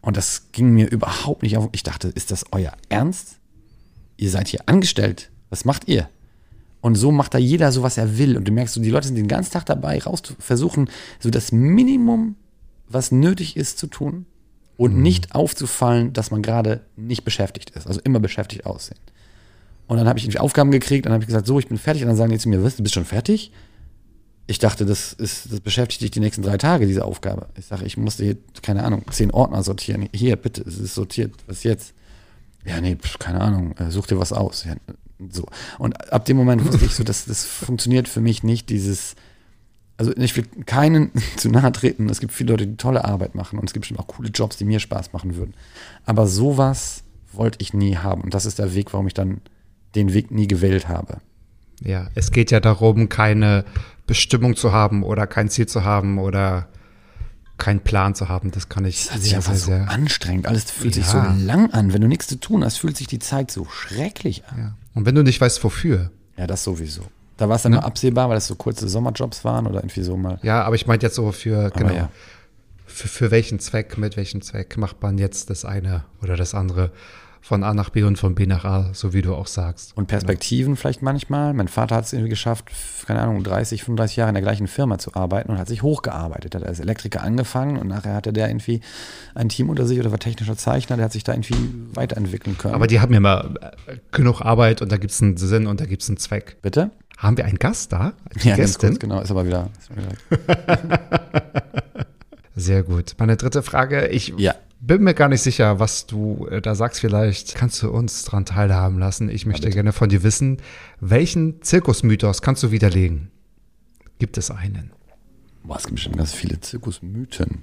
Und 0.00 0.16
das 0.16 0.52
ging 0.52 0.70
mir 0.70 0.90
überhaupt 0.90 1.42
nicht 1.42 1.56
auf. 1.56 1.68
Ich 1.72 1.82
dachte, 1.82 2.08
ist 2.08 2.30
das 2.30 2.44
euer 2.52 2.72
Ernst? 2.88 3.38
Ihr 4.16 4.30
seid 4.30 4.48
hier 4.48 4.60
angestellt. 4.66 5.30
Was 5.50 5.64
macht 5.64 5.88
ihr? 5.88 6.08
Und 6.80 6.94
so 6.94 7.12
macht 7.12 7.34
da 7.34 7.38
jeder 7.38 7.72
so, 7.72 7.82
was 7.82 7.98
er 7.98 8.16
will. 8.16 8.36
Und 8.36 8.48
du 8.48 8.52
merkst 8.52 8.74
so, 8.74 8.80
die 8.80 8.90
Leute 8.90 9.06
sind 9.06 9.16
den 9.16 9.28
ganzen 9.28 9.52
Tag 9.52 9.66
dabei, 9.66 9.98
raus 9.98 10.22
zu 10.22 10.34
versuchen, 10.38 10.88
so 11.18 11.28
das 11.28 11.52
Minimum, 11.52 12.36
was 12.88 13.12
nötig 13.12 13.56
ist, 13.56 13.78
zu 13.78 13.86
tun 13.86 14.24
und 14.80 14.96
nicht 14.96 15.34
aufzufallen, 15.34 16.14
dass 16.14 16.30
man 16.30 16.40
gerade 16.40 16.80
nicht 16.96 17.22
beschäftigt 17.22 17.68
ist. 17.76 17.86
Also 17.86 18.00
immer 18.00 18.18
beschäftigt 18.18 18.64
aussehen. 18.64 18.98
Und 19.86 19.98
dann 19.98 20.08
habe 20.08 20.18
ich 20.18 20.24
irgendwie 20.24 20.38
Aufgaben 20.38 20.70
gekriegt 20.70 21.04
und 21.04 21.10
dann 21.10 21.16
habe 21.16 21.22
ich 21.22 21.26
gesagt, 21.26 21.46
so, 21.46 21.58
ich 21.58 21.68
bin 21.68 21.76
fertig. 21.76 22.00
Und 22.00 22.08
dann 22.08 22.16
sagen 22.16 22.32
die 22.32 22.38
zu 22.38 22.48
mir, 22.48 22.64
was, 22.64 22.76
du 22.76 22.82
bist 22.82 22.94
schon 22.94 23.04
fertig? 23.04 23.52
Ich 24.46 24.58
dachte, 24.58 24.86
das, 24.86 25.12
ist, 25.12 25.52
das 25.52 25.60
beschäftigt 25.60 26.00
dich 26.00 26.12
die 26.12 26.20
nächsten 26.20 26.40
drei 26.40 26.56
Tage, 26.56 26.86
diese 26.86 27.04
Aufgabe. 27.04 27.48
Ich 27.58 27.66
sage, 27.66 27.84
ich 27.84 27.98
musste 27.98 28.24
hier, 28.24 28.38
keine 28.62 28.82
Ahnung, 28.82 29.04
zehn 29.10 29.30
Ordner 29.32 29.62
sortieren. 29.62 30.08
Hier, 30.14 30.36
bitte, 30.36 30.62
es 30.62 30.78
ist 30.78 30.94
sortiert. 30.94 31.34
Was 31.46 31.62
jetzt? 31.62 31.92
Ja, 32.64 32.80
nee, 32.80 32.96
keine 33.18 33.42
Ahnung, 33.42 33.76
äh, 33.76 33.90
such 33.90 34.06
dir 34.06 34.18
was 34.18 34.32
aus. 34.32 34.64
Ja, 34.64 34.76
so. 35.30 35.44
Und 35.78 36.10
ab 36.10 36.24
dem 36.24 36.38
Moment 36.38 36.64
wusste 36.64 36.86
ich 36.86 36.94
so, 36.94 37.04
dass 37.04 37.26
das 37.26 37.44
funktioniert 37.44 38.08
für 38.08 38.22
mich 38.22 38.42
nicht, 38.42 38.70
dieses, 38.70 39.14
also 40.00 40.16
ich 40.16 40.34
will 40.36 40.46
keinen 40.64 41.10
zu 41.36 41.50
nahe 41.50 41.70
treten. 41.72 42.08
Es 42.08 42.20
gibt 42.20 42.32
viele 42.32 42.52
Leute, 42.52 42.66
die 42.66 42.76
tolle 42.76 43.04
Arbeit 43.04 43.34
machen 43.34 43.58
und 43.58 43.66
es 43.68 43.74
gibt 43.74 43.82
bestimmt 43.82 44.00
auch 44.00 44.06
coole 44.06 44.30
Jobs, 44.30 44.56
die 44.56 44.64
mir 44.64 44.80
Spaß 44.80 45.12
machen 45.12 45.36
würden. 45.36 45.52
Aber 46.06 46.26
sowas 46.26 47.04
wollte 47.32 47.58
ich 47.60 47.74
nie 47.74 47.96
haben. 47.96 48.22
Und 48.22 48.32
das 48.34 48.46
ist 48.46 48.58
der 48.58 48.74
Weg, 48.74 48.92
warum 48.92 49.06
ich 49.06 49.14
dann 49.14 49.40
den 49.94 50.12
Weg 50.14 50.30
nie 50.30 50.48
gewählt 50.48 50.88
habe. 50.88 51.18
Ja, 51.82 52.08
es 52.14 52.30
geht 52.32 52.50
ja 52.50 52.60
darum, 52.60 53.08
keine 53.08 53.64
Bestimmung 54.06 54.56
zu 54.56 54.72
haben 54.72 55.02
oder 55.02 55.26
kein 55.26 55.48
Ziel 55.50 55.66
zu 55.66 55.84
haben 55.84 56.18
oder 56.18 56.68
keinen 57.58 57.80
Plan 57.80 58.14
zu 58.14 58.28
haben. 58.28 58.50
Das 58.52 58.68
kann 58.70 58.84
ich 58.86 59.04
Das 59.06 59.14
hat 59.14 59.20
sich 59.22 59.36
einfach 59.36 59.54
so 59.54 59.72
anstrengend. 59.72 60.46
Alles 60.46 60.70
fühlt 60.70 60.94
sich 60.94 61.06
so 61.06 61.18
Ja. 61.18 61.34
lang 61.38 61.70
an. 61.72 61.92
Wenn 61.92 62.00
du 62.00 62.08
nichts 62.08 62.26
zu 62.26 62.40
tun 62.40 62.64
hast, 62.64 62.78
fühlt 62.78 62.96
sich 62.96 63.06
die 63.06 63.18
Zeit 63.18 63.50
so 63.50 63.66
schrecklich 63.66 64.44
an. 64.46 64.58
ja. 64.58 64.74
Und 64.94 65.04
wenn 65.06 65.14
du 65.14 65.22
nicht 65.22 65.40
weißt, 65.40 65.62
wofür. 65.62 66.10
Ja, 66.36 66.46
das 66.46 66.64
sowieso. 66.64 67.02
Da 67.40 67.48
war 67.48 67.56
es 67.56 67.62
dann 67.62 67.72
nur 67.72 67.84
absehbar, 67.84 68.28
weil 68.28 68.36
das 68.36 68.48
so 68.48 68.54
kurze 68.54 68.86
Sommerjobs 68.86 69.46
waren 69.46 69.66
oder 69.66 69.76
irgendwie 69.76 70.02
so 70.02 70.14
mal. 70.14 70.38
Ja, 70.42 70.62
aber 70.62 70.74
ich 70.74 70.86
meinte 70.86 71.06
jetzt 71.06 71.14
so 71.14 71.32
für, 71.32 71.70
genau, 71.70 71.90
ja. 71.90 72.10
für, 72.84 73.08
für 73.08 73.30
welchen 73.30 73.58
Zweck, 73.60 73.96
mit 73.96 74.18
welchem 74.18 74.42
Zweck 74.42 74.76
macht 74.76 75.00
man 75.00 75.16
jetzt 75.16 75.48
das 75.48 75.64
eine 75.64 76.04
oder 76.20 76.36
das 76.36 76.54
andere 76.54 76.92
von 77.40 77.64
A 77.64 77.72
nach 77.72 77.88
B 77.88 78.02
und 78.02 78.18
von 78.18 78.34
B 78.34 78.44
nach 78.44 78.66
A, 78.66 78.90
so 78.92 79.14
wie 79.14 79.22
du 79.22 79.34
auch 79.34 79.46
sagst. 79.46 79.96
Und 79.96 80.06
Perspektiven 80.06 80.76
vielleicht 80.76 81.00
manchmal. 81.00 81.54
Mein 81.54 81.68
Vater 81.68 81.96
hat 81.96 82.04
es 82.04 82.12
irgendwie 82.12 82.28
geschafft, 82.28 82.70
keine 83.06 83.20
Ahnung, 83.20 83.42
30, 83.42 83.84
35 83.84 84.16
Jahre 84.16 84.28
in 84.28 84.34
der 84.34 84.42
gleichen 84.42 84.66
Firma 84.66 84.98
zu 84.98 85.14
arbeiten 85.14 85.50
und 85.50 85.58
hat 85.58 85.66
sich 85.66 85.82
hochgearbeitet. 85.82 86.54
Hat 86.54 86.64
als 86.64 86.78
Elektriker 86.78 87.22
angefangen 87.22 87.78
und 87.78 87.88
nachher 87.88 88.12
hatte 88.12 88.34
der 88.34 88.50
irgendwie 88.50 88.82
ein 89.34 89.48
Team 89.48 89.70
unter 89.70 89.86
sich 89.86 89.98
oder 89.98 90.10
war 90.10 90.18
technischer 90.18 90.58
Zeichner, 90.58 90.96
der 90.96 91.06
hat 91.06 91.12
sich 91.12 91.24
da 91.24 91.32
irgendwie 91.32 91.56
weiterentwickeln 91.94 92.58
können. 92.58 92.74
Aber 92.74 92.86
die 92.86 93.00
haben 93.00 93.12
ja 93.14 93.16
immer 93.16 93.54
äh, 93.86 93.96
genug 94.12 94.42
Arbeit 94.42 94.82
und 94.82 94.92
da 94.92 94.98
gibt 94.98 95.12
es 95.12 95.22
einen 95.22 95.38
Sinn 95.38 95.66
und 95.66 95.80
da 95.80 95.86
gibt 95.86 96.02
es 96.02 96.10
einen 96.10 96.18
Zweck. 96.18 96.58
Bitte? 96.60 96.90
Haben 97.20 97.36
wir 97.36 97.44
einen 97.44 97.58
Gast 97.58 97.92
da? 97.92 98.14
Die 98.42 98.48
Ja, 98.48 98.56
ganz 98.56 98.70
Gästin? 98.72 98.88
kurz, 98.90 98.98
genau, 98.98 99.20
ist 99.20 99.30
aber 99.30 99.46
wieder. 99.46 99.68
Ist 99.78 99.90
wieder 99.94 101.00
Sehr 102.56 102.82
gut. 102.82 103.14
Meine 103.18 103.36
dritte 103.36 103.62
Frage. 103.62 104.08
Ich 104.08 104.32
Ja. 104.38 104.54
bin 104.80 105.02
mir 105.02 105.12
gar 105.14 105.28
nicht 105.28 105.42
sicher, 105.42 105.78
was 105.78 106.06
du 106.06 106.46
äh, 106.50 106.60
da 106.62 106.74
sagst. 106.74 107.00
Vielleicht 107.00 107.54
kannst 107.54 107.82
du 107.82 107.90
uns 107.90 108.24
daran 108.24 108.44
teilhaben 108.46 108.98
lassen. 108.98 109.28
Ich 109.28 109.44
möchte 109.46 109.68
gerne 109.70 109.92
von 109.92 110.08
dir 110.08 110.22
wissen, 110.22 110.58
welchen 111.00 111.60
Zirkusmythos 111.62 112.40
kannst 112.42 112.62
du 112.62 112.70
widerlegen? 112.70 113.30
Gibt 114.18 114.36
es 114.38 114.50
einen? 114.50 114.90
Boah, 115.62 115.76
es 115.76 115.82
gibt 115.84 115.96
bestimmt 115.96 116.16
ganz 116.16 116.32
viele 116.32 116.58
Zirkusmythen. 116.60 117.62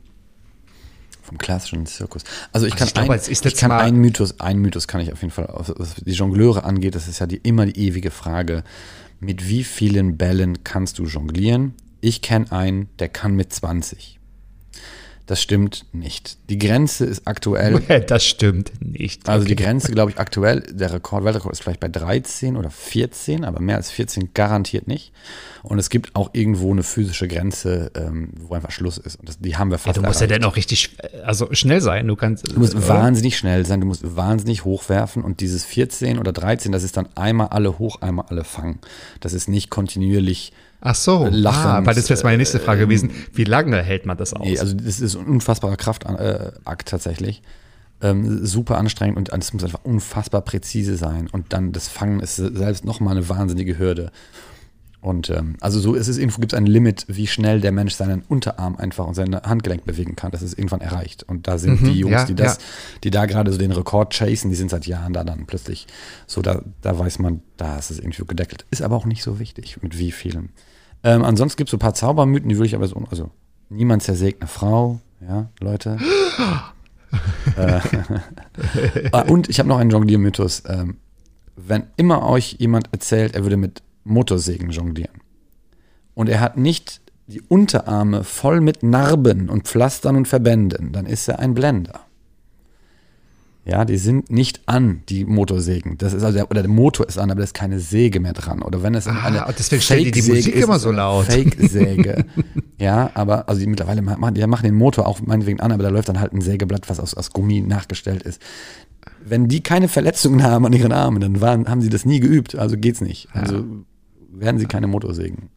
Vom 1.28 1.38
klassischen 1.38 1.86
Zirkus. 1.86 2.24
Also 2.54 2.68
ich 2.68 2.74
Also 2.74 2.86
kann, 2.86 2.88
ich 2.88 2.94
glaube, 2.94 3.14
ein, 3.14 3.20
ich 3.28 3.56
kann 3.58 3.72
einen 3.72 3.98
Mythos, 3.98 4.40
einen 4.40 4.62
Mythos 4.62 4.88
kann 4.88 5.02
ich 5.02 5.12
auf 5.12 5.22
jeden 5.22 5.34
Fall, 5.34 5.50
was 5.52 5.74
was 5.78 5.96
die 5.96 6.14
Jongleure 6.14 6.64
angeht, 6.64 6.96
das 6.96 7.10
ist 7.10 7.20
ja 7.20 7.28
die, 7.28 7.36
immer 7.36 7.66
die 7.66 7.78
ewige 7.78 8.12
Frage, 8.12 8.64
mit 9.20 9.50
wie 9.50 9.66
vielen 9.66 10.18
Bällen 10.18 10.64
kannst 10.64 11.00
du 11.00 11.04
jonglieren? 11.04 11.74
Ich 12.00 12.22
kenne 12.22 12.50
einen, 12.54 12.88
der 13.00 13.10
kann 13.10 13.36
mit 13.36 13.52
20. 13.52 14.17
Das 15.28 15.42
stimmt 15.42 15.86
nicht. 15.92 16.38
Die 16.50 16.58
Grenze 16.58 17.06
ist 17.06 17.28
aktuell, 17.28 17.82
Das 18.08 18.24
stimmt 18.24 18.72
nicht. 18.80 19.28
also 19.28 19.46
die. 19.46 19.56
Grenze, 19.58 19.92
glaube 19.92 20.12
ich, 20.12 20.18
aktuell, 20.20 20.62
der 20.62 20.94
Rekord, 20.94 21.26
Weltrekord 21.26 21.54
ist 21.54 21.62
vielleicht 21.64 21.82
bei 21.82 21.90
13 21.90 22.56
oder 22.56 22.70
14, 22.70 23.44
aber 23.44 23.60
mehr 23.60 23.76
als 23.76 23.92
14 23.92 24.30
garantiert 24.34 24.88
nicht. 24.88 25.12
Und 25.64 25.80
es 25.80 25.90
gibt 25.90 26.16
auch 26.16 26.30
irgendwo 26.32 26.72
eine 26.72 26.82
physische 26.84 27.28
Grenze, 27.28 27.92
ähm, 27.96 28.30
wo 28.40 28.54
einfach 28.56 28.72
Schluss 28.72 28.98
ist. 28.98 29.20
Und 29.20 29.28
das, 29.28 29.38
die 29.40 29.58
haben 29.58 29.70
wir 29.70 29.76
Ja, 29.76 29.80
fast 29.80 29.98
du 29.98 30.02
musst 30.02 30.22
ja 30.22 30.28
erreicht. 30.28 30.44
dann 30.44 30.50
auch 30.50 30.56
richtig 30.56 30.96
äh, 31.00 31.22
also 31.24 31.50
schnell 31.54 31.82
sein. 31.82 32.08
Du 32.08 32.16
kannst. 32.16 32.50
Du 32.50 32.58
musst 32.58 32.76
oder? 32.76 32.88
wahnsinnig 32.88 33.38
schnell 33.38 33.66
sein, 33.66 33.82
du 33.82 33.88
musst 33.88 34.16
wahnsinnig 34.16 34.64
hochwerfen 34.64 35.24
und 35.24 35.42
dieses 35.42 35.66
14 35.66 36.20
oder 36.20 36.32
13, 36.32 36.72
das 36.72 36.84
ist 36.84 36.96
dann 36.96 37.10
einmal 37.16 37.48
alle 37.48 37.80
hoch, 37.80 38.02
einmal 38.02 38.26
alle 38.30 38.46
fangen. 38.46 38.80
Das 39.20 39.34
ist 39.34 39.50
nicht 39.50 39.70
kontinuierlich. 39.70 40.54
Ach 40.80 40.96
so, 40.96 41.28
lachend, 41.30 41.66
ah, 41.66 41.86
weil 41.86 41.96
das 41.96 42.06
wäre 42.06 42.14
jetzt 42.14 42.24
meine 42.24 42.38
nächste 42.38 42.60
Frage 42.60 42.82
gewesen. 42.82 43.12
Wie 43.34 43.46
lange 43.46 43.82
hält 43.82 44.06
man 44.06 44.18
das 44.18 44.34
aus? 44.34 44.46
Nee, 44.46 44.60
also 44.60 44.76
das 44.76 45.00
ist 45.00 45.16
ein 45.16 45.26
unfassbarer 45.26 45.76
Kraftakt 45.76 46.20
äh, 46.20 46.52
Akt 46.66 46.90
tatsächlich. 46.90 47.42
Ähm, 48.00 48.46
super 48.46 48.78
anstrengend 48.78 49.18
und 49.18 49.44
es 49.44 49.54
muss 49.54 49.64
einfach 49.64 49.84
unfassbar 49.84 50.42
präzise 50.42 50.96
sein. 50.96 51.30
Und 51.32 51.52
dann 51.52 51.72
das 51.72 51.88
Fangen 51.88 52.20
ist 52.20 52.36
selbst 52.36 52.86
nochmal 52.86 53.18
eine 53.18 53.28
wahnsinnige 53.28 53.80
Hürde. 53.80 54.12
Und 55.00 55.30
ähm, 55.30 55.58
also 55.62 55.80
so 55.80 55.94
ist 55.94 56.08
es 56.08 56.18
irgendwo 56.18 56.40
gibt 56.40 56.54
es 56.54 56.58
ein 56.58 56.66
Limit, 56.66 57.06
wie 57.08 57.28
schnell 57.28 57.62
der 57.62 57.72
Mensch 57.72 57.94
seinen 57.94 58.24
Unterarm 58.24 58.78
einfach 58.78 59.06
und 59.06 59.14
sein 59.14 59.36
Handgelenk 59.36 59.86
bewegen 59.86 60.16
kann. 60.16 60.32
Das 60.32 60.42
ist 60.42 60.58
irgendwann 60.58 60.82
erreicht. 60.82 61.24
Und 61.24 61.48
da 61.48 61.58
sind 61.60 61.82
die 61.86 62.00
Jungs, 62.00 62.14
ja, 62.14 62.26
die 62.26 62.36
das, 62.36 62.58
ja. 62.58 62.64
die 63.04 63.12
da 63.12 63.26
gerade 63.26 63.52
so 63.52 63.58
den 63.58 63.72
Rekord 63.72 64.14
chasen, 64.14 64.50
die 64.50 64.56
sind 64.56 64.72
seit 64.72 64.88
Jahren 64.88 65.14
da 65.14 65.24
dann 65.24 65.46
plötzlich 65.46 65.88
so, 66.26 66.42
da, 66.42 66.62
da 66.82 66.98
weiß 66.98 67.20
man, 67.20 67.42
da 67.58 67.78
ist 67.78 67.92
es 67.92 68.00
irgendwie 68.00 68.26
gedeckelt. 68.26 68.66
Ist 68.72 68.82
aber 68.82 68.96
auch 68.96 69.06
nicht 69.06 69.24
so 69.24 69.40
wichtig, 69.40 69.82
mit 69.82 69.98
wie 70.00 70.12
vielen. 70.12 70.50
Ähm, 71.04 71.24
ansonsten 71.24 71.58
gibt 71.58 71.70
es 71.70 71.72
so 71.72 71.78
ein 71.78 71.80
paar 71.80 71.94
Zaubermythen, 71.94 72.50
die 72.50 72.56
würde 72.56 72.68
ich 72.68 72.76
aber 72.76 72.88
so, 72.88 72.96
also 73.10 73.30
niemand 73.70 74.02
zersägt 74.02 74.42
eine 74.42 74.50
Frau, 74.50 75.00
ja, 75.22 75.50
Leute. 75.60 75.98
äh, 77.56 77.80
ah, 79.12 79.22
und 79.22 79.48
ich 79.48 79.60
habe 79.60 79.70
noch 79.70 79.78
einen 79.78 79.92
Jongliermythos. 79.92 80.64
Ähm, 80.68 80.98
wenn 81.56 81.84
immer 81.98 82.28
euch 82.28 82.58
jemand 82.60 82.90
erzählt, 82.92 83.36
er 83.36 83.44
würde 83.44 83.58
mit 83.58 83.82
Motorsägen 84.08 84.70
jonglieren 84.72 85.22
und 86.14 86.30
er 86.30 86.40
hat 86.40 86.58
nicht 86.58 87.02
die 87.28 87.42
Unterarme 87.42 88.24
voll 88.24 88.62
mit 88.62 88.84
Narben 88.84 89.50
und 89.50 89.68
Pflastern 89.68 90.16
und 90.16 90.28
Verbänden, 90.28 90.94
dann 90.94 91.06
ist 91.06 91.28
er 91.28 91.40
ein 91.40 91.54
Blender. 91.54 92.02
Ja, 93.66 93.84
die 93.84 93.98
sind 93.98 94.32
nicht 94.32 94.62
an, 94.66 95.02
die 95.10 95.26
Motorsägen. 95.26 95.98
Das 95.98 96.14
ist 96.14 96.24
also 96.24 96.38
der, 96.38 96.50
oder 96.50 96.62
der 96.62 96.72
Motor 96.72 97.06
ist 97.06 97.18
an, 97.18 97.30
aber 97.30 97.40
da 97.40 97.44
ist 97.44 97.54
keine 97.54 97.82
Säge 97.82 98.22
mehr 98.22 98.32
dran. 98.32 98.62
Oder 98.62 98.82
wenn 98.82 98.96
es 98.96 99.08
Ah, 99.08 99.26
eine 99.26 99.46
deswegen 99.60 99.82
stellen 99.82 100.06
die 100.06 100.12
die 100.12 100.22
Musik 100.22 100.56
ist, 100.56 100.64
immer 100.64 100.80
so 100.80 100.90
laut. 100.90 101.26
Fake-Säge. 101.26 102.24
ja, 102.80 103.12
aber 103.14 103.50
also 103.50 103.60
die 103.60 103.68
mittlerweile 103.68 104.02
machen, 104.02 104.36
die 104.36 104.48
machen 104.48 104.64
den 104.64 104.76
Motor 104.76 105.06
auch 105.06 105.20
meinetwegen 105.20 105.60
an, 105.60 105.74
aber 105.74 105.84
da 105.84 105.90
läuft 105.90 106.08
dann 106.08 106.22
halt 106.22 106.32
ein 106.32 106.40
Sägeblatt, 106.40 106.90
was 106.90 107.02
aus, 107.02 107.14
aus 107.14 107.32
Gummi 107.32 107.60
nachgestellt 107.60 108.24
ist. 108.24 108.42
Wenn 109.26 109.50
die 109.50 109.62
keine 109.62 109.90
Verletzungen 109.90 110.44
haben 110.44 110.66
an 110.66 110.72
ihren 110.72 110.94
Armen, 110.94 111.20
dann 111.20 111.42
waren, 111.42 111.68
haben 111.68 111.82
sie 111.82 111.90
das 111.90 112.06
nie 112.06 112.22
geübt. 112.22 112.56
Also 112.56 112.78
geht's 112.78 113.02
nicht. 113.02 113.28
Also 113.34 113.66
werden 114.40 114.60
sie 114.60 114.66
keine 114.66 114.88
Motorsägen. 114.88 115.50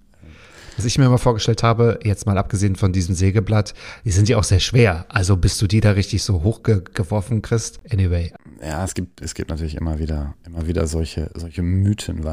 Was 0.80 0.86
ich 0.86 0.96
mir 0.96 1.04
immer 1.04 1.18
vorgestellt 1.18 1.62
habe, 1.62 1.98
jetzt 2.04 2.24
mal 2.24 2.38
abgesehen 2.38 2.74
von 2.74 2.90
diesem 2.90 3.14
Sägeblatt, 3.14 3.74
die 4.06 4.10
sind 4.10 4.30
ja 4.30 4.38
auch 4.38 4.44
sehr 4.44 4.60
schwer. 4.60 5.04
Also 5.10 5.36
bis 5.36 5.58
du 5.58 5.66
die 5.66 5.82
da 5.82 5.90
richtig 5.90 6.22
so 6.22 6.42
hochgeworfen 6.42 7.42
kriegst. 7.42 7.80
Anyway, 7.92 8.32
Ja, 8.62 8.82
es 8.82 8.94
gibt, 8.94 9.20
es 9.20 9.34
gibt 9.34 9.50
natürlich 9.50 9.74
immer 9.76 9.98
wieder, 9.98 10.34
immer 10.46 10.66
wieder 10.66 10.86
solche, 10.86 11.30
solche 11.34 11.60
Mythen, 11.60 12.24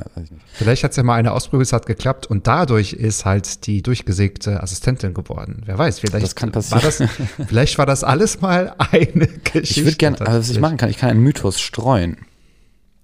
vielleicht 0.53 0.85
hat 0.85 0.91
es 0.91 0.97
ja 0.97 1.03
mal 1.03 1.15
eine 1.15 1.33
ausprobiert, 1.33 1.67
es 1.67 1.73
hat 1.73 1.87
geklappt 1.87 2.25
und 2.27 2.47
dadurch 2.47 2.93
ist 2.93 3.25
halt 3.25 3.67
die 3.67 3.81
durchgesägte 3.81 4.63
Assistentin 4.63 5.13
geworden. 5.13 5.63
Wer 5.65 5.77
weiß, 5.77 5.99
vielleicht 5.99 6.23
Das 6.23 6.35
kann 6.35 6.55
war 6.55 6.61
das, 6.79 7.03
vielleicht 7.47 7.77
war 7.77 7.85
das 7.85 8.05
alles 8.05 8.39
mal 8.39 8.75
eine 8.77 9.27
Geschichte. 9.27 9.81
Ich 9.81 9.83
würde 9.83 9.97
gerne, 9.97 10.21
also 10.21 10.39
was 10.39 10.49
ich 10.49 10.61
machen 10.61 10.77
kann, 10.77 10.89
ich 10.89 10.97
kann 10.97 11.09
einen 11.09 11.21
Mythos 11.21 11.59
streuen. 11.59 12.15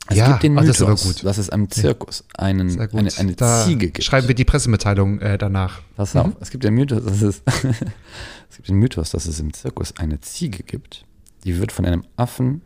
Es 0.09 0.17
Ja, 0.17 0.27
gibt 0.31 0.43
den 0.43 0.53
Mythos, 0.53 0.77
das 0.79 1.01
ist 1.05 1.15
gut. 1.15 1.23
dass 1.25 1.37
es 1.37 1.49
am 1.49 1.69
Zirkus 1.69 2.25
einen, 2.37 2.77
eine, 2.79 3.09
eine 3.17 3.33
da 3.35 3.63
Ziege 3.65 3.87
gibt. 3.87 4.03
Schreiben 4.03 4.27
wir 4.27 4.35
die 4.35 4.43
Pressemitteilung 4.45 5.19
äh, 5.21 5.37
danach. 5.37 5.81
Pass 5.95 6.15
auf, 6.15 6.31
es 6.41 6.49
gibt 6.49 6.63
den 6.65 6.73
Mythos, 6.73 7.03
dass 7.05 7.21
es, 7.21 7.41
es 8.49 8.55
gibt 8.57 8.67
den 8.67 8.75
Mythos, 8.75 9.11
dass 9.11 9.25
es 9.25 9.39
im 9.39 9.53
Zirkus 9.53 9.95
eine 9.97 10.19
Ziege 10.19 10.63
gibt, 10.63 11.05
die 11.45 11.57
wird 11.57 11.71
von 11.71 11.85
einem 11.85 12.03
Affen 12.17 12.61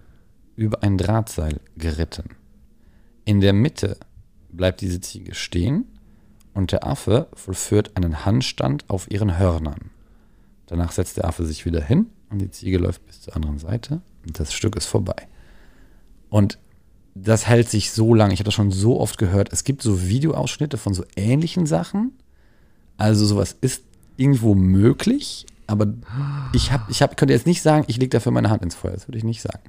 über 0.56 0.82
ein 0.82 0.98
Drahtseil 0.98 1.60
geritten. 1.78 2.30
In 3.26 3.40
der 3.42 3.54
Mitte 3.54 3.98
bleibt 4.52 4.82
diese 4.82 5.00
Ziege 5.00 5.36
stehen 5.36 5.86
und 6.56 6.72
der 6.72 6.88
Affe 6.88 7.28
vollführt 7.36 7.96
einen 7.96 8.26
Handstand 8.26 8.90
auf 8.90 9.12
ihren 9.12 9.38
Hörnern. 9.38 9.92
Danach 10.66 10.92
setzt 10.92 11.18
der 11.18 11.26
Affe 11.26 11.46
sich 11.46 11.66
wieder 11.66 11.84
hin 11.84 12.08
und 12.32 12.40
die 12.40 12.50
Ziege 12.50 12.80
läuft 12.80 13.06
bis 13.06 13.22
zur 13.22 13.36
anderen 13.36 13.60
Seite 13.60 14.02
und 14.26 14.40
das 14.40 14.54
Stück 14.54 14.76
ist 14.76 14.88
vorbei. 14.88 15.16
Und 16.30 16.58
das 17.24 17.48
hält 17.48 17.70
sich 17.70 17.92
so 17.92 18.14
lange. 18.14 18.34
Ich 18.34 18.40
habe 18.40 18.46
das 18.46 18.54
schon 18.54 18.72
so 18.72 19.00
oft 19.00 19.18
gehört. 19.18 19.52
Es 19.52 19.64
gibt 19.64 19.82
so 19.82 20.08
Videoausschnitte 20.08 20.78
von 20.78 20.94
so 20.94 21.04
ähnlichen 21.16 21.66
Sachen. 21.66 22.14
Also 22.98 23.26
sowas 23.26 23.56
ist 23.62 23.84
irgendwo 24.18 24.56
möglich, 24.56 25.46
aber 25.68 25.88
ich, 26.54 26.72
hab, 26.72 26.90
ich 26.90 27.02
hab, 27.02 27.18
könnte 27.18 27.34
jetzt 27.34 27.46
nicht 27.46 27.62
sagen, 27.62 27.86
ich 27.88 27.98
lege 27.98 28.10
dafür 28.10 28.32
meine 28.32 28.50
Hand 28.50 28.64
ins 28.64 28.76
Feuer. 28.76 28.94
Das 28.94 29.08
würde 29.08 29.18
ich 29.18 29.24
nicht 29.24 29.42
sagen. 29.42 29.60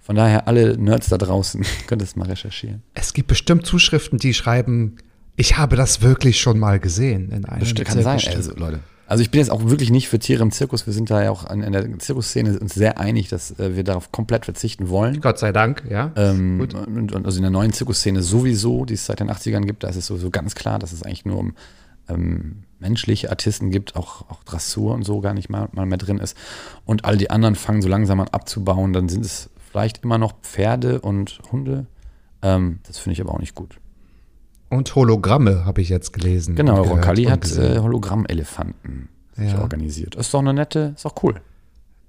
Von 0.00 0.16
daher, 0.16 0.48
alle 0.48 0.76
Nerds 0.78 1.08
da 1.08 1.18
draußen, 1.18 1.64
könnt 1.86 2.02
es 2.02 2.16
mal 2.16 2.26
recherchieren. 2.26 2.82
Es 2.94 3.12
gibt 3.12 3.28
bestimmt 3.28 3.66
Zuschriften, 3.66 4.18
die 4.18 4.34
schreiben, 4.34 4.96
ich 5.36 5.56
habe 5.56 5.76
das 5.76 6.02
wirklich 6.02 6.40
schon 6.40 6.58
mal 6.58 6.80
gesehen 6.80 7.30
in 7.30 7.44
einem 7.44 7.60
Das 7.60 7.74
kann 7.84 8.02
sein, 8.02 8.20
also 8.34 8.54
Leute. 8.54 8.80
Also 9.12 9.20
ich 9.20 9.30
bin 9.30 9.40
jetzt 9.40 9.50
auch 9.50 9.68
wirklich 9.68 9.90
nicht 9.90 10.08
für 10.08 10.18
Tiere 10.18 10.42
im 10.42 10.50
Zirkus. 10.52 10.86
Wir 10.86 10.94
sind 10.94 11.10
da 11.10 11.22
ja 11.22 11.30
auch 11.30 11.44
an, 11.44 11.62
in 11.62 11.74
der 11.74 11.98
Zirkusszene 11.98 12.58
uns 12.58 12.72
sehr 12.72 12.98
einig, 12.98 13.28
dass 13.28 13.50
äh, 13.58 13.76
wir 13.76 13.84
darauf 13.84 14.10
komplett 14.10 14.46
verzichten 14.46 14.88
wollen. 14.88 15.20
Gott 15.20 15.38
sei 15.38 15.52
Dank, 15.52 15.82
ja. 15.90 16.12
Ähm, 16.16 16.58
Gut. 16.58 16.72
und, 16.72 17.12
und 17.12 17.26
also 17.26 17.36
in 17.36 17.42
der 17.42 17.50
neuen 17.50 17.74
Zirkusszene 17.74 18.22
sowieso, 18.22 18.86
die 18.86 18.94
es 18.94 19.04
seit 19.04 19.20
den 19.20 19.30
80ern 19.30 19.66
gibt, 19.66 19.84
da 19.84 19.88
ist 19.88 19.96
es 19.96 20.06
sowieso 20.06 20.30
ganz 20.30 20.54
klar, 20.54 20.78
dass 20.78 20.92
es 20.92 21.02
eigentlich 21.02 21.26
nur 21.26 21.36
um, 21.40 21.54
ähm, 22.08 22.62
menschliche 22.78 23.28
Artisten 23.28 23.70
gibt, 23.70 23.96
auch, 23.96 24.30
auch 24.30 24.44
Dressur 24.44 24.94
und 24.94 25.02
so 25.02 25.20
gar 25.20 25.34
nicht 25.34 25.50
mal, 25.50 25.68
mal 25.72 25.84
mehr 25.84 25.98
drin 25.98 26.16
ist. 26.16 26.34
Und 26.86 27.04
all 27.04 27.18
die 27.18 27.28
anderen 27.28 27.54
fangen 27.54 27.82
so 27.82 27.90
langsam 27.90 28.18
an 28.18 28.28
abzubauen. 28.28 28.94
Dann 28.94 29.10
sind 29.10 29.26
es 29.26 29.50
vielleicht 29.70 30.04
immer 30.04 30.16
noch 30.16 30.40
Pferde 30.40 31.02
und 31.02 31.38
Hunde. 31.52 31.84
Ähm, 32.40 32.78
das 32.86 32.96
finde 32.96 33.12
ich 33.12 33.20
aber 33.20 33.34
auch 33.34 33.40
nicht 33.40 33.54
gut. 33.54 33.76
Und 34.72 34.94
Hologramme 34.94 35.64
habe 35.66 35.82
ich 35.82 35.90
jetzt 35.90 36.12
gelesen. 36.14 36.54
Genau, 36.54 36.82
Roncalli 36.82 37.24
hat 37.24 37.44
äh, 37.56 37.78
Hologramm-Elefanten 37.78 39.08
Ja. 39.36 39.60
organisiert. 39.60 40.14
Ist 40.14 40.32
doch 40.32 40.40
eine 40.40 40.54
nette, 40.54 40.92
ist 40.96 41.04
doch 41.04 41.14
cool. 41.22 41.34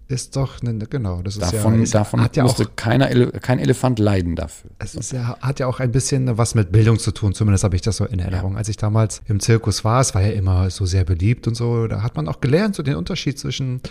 ist 0.08 0.36
doch, 0.36 0.62
ne, 0.62 0.74
ne, 0.74 0.86
genau, 0.86 1.22
das 1.24 1.36
ist 1.36 1.42
Davon, 1.42 1.76
ja, 1.78 1.84
ist, 1.84 1.96
davon 1.96 2.22
hat 2.22 2.36
ja 2.36 2.44
auch 2.44 2.48
musste 2.48 2.66
keiner, 2.66 3.10
Ele 3.10 3.32
kein 3.32 3.58
Elefant 3.60 4.00
leiden 4.00 4.36
dafür. 4.36 4.70
Es 4.80 4.96
ist 4.96 5.12
ja, 5.12 5.38
hat 5.42 5.60
ja 5.60 5.68
auch 5.68 5.80
ein 5.80 5.92
bisschen 5.92 6.38
was 6.38 6.56
mit 6.56 6.72
Bildung 6.72 7.00
zu 7.00 7.12
tun, 7.12 7.34
zumindest 7.34 7.64
habe 7.64 7.76
ich 7.76 7.82
das 7.82 7.98
so 7.98 8.06
in 8.06 8.20
Erinnerung. 8.20 8.56
Als 8.58 8.70
ich 8.70 8.78
damals 8.78 9.22
im 9.28 9.40
Zirkus 9.40 9.84
war, 9.84 10.02
es 10.02 10.14
war 10.16 10.22
ja 10.22 10.32
immer 10.34 10.70
so 10.70 10.86
sehr 10.86 11.04
beliebt 11.04 11.48
und 11.48 11.56
so, 11.56 11.88
da 11.88 12.02
hat 12.04 12.16
man 12.16 12.28
auch 12.28 12.42
gelernt, 12.42 12.76
so 12.76 12.84
den 12.84 12.96
Unterschied 12.96 13.40
zwischen 13.40 13.82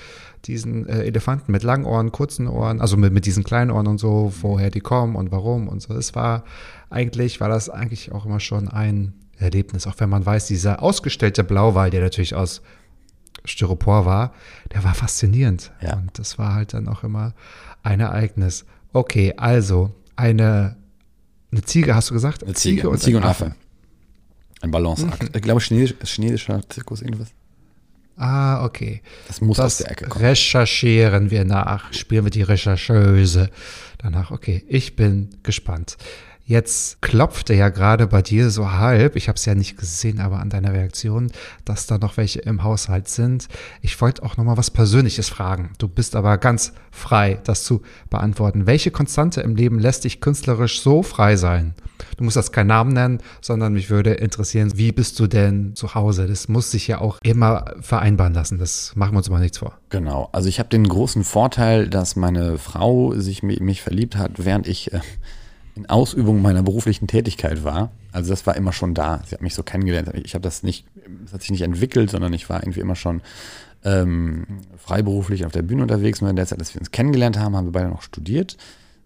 diesen 0.45 0.89
äh, 0.89 1.03
Elefanten 1.05 1.53
mit 1.53 1.63
langen 1.63 1.85
Ohren, 1.85 2.13
kurzen 2.13 2.49
Ohren, 2.49 2.81
also 2.81 2.97
mit, 2.97 3.13
mit 3.13 3.27
diesen 3.27 3.45
kleinen 3.45 3.71
Ohren 3.71 3.87
und 3.87 3.99
so, 3.99 4.33
woher 4.41 4.71
die 4.71 4.81
kommen 4.81 5.17
und 5.17 5.31
warum 5.31 5.69
und 5.69 5.81
so. 5.81 5.95
Es 5.95 6.15
war 6.15 6.45
eigentlich, 6.91 7.41
war 7.41 7.49
das 7.49 7.71
eigentlich 7.71 8.13
auch 8.13 8.27
immer 8.27 8.41
schon 8.41 8.69
ein 8.69 9.15
Erlebnis, 9.39 9.87
auch 9.87 9.95
wenn 9.99 10.11
man 10.11 10.25
weiß, 10.25 10.47
dieser 10.47 10.83
ausgestellte 10.83 11.45
Blauwal, 11.45 11.91
der 11.91 12.03
natürlich 12.03 12.35
aus 12.35 12.63
Styropor 13.45 14.07
war, 14.07 14.33
der 14.73 14.85
war 14.85 14.95
faszinierend. 14.95 15.73
Ja. 15.81 15.97
Und 15.97 16.19
das 16.19 16.39
war 16.39 16.55
halt 16.55 16.75
dann 16.75 16.89
auch 16.89 17.03
immer 17.03 17.35
ein 17.83 18.01
Ereignis. 18.01 18.65
Okay, 18.93 19.35
also 19.37 19.95
eine, 20.17 20.77
eine 21.51 21.63
Ziege, 21.63 21.95
hast 21.95 22.11
du 22.11 22.15
gesagt? 22.15 22.45
Eine 22.45 22.55
Ziege, 22.55 22.89
eine 22.89 22.99
Ziege 22.99 23.17
und 23.17 23.25
Affe. 23.25 23.55
Ein 24.61 24.71
Balanceakt. 24.71 25.35
Ich 25.35 25.43
glaube, 25.43 25.61
chinesisch, 25.61 25.97
chinesischer 26.05 26.61
Zirkus, 26.69 27.03
irgendwas. 27.03 27.33
Ah, 28.17 28.65
okay. 28.65 29.01
Das 29.27 29.41
muss 29.41 29.59
aus 29.59 29.79
Das 29.79 29.79
der 29.79 29.91
Ecke 29.93 30.09
kommen. 30.09 30.25
recherchieren 30.25 31.31
wir 31.31 31.45
nach. 31.45 31.93
Spielen 31.93 32.25
wir 32.25 32.31
die 32.31 32.43
Rechercheuse 32.43 33.51
danach. 33.99 34.31
Okay, 34.31 34.65
ich 34.69 34.97
bin 34.97 35.31
gespannt. 35.43 35.97
Jetzt 36.53 37.01
klopfte 37.01 37.55
ja 37.55 37.71
gerade 37.71 38.07
bei 38.07 38.21
dir 38.21 38.51
so 38.51 38.73
halb, 38.73 39.17
ich 39.17 39.29
habe 39.29 39.37
es 39.37 39.47
ja 39.47 39.55
nicht 39.55 39.79
gesehen, 39.79 40.21
aber 40.21 40.39
an 40.39 40.51
deiner 40.51 40.75
Reaktion, 40.75 41.33
dass 41.65 41.87
da 41.87 41.97
noch 41.97 42.19
welche 42.19 42.41
im 42.41 42.63
Haushalt 42.63 43.09
sind. 43.09 43.49
Ich 43.81 43.99
wollte 44.03 44.23
auch 44.23 44.37
noch 44.37 44.45
mal 44.45 44.59
was 44.59 44.71
Persönliches 44.71 45.31
fragen. 45.31 45.71
Du 45.79 45.89
bist 45.89 46.15
aber 46.15 46.37
ganz 46.37 46.75
frei, 46.91 47.41
das 47.45 47.65
zu 47.65 47.81
beantworten. 48.11 48.67
Welche 48.67 48.91
Konstante 48.91 49.41
im 49.41 49.57
Leben 49.57 49.79
lässt 49.79 50.05
dich 50.05 50.21
künstlerisch 50.21 50.83
so 50.83 51.03
frei 51.03 51.37
sein? 51.37 51.73
Du 52.19 52.25
musst 52.25 52.37
das 52.37 52.53
keinen 52.53 52.67
Namen 52.67 52.93
nennen, 52.93 53.21
sondern 53.41 53.73
mich 53.73 53.89
würde 53.89 54.11
interessieren, 54.13 54.73
wie 54.77 54.93
bist 54.93 55.19
du 55.21 55.29
denn 55.29 55.75
zu 55.75 55.95
Hause? 55.95 56.27
Das 56.27 56.49
muss 56.49 56.71
sich 56.71 56.87
ja 56.87 57.01
auch 57.01 57.17
immer 57.23 57.77
vereinbaren 57.81 58.35
lassen. 58.35 58.59
Das 58.59 58.93
machen 58.95 59.15
wir 59.15 59.19
uns 59.19 59.31
mal 59.31 59.41
nichts 59.41 59.57
vor. 59.57 59.79
Genau. 59.89 60.29
Also 60.33 60.51
ich 60.51 60.59
habe 60.59 60.69
den 60.69 60.87
großen 60.87 61.25
Vorteil, 61.25 61.89
dass 61.89 62.15
meine 62.15 62.59
Frau 62.59 63.15
sich 63.15 63.43
mi- 63.43 63.63
mich 63.63 63.81
verliebt 63.81 64.17
hat, 64.19 64.45
während 64.45 64.67
ich 64.67 64.93
äh, 64.93 65.01
in 65.75 65.89
Ausübung 65.89 66.43
meiner 66.43 66.63
beruflichen 66.63 67.07
Tätigkeit 67.07 67.65
war. 67.65 67.93
Also 68.13 68.31
das 68.31 68.47
war 68.47 68.57
immer 68.57 68.73
schon 68.73 68.95
da. 68.95 69.23
Sie 69.27 69.35
hat 69.35 69.43
mich 69.43 69.55
so 69.55 69.63
kennengelernt. 69.63 70.11
Ich 70.25 70.35
habe 70.35 70.43
das 70.43 70.63
nicht, 70.63 70.87
das 71.25 71.33
hat 71.33 71.41
sich 71.41 71.51
nicht 71.51 71.63
entwickelt, 71.63 72.11
sondern 72.11 72.33
ich 72.33 72.51
war 72.51 72.63
irgendwie 72.63 72.81
immer 72.81 72.97
schon 72.97 73.23
ähm, 73.85 74.47
freiberuflich 74.77 75.47
auf 75.47 75.53
der 75.53 75.63
Bühne 75.63 75.83
unterwegs. 75.83 76.21
Nur 76.21 76.31
in 76.31 76.37
der 76.37 76.47
Zeit, 76.47 76.61
dass 76.61 76.75
wir 76.75 76.81
uns 76.81 76.91
kennengelernt 76.91 77.39
haben, 77.39 77.57
haben 77.57 77.67
wir 77.67 77.73
beide 77.73 77.89
noch 77.89 78.03
studiert. 78.03 78.57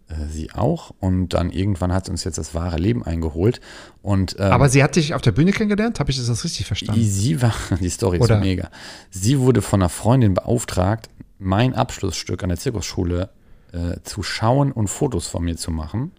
Äh, 0.08 0.26
sie 0.28 0.52
auch. 0.52 0.92
Und 1.00 1.30
dann 1.30 1.50
irgendwann 1.50 1.92
hat 1.92 2.08
uns 2.08 2.24
jetzt 2.24 2.38
das 2.38 2.54
wahre 2.54 2.78
Leben 2.78 3.04
eingeholt. 3.04 3.60
Und, 4.02 4.36
ähm, 4.38 4.52
Aber 4.52 4.68
sie 4.68 4.82
hat 4.82 4.96
dich 4.96 5.14
auf 5.14 5.22
der 5.22 5.32
Bühne 5.32 5.52
kennengelernt? 5.52 6.00
Habe 6.00 6.10
ich 6.10 6.16
das 6.16 6.44
richtig 6.44 6.66
verstanden? 6.66 7.02
Sie 7.02 7.40
war, 7.42 7.54
die 7.80 7.90
Story 7.90 8.18
ist 8.18 8.24
Oder- 8.24 8.40
mega. 8.40 8.70
Sie 9.10 9.38
wurde 9.38 9.62
von 9.62 9.80
einer 9.82 9.88
Freundin 9.88 10.34
beauftragt, 10.34 11.10
mein 11.38 11.74
Abschlussstück 11.74 12.42
an 12.42 12.48
der 12.48 12.58
Zirkusschule 12.58 13.30
äh, 13.72 14.00
zu 14.04 14.22
schauen 14.22 14.72
und 14.72 14.88
Fotos 14.88 15.26
von 15.26 15.44
mir 15.44 15.56
zu 15.56 15.70
machen, 15.70 16.12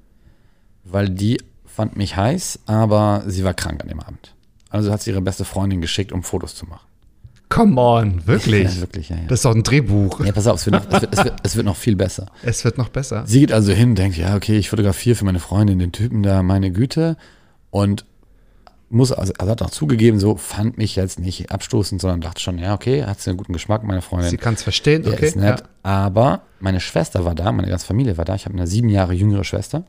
weil 0.91 1.09
die 1.09 1.37
fand 1.65 1.95
mich 1.95 2.15
heiß, 2.15 2.59
aber 2.65 3.23
sie 3.27 3.43
war 3.43 3.53
krank 3.53 3.81
an 3.81 3.89
dem 3.89 3.99
Abend. 3.99 4.33
Also 4.69 4.91
hat 4.91 5.01
sie 5.01 5.11
ihre 5.11 5.21
beste 5.21 5.45
Freundin 5.45 5.81
geschickt, 5.81 6.11
um 6.11 6.23
Fotos 6.23 6.55
zu 6.55 6.65
machen. 6.65 6.87
Come 7.49 7.79
on, 7.79 8.27
wirklich? 8.27 8.63
Ja, 8.75 8.81
wirklich, 8.81 9.09
ja, 9.09 9.15
ja. 9.15 9.23
Das 9.27 9.39
ist 9.39 9.45
doch 9.45 9.55
ein 9.55 9.63
Drehbuch. 9.63 10.23
Ja, 10.25 10.31
pass 10.31 10.47
auf, 10.47 10.59
es 10.59 10.65
wird, 10.65 10.75
noch, 10.75 10.91
es, 10.91 11.01
wird, 11.01 11.13
es, 11.13 11.23
wird, 11.23 11.35
es 11.43 11.55
wird 11.55 11.65
noch 11.65 11.77
viel 11.77 11.95
besser. 11.95 12.25
Es 12.43 12.65
wird 12.65 12.77
noch 12.77 12.89
besser. 12.89 13.23
Sie 13.25 13.39
geht 13.39 13.51
also 13.51 13.71
hin, 13.71 13.95
denkt, 13.95 14.17
ja, 14.17 14.35
okay, 14.35 14.57
ich 14.57 14.69
fotografiere 14.69 15.15
für 15.15 15.25
meine 15.25 15.39
Freundin 15.39 15.79
den 15.79 15.91
Typen 15.91 16.23
da, 16.23 16.43
meine 16.43 16.71
Güte. 16.71 17.15
Und 17.69 18.05
muss, 18.89 19.11
also, 19.11 19.33
also 19.37 19.51
hat 19.51 19.61
auch 19.61 19.69
zugegeben, 19.69 20.19
so 20.19 20.35
fand 20.35 20.77
mich 20.77 20.95
jetzt 20.95 21.19
nicht 21.19 21.51
abstoßend, 21.51 22.01
sondern 22.01 22.21
dachte 22.21 22.41
schon, 22.41 22.57
ja, 22.57 22.73
okay, 22.73 23.03
hat 23.03 23.19
sie 23.19 23.29
einen 23.29 23.37
guten 23.37 23.53
Geschmack, 23.53 23.83
meine 23.83 24.01
Freundin. 24.01 24.29
Sie 24.29 24.37
kann 24.37 24.53
es 24.53 24.63
verstehen, 24.63 25.05
okay? 25.05 25.27
ist 25.27 25.35
nett. 25.35 25.59
Ja. 25.61 25.65
Aber 25.83 26.41
meine 26.59 26.79
Schwester 26.79 27.25
war 27.25 27.35
da, 27.35 27.51
meine 27.51 27.69
ganze 27.69 27.85
Familie 27.85 28.17
war 28.17 28.25
da. 28.25 28.35
Ich 28.35 28.45
habe 28.45 28.55
eine 28.55 28.67
sieben 28.67 28.89
Jahre 28.89 29.13
jüngere 29.13 29.43
Schwester. 29.43 29.83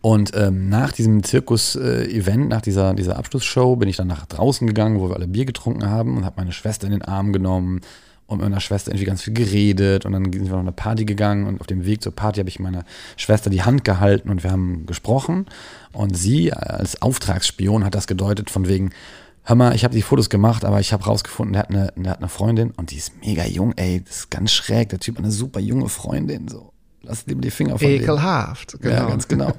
Und 0.00 0.32
ähm, 0.34 0.68
nach 0.68 0.92
diesem 0.92 1.22
Zirkus-Event, 1.22 2.48
nach 2.48 2.60
dieser, 2.60 2.94
dieser 2.94 3.16
Abschlussshow, 3.16 3.76
bin 3.76 3.88
ich 3.88 3.96
dann 3.96 4.08
nach 4.08 4.26
draußen 4.26 4.66
gegangen, 4.66 5.00
wo 5.00 5.08
wir 5.08 5.16
alle 5.16 5.28
Bier 5.28 5.44
getrunken 5.44 5.88
haben 5.88 6.16
und 6.16 6.24
habe 6.24 6.36
meine 6.38 6.52
Schwester 6.52 6.86
in 6.86 6.92
den 6.92 7.02
Arm 7.02 7.32
genommen 7.32 7.80
und 8.26 8.38
mit 8.38 8.48
meiner 8.48 8.60
Schwester 8.60 8.90
irgendwie 8.90 9.06
ganz 9.06 9.22
viel 9.22 9.34
geredet. 9.34 10.04
Und 10.06 10.12
dann 10.12 10.24
sind 10.24 10.46
wir 10.46 10.52
noch 10.52 10.60
eine 10.60 10.72
Party 10.72 11.04
gegangen 11.04 11.46
und 11.46 11.60
auf 11.60 11.66
dem 11.66 11.84
Weg 11.84 12.02
zur 12.02 12.14
Party 12.14 12.40
habe 12.40 12.48
ich 12.48 12.58
meiner 12.58 12.84
Schwester 13.16 13.50
die 13.50 13.62
Hand 13.62 13.84
gehalten 13.84 14.30
und 14.30 14.42
wir 14.42 14.50
haben 14.50 14.86
gesprochen. 14.86 15.46
Und 15.92 16.16
sie 16.16 16.52
als 16.52 17.00
Auftragsspion 17.02 17.84
hat 17.84 17.94
das 17.94 18.06
gedeutet 18.06 18.50
von 18.50 18.68
wegen, 18.68 18.90
hör 19.44 19.56
mal, 19.56 19.74
ich 19.74 19.84
habe 19.84 19.94
die 19.94 20.02
Fotos 20.02 20.30
gemacht, 20.30 20.64
aber 20.64 20.80
ich 20.80 20.92
habe 20.92 21.04
rausgefunden, 21.04 21.52
der 21.52 21.62
hat, 21.62 21.70
eine, 21.70 21.92
der 21.96 22.12
hat 22.12 22.18
eine 22.18 22.28
Freundin 22.28 22.72
und 22.72 22.90
die 22.90 22.96
ist 22.96 23.12
mega 23.20 23.44
jung, 23.44 23.72
ey, 23.76 24.02
das 24.04 24.16
ist 24.16 24.30
ganz 24.30 24.52
schräg. 24.52 24.88
Der 24.88 25.00
Typ 25.00 25.16
hat 25.16 25.24
eine 25.24 25.32
super 25.32 25.60
junge 25.60 25.88
Freundin, 25.88 26.48
so. 26.48 26.73
Lass 27.06 27.26
lieber 27.26 27.40
die 27.40 27.50
Finger 27.50 27.78
von 27.78 27.86
dem. 27.86 28.02
Ekelhaft, 28.02 28.80
genau. 28.80 28.94
Ja, 28.94 29.08
ganz 29.08 29.28
genau. 29.28 29.52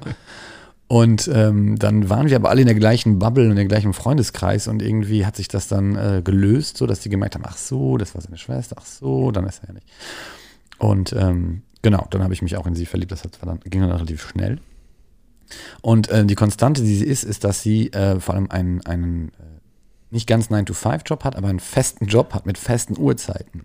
Und 0.88 1.28
ähm, 1.32 1.76
dann 1.78 2.08
waren 2.08 2.28
wir 2.28 2.36
aber 2.36 2.48
alle 2.48 2.60
in 2.60 2.68
der 2.68 2.76
gleichen 2.76 3.18
Bubble 3.18 3.44
und 3.44 3.50
in 3.50 3.56
der 3.56 3.64
gleichen 3.64 3.92
Freundeskreis 3.92 4.68
und 4.68 4.82
irgendwie 4.82 5.26
hat 5.26 5.34
sich 5.34 5.48
das 5.48 5.66
dann 5.66 5.96
äh, 5.96 6.22
gelöst, 6.22 6.76
so 6.76 6.86
dass 6.86 7.00
die 7.00 7.08
gemerkt 7.08 7.34
haben, 7.34 7.44
ach 7.44 7.56
so, 7.56 7.96
das 7.96 8.14
war 8.14 8.22
seine 8.22 8.38
Schwester, 8.38 8.76
ach 8.78 8.86
so, 8.86 9.32
dann 9.32 9.46
ist 9.46 9.62
er 9.62 9.68
ja 9.68 9.74
nicht. 9.74 9.88
Und 10.78 11.12
ähm, 11.12 11.62
genau, 11.82 12.06
dann 12.10 12.22
habe 12.22 12.34
ich 12.34 12.42
mich 12.42 12.56
auch 12.56 12.66
in 12.66 12.76
sie 12.76 12.86
verliebt, 12.86 13.10
das 13.10 13.24
hat, 13.24 13.38
dann, 13.42 13.58
ging 13.60 13.80
dann 13.80 13.90
relativ 13.90 14.28
schnell. 14.28 14.60
Und 15.82 16.08
äh, 16.08 16.24
die 16.24 16.34
Konstante, 16.36 16.82
die 16.82 16.96
sie 16.96 17.04
ist, 17.04 17.24
ist, 17.24 17.42
dass 17.42 17.62
sie 17.62 17.92
äh, 17.92 18.20
vor 18.20 18.36
allem 18.36 18.50
einen, 18.50 18.84
einen 18.86 19.28
äh, 19.28 19.60
nicht 20.10 20.28
ganz 20.28 20.50
9-to-5-Job 20.50 21.24
hat, 21.24 21.36
aber 21.36 21.48
einen 21.48 21.60
festen 21.60 22.06
Job 22.06 22.32
hat 22.32 22.46
mit 22.46 22.58
festen 22.58 22.96
Uhrzeiten. 22.96 23.64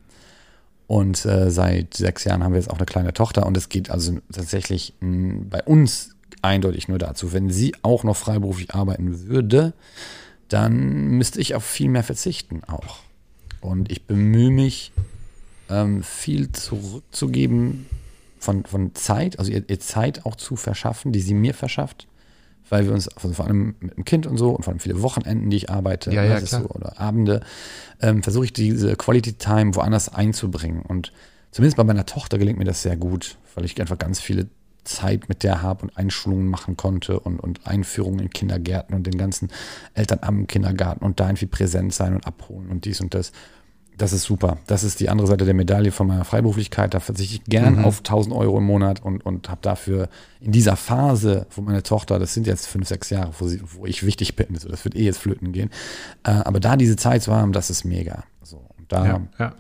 Und 0.92 1.26
äh, 1.26 1.50
seit 1.52 1.94
sechs 1.94 2.26
Jahren 2.26 2.44
haben 2.44 2.52
wir 2.52 2.60
jetzt 2.60 2.70
auch 2.70 2.78
eine 2.78 2.86
kleine 2.86 3.14
Tochter 3.14 3.46
und 3.46 3.56
es 3.56 3.70
geht 3.70 3.90
also 3.90 4.18
tatsächlich 4.30 4.94
mh, 5.00 5.46
bei 5.50 5.64
uns 5.64 6.18
eindeutig 6.42 6.90
nur 6.90 6.98
dazu, 6.98 7.32
wenn 7.32 7.50
sie 7.50 7.74
auch 7.82 8.04
noch 8.04 8.18
freiberuflich 8.18 8.76
arbeiten 8.76 9.30
würde, 9.30 9.72
dann 10.50 11.08
müsste 11.12 11.40
ich 11.40 11.56
auf 11.56 11.64
viel 11.64 11.88
mehr 11.88 12.04
verzichten 12.04 12.66
auch. 12.66 12.98
Und 13.62 13.90
ich 13.90 14.04
bemühe 14.04 14.52
mich, 14.52 14.92
ähm, 15.70 16.04
viel 16.04 16.52
zurückzugeben 16.52 17.86
von, 18.38 18.66
von 18.66 18.94
Zeit, 18.94 19.40
also 19.40 19.50
ihr, 19.50 19.64
ihr 19.70 19.80
Zeit 19.80 20.26
auch 20.26 20.36
zu 20.36 20.58
verschaffen, 20.58 21.14
die 21.14 21.22
sie 21.22 21.36
mir 21.36 21.54
verschafft. 21.54 22.06
Weil 22.70 22.86
wir 22.86 22.94
uns, 22.94 23.08
also 23.10 23.34
vor 23.34 23.46
allem 23.46 23.76
mit 23.80 23.98
dem 23.98 24.06
Kind 24.06 24.26
und 24.28 24.38
so, 24.38 24.52
und 24.52 24.64
vor 24.64 24.72
allem 24.72 24.80
viele 24.80 25.02
Wochenenden, 25.02 25.50
die 25.50 25.58
ich 25.58 25.70
arbeite, 25.70 26.12
Ja, 26.12 26.24
ne, 26.24 26.30
ja, 26.30 26.46
so, 26.46 26.70
oder 26.70 27.00
Abende, 27.00 27.42
ähm, 28.02 28.24
versuche 28.24 28.46
ich 28.46 28.54
diese 28.54 28.96
Quality 28.96 29.34
Time 29.34 29.76
woanders 29.76 30.14
einzubringen. 30.14 30.82
Und 30.82 31.12
zumindest 31.52 31.78
bei 31.78 31.84
meiner 31.84 32.06
Tochter 32.06 32.38
gelingt 32.38 32.60
mir 32.60 32.66
das 32.66 32.82
sehr 32.82 32.96
gut, 32.96 33.38
weil 33.56 33.66
ich 33.66 33.80
einfach 33.82 33.98
ganz 33.98 34.20
viele 34.20 34.48
Zeit 34.84 35.30
mit 35.30 35.44
der 35.44 35.62
habe 35.62 35.84
und 35.84 35.98
Einschulungen 35.98 36.48
machen 36.48 36.76
konnte 36.76 37.20
und, 37.20 37.40
und 37.40 37.68
Einführungen 37.68 38.20
in 38.20 38.30
Kindergärten 38.30 38.96
und 38.96 39.06
den 39.06 39.18
ganzen 39.18 39.50
Eltern 39.94 40.20
am 40.22 40.48
Kindergarten 40.48 41.06
und 41.06 41.20
da 41.20 41.28
irgendwie 41.28 41.46
präsent 41.46 41.94
sein 41.94 42.16
und 42.16 42.26
abholen 42.26 42.70
und 42.70 42.86
dies 42.86 43.02
und 43.02 43.14
das. 43.14 43.32
Das 44.02 44.14
ist 44.14 44.24
super. 44.24 44.58
Das 44.66 44.84
ist 44.84 45.00
die 45.00 45.10
andere 45.10 45.28
Seite 45.28 45.46
der 45.46 45.54
Medaille 45.54 45.92
von 45.92 46.08
meiner 46.08 46.26
Freiberuflichkeit. 46.26 46.94
Da 46.96 47.00
verzichte 47.00 47.36
ich 47.36 47.44
gern 47.44 47.76
Mhm. 47.80 47.86
auf 47.86 48.00
1000 48.04 48.34
Euro 48.36 48.58
im 48.58 48.64
Monat 48.66 49.04
und, 49.04 49.24
und 49.26 49.48
habe 49.50 49.62
dafür 49.62 50.10
in 50.40 50.52
dieser 50.52 50.76
Phase, 50.76 51.46
wo 51.56 51.62
meine 51.62 51.84
Tochter, 51.84 52.18
das 52.18 52.34
sind 52.34 52.48
jetzt 52.48 52.66
fünf, 52.68 52.88
sechs 52.88 53.12
Jahre, 53.12 53.32
wo, 53.38 53.48
sie, 53.48 53.62
wo 53.64 53.86
ich 53.86 54.04
wichtig 54.04 54.36
bin, 54.36 54.56
so, 54.58 54.70
das 54.70 54.84
wird 54.86 54.96
eh 54.96 55.04
jetzt 55.04 55.20
flöten 55.20 55.52
gehen. 55.52 55.70
Äh, 56.24 56.32
aber 56.32 56.60
da 56.60 56.78
diese 56.78 56.96
Zeit 56.96 57.22
zu 57.22 57.32
haben, 57.32 57.52
das 57.54 57.70
ist 57.70 57.84
mega. 57.86 58.24
So, 58.42 58.58
und 58.80 58.92
da, 58.92 59.06
Ja, 59.06 59.22
ja. 59.38 59.54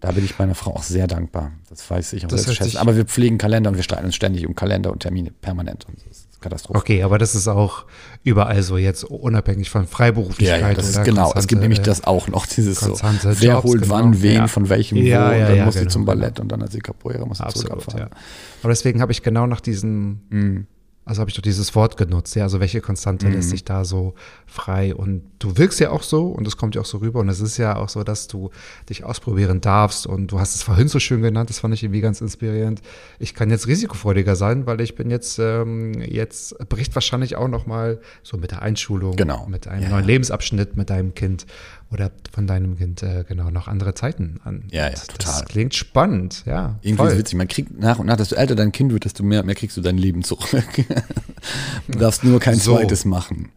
da 0.00 0.10
bin 0.10 0.24
ich 0.24 0.38
meiner 0.40 0.56
Frau 0.56 0.72
auch 0.74 0.82
sehr 0.82 1.06
dankbar. 1.06 1.52
Das 1.70 1.88
weiß 1.88 2.14
ich 2.14 2.24
auch 2.24 2.28
Das 2.30 2.42
zu 2.42 2.54
schätzen. 2.54 2.78
Aber 2.78 2.96
wir 2.96 3.04
pflegen 3.04 3.38
Kalender 3.38 3.70
und 3.70 3.76
wir 3.76 3.84
streiten 3.84 4.06
uns 4.06 4.16
ständig 4.16 4.44
um 4.48 4.56
Kalender 4.56 4.90
und 4.90 5.00
Termine 5.04 5.30
permanent. 5.30 5.86
Und 5.86 5.98
ist 6.10 6.28
Katastrophe. 6.44 6.78
Okay, 6.78 7.02
aber 7.02 7.18
das 7.18 7.34
ist 7.34 7.48
auch 7.48 7.84
überall 8.22 8.62
so 8.62 8.76
jetzt 8.76 9.04
unabhängig 9.04 9.68
von 9.70 9.86
Freiberuflichkeit. 9.86 10.60
Ja, 10.60 10.68
ja, 10.68 10.74
das 10.74 10.88
ist 10.90 11.04
genau. 11.04 11.32
Es 11.34 11.46
gibt 11.46 11.60
nämlich 11.60 11.80
das 11.80 12.04
auch 12.04 12.28
noch, 12.28 12.46
dieses 12.46 12.80
so. 12.80 12.96
Wer 13.22 13.54
Jobs, 13.54 13.64
holt 13.64 13.82
genau. 13.82 13.94
wann 13.94 14.22
wen, 14.22 14.34
Ja. 14.34 14.46
von 14.46 14.68
welchem 14.68 14.96
Ja, 14.98 15.30
wo, 15.30 15.34
und 15.34 15.40
dann 15.40 15.64
muss 15.64 15.74
sie 15.74 15.80
genau, 15.80 15.90
zum 15.90 16.04
genau. 16.06 16.14
Ballett 16.20 16.40
und 16.40 16.52
dann 16.52 16.62
als 16.62 16.70
die 16.72 16.78
Capoeira 16.78 17.26
muss 17.26 17.38
sie 17.38 17.44
zurück 17.48 17.70
Absolut, 17.72 17.72
abfahren. 17.72 17.98
ja. 18.12 18.18
Aber 18.62 18.68
deswegen 18.70 19.00
habe 19.00 19.12
ich 19.12 19.22
genau 19.22 19.46
nach 19.46 19.60
diesen 19.60 20.66
Also 21.06 21.20
habe 21.20 21.28
ich 21.28 21.36
doch 21.36 21.42
dieses 21.42 21.74
Wort 21.74 21.98
genutzt, 21.98 22.34
ja, 22.34 22.44
also 22.44 22.60
welche 22.60 22.80
Konstante 22.80 23.28
lässt 23.28 23.50
sich 23.50 23.62
da 23.64 23.84
so 23.84 24.14
frei 24.46 24.94
und 24.94 25.22
du 25.38 25.58
wirkst 25.58 25.78
ja 25.80 25.90
auch 25.90 26.02
so 26.02 26.28
und 26.28 26.46
es 26.46 26.56
kommt 26.56 26.74
ja 26.76 26.80
auch 26.80 26.86
so 26.86 26.96
rüber 26.98 27.20
und 27.20 27.28
es 27.28 27.40
ist 27.40 27.58
ja 27.58 27.76
auch 27.76 27.90
so, 27.90 28.04
dass 28.04 28.26
du 28.26 28.48
dich 28.88 29.04
ausprobieren 29.04 29.60
darfst 29.60 30.06
und 30.06 30.28
du 30.32 30.40
hast 30.40 30.54
es 30.54 30.62
vorhin 30.62 30.88
so 30.88 30.98
schön 30.98 31.20
genannt, 31.20 31.50
das 31.50 31.58
fand 31.58 31.74
ich 31.74 31.82
irgendwie 31.82 32.00
ganz 32.00 32.22
inspirierend. 32.22 32.80
Ich 33.18 33.34
kann 33.34 33.50
jetzt 33.50 33.66
risikofreudiger 33.66 34.34
sein, 34.34 34.66
weil 34.66 34.80
ich 34.80 34.94
bin 34.94 35.10
jetzt, 35.10 35.38
ähm, 35.38 35.92
jetzt 36.00 36.56
bricht 36.70 36.94
wahrscheinlich 36.94 37.36
auch 37.36 37.48
noch 37.48 37.66
mal 37.66 38.00
so 38.22 38.38
mit 38.38 38.52
der 38.52 38.62
Einschulung, 38.62 39.16
Genau. 39.16 39.46
mit 39.46 39.68
einem 39.68 39.82
Ja, 39.82 39.88
neuen 39.90 40.00
ja. 40.04 40.06
Lebensabschnitt 40.06 40.76
mit 40.78 40.88
deinem 40.88 41.14
Kind 41.14 41.44
oder 41.90 42.10
von 42.32 42.46
deinem 42.46 42.76
Kind, 42.76 43.02
äh, 43.02 43.24
genau, 43.28 43.50
noch 43.50 43.68
andere 43.68 43.94
Zeiten 43.94 44.40
an. 44.44 44.64
Ja, 44.70 44.88
ja, 44.88 44.94
total. 44.94 45.40
Das 45.40 45.44
klingt 45.44 45.74
spannend, 45.74 46.42
ja. 46.46 46.78
Irgendwie 46.82 47.06
ist 47.06 47.18
witzig. 47.18 47.38
Man 47.38 47.46
kriegt 47.48 47.78
nach 47.78 47.98
und 47.98 48.06
nach, 48.06 48.16
desto 48.16 48.34
älter 48.34 48.54
dein 48.56 48.72
Kind 48.72 48.92
wird, 48.92 49.04
desto 49.04 49.22
mehr, 49.22 49.44
mehr 49.44 49.54
kriegst 49.54 49.76
du 49.76 49.80
dein 49.80 49.96
Leben 49.98 50.22
zurück. 50.24 50.64
du 51.88 51.98
darfst 51.98 52.24
nur 52.24 52.40
kein 52.40 52.56
So. 52.56 52.76
zweites 52.76 53.04
machen. 53.04 53.50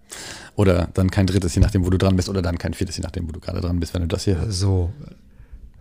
Oder 0.55 0.89
dann 0.93 1.09
kein 1.11 1.27
drittes, 1.27 1.53
je 1.55 1.61
nachdem, 1.61 1.85
wo 1.85 1.89
du 1.89 1.97
dran 1.97 2.15
bist. 2.15 2.29
Oder 2.29 2.41
dann 2.41 2.57
kein 2.57 2.73
viertes, 2.73 2.97
je 2.97 3.03
nachdem, 3.03 3.27
wo 3.27 3.31
du 3.31 3.39
gerade 3.39 3.61
dran 3.61 3.79
bist, 3.79 3.93
wenn 3.93 4.01
du 4.01 4.07
das 4.07 4.23
hier 4.23 4.37
hörst. 4.39 4.59
So. 4.59 4.91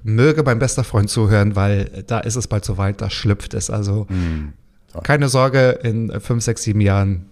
Möge 0.03 0.43
mein 0.43 0.59
bester 0.59 0.85
Freund 0.85 1.11
zuhören, 1.11 1.57
weil 1.57 2.05
da 2.07 2.21
ist 2.21 2.37
es 2.37 2.47
bald 2.47 2.65
soweit, 2.65 3.01
da 3.01 3.11
schlüpft 3.11 3.55
es. 3.55 3.71
Also 3.71 4.07
Hm, 4.09 4.53
keine 5.03 5.29
Sorge, 5.29 5.79
in 5.83 6.21
fünf, 6.21 6.45
sechs, 6.45 6.63
sieben 6.63 6.81
Jahren 6.81 7.27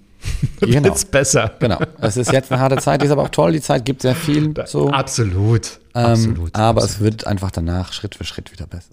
Genau. 0.60 0.84
wird's 0.84 1.04
besser. 1.04 1.52
Genau. 1.58 1.78
Es 2.00 2.16
ist 2.16 2.32
jetzt 2.32 2.50
eine 2.50 2.60
harte 2.60 2.76
Zeit, 2.76 3.02
die 3.02 3.06
ist 3.06 3.12
aber 3.12 3.22
auch 3.22 3.28
toll. 3.28 3.52
Die 3.52 3.60
Zeit 3.60 3.84
gibt 3.84 4.02
sehr 4.02 4.14
viel. 4.14 4.54
So. 4.66 4.90
Absolut. 4.90 5.80
Ähm, 5.94 6.04
absolut. 6.04 6.54
aber 6.54 6.82
absolut. 6.82 6.90
es 6.90 7.00
wird 7.00 7.26
einfach 7.26 7.50
danach 7.50 7.92
Schritt 7.92 8.14
für 8.14 8.24
Schritt 8.24 8.50
wieder 8.50 8.66
besser. 8.66 8.90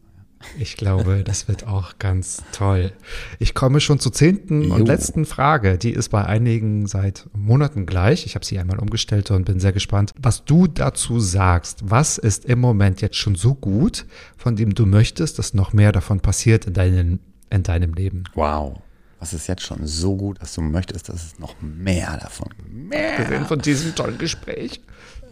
Ich 0.57 0.75
glaube, 0.75 1.23
das 1.23 1.47
wird 1.47 1.67
auch 1.67 1.97
ganz 1.99 2.43
toll. 2.51 2.91
Ich 3.39 3.53
komme 3.53 3.79
schon 3.79 3.99
zur 3.99 4.11
zehnten 4.11 4.63
Jo. 4.63 4.75
und 4.75 4.87
letzten 4.87 5.25
Frage. 5.25 5.77
Die 5.77 5.91
ist 5.91 6.09
bei 6.09 6.25
einigen 6.25 6.87
seit 6.87 7.27
Monaten 7.33 7.85
gleich. 7.85 8.25
Ich 8.25 8.35
habe 8.35 8.45
sie 8.45 8.59
einmal 8.59 8.79
umgestellt 8.79 9.31
und 9.31 9.45
bin 9.45 9.59
sehr 9.59 9.71
gespannt, 9.71 10.13
was 10.19 10.45
du 10.45 10.67
dazu 10.67 11.19
sagst. 11.19 11.79
Was 11.83 12.17
ist 12.17 12.45
im 12.45 12.59
Moment 12.59 13.01
jetzt 13.01 13.17
schon 13.17 13.35
so 13.35 13.53
gut, 13.53 14.05
von 14.37 14.55
dem 14.55 14.75
du 14.75 14.85
möchtest, 14.85 15.39
dass 15.39 15.53
noch 15.53 15.73
mehr 15.73 15.91
davon 15.91 16.19
passiert 16.19 16.65
in, 16.65 16.73
deinen, 16.73 17.19
in 17.49 17.63
deinem 17.63 17.93
Leben? 17.93 18.23
Wow. 18.35 18.81
Was 19.21 19.33
ist 19.33 19.45
jetzt 19.45 19.61
schon 19.61 19.85
so 19.85 20.15
gut, 20.15 20.41
dass 20.41 20.55
du 20.55 20.61
möchtest, 20.61 21.07
dass 21.07 21.23
es 21.23 21.37
noch 21.37 21.53
mehr 21.61 22.17
davon 22.19 22.49
gibt? 22.57 23.17
Gesehen 23.17 23.45
von 23.45 23.59
diesem 23.59 23.93
tollen 23.93 24.17
Gespräch. 24.17 24.81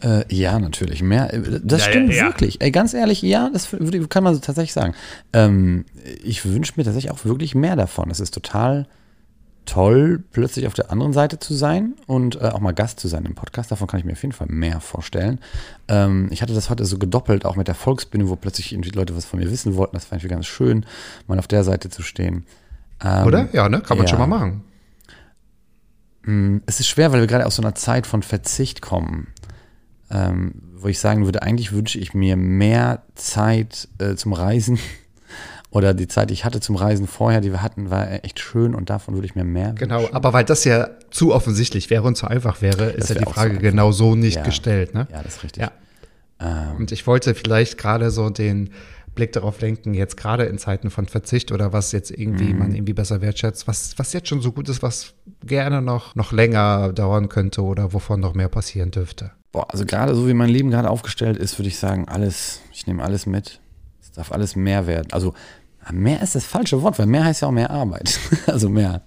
Äh, 0.03 0.23
ja, 0.33 0.59
natürlich. 0.59 1.01
Mehr. 1.01 1.33
äh, 1.33 1.59
Das 1.63 1.81
Ja, 1.85 1.89
stimmt 1.89 2.09
ja, 2.11 2.15
ja. 2.17 2.25
wirklich. 2.27 2.61
Ey, 2.61 2.69
ganz 2.69 2.93
ehrlich, 2.93 3.23
ja, 3.23 3.49
das 3.51 3.75
kann 4.09 4.23
man 4.23 4.35
so 4.35 4.39
tatsächlich 4.41 4.73
sagen. 4.73 4.93
Ähm, 5.33 5.85
ich 6.23 6.45
wünsche 6.45 6.73
mir 6.77 6.83
tatsächlich 6.83 7.11
auch 7.11 7.25
wirklich 7.25 7.55
mehr 7.55 7.75
davon. 7.75 8.11
Es 8.11 8.19
ist 8.19 8.31
total 8.31 8.87
toll, 9.65 10.23
plötzlich 10.31 10.67
auf 10.67 10.73
der 10.75 10.91
anderen 10.91 11.13
Seite 11.13 11.39
zu 11.39 11.53
sein 11.55 11.95
und 12.07 12.35
äh, 12.35 12.45
auch 12.45 12.59
mal 12.59 12.73
Gast 12.73 12.99
zu 12.99 13.07
sein 13.07 13.25
im 13.25 13.33
Podcast. 13.35 13.71
Davon 13.71 13.87
kann 13.87 13.99
ich 13.99 14.05
mir 14.05 14.13
auf 14.13 14.21
jeden 14.21 14.33
Fall 14.33 14.47
mehr 14.49 14.81
vorstellen. 14.81 15.39
Ähm, 15.87 16.27
ich 16.31 16.43
hatte 16.43 16.53
das 16.53 16.69
heute 16.69 16.85
so 16.85 16.99
gedoppelt, 16.99 17.43
auch 17.43 17.55
mit 17.55 17.67
der 17.67 17.75
Volksbühne, 17.75 18.29
wo 18.29 18.35
plötzlich 18.35 18.71
irgendwie 18.71 18.91
Leute 18.91 19.15
was 19.17 19.25
von 19.25 19.39
mir 19.39 19.49
wissen 19.51 19.75
wollten. 19.75 19.95
Das 19.95 20.05
fand 20.05 20.23
ich 20.23 20.29
ganz 20.29 20.45
schön, 20.45 20.85
mal 21.27 21.39
auf 21.39 21.47
der 21.47 21.63
Seite 21.63 21.89
zu 21.89 22.03
stehen. 22.03 22.45
Ähm, 23.03 23.25
Oder? 23.27 23.47
Ja, 23.53 23.69
ne? 23.69 23.81
Kann 23.81 23.97
man 23.97 24.05
ja. 24.05 24.09
schon 24.09 24.19
mal 24.19 24.27
machen. 24.27 24.63
es 26.67 26.79
ist 26.79 26.87
schwer, 26.87 27.11
weil 27.11 27.21
wir 27.21 27.27
gerade 27.27 27.45
aus 27.45 27.55
so 27.55 27.61
einer 27.63 27.73
Zeit 27.75 28.05
von 28.05 28.21
Verzicht 28.21 28.81
kommen, 28.81 29.27
ähm, 30.11 30.53
wo 30.75 30.87
ich 30.87 30.99
sagen 30.99 31.25
würde, 31.25 31.41
eigentlich 31.41 31.71
wünsche 31.71 31.97
ich 31.97 32.13
mir 32.13 32.35
mehr 32.35 33.03
Zeit 33.15 33.87
äh, 33.99 34.15
zum 34.15 34.33
Reisen 34.33 34.77
oder 35.71 35.93
die 35.93 36.07
Zeit, 36.07 36.29
die 36.29 36.33
ich 36.33 36.45
hatte 36.45 36.59
zum 36.59 36.75
Reisen 36.75 37.07
vorher, 37.07 37.41
die 37.41 37.51
wir 37.51 37.61
hatten, 37.63 37.89
war 37.89 38.23
echt 38.23 38.39
schön 38.39 38.75
und 38.75 38.89
davon 38.89 39.15
würde 39.15 39.25
ich 39.25 39.35
mir 39.35 39.43
mehr 39.43 39.73
Genau, 39.73 40.01
wünschen. 40.01 40.15
aber 40.15 40.33
weil 40.33 40.43
das 40.45 40.63
ja 40.65 40.89
zu 41.09 41.33
offensichtlich 41.33 41.89
wäre 41.89 42.03
und 42.03 42.15
zu 42.15 42.27
einfach 42.27 42.61
wäre, 42.61 42.89
ist 42.91 43.09
ja 43.09 43.15
die 43.15 43.25
Frage 43.25 43.55
so 43.55 43.59
genau 43.61 43.91
so 43.91 44.15
nicht 44.15 44.37
Ja. 44.37 44.43
gestellt. 44.43 44.93
Ne? 44.93 45.07
Ja, 45.11 45.23
das 45.23 45.37
ist 45.37 45.43
richtig. 45.43 45.63
Ja. 45.63 45.71
Ähm, 46.39 46.77
Und 46.77 46.91
ich 46.91 47.07
wollte 47.07 47.33
vielleicht 47.35 47.77
gerade 47.77 48.11
so 48.11 48.29
den 48.29 48.69
Blick 49.19 49.33
darauf 49.33 49.59
lenken, 49.61 49.93
jetzt 49.93 50.15
gerade 50.17 50.45
in 50.45 50.57
Zeiten 50.57 50.89
von 50.89 51.05
Verzicht 51.07 51.51
oder 51.51 51.73
was 51.73 51.91
jetzt 51.91 52.09
irgendwie 52.09 52.53
Mhm. 52.53 52.59
man 52.59 52.73
irgendwie 52.73 52.93
besser 52.93 53.19
wertschätzt, 53.21 53.67
was, 53.67 53.99
was 53.99 54.13
jetzt 54.13 54.29
schon 54.29 54.41
so 54.41 54.51
gut 54.53 54.69
ist, 54.69 54.81
was 54.81 55.13
gerne 55.45 55.81
noch, 55.81 56.15
noch 56.15 56.31
länger 56.31 56.93
dauern 56.93 57.27
könnte 57.27 57.61
oder 57.63 57.91
wovon 57.93 58.19
noch 58.21 58.33
mehr 58.33 58.47
passieren 58.49 58.91
dürfte. 58.91 59.31
boah, 59.51 59.65
also 59.71 59.83
gerade 59.85 60.13
so 60.15 60.27
wie 60.27 60.33
mein 60.33 60.49
Leben 60.49 60.69
gerade 60.71 60.89
aufgestellt 60.89 61.35
ist, 61.37 61.57
würde 61.59 61.67
ich 61.69 61.77
sagen, 61.79 62.07
alles, 62.07 62.61
ich 62.71 62.85
nehme 62.87 63.03
alles 63.03 63.25
mit. 63.25 63.59
Es 64.01 64.11
darf 64.11 64.31
alles 64.31 64.55
mehr 64.55 64.85
werden. 64.87 65.07
Also 65.11 65.33
mehr 65.91 66.21
ist 66.21 66.35
das 66.35 66.45
falsche 66.45 66.81
Wort, 66.83 66.99
weil 66.99 67.07
mehr 67.07 67.23
heißt 67.25 67.41
ja 67.41 67.47
auch 67.47 67.51
mehr 67.51 67.71
Arbeit. 67.71 68.19
also 68.45 68.69
mehr. 68.69 69.01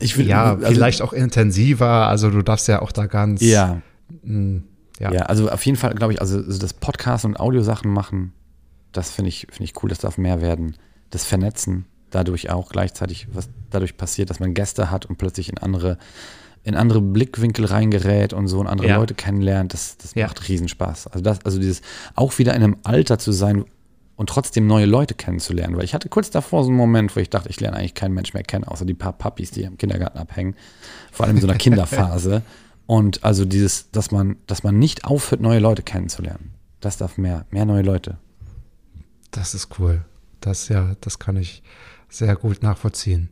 Ich 0.00 0.16
will, 0.16 0.26
Ja, 0.28 0.54
also- 0.54 0.66
vielleicht 0.66 1.02
auch 1.02 1.12
intensiver, 1.12 2.06
also 2.08 2.30
du 2.30 2.42
darfst 2.42 2.68
ja 2.68 2.80
auch 2.80 2.92
da 2.92 3.06
ganz. 3.06 3.40
Ja, 3.42 3.82
ja. 5.00 5.12
Ja, 5.12 5.22
also 5.22 5.50
auf 5.50 5.64
jeden 5.66 5.76
Fall 5.78 5.94
glaube 5.94 6.12
ich, 6.12 6.20
also 6.20 6.40
so 6.50 6.58
das 6.58 6.72
Podcast 6.74 7.24
und 7.24 7.38
Audiosachen 7.38 7.90
machen, 7.92 8.32
das 8.98 9.10
finde 9.10 9.30
ich, 9.30 9.46
finde 9.50 9.64
ich 9.64 9.82
cool, 9.82 9.88
das 9.88 9.98
darf 9.98 10.18
mehr 10.18 10.40
werden. 10.42 10.76
Das 11.10 11.24
Vernetzen, 11.24 11.86
dadurch 12.10 12.50
auch 12.50 12.68
gleichzeitig, 12.70 13.28
was 13.32 13.48
dadurch 13.70 13.96
passiert, 13.96 14.30
dass 14.30 14.40
man 14.40 14.54
Gäste 14.54 14.90
hat 14.90 15.06
und 15.06 15.16
plötzlich 15.16 15.48
in 15.48 15.58
andere, 15.58 15.98
in 16.64 16.74
andere 16.74 17.00
Blickwinkel 17.00 17.64
reingerät 17.64 18.32
und 18.32 18.48
so 18.48 18.60
und 18.60 18.66
andere 18.66 18.88
Ja. 18.88 18.96
Leute 18.96 19.14
kennenlernt, 19.14 19.72
das, 19.72 19.96
das 19.98 20.14
Ja. 20.14 20.26
macht 20.26 20.48
Riesenspaß. 20.48 21.06
Also 21.08 21.20
das, 21.22 21.44
also 21.44 21.58
dieses 21.58 21.80
auch 22.14 22.38
wieder 22.38 22.54
in 22.54 22.62
einem 22.62 22.76
Alter 22.82 23.18
zu 23.18 23.32
sein 23.32 23.64
und 24.16 24.28
trotzdem 24.28 24.66
neue 24.66 24.84
Leute 24.86 25.14
kennenzulernen. 25.14 25.76
Weil 25.76 25.84
ich 25.84 25.94
hatte 25.94 26.08
kurz 26.08 26.28
davor 26.30 26.64
so 26.64 26.70
einen 26.70 26.76
Moment, 26.76 27.14
wo 27.14 27.20
ich 27.20 27.30
dachte, 27.30 27.48
ich 27.48 27.60
lerne 27.60 27.76
eigentlich 27.76 27.94
keinen 27.94 28.14
Mensch 28.14 28.34
mehr 28.34 28.42
kennen, 28.42 28.64
außer 28.64 28.84
die 28.84 28.94
paar 28.94 29.12
Puppies, 29.12 29.52
die 29.52 29.62
im 29.62 29.78
Kindergarten 29.78 30.18
abhängen. 30.18 30.56
Vor 31.12 31.24
allem 31.26 31.36
in 31.36 31.42
so 31.42 31.48
einer 31.48 31.56
Kinderphase. 31.58 32.42
Und 32.86 33.22
also 33.22 33.44
dieses, 33.44 33.90
dass 33.92 34.10
man, 34.10 34.36
dass 34.46 34.62
man 34.64 34.78
nicht 34.78 35.04
aufhört, 35.04 35.40
neue 35.40 35.60
Leute 35.60 35.82
kennenzulernen. 35.82 36.52
Das 36.80 36.96
darf 36.96 37.16
mehr, 37.16 37.44
mehr 37.50 37.64
neue 37.64 37.82
Leute. 37.82 38.18
Das 39.30 39.54
ist 39.54 39.78
cool. 39.78 40.04
Das 40.40 40.68
ja, 40.68 40.96
das 41.00 41.18
kann 41.18 41.36
ich 41.36 41.62
sehr 42.08 42.36
gut 42.36 42.62
nachvollziehen. 42.62 43.28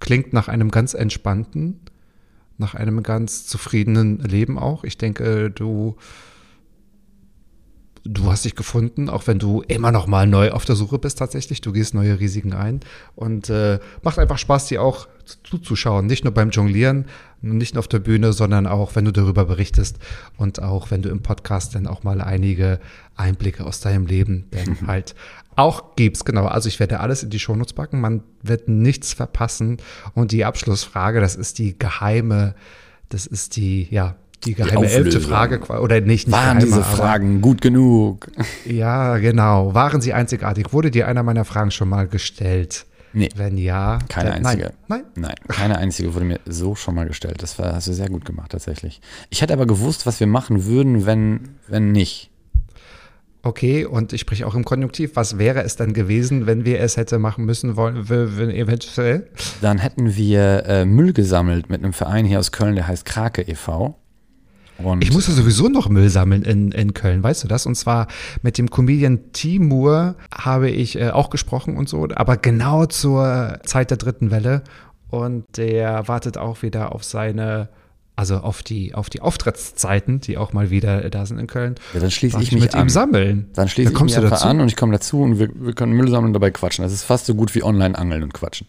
Klingt 0.00 0.32
nach 0.32 0.48
einem 0.48 0.70
ganz 0.70 0.94
entspannten, 0.94 1.80
nach 2.56 2.74
einem 2.74 3.02
ganz 3.02 3.46
zufriedenen 3.46 4.18
Leben 4.18 4.58
auch. 4.58 4.84
Ich 4.84 4.98
denke, 4.98 5.50
du 5.50 5.96
du 8.10 8.30
hast 8.30 8.44
dich 8.44 8.54
gefunden, 8.54 9.10
auch 9.10 9.26
wenn 9.26 9.38
du 9.38 9.62
immer 9.68 9.92
noch 9.92 10.06
mal 10.06 10.26
neu 10.26 10.50
auf 10.52 10.64
der 10.64 10.76
Suche 10.76 10.98
bist 10.98 11.18
tatsächlich. 11.18 11.60
Du 11.60 11.72
gehst 11.72 11.94
neue 11.94 12.18
Risiken 12.18 12.54
ein 12.54 12.80
und 13.14 13.50
äh, 13.50 13.78
macht 14.02 14.18
einfach 14.18 14.38
Spaß, 14.38 14.66
dir 14.66 14.82
auch 14.82 15.08
zuzuschauen. 15.44 16.06
Nicht 16.06 16.24
nur 16.24 16.32
beim 16.32 16.50
Jonglieren, 16.50 17.04
nicht 17.42 17.74
nur 17.74 17.80
auf 17.80 17.88
der 17.88 17.98
Bühne, 17.98 18.32
sondern 18.32 18.66
auch, 18.66 18.96
wenn 18.96 19.04
du 19.04 19.12
darüber 19.12 19.44
berichtest 19.44 19.98
und 20.38 20.62
auch, 20.62 20.90
wenn 20.90 21.02
du 21.02 21.10
im 21.10 21.22
Podcast 21.22 21.74
dann 21.74 21.86
auch 21.86 22.02
mal 22.02 22.22
einige 22.22 22.80
Einblicke 23.16 23.66
aus 23.66 23.80
deinem 23.80 24.06
Leben 24.06 24.46
dann 24.52 24.78
halt 24.86 25.14
auch 25.54 25.96
gibst. 25.96 26.24
Genau, 26.24 26.46
also 26.46 26.68
ich 26.68 26.80
werde 26.80 27.00
alles 27.00 27.22
in 27.22 27.30
die 27.30 27.38
Shownotes 27.38 27.74
packen. 27.74 28.00
Man 28.00 28.22
wird 28.42 28.68
nichts 28.68 29.12
verpassen. 29.12 29.78
Und 30.14 30.32
die 30.32 30.46
Abschlussfrage, 30.46 31.20
das 31.20 31.36
ist 31.36 31.58
die 31.58 31.78
geheime, 31.78 32.54
das 33.10 33.26
ist 33.26 33.56
die, 33.56 33.86
ja, 33.90 34.16
die 34.44 34.54
geheime 34.54 34.86
elfte 34.86 34.98
Auflösung. 35.18 35.22
Frage, 35.22 35.60
oder 35.80 36.00
nicht, 36.00 36.26
nicht 36.26 36.30
Waren 36.30 36.58
geheime, 36.58 36.64
diese 36.64 36.82
Fragen 36.82 37.40
gut 37.40 37.60
genug? 37.60 38.30
ja, 38.64 39.18
genau. 39.18 39.74
Waren 39.74 40.00
sie 40.00 40.12
einzigartig? 40.12 40.72
Wurde 40.72 40.90
dir 40.90 41.08
einer 41.08 41.22
meiner 41.22 41.44
Fragen 41.44 41.70
schon 41.70 41.88
mal 41.88 42.06
gestellt? 42.06 42.86
Nee. 43.12 43.30
Wenn 43.34 43.56
ja, 43.56 43.98
Keine 44.08 44.30
dann- 44.30 44.46
einzige. 44.46 44.72
Nein, 44.86 45.02
nein. 45.16 45.22
Nein, 45.28 45.34
keine 45.48 45.78
einzige 45.78 46.14
wurde 46.14 46.26
mir 46.26 46.40
so 46.46 46.74
schon 46.74 46.94
mal 46.94 47.06
gestellt. 47.06 47.42
Das 47.42 47.58
war, 47.58 47.74
hast 47.74 47.88
du 47.88 47.92
sehr 47.94 48.08
gut 48.08 48.24
gemacht, 48.24 48.52
tatsächlich. 48.52 49.00
Ich 49.30 49.40
hätte 49.42 49.54
aber 49.54 49.66
gewusst, 49.66 50.06
was 50.06 50.20
wir 50.20 50.26
machen 50.26 50.66
würden, 50.66 51.06
wenn, 51.06 51.40
wenn 51.66 51.90
nicht. 51.90 52.30
Okay, 53.42 53.86
und 53.86 54.12
ich 54.12 54.20
spreche 54.20 54.46
auch 54.46 54.54
im 54.54 54.64
Konjunktiv. 54.64 55.12
Was 55.14 55.38
wäre 55.38 55.62
es 55.62 55.76
dann 55.76 55.94
gewesen, 55.94 56.46
wenn 56.46 56.64
wir 56.64 56.80
es 56.80 56.96
hätte 56.96 57.18
machen 57.18 57.44
müssen 57.46 57.76
wollen, 57.76 58.08
wenn 58.08 58.50
eventuell? 58.50 59.28
Dann 59.62 59.78
hätten 59.78 60.16
wir 60.16 60.64
äh, 60.66 60.84
Müll 60.84 61.12
gesammelt 61.12 61.70
mit 61.70 61.82
einem 61.82 61.92
Verein 61.92 62.26
hier 62.26 62.40
aus 62.40 62.52
Köln, 62.52 62.74
der 62.74 62.88
heißt 62.88 63.04
Krake 63.04 63.42
e.V. 63.42 63.96
Und 64.82 65.02
Ich 65.02 65.12
musste 65.12 65.32
sowieso 65.32 65.68
noch 65.68 65.88
Müll 65.88 66.08
sammeln 66.08 66.42
in, 66.42 66.70
in 66.72 66.94
Köln, 66.94 67.22
weißt 67.22 67.44
du 67.44 67.48
das? 67.48 67.66
Und 67.66 67.74
zwar 67.74 68.06
mit 68.42 68.58
dem 68.58 68.70
Comedian 68.70 69.32
Timur 69.32 70.14
habe 70.32 70.70
ich 70.70 70.96
äh, 71.00 71.10
auch 71.10 71.30
gesprochen 71.30 71.76
und 71.76 71.88
so, 71.88 72.06
aber 72.14 72.36
genau 72.36 72.86
zur 72.86 73.58
Zeit 73.64 73.90
der 73.90 73.96
dritten 73.96 74.30
Welle. 74.30 74.62
Und 75.10 75.44
der 75.56 76.06
wartet 76.06 76.36
auch 76.38 76.62
wieder 76.62 76.92
auf 76.94 77.02
seine, 77.02 77.70
also 78.14 78.36
auf 78.36 78.62
die, 78.62 78.94
auf 78.94 79.08
die 79.10 79.20
Auftrittszeiten, 79.22 80.20
die 80.20 80.36
auch 80.36 80.52
mal 80.52 80.70
wieder 80.70 81.08
da 81.10 81.24
sind 81.26 81.38
in 81.38 81.46
Köln. 81.46 81.76
Ja, 81.94 82.00
dann 82.00 82.10
schließe 82.10 82.40
ich 82.42 82.52
mich 82.52 82.60
mit 82.62 82.74
an. 82.74 82.82
ihm 82.82 82.88
sammeln. 82.90 83.48
Dann 83.54 83.68
schließe 83.68 83.86
Dann 83.86 83.92
ich 83.94 83.98
kommst 83.98 84.14
mich 84.14 84.20
du 84.20 84.26
einfach 84.26 84.38
dazu? 84.42 84.48
an 84.48 84.60
und 84.60 84.68
ich 84.68 84.76
komme 84.76 84.92
dazu 84.92 85.22
und 85.22 85.38
wir, 85.38 85.48
wir 85.54 85.72
können 85.72 85.92
Müll 85.92 86.08
sammeln 86.08 86.26
und 86.28 86.32
dabei 86.34 86.50
quatschen. 86.50 86.82
Das 86.84 86.92
ist 86.92 87.04
fast 87.04 87.26
so 87.26 87.34
gut 87.34 87.54
wie 87.54 87.62
online 87.64 87.98
angeln 87.98 88.22
und 88.22 88.34
quatschen. 88.34 88.66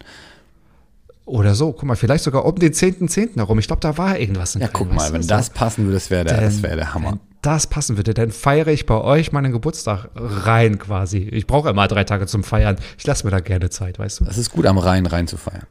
Oder 1.24 1.54
so, 1.54 1.72
guck 1.72 1.84
mal, 1.84 1.94
vielleicht 1.96 2.24
sogar 2.24 2.44
um 2.44 2.56
den 2.56 2.72
10.10. 2.72 3.36
herum. 3.36 3.58
Ich 3.58 3.66
glaube, 3.68 3.80
da 3.80 3.96
war 3.96 4.18
irgendwas 4.18 4.54
in 4.56 4.62
Ja, 4.62 4.68
guck 4.72 4.92
mal, 4.92 5.12
wenn 5.12 5.22
So. 5.22 5.28
das 5.28 5.50
passen 5.50 5.84
würde, 5.84 5.94
das 5.94 6.10
wäre 6.10 6.24
der, 6.24 6.40
das 6.40 6.62
wäre 6.62 6.76
der 6.76 6.92
Hammer. 6.94 7.12
Wenn 7.12 7.20
das 7.42 7.66
passen 7.68 7.96
würde, 7.96 8.14
dann 8.14 8.30
feiere 8.32 8.68
ich 8.68 8.84
bei 8.84 8.96
euch 9.00 9.30
meinen 9.32 9.52
Geburtstag 9.52 10.08
rein 10.14 10.78
quasi. 10.78 11.18
Ich 11.18 11.46
brauche 11.46 11.70
immer 11.70 11.86
drei 11.88 12.04
Tage 12.04 12.26
zum 12.26 12.42
Feiern. 12.42 12.76
Ich 12.98 13.06
lasse 13.06 13.24
mir 13.24 13.30
da 13.30 13.40
gerne 13.40 13.70
Zeit, 13.70 13.98
weißt 13.98 14.20
du? 14.20 14.24
Das 14.24 14.38
ist 14.38 14.50
gut, 14.50 14.66
am 14.66 14.76
Rhein 14.78 15.06
reinzufeiern. 15.06 15.66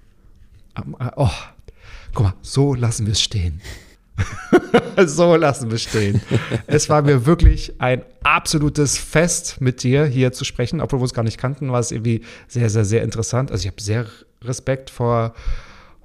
Oh, 1.17 1.29
guck 2.13 2.23
mal, 2.25 2.33
so 2.41 2.73
lassen 2.73 3.05
wir 3.05 3.11
es 3.13 3.21
stehen. 3.21 3.59
so 5.05 5.35
lassen 5.35 5.69
wir 5.71 5.77
stehen. 5.77 6.21
Es 6.67 6.89
war 6.89 7.01
mir 7.01 7.25
wirklich 7.25 7.73
ein 7.79 8.01
absolutes 8.23 8.97
Fest, 8.97 9.61
mit 9.61 9.83
dir 9.83 10.05
hier 10.05 10.31
zu 10.31 10.45
sprechen, 10.45 10.81
obwohl 10.81 10.99
wir 11.01 11.05
es 11.05 11.13
gar 11.13 11.23
nicht 11.23 11.37
kannten, 11.37 11.71
war 11.71 11.79
es 11.79 11.91
irgendwie 11.91 12.21
sehr, 12.47 12.69
sehr, 12.69 12.85
sehr 12.85 13.03
interessant. 13.03 13.51
Also 13.51 13.61
ich 13.63 13.67
habe 13.71 13.81
sehr 13.81 14.05
Respekt 14.43 14.89
vor 14.89 15.33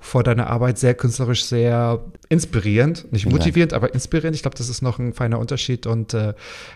vor 0.04 0.22
deiner 0.22 0.48
Arbeit 0.48 0.78
sehr 0.78 0.92
künstlerisch, 0.92 1.46
sehr 1.46 1.98
inspirierend. 2.28 3.10
Nicht 3.10 3.24
motivierend, 3.24 3.72
ja. 3.72 3.76
aber 3.76 3.94
inspirierend. 3.94 4.36
Ich 4.36 4.42
glaube, 4.42 4.56
das 4.56 4.68
ist 4.68 4.82
noch 4.82 4.98
ein 4.98 5.14
feiner 5.14 5.38
Unterschied. 5.38 5.86
Und 5.86 6.12
äh, 6.12 6.34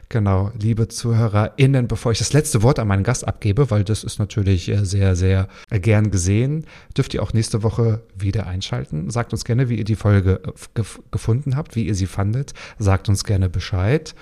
genau, 0.08 0.50
liebe 0.58 0.88
ZuhörerInnen, 0.88 1.88
bevor 1.88 2.10
ich 2.10 2.18
das 2.18 2.32
letzte 2.32 2.62
Wort 2.62 2.78
an 2.78 2.88
meinen 2.88 3.04
Gast 3.04 3.28
abgebe, 3.28 3.70
weil 3.70 3.84
das 3.84 4.02
ist 4.02 4.18
natürlich 4.18 4.70
äh, 4.70 4.82
sehr, 4.82 5.14
sehr 5.14 5.48
äh, 5.68 5.78
gern 5.78 6.10
gesehen, 6.10 6.64
dürft 6.96 7.12
ihr 7.12 7.22
auch 7.22 7.34
nächste 7.34 7.62
Woche 7.62 8.00
wieder 8.16 8.46
einschalten. 8.46 9.10
Sagt 9.10 9.34
uns 9.34 9.44
gerne, 9.44 9.68
wie 9.68 9.76
ihr 9.76 9.84
die 9.84 9.96
Folge 9.96 10.40
äh, 10.46 10.52
gef 10.72 10.98
gefunden 11.10 11.54
habt, 11.54 11.76
wie 11.76 11.86
ihr 11.86 11.94
sie 11.94 12.06
fandet. 12.06 12.54
Sagt 12.78 13.10
uns 13.10 13.24
gerne 13.24 13.50
Bescheid. 13.50 14.14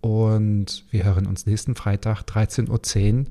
Und 0.00 0.86
wir 0.90 1.04
hören 1.04 1.26
uns 1.26 1.44
nächsten 1.44 1.74
Freitag, 1.74 2.22
13.10 2.22 3.18
Uhr, 3.18 3.24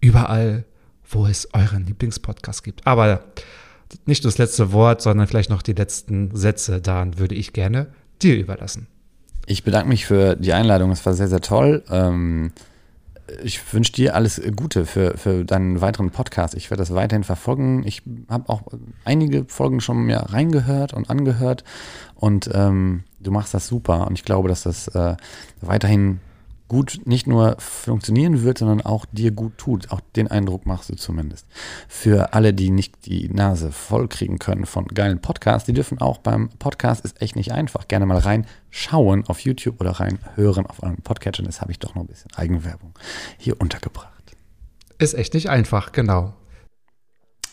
überall, 0.00 0.64
wo 1.08 1.26
es 1.26 1.48
euren 1.52 1.86
Lieblingspodcast 1.86 2.64
gibt. 2.64 2.86
Aber 2.86 3.24
nicht 4.06 4.24
das 4.24 4.38
letzte 4.38 4.72
Wort, 4.72 5.02
sondern 5.02 5.26
vielleicht 5.26 5.50
noch 5.50 5.62
die 5.62 5.74
letzten 5.74 6.34
Sätze. 6.34 6.80
Dann 6.80 7.18
würde 7.18 7.34
ich 7.34 7.52
gerne 7.52 7.88
dir 8.22 8.38
überlassen. 8.38 8.86
Ich 9.46 9.64
bedanke 9.64 9.88
mich 9.88 10.06
für 10.06 10.36
die 10.36 10.52
Einladung. 10.52 10.90
Es 10.90 11.04
war 11.04 11.14
sehr, 11.14 11.28
sehr 11.28 11.40
toll. 11.40 11.82
Ähm, 11.90 12.52
ich 13.42 13.72
wünsche 13.72 13.92
dir 13.92 14.14
alles 14.14 14.40
Gute 14.56 14.86
für, 14.86 15.16
für 15.16 15.44
deinen 15.44 15.80
weiteren 15.80 16.10
Podcast. 16.10 16.54
Ich 16.54 16.70
werde 16.70 16.82
das 16.82 16.94
weiterhin 16.94 17.24
verfolgen. 17.24 17.82
Ich 17.86 18.02
habe 18.28 18.48
auch 18.48 18.62
einige 19.04 19.44
Folgen 19.46 19.80
schon 19.80 20.04
mehr 20.04 20.32
reingehört 20.32 20.92
und 20.92 21.10
angehört. 21.10 21.64
Und 22.14 22.50
ähm, 22.52 23.04
du 23.20 23.30
machst 23.30 23.54
das 23.54 23.66
super. 23.66 24.06
Und 24.06 24.18
ich 24.18 24.24
glaube, 24.24 24.48
dass 24.48 24.62
das 24.62 24.88
äh, 24.88 25.16
weiterhin 25.60 26.20
gut 26.72 27.02
nicht 27.04 27.26
nur 27.26 27.56
funktionieren 27.58 28.42
wird, 28.42 28.58
sondern 28.58 28.80
auch 28.80 29.04
dir 29.12 29.30
gut 29.30 29.58
tut. 29.58 29.90
Auch 29.90 30.00
den 30.16 30.26
Eindruck 30.26 30.64
machst 30.64 30.88
du 30.88 30.96
zumindest. 30.96 31.46
Für 31.86 32.32
alle, 32.32 32.54
die 32.54 32.70
nicht 32.70 33.04
die 33.04 33.28
Nase 33.28 33.70
voll 33.70 34.08
kriegen 34.08 34.38
können 34.38 34.64
von 34.64 34.86
geilen 34.86 35.20
Podcasts, 35.20 35.66
die 35.66 35.74
dürfen 35.74 36.00
auch 36.00 36.16
beim 36.16 36.48
Podcast 36.58 37.04
ist 37.04 37.20
echt 37.20 37.36
nicht 37.36 37.52
einfach. 37.52 37.88
Gerne 37.88 38.06
mal 38.06 38.16
reinschauen 38.16 39.26
auf 39.26 39.40
YouTube 39.40 39.82
oder 39.82 39.90
reinhören 39.90 40.66
auf 40.66 40.82
euren 40.82 41.02
Podcatcher. 41.02 41.42
Das 41.42 41.60
habe 41.60 41.72
ich 41.72 41.78
doch 41.78 41.94
noch 41.94 42.02
ein 42.02 42.08
bisschen 42.08 42.32
Eigenwerbung 42.34 42.94
hier 43.36 43.60
untergebracht. 43.60 44.08
Ist 44.98 45.12
echt 45.12 45.34
nicht 45.34 45.50
einfach, 45.50 45.92
genau. 45.92 46.32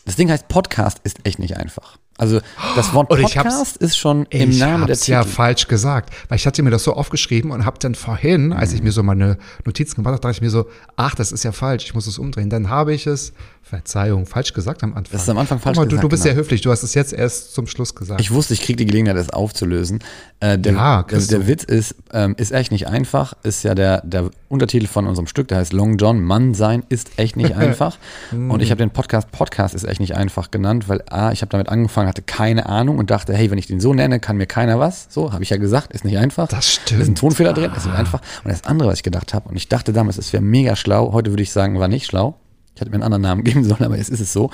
Das 0.05 0.15
Ding 0.15 0.31
heißt 0.31 0.47
Podcast 0.47 1.01
ist 1.03 1.25
echt 1.25 1.39
nicht 1.39 1.57
einfach. 1.57 1.97
Also 2.19 2.41
das 2.75 2.93
Wort 2.93 3.07
Podcast 3.07 3.77
ist 3.77 3.97
schon 3.97 4.25
im 4.29 4.57
Namen 4.57 4.87
der 4.87 4.97
Titel. 4.97 5.11
ja 5.11 5.23
falsch 5.23 5.69
gesagt, 5.69 6.13
weil 6.27 6.35
ich 6.35 6.45
hatte 6.45 6.61
mir 6.61 6.69
das 6.69 6.83
so 6.83 6.93
aufgeschrieben 6.93 7.51
und 7.51 7.65
habe 7.65 7.79
dann 7.79 7.95
vorhin, 7.95 8.51
als 8.51 8.73
ich 8.73 8.83
mir 8.83 8.91
so 8.91 9.03
meine 9.03 9.37
Notizen 9.65 9.95
gemacht 9.95 10.11
habe, 10.11 10.21
dachte 10.21 10.35
ich 10.35 10.41
mir 10.41 10.49
so, 10.49 10.65
ach, 10.97 11.15
das 11.15 11.31
ist 11.31 11.43
ja 11.43 11.53
falsch, 11.53 11.85
ich 11.85 11.93
muss 11.93 12.07
es 12.07 12.19
umdrehen. 12.19 12.49
Dann 12.49 12.69
habe 12.69 12.93
ich 12.93 13.07
es, 13.07 13.31
Verzeihung, 13.61 14.25
falsch 14.25 14.53
gesagt 14.53 14.83
am 14.83 14.95
Anfang. 14.95 15.11
Das 15.11 15.23
ist 15.23 15.29
am 15.29 15.37
Anfang 15.37 15.59
falsch 15.59 15.77
mal, 15.77 15.85
gesagt. 15.85 16.03
Du, 16.03 16.07
du 16.07 16.09
bist 16.09 16.23
genau. 16.23 16.33
sehr 16.33 16.39
höflich, 16.39 16.61
du 16.61 16.71
hast 16.71 16.81
es 16.81 16.95
jetzt 16.95 17.13
erst 17.13 17.53
zum 17.53 17.67
Schluss 17.67 17.93
gesagt. 17.93 18.19
Ich 18.19 18.31
wusste, 18.31 18.53
ich 18.53 18.61
kriege 18.61 18.77
die 18.77 18.85
Gelegenheit, 18.85 19.15
das 19.15 19.29
aufzulösen. 19.29 19.99
Äh, 20.39 20.57
der, 20.57 20.73
Ja, 20.73 21.03
der, 21.03 21.19
der. 21.19 21.47
Witz 21.47 21.65
ist, 21.65 21.95
ähm, 22.11 22.33
ist 22.37 22.51
echt 22.51 22.71
nicht 22.71 22.87
einfach, 22.87 23.33
ist 23.43 23.63
ja 23.63 23.75
der, 23.75 24.01
der 24.01 24.31
Untertitel 24.47 24.87
von 24.87 25.05
unserem 25.05 25.27
Stück, 25.27 25.47
der 25.49 25.59
heißt 25.59 25.73
Long 25.73 25.97
John, 25.97 26.19
Mann 26.19 26.55
sein 26.55 26.83
ist 26.89 27.11
echt 27.17 27.37
nicht 27.37 27.55
einfach. 27.57 27.97
und 28.31 28.61
ich 28.61 28.71
habe 28.71 28.79
den 28.79 28.89
Podcast 28.89 29.31
Podcast 29.31 29.75
ist 29.75 29.83
echt 29.83 29.99
nicht 29.99 30.15
einfach 30.15 30.49
genannt, 30.49 30.89
weil 30.89 31.03
A, 31.09 31.31
ich 31.31 31.41
habe 31.41 31.49
damit 31.49 31.69
angefangen, 31.69 32.07
hatte 32.07 32.23
keine 32.23 32.65
Ahnung 32.65 32.97
und 32.97 33.11
dachte, 33.11 33.35
hey, 33.35 33.51
wenn 33.51 33.59
ich 33.59 33.67
den 33.67 33.79
so 33.79 33.93
nenne, 33.93 34.19
kann 34.19 34.37
mir 34.37 34.47
keiner 34.47 34.79
was. 34.79 35.07
So, 35.09 35.31
habe 35.31 35.43
ich 35.43 35.51
ja 35.51 35.57
gesagt, 35.57 35.93
ist 35.93 36.05
nicht 36.05 36.17
einfach. 36.17 36.47
Das 36.47 36.67
stimmt. 36.73 37.01
Ist 37.01 37.07
ein 37.09 37.15
Tonfehler 37.15 37.53
drin, 37.53 37.71
ist 37.75 37.85
nicht 37.85 37.95
einfach. 37.95 38.21
Und 38.43 38.51
das 38.51 38.63
andere, 38.63 38.89
was 38.89 38.97
ich 38.97 39.03
gedacht 39.03 39.33
habe, 39.33 39.47
und 39.49 39.55
ich 39.55 39.67
dachte 39.67 39.93
damals, 39.93 40.17
es 40.17 40.33
wäre 40.33 40.41
mega 40.41 40.75
schlau, 40.75 41.13
heute 41.13 41.31
würde 41.31 41.43
ich 41.43 41.51
sagen, 41.51 41.79
war 41.79 41.87
nicht 41.87 42.07
schlau. 42.07 42.35
Ich 42.79 42.81
hätte 42.81 42.91
mir 42.91 42.95
einen 42.95 43.13
anderen 43.13 43.23
Namen 43.23 43.43
geben 43.43 43.65
sollen, 43.65 43.83
aber 43.83 43.97
jetzt 43.97 44.09
ist 44.09 44.21
es 44.21 44.31
so, 44.31 44.51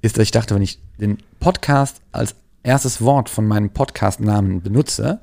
ist, 0.00 0.16
dass 0.16 0.22
ich 0.22 0.30
dachte, 0.30 0.54
wenn 0.54 0.62
ich 0.62 0.78
den 0.98 1.18
Podcast 1.40 2.00
als 2.10 2.34
erstes 2.62 3.02
Wort 3.02 3.28
von 3.28 3.46
meinem 3.46 3.68
Podcast-Namen 3.68 4.62
benutze, 4.62 5.20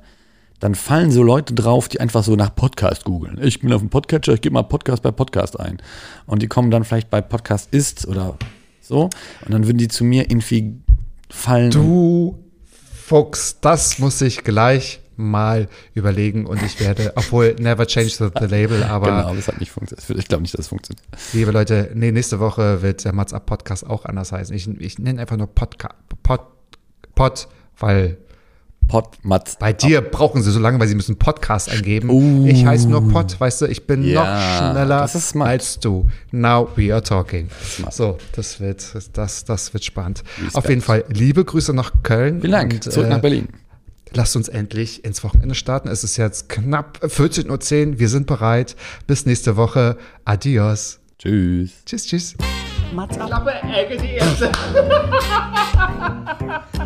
dann 0.60 0.76
fallen 0.76 1.10
so 1.10 1.24
Leute 1.24 1.52
drauf, 1.52 1.88
die 1.88 1.98
einfach 1.98 2.22
so 2.22 2.36
nach 2.36 2.54
Podcast 2.54 3.04
googeln. 3.04 3.40
Ich 3.42 3.60
bin 3.60 3.72
auf 3.72 3.80
dem 3.80 3.90
Podcatcher, 3.90 4.34
ich 4.34 4.40
gebe 4.40 4.54
mal 4.54 4.62
Podcast 4.62 5.02
bei 5.02 5.10
Podcast 5.10 5.58
ein. 5.58 5.82
Und 6.26 6.42
die 6.42 6.46
kommen 6.46 6.70
dann 6.70 6.84
vielleicht 6.84 7.10
bei 7.10 7.20
Podcast 7.20 7.74
ist 7.74 8.06
oder 8.06 8.38
so. 8.80 9.10
Und 9.44 9.52
dann 9.52 9.66
würden 9.66 9.78
die 9.78 9.88
zu 9.88 10.04
mir 10.04 10.30
irgendwie 10.30 10.76
fallen. 11.28 11.72
Du 11.72 12.38
Fuchs, 12.94 13.58
das 13.60 13.98
muss 13.98 14.20
ich 14.20 14.44
gleich 14.44 15.00
mal 15.16 15.68
überlegen 15.94 16.46
und 16.46 16.62
ich 16.62 16.80
werde, 16.80 17.12
obwohl 17.16 17.54
never 17.58 17.86
change 17.86 18.10
the, 18.10 18.28
the 18.38 18.46
label, 18.46 18.82
aber 18.88 19.06
genau, 19.06 19.34
das 19.34 19.48
hat 19.48 19.60
nicht 19.60 19.72
funktioniert. 19.72 20.18
Ich 20.18 20.28
glaube 20.28 20.42
nicht, 20.42 20.54
dass 20.54 20.62
es 20.62 20.68
funktioniert. 20.68 21.04
liebe 21.32 21.50
Leute, 21.50 21.90
nee, 21.94 22.12
nächste 22.12 22.40
Woche 22.40 22.82
wird 22.82 23.04
der 23.04 23.12
Mats 23.12 23.32
Up 23.32 23.46
Podcast 23.46 23.86
auch 23.86 24.04
anders 24.04 24.32
heißen. 24.32 24.54
Ich, 24.54 24.68
ich 24.80 24.98
nenne 24.98 25.20
einfach 25.20 25.36
nur 25.36 25.46
Podcast, 25.46 25.94
Pod, 26.22 26.40
Pod, 27.14 27.48
weil 27.78 28.18
Pod, 28.88 29.08
Mats. 29.22 29.56
bei 29.58 29.72
dir 29.72 30.00
brauchen 30.00 30.42
sie 30.42 30.50
so 30.50 30.60
lange, 30.60 30.78
weil 30.78 30.88
sie 30.88 30.94
müssen 30.94 31.16
Podcast 31.16 31.70
eingeben. 31.70 32.10
Oh. 32.10 32.46
Ich 32.46 32.64
heiße 32.64 32.88
nur 32.88 33.08
Pod, 33.08 33.38
weißt 33.38 33.62
du, 33.62 33.66
ich 33.66 33.86
bin 33.86 34.04
Ja, 34.04 34.24
noch 34.24 34.72
schneller 34.72 35.00
das 35.00 35.34
als 35.36 35.78
du. 35.80 36.06
Now 36.32 36.68
we 36.76 36.92
are 36.92 37.02
talking. 37.02 37.48
Smart. 37.64 37.94
So, 37.94 38.18
das 38.32 38.60
wird, 38.60 38.84
das, 39.14 39.44
das 39.44 39.72
wird 39.72 39.84
spannend. 39.84 40.22
Respekt. 40.36 40.56
Auf 40.56 40.68
jeden 40.68 40.82
Fall 40.82 41.04
liebe 41.08 41.44
Grüße 41.44 41.72
nach 41.72 41.92
Köln. 42.02 42.40
Vielen 42.40 42.52
Dank. 42.52 42.72
Und, 42.74 42.84
Zurück 42.84 43.06
äh, 43.06 43.10
nach 43.10 43.20
Berlin. 43.20 43.48
Lasst 44.12 44.36
uns 44.36 44.48
endlich 44.48 45.04
ins 45.04 45.24
Wochenende 45.24 45.54
starten. 45.54 45.88
Es 45.88 46.04
ist 46.04 46.16
jetzt 46.16 46.48
knapp 46.48 46.98
14.10 47.02 47.92
Uhr. 47.92 47.98
Wir 47.98 48.08
sind 48.08 48.26
bereit. 48.26 48.76
Bis 49.06 49.26
nächste 49.26 49.56
Woche. 49.56 49.96
Adios. 50.24 51.00
Tschüss. 51.18 51.70
Tschüss, 51.84 52.06
tschüss. 52.06 52.34
Mats 52.92 53.18
ab. 53.18 53.46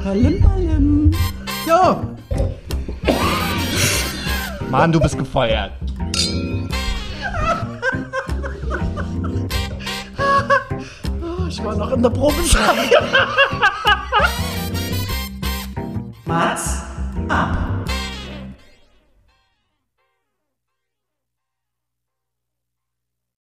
Palim, 0.02 0.40
palim. 0.40 1.10
Ja, 1.66 2.16
Mann, 4.70 4.92
du 4.92 5.00
bist 5.00 5.16
gefeuert. 5.16 5.72
ich 11.48 11.64
war 11.64 11.74
noch 11.74 11.90
in 11.92 12.02
der 12.02 12.10
Probeschau. 12.10 12.58
Mats 16.26 16.87
啊。 17.28 17.87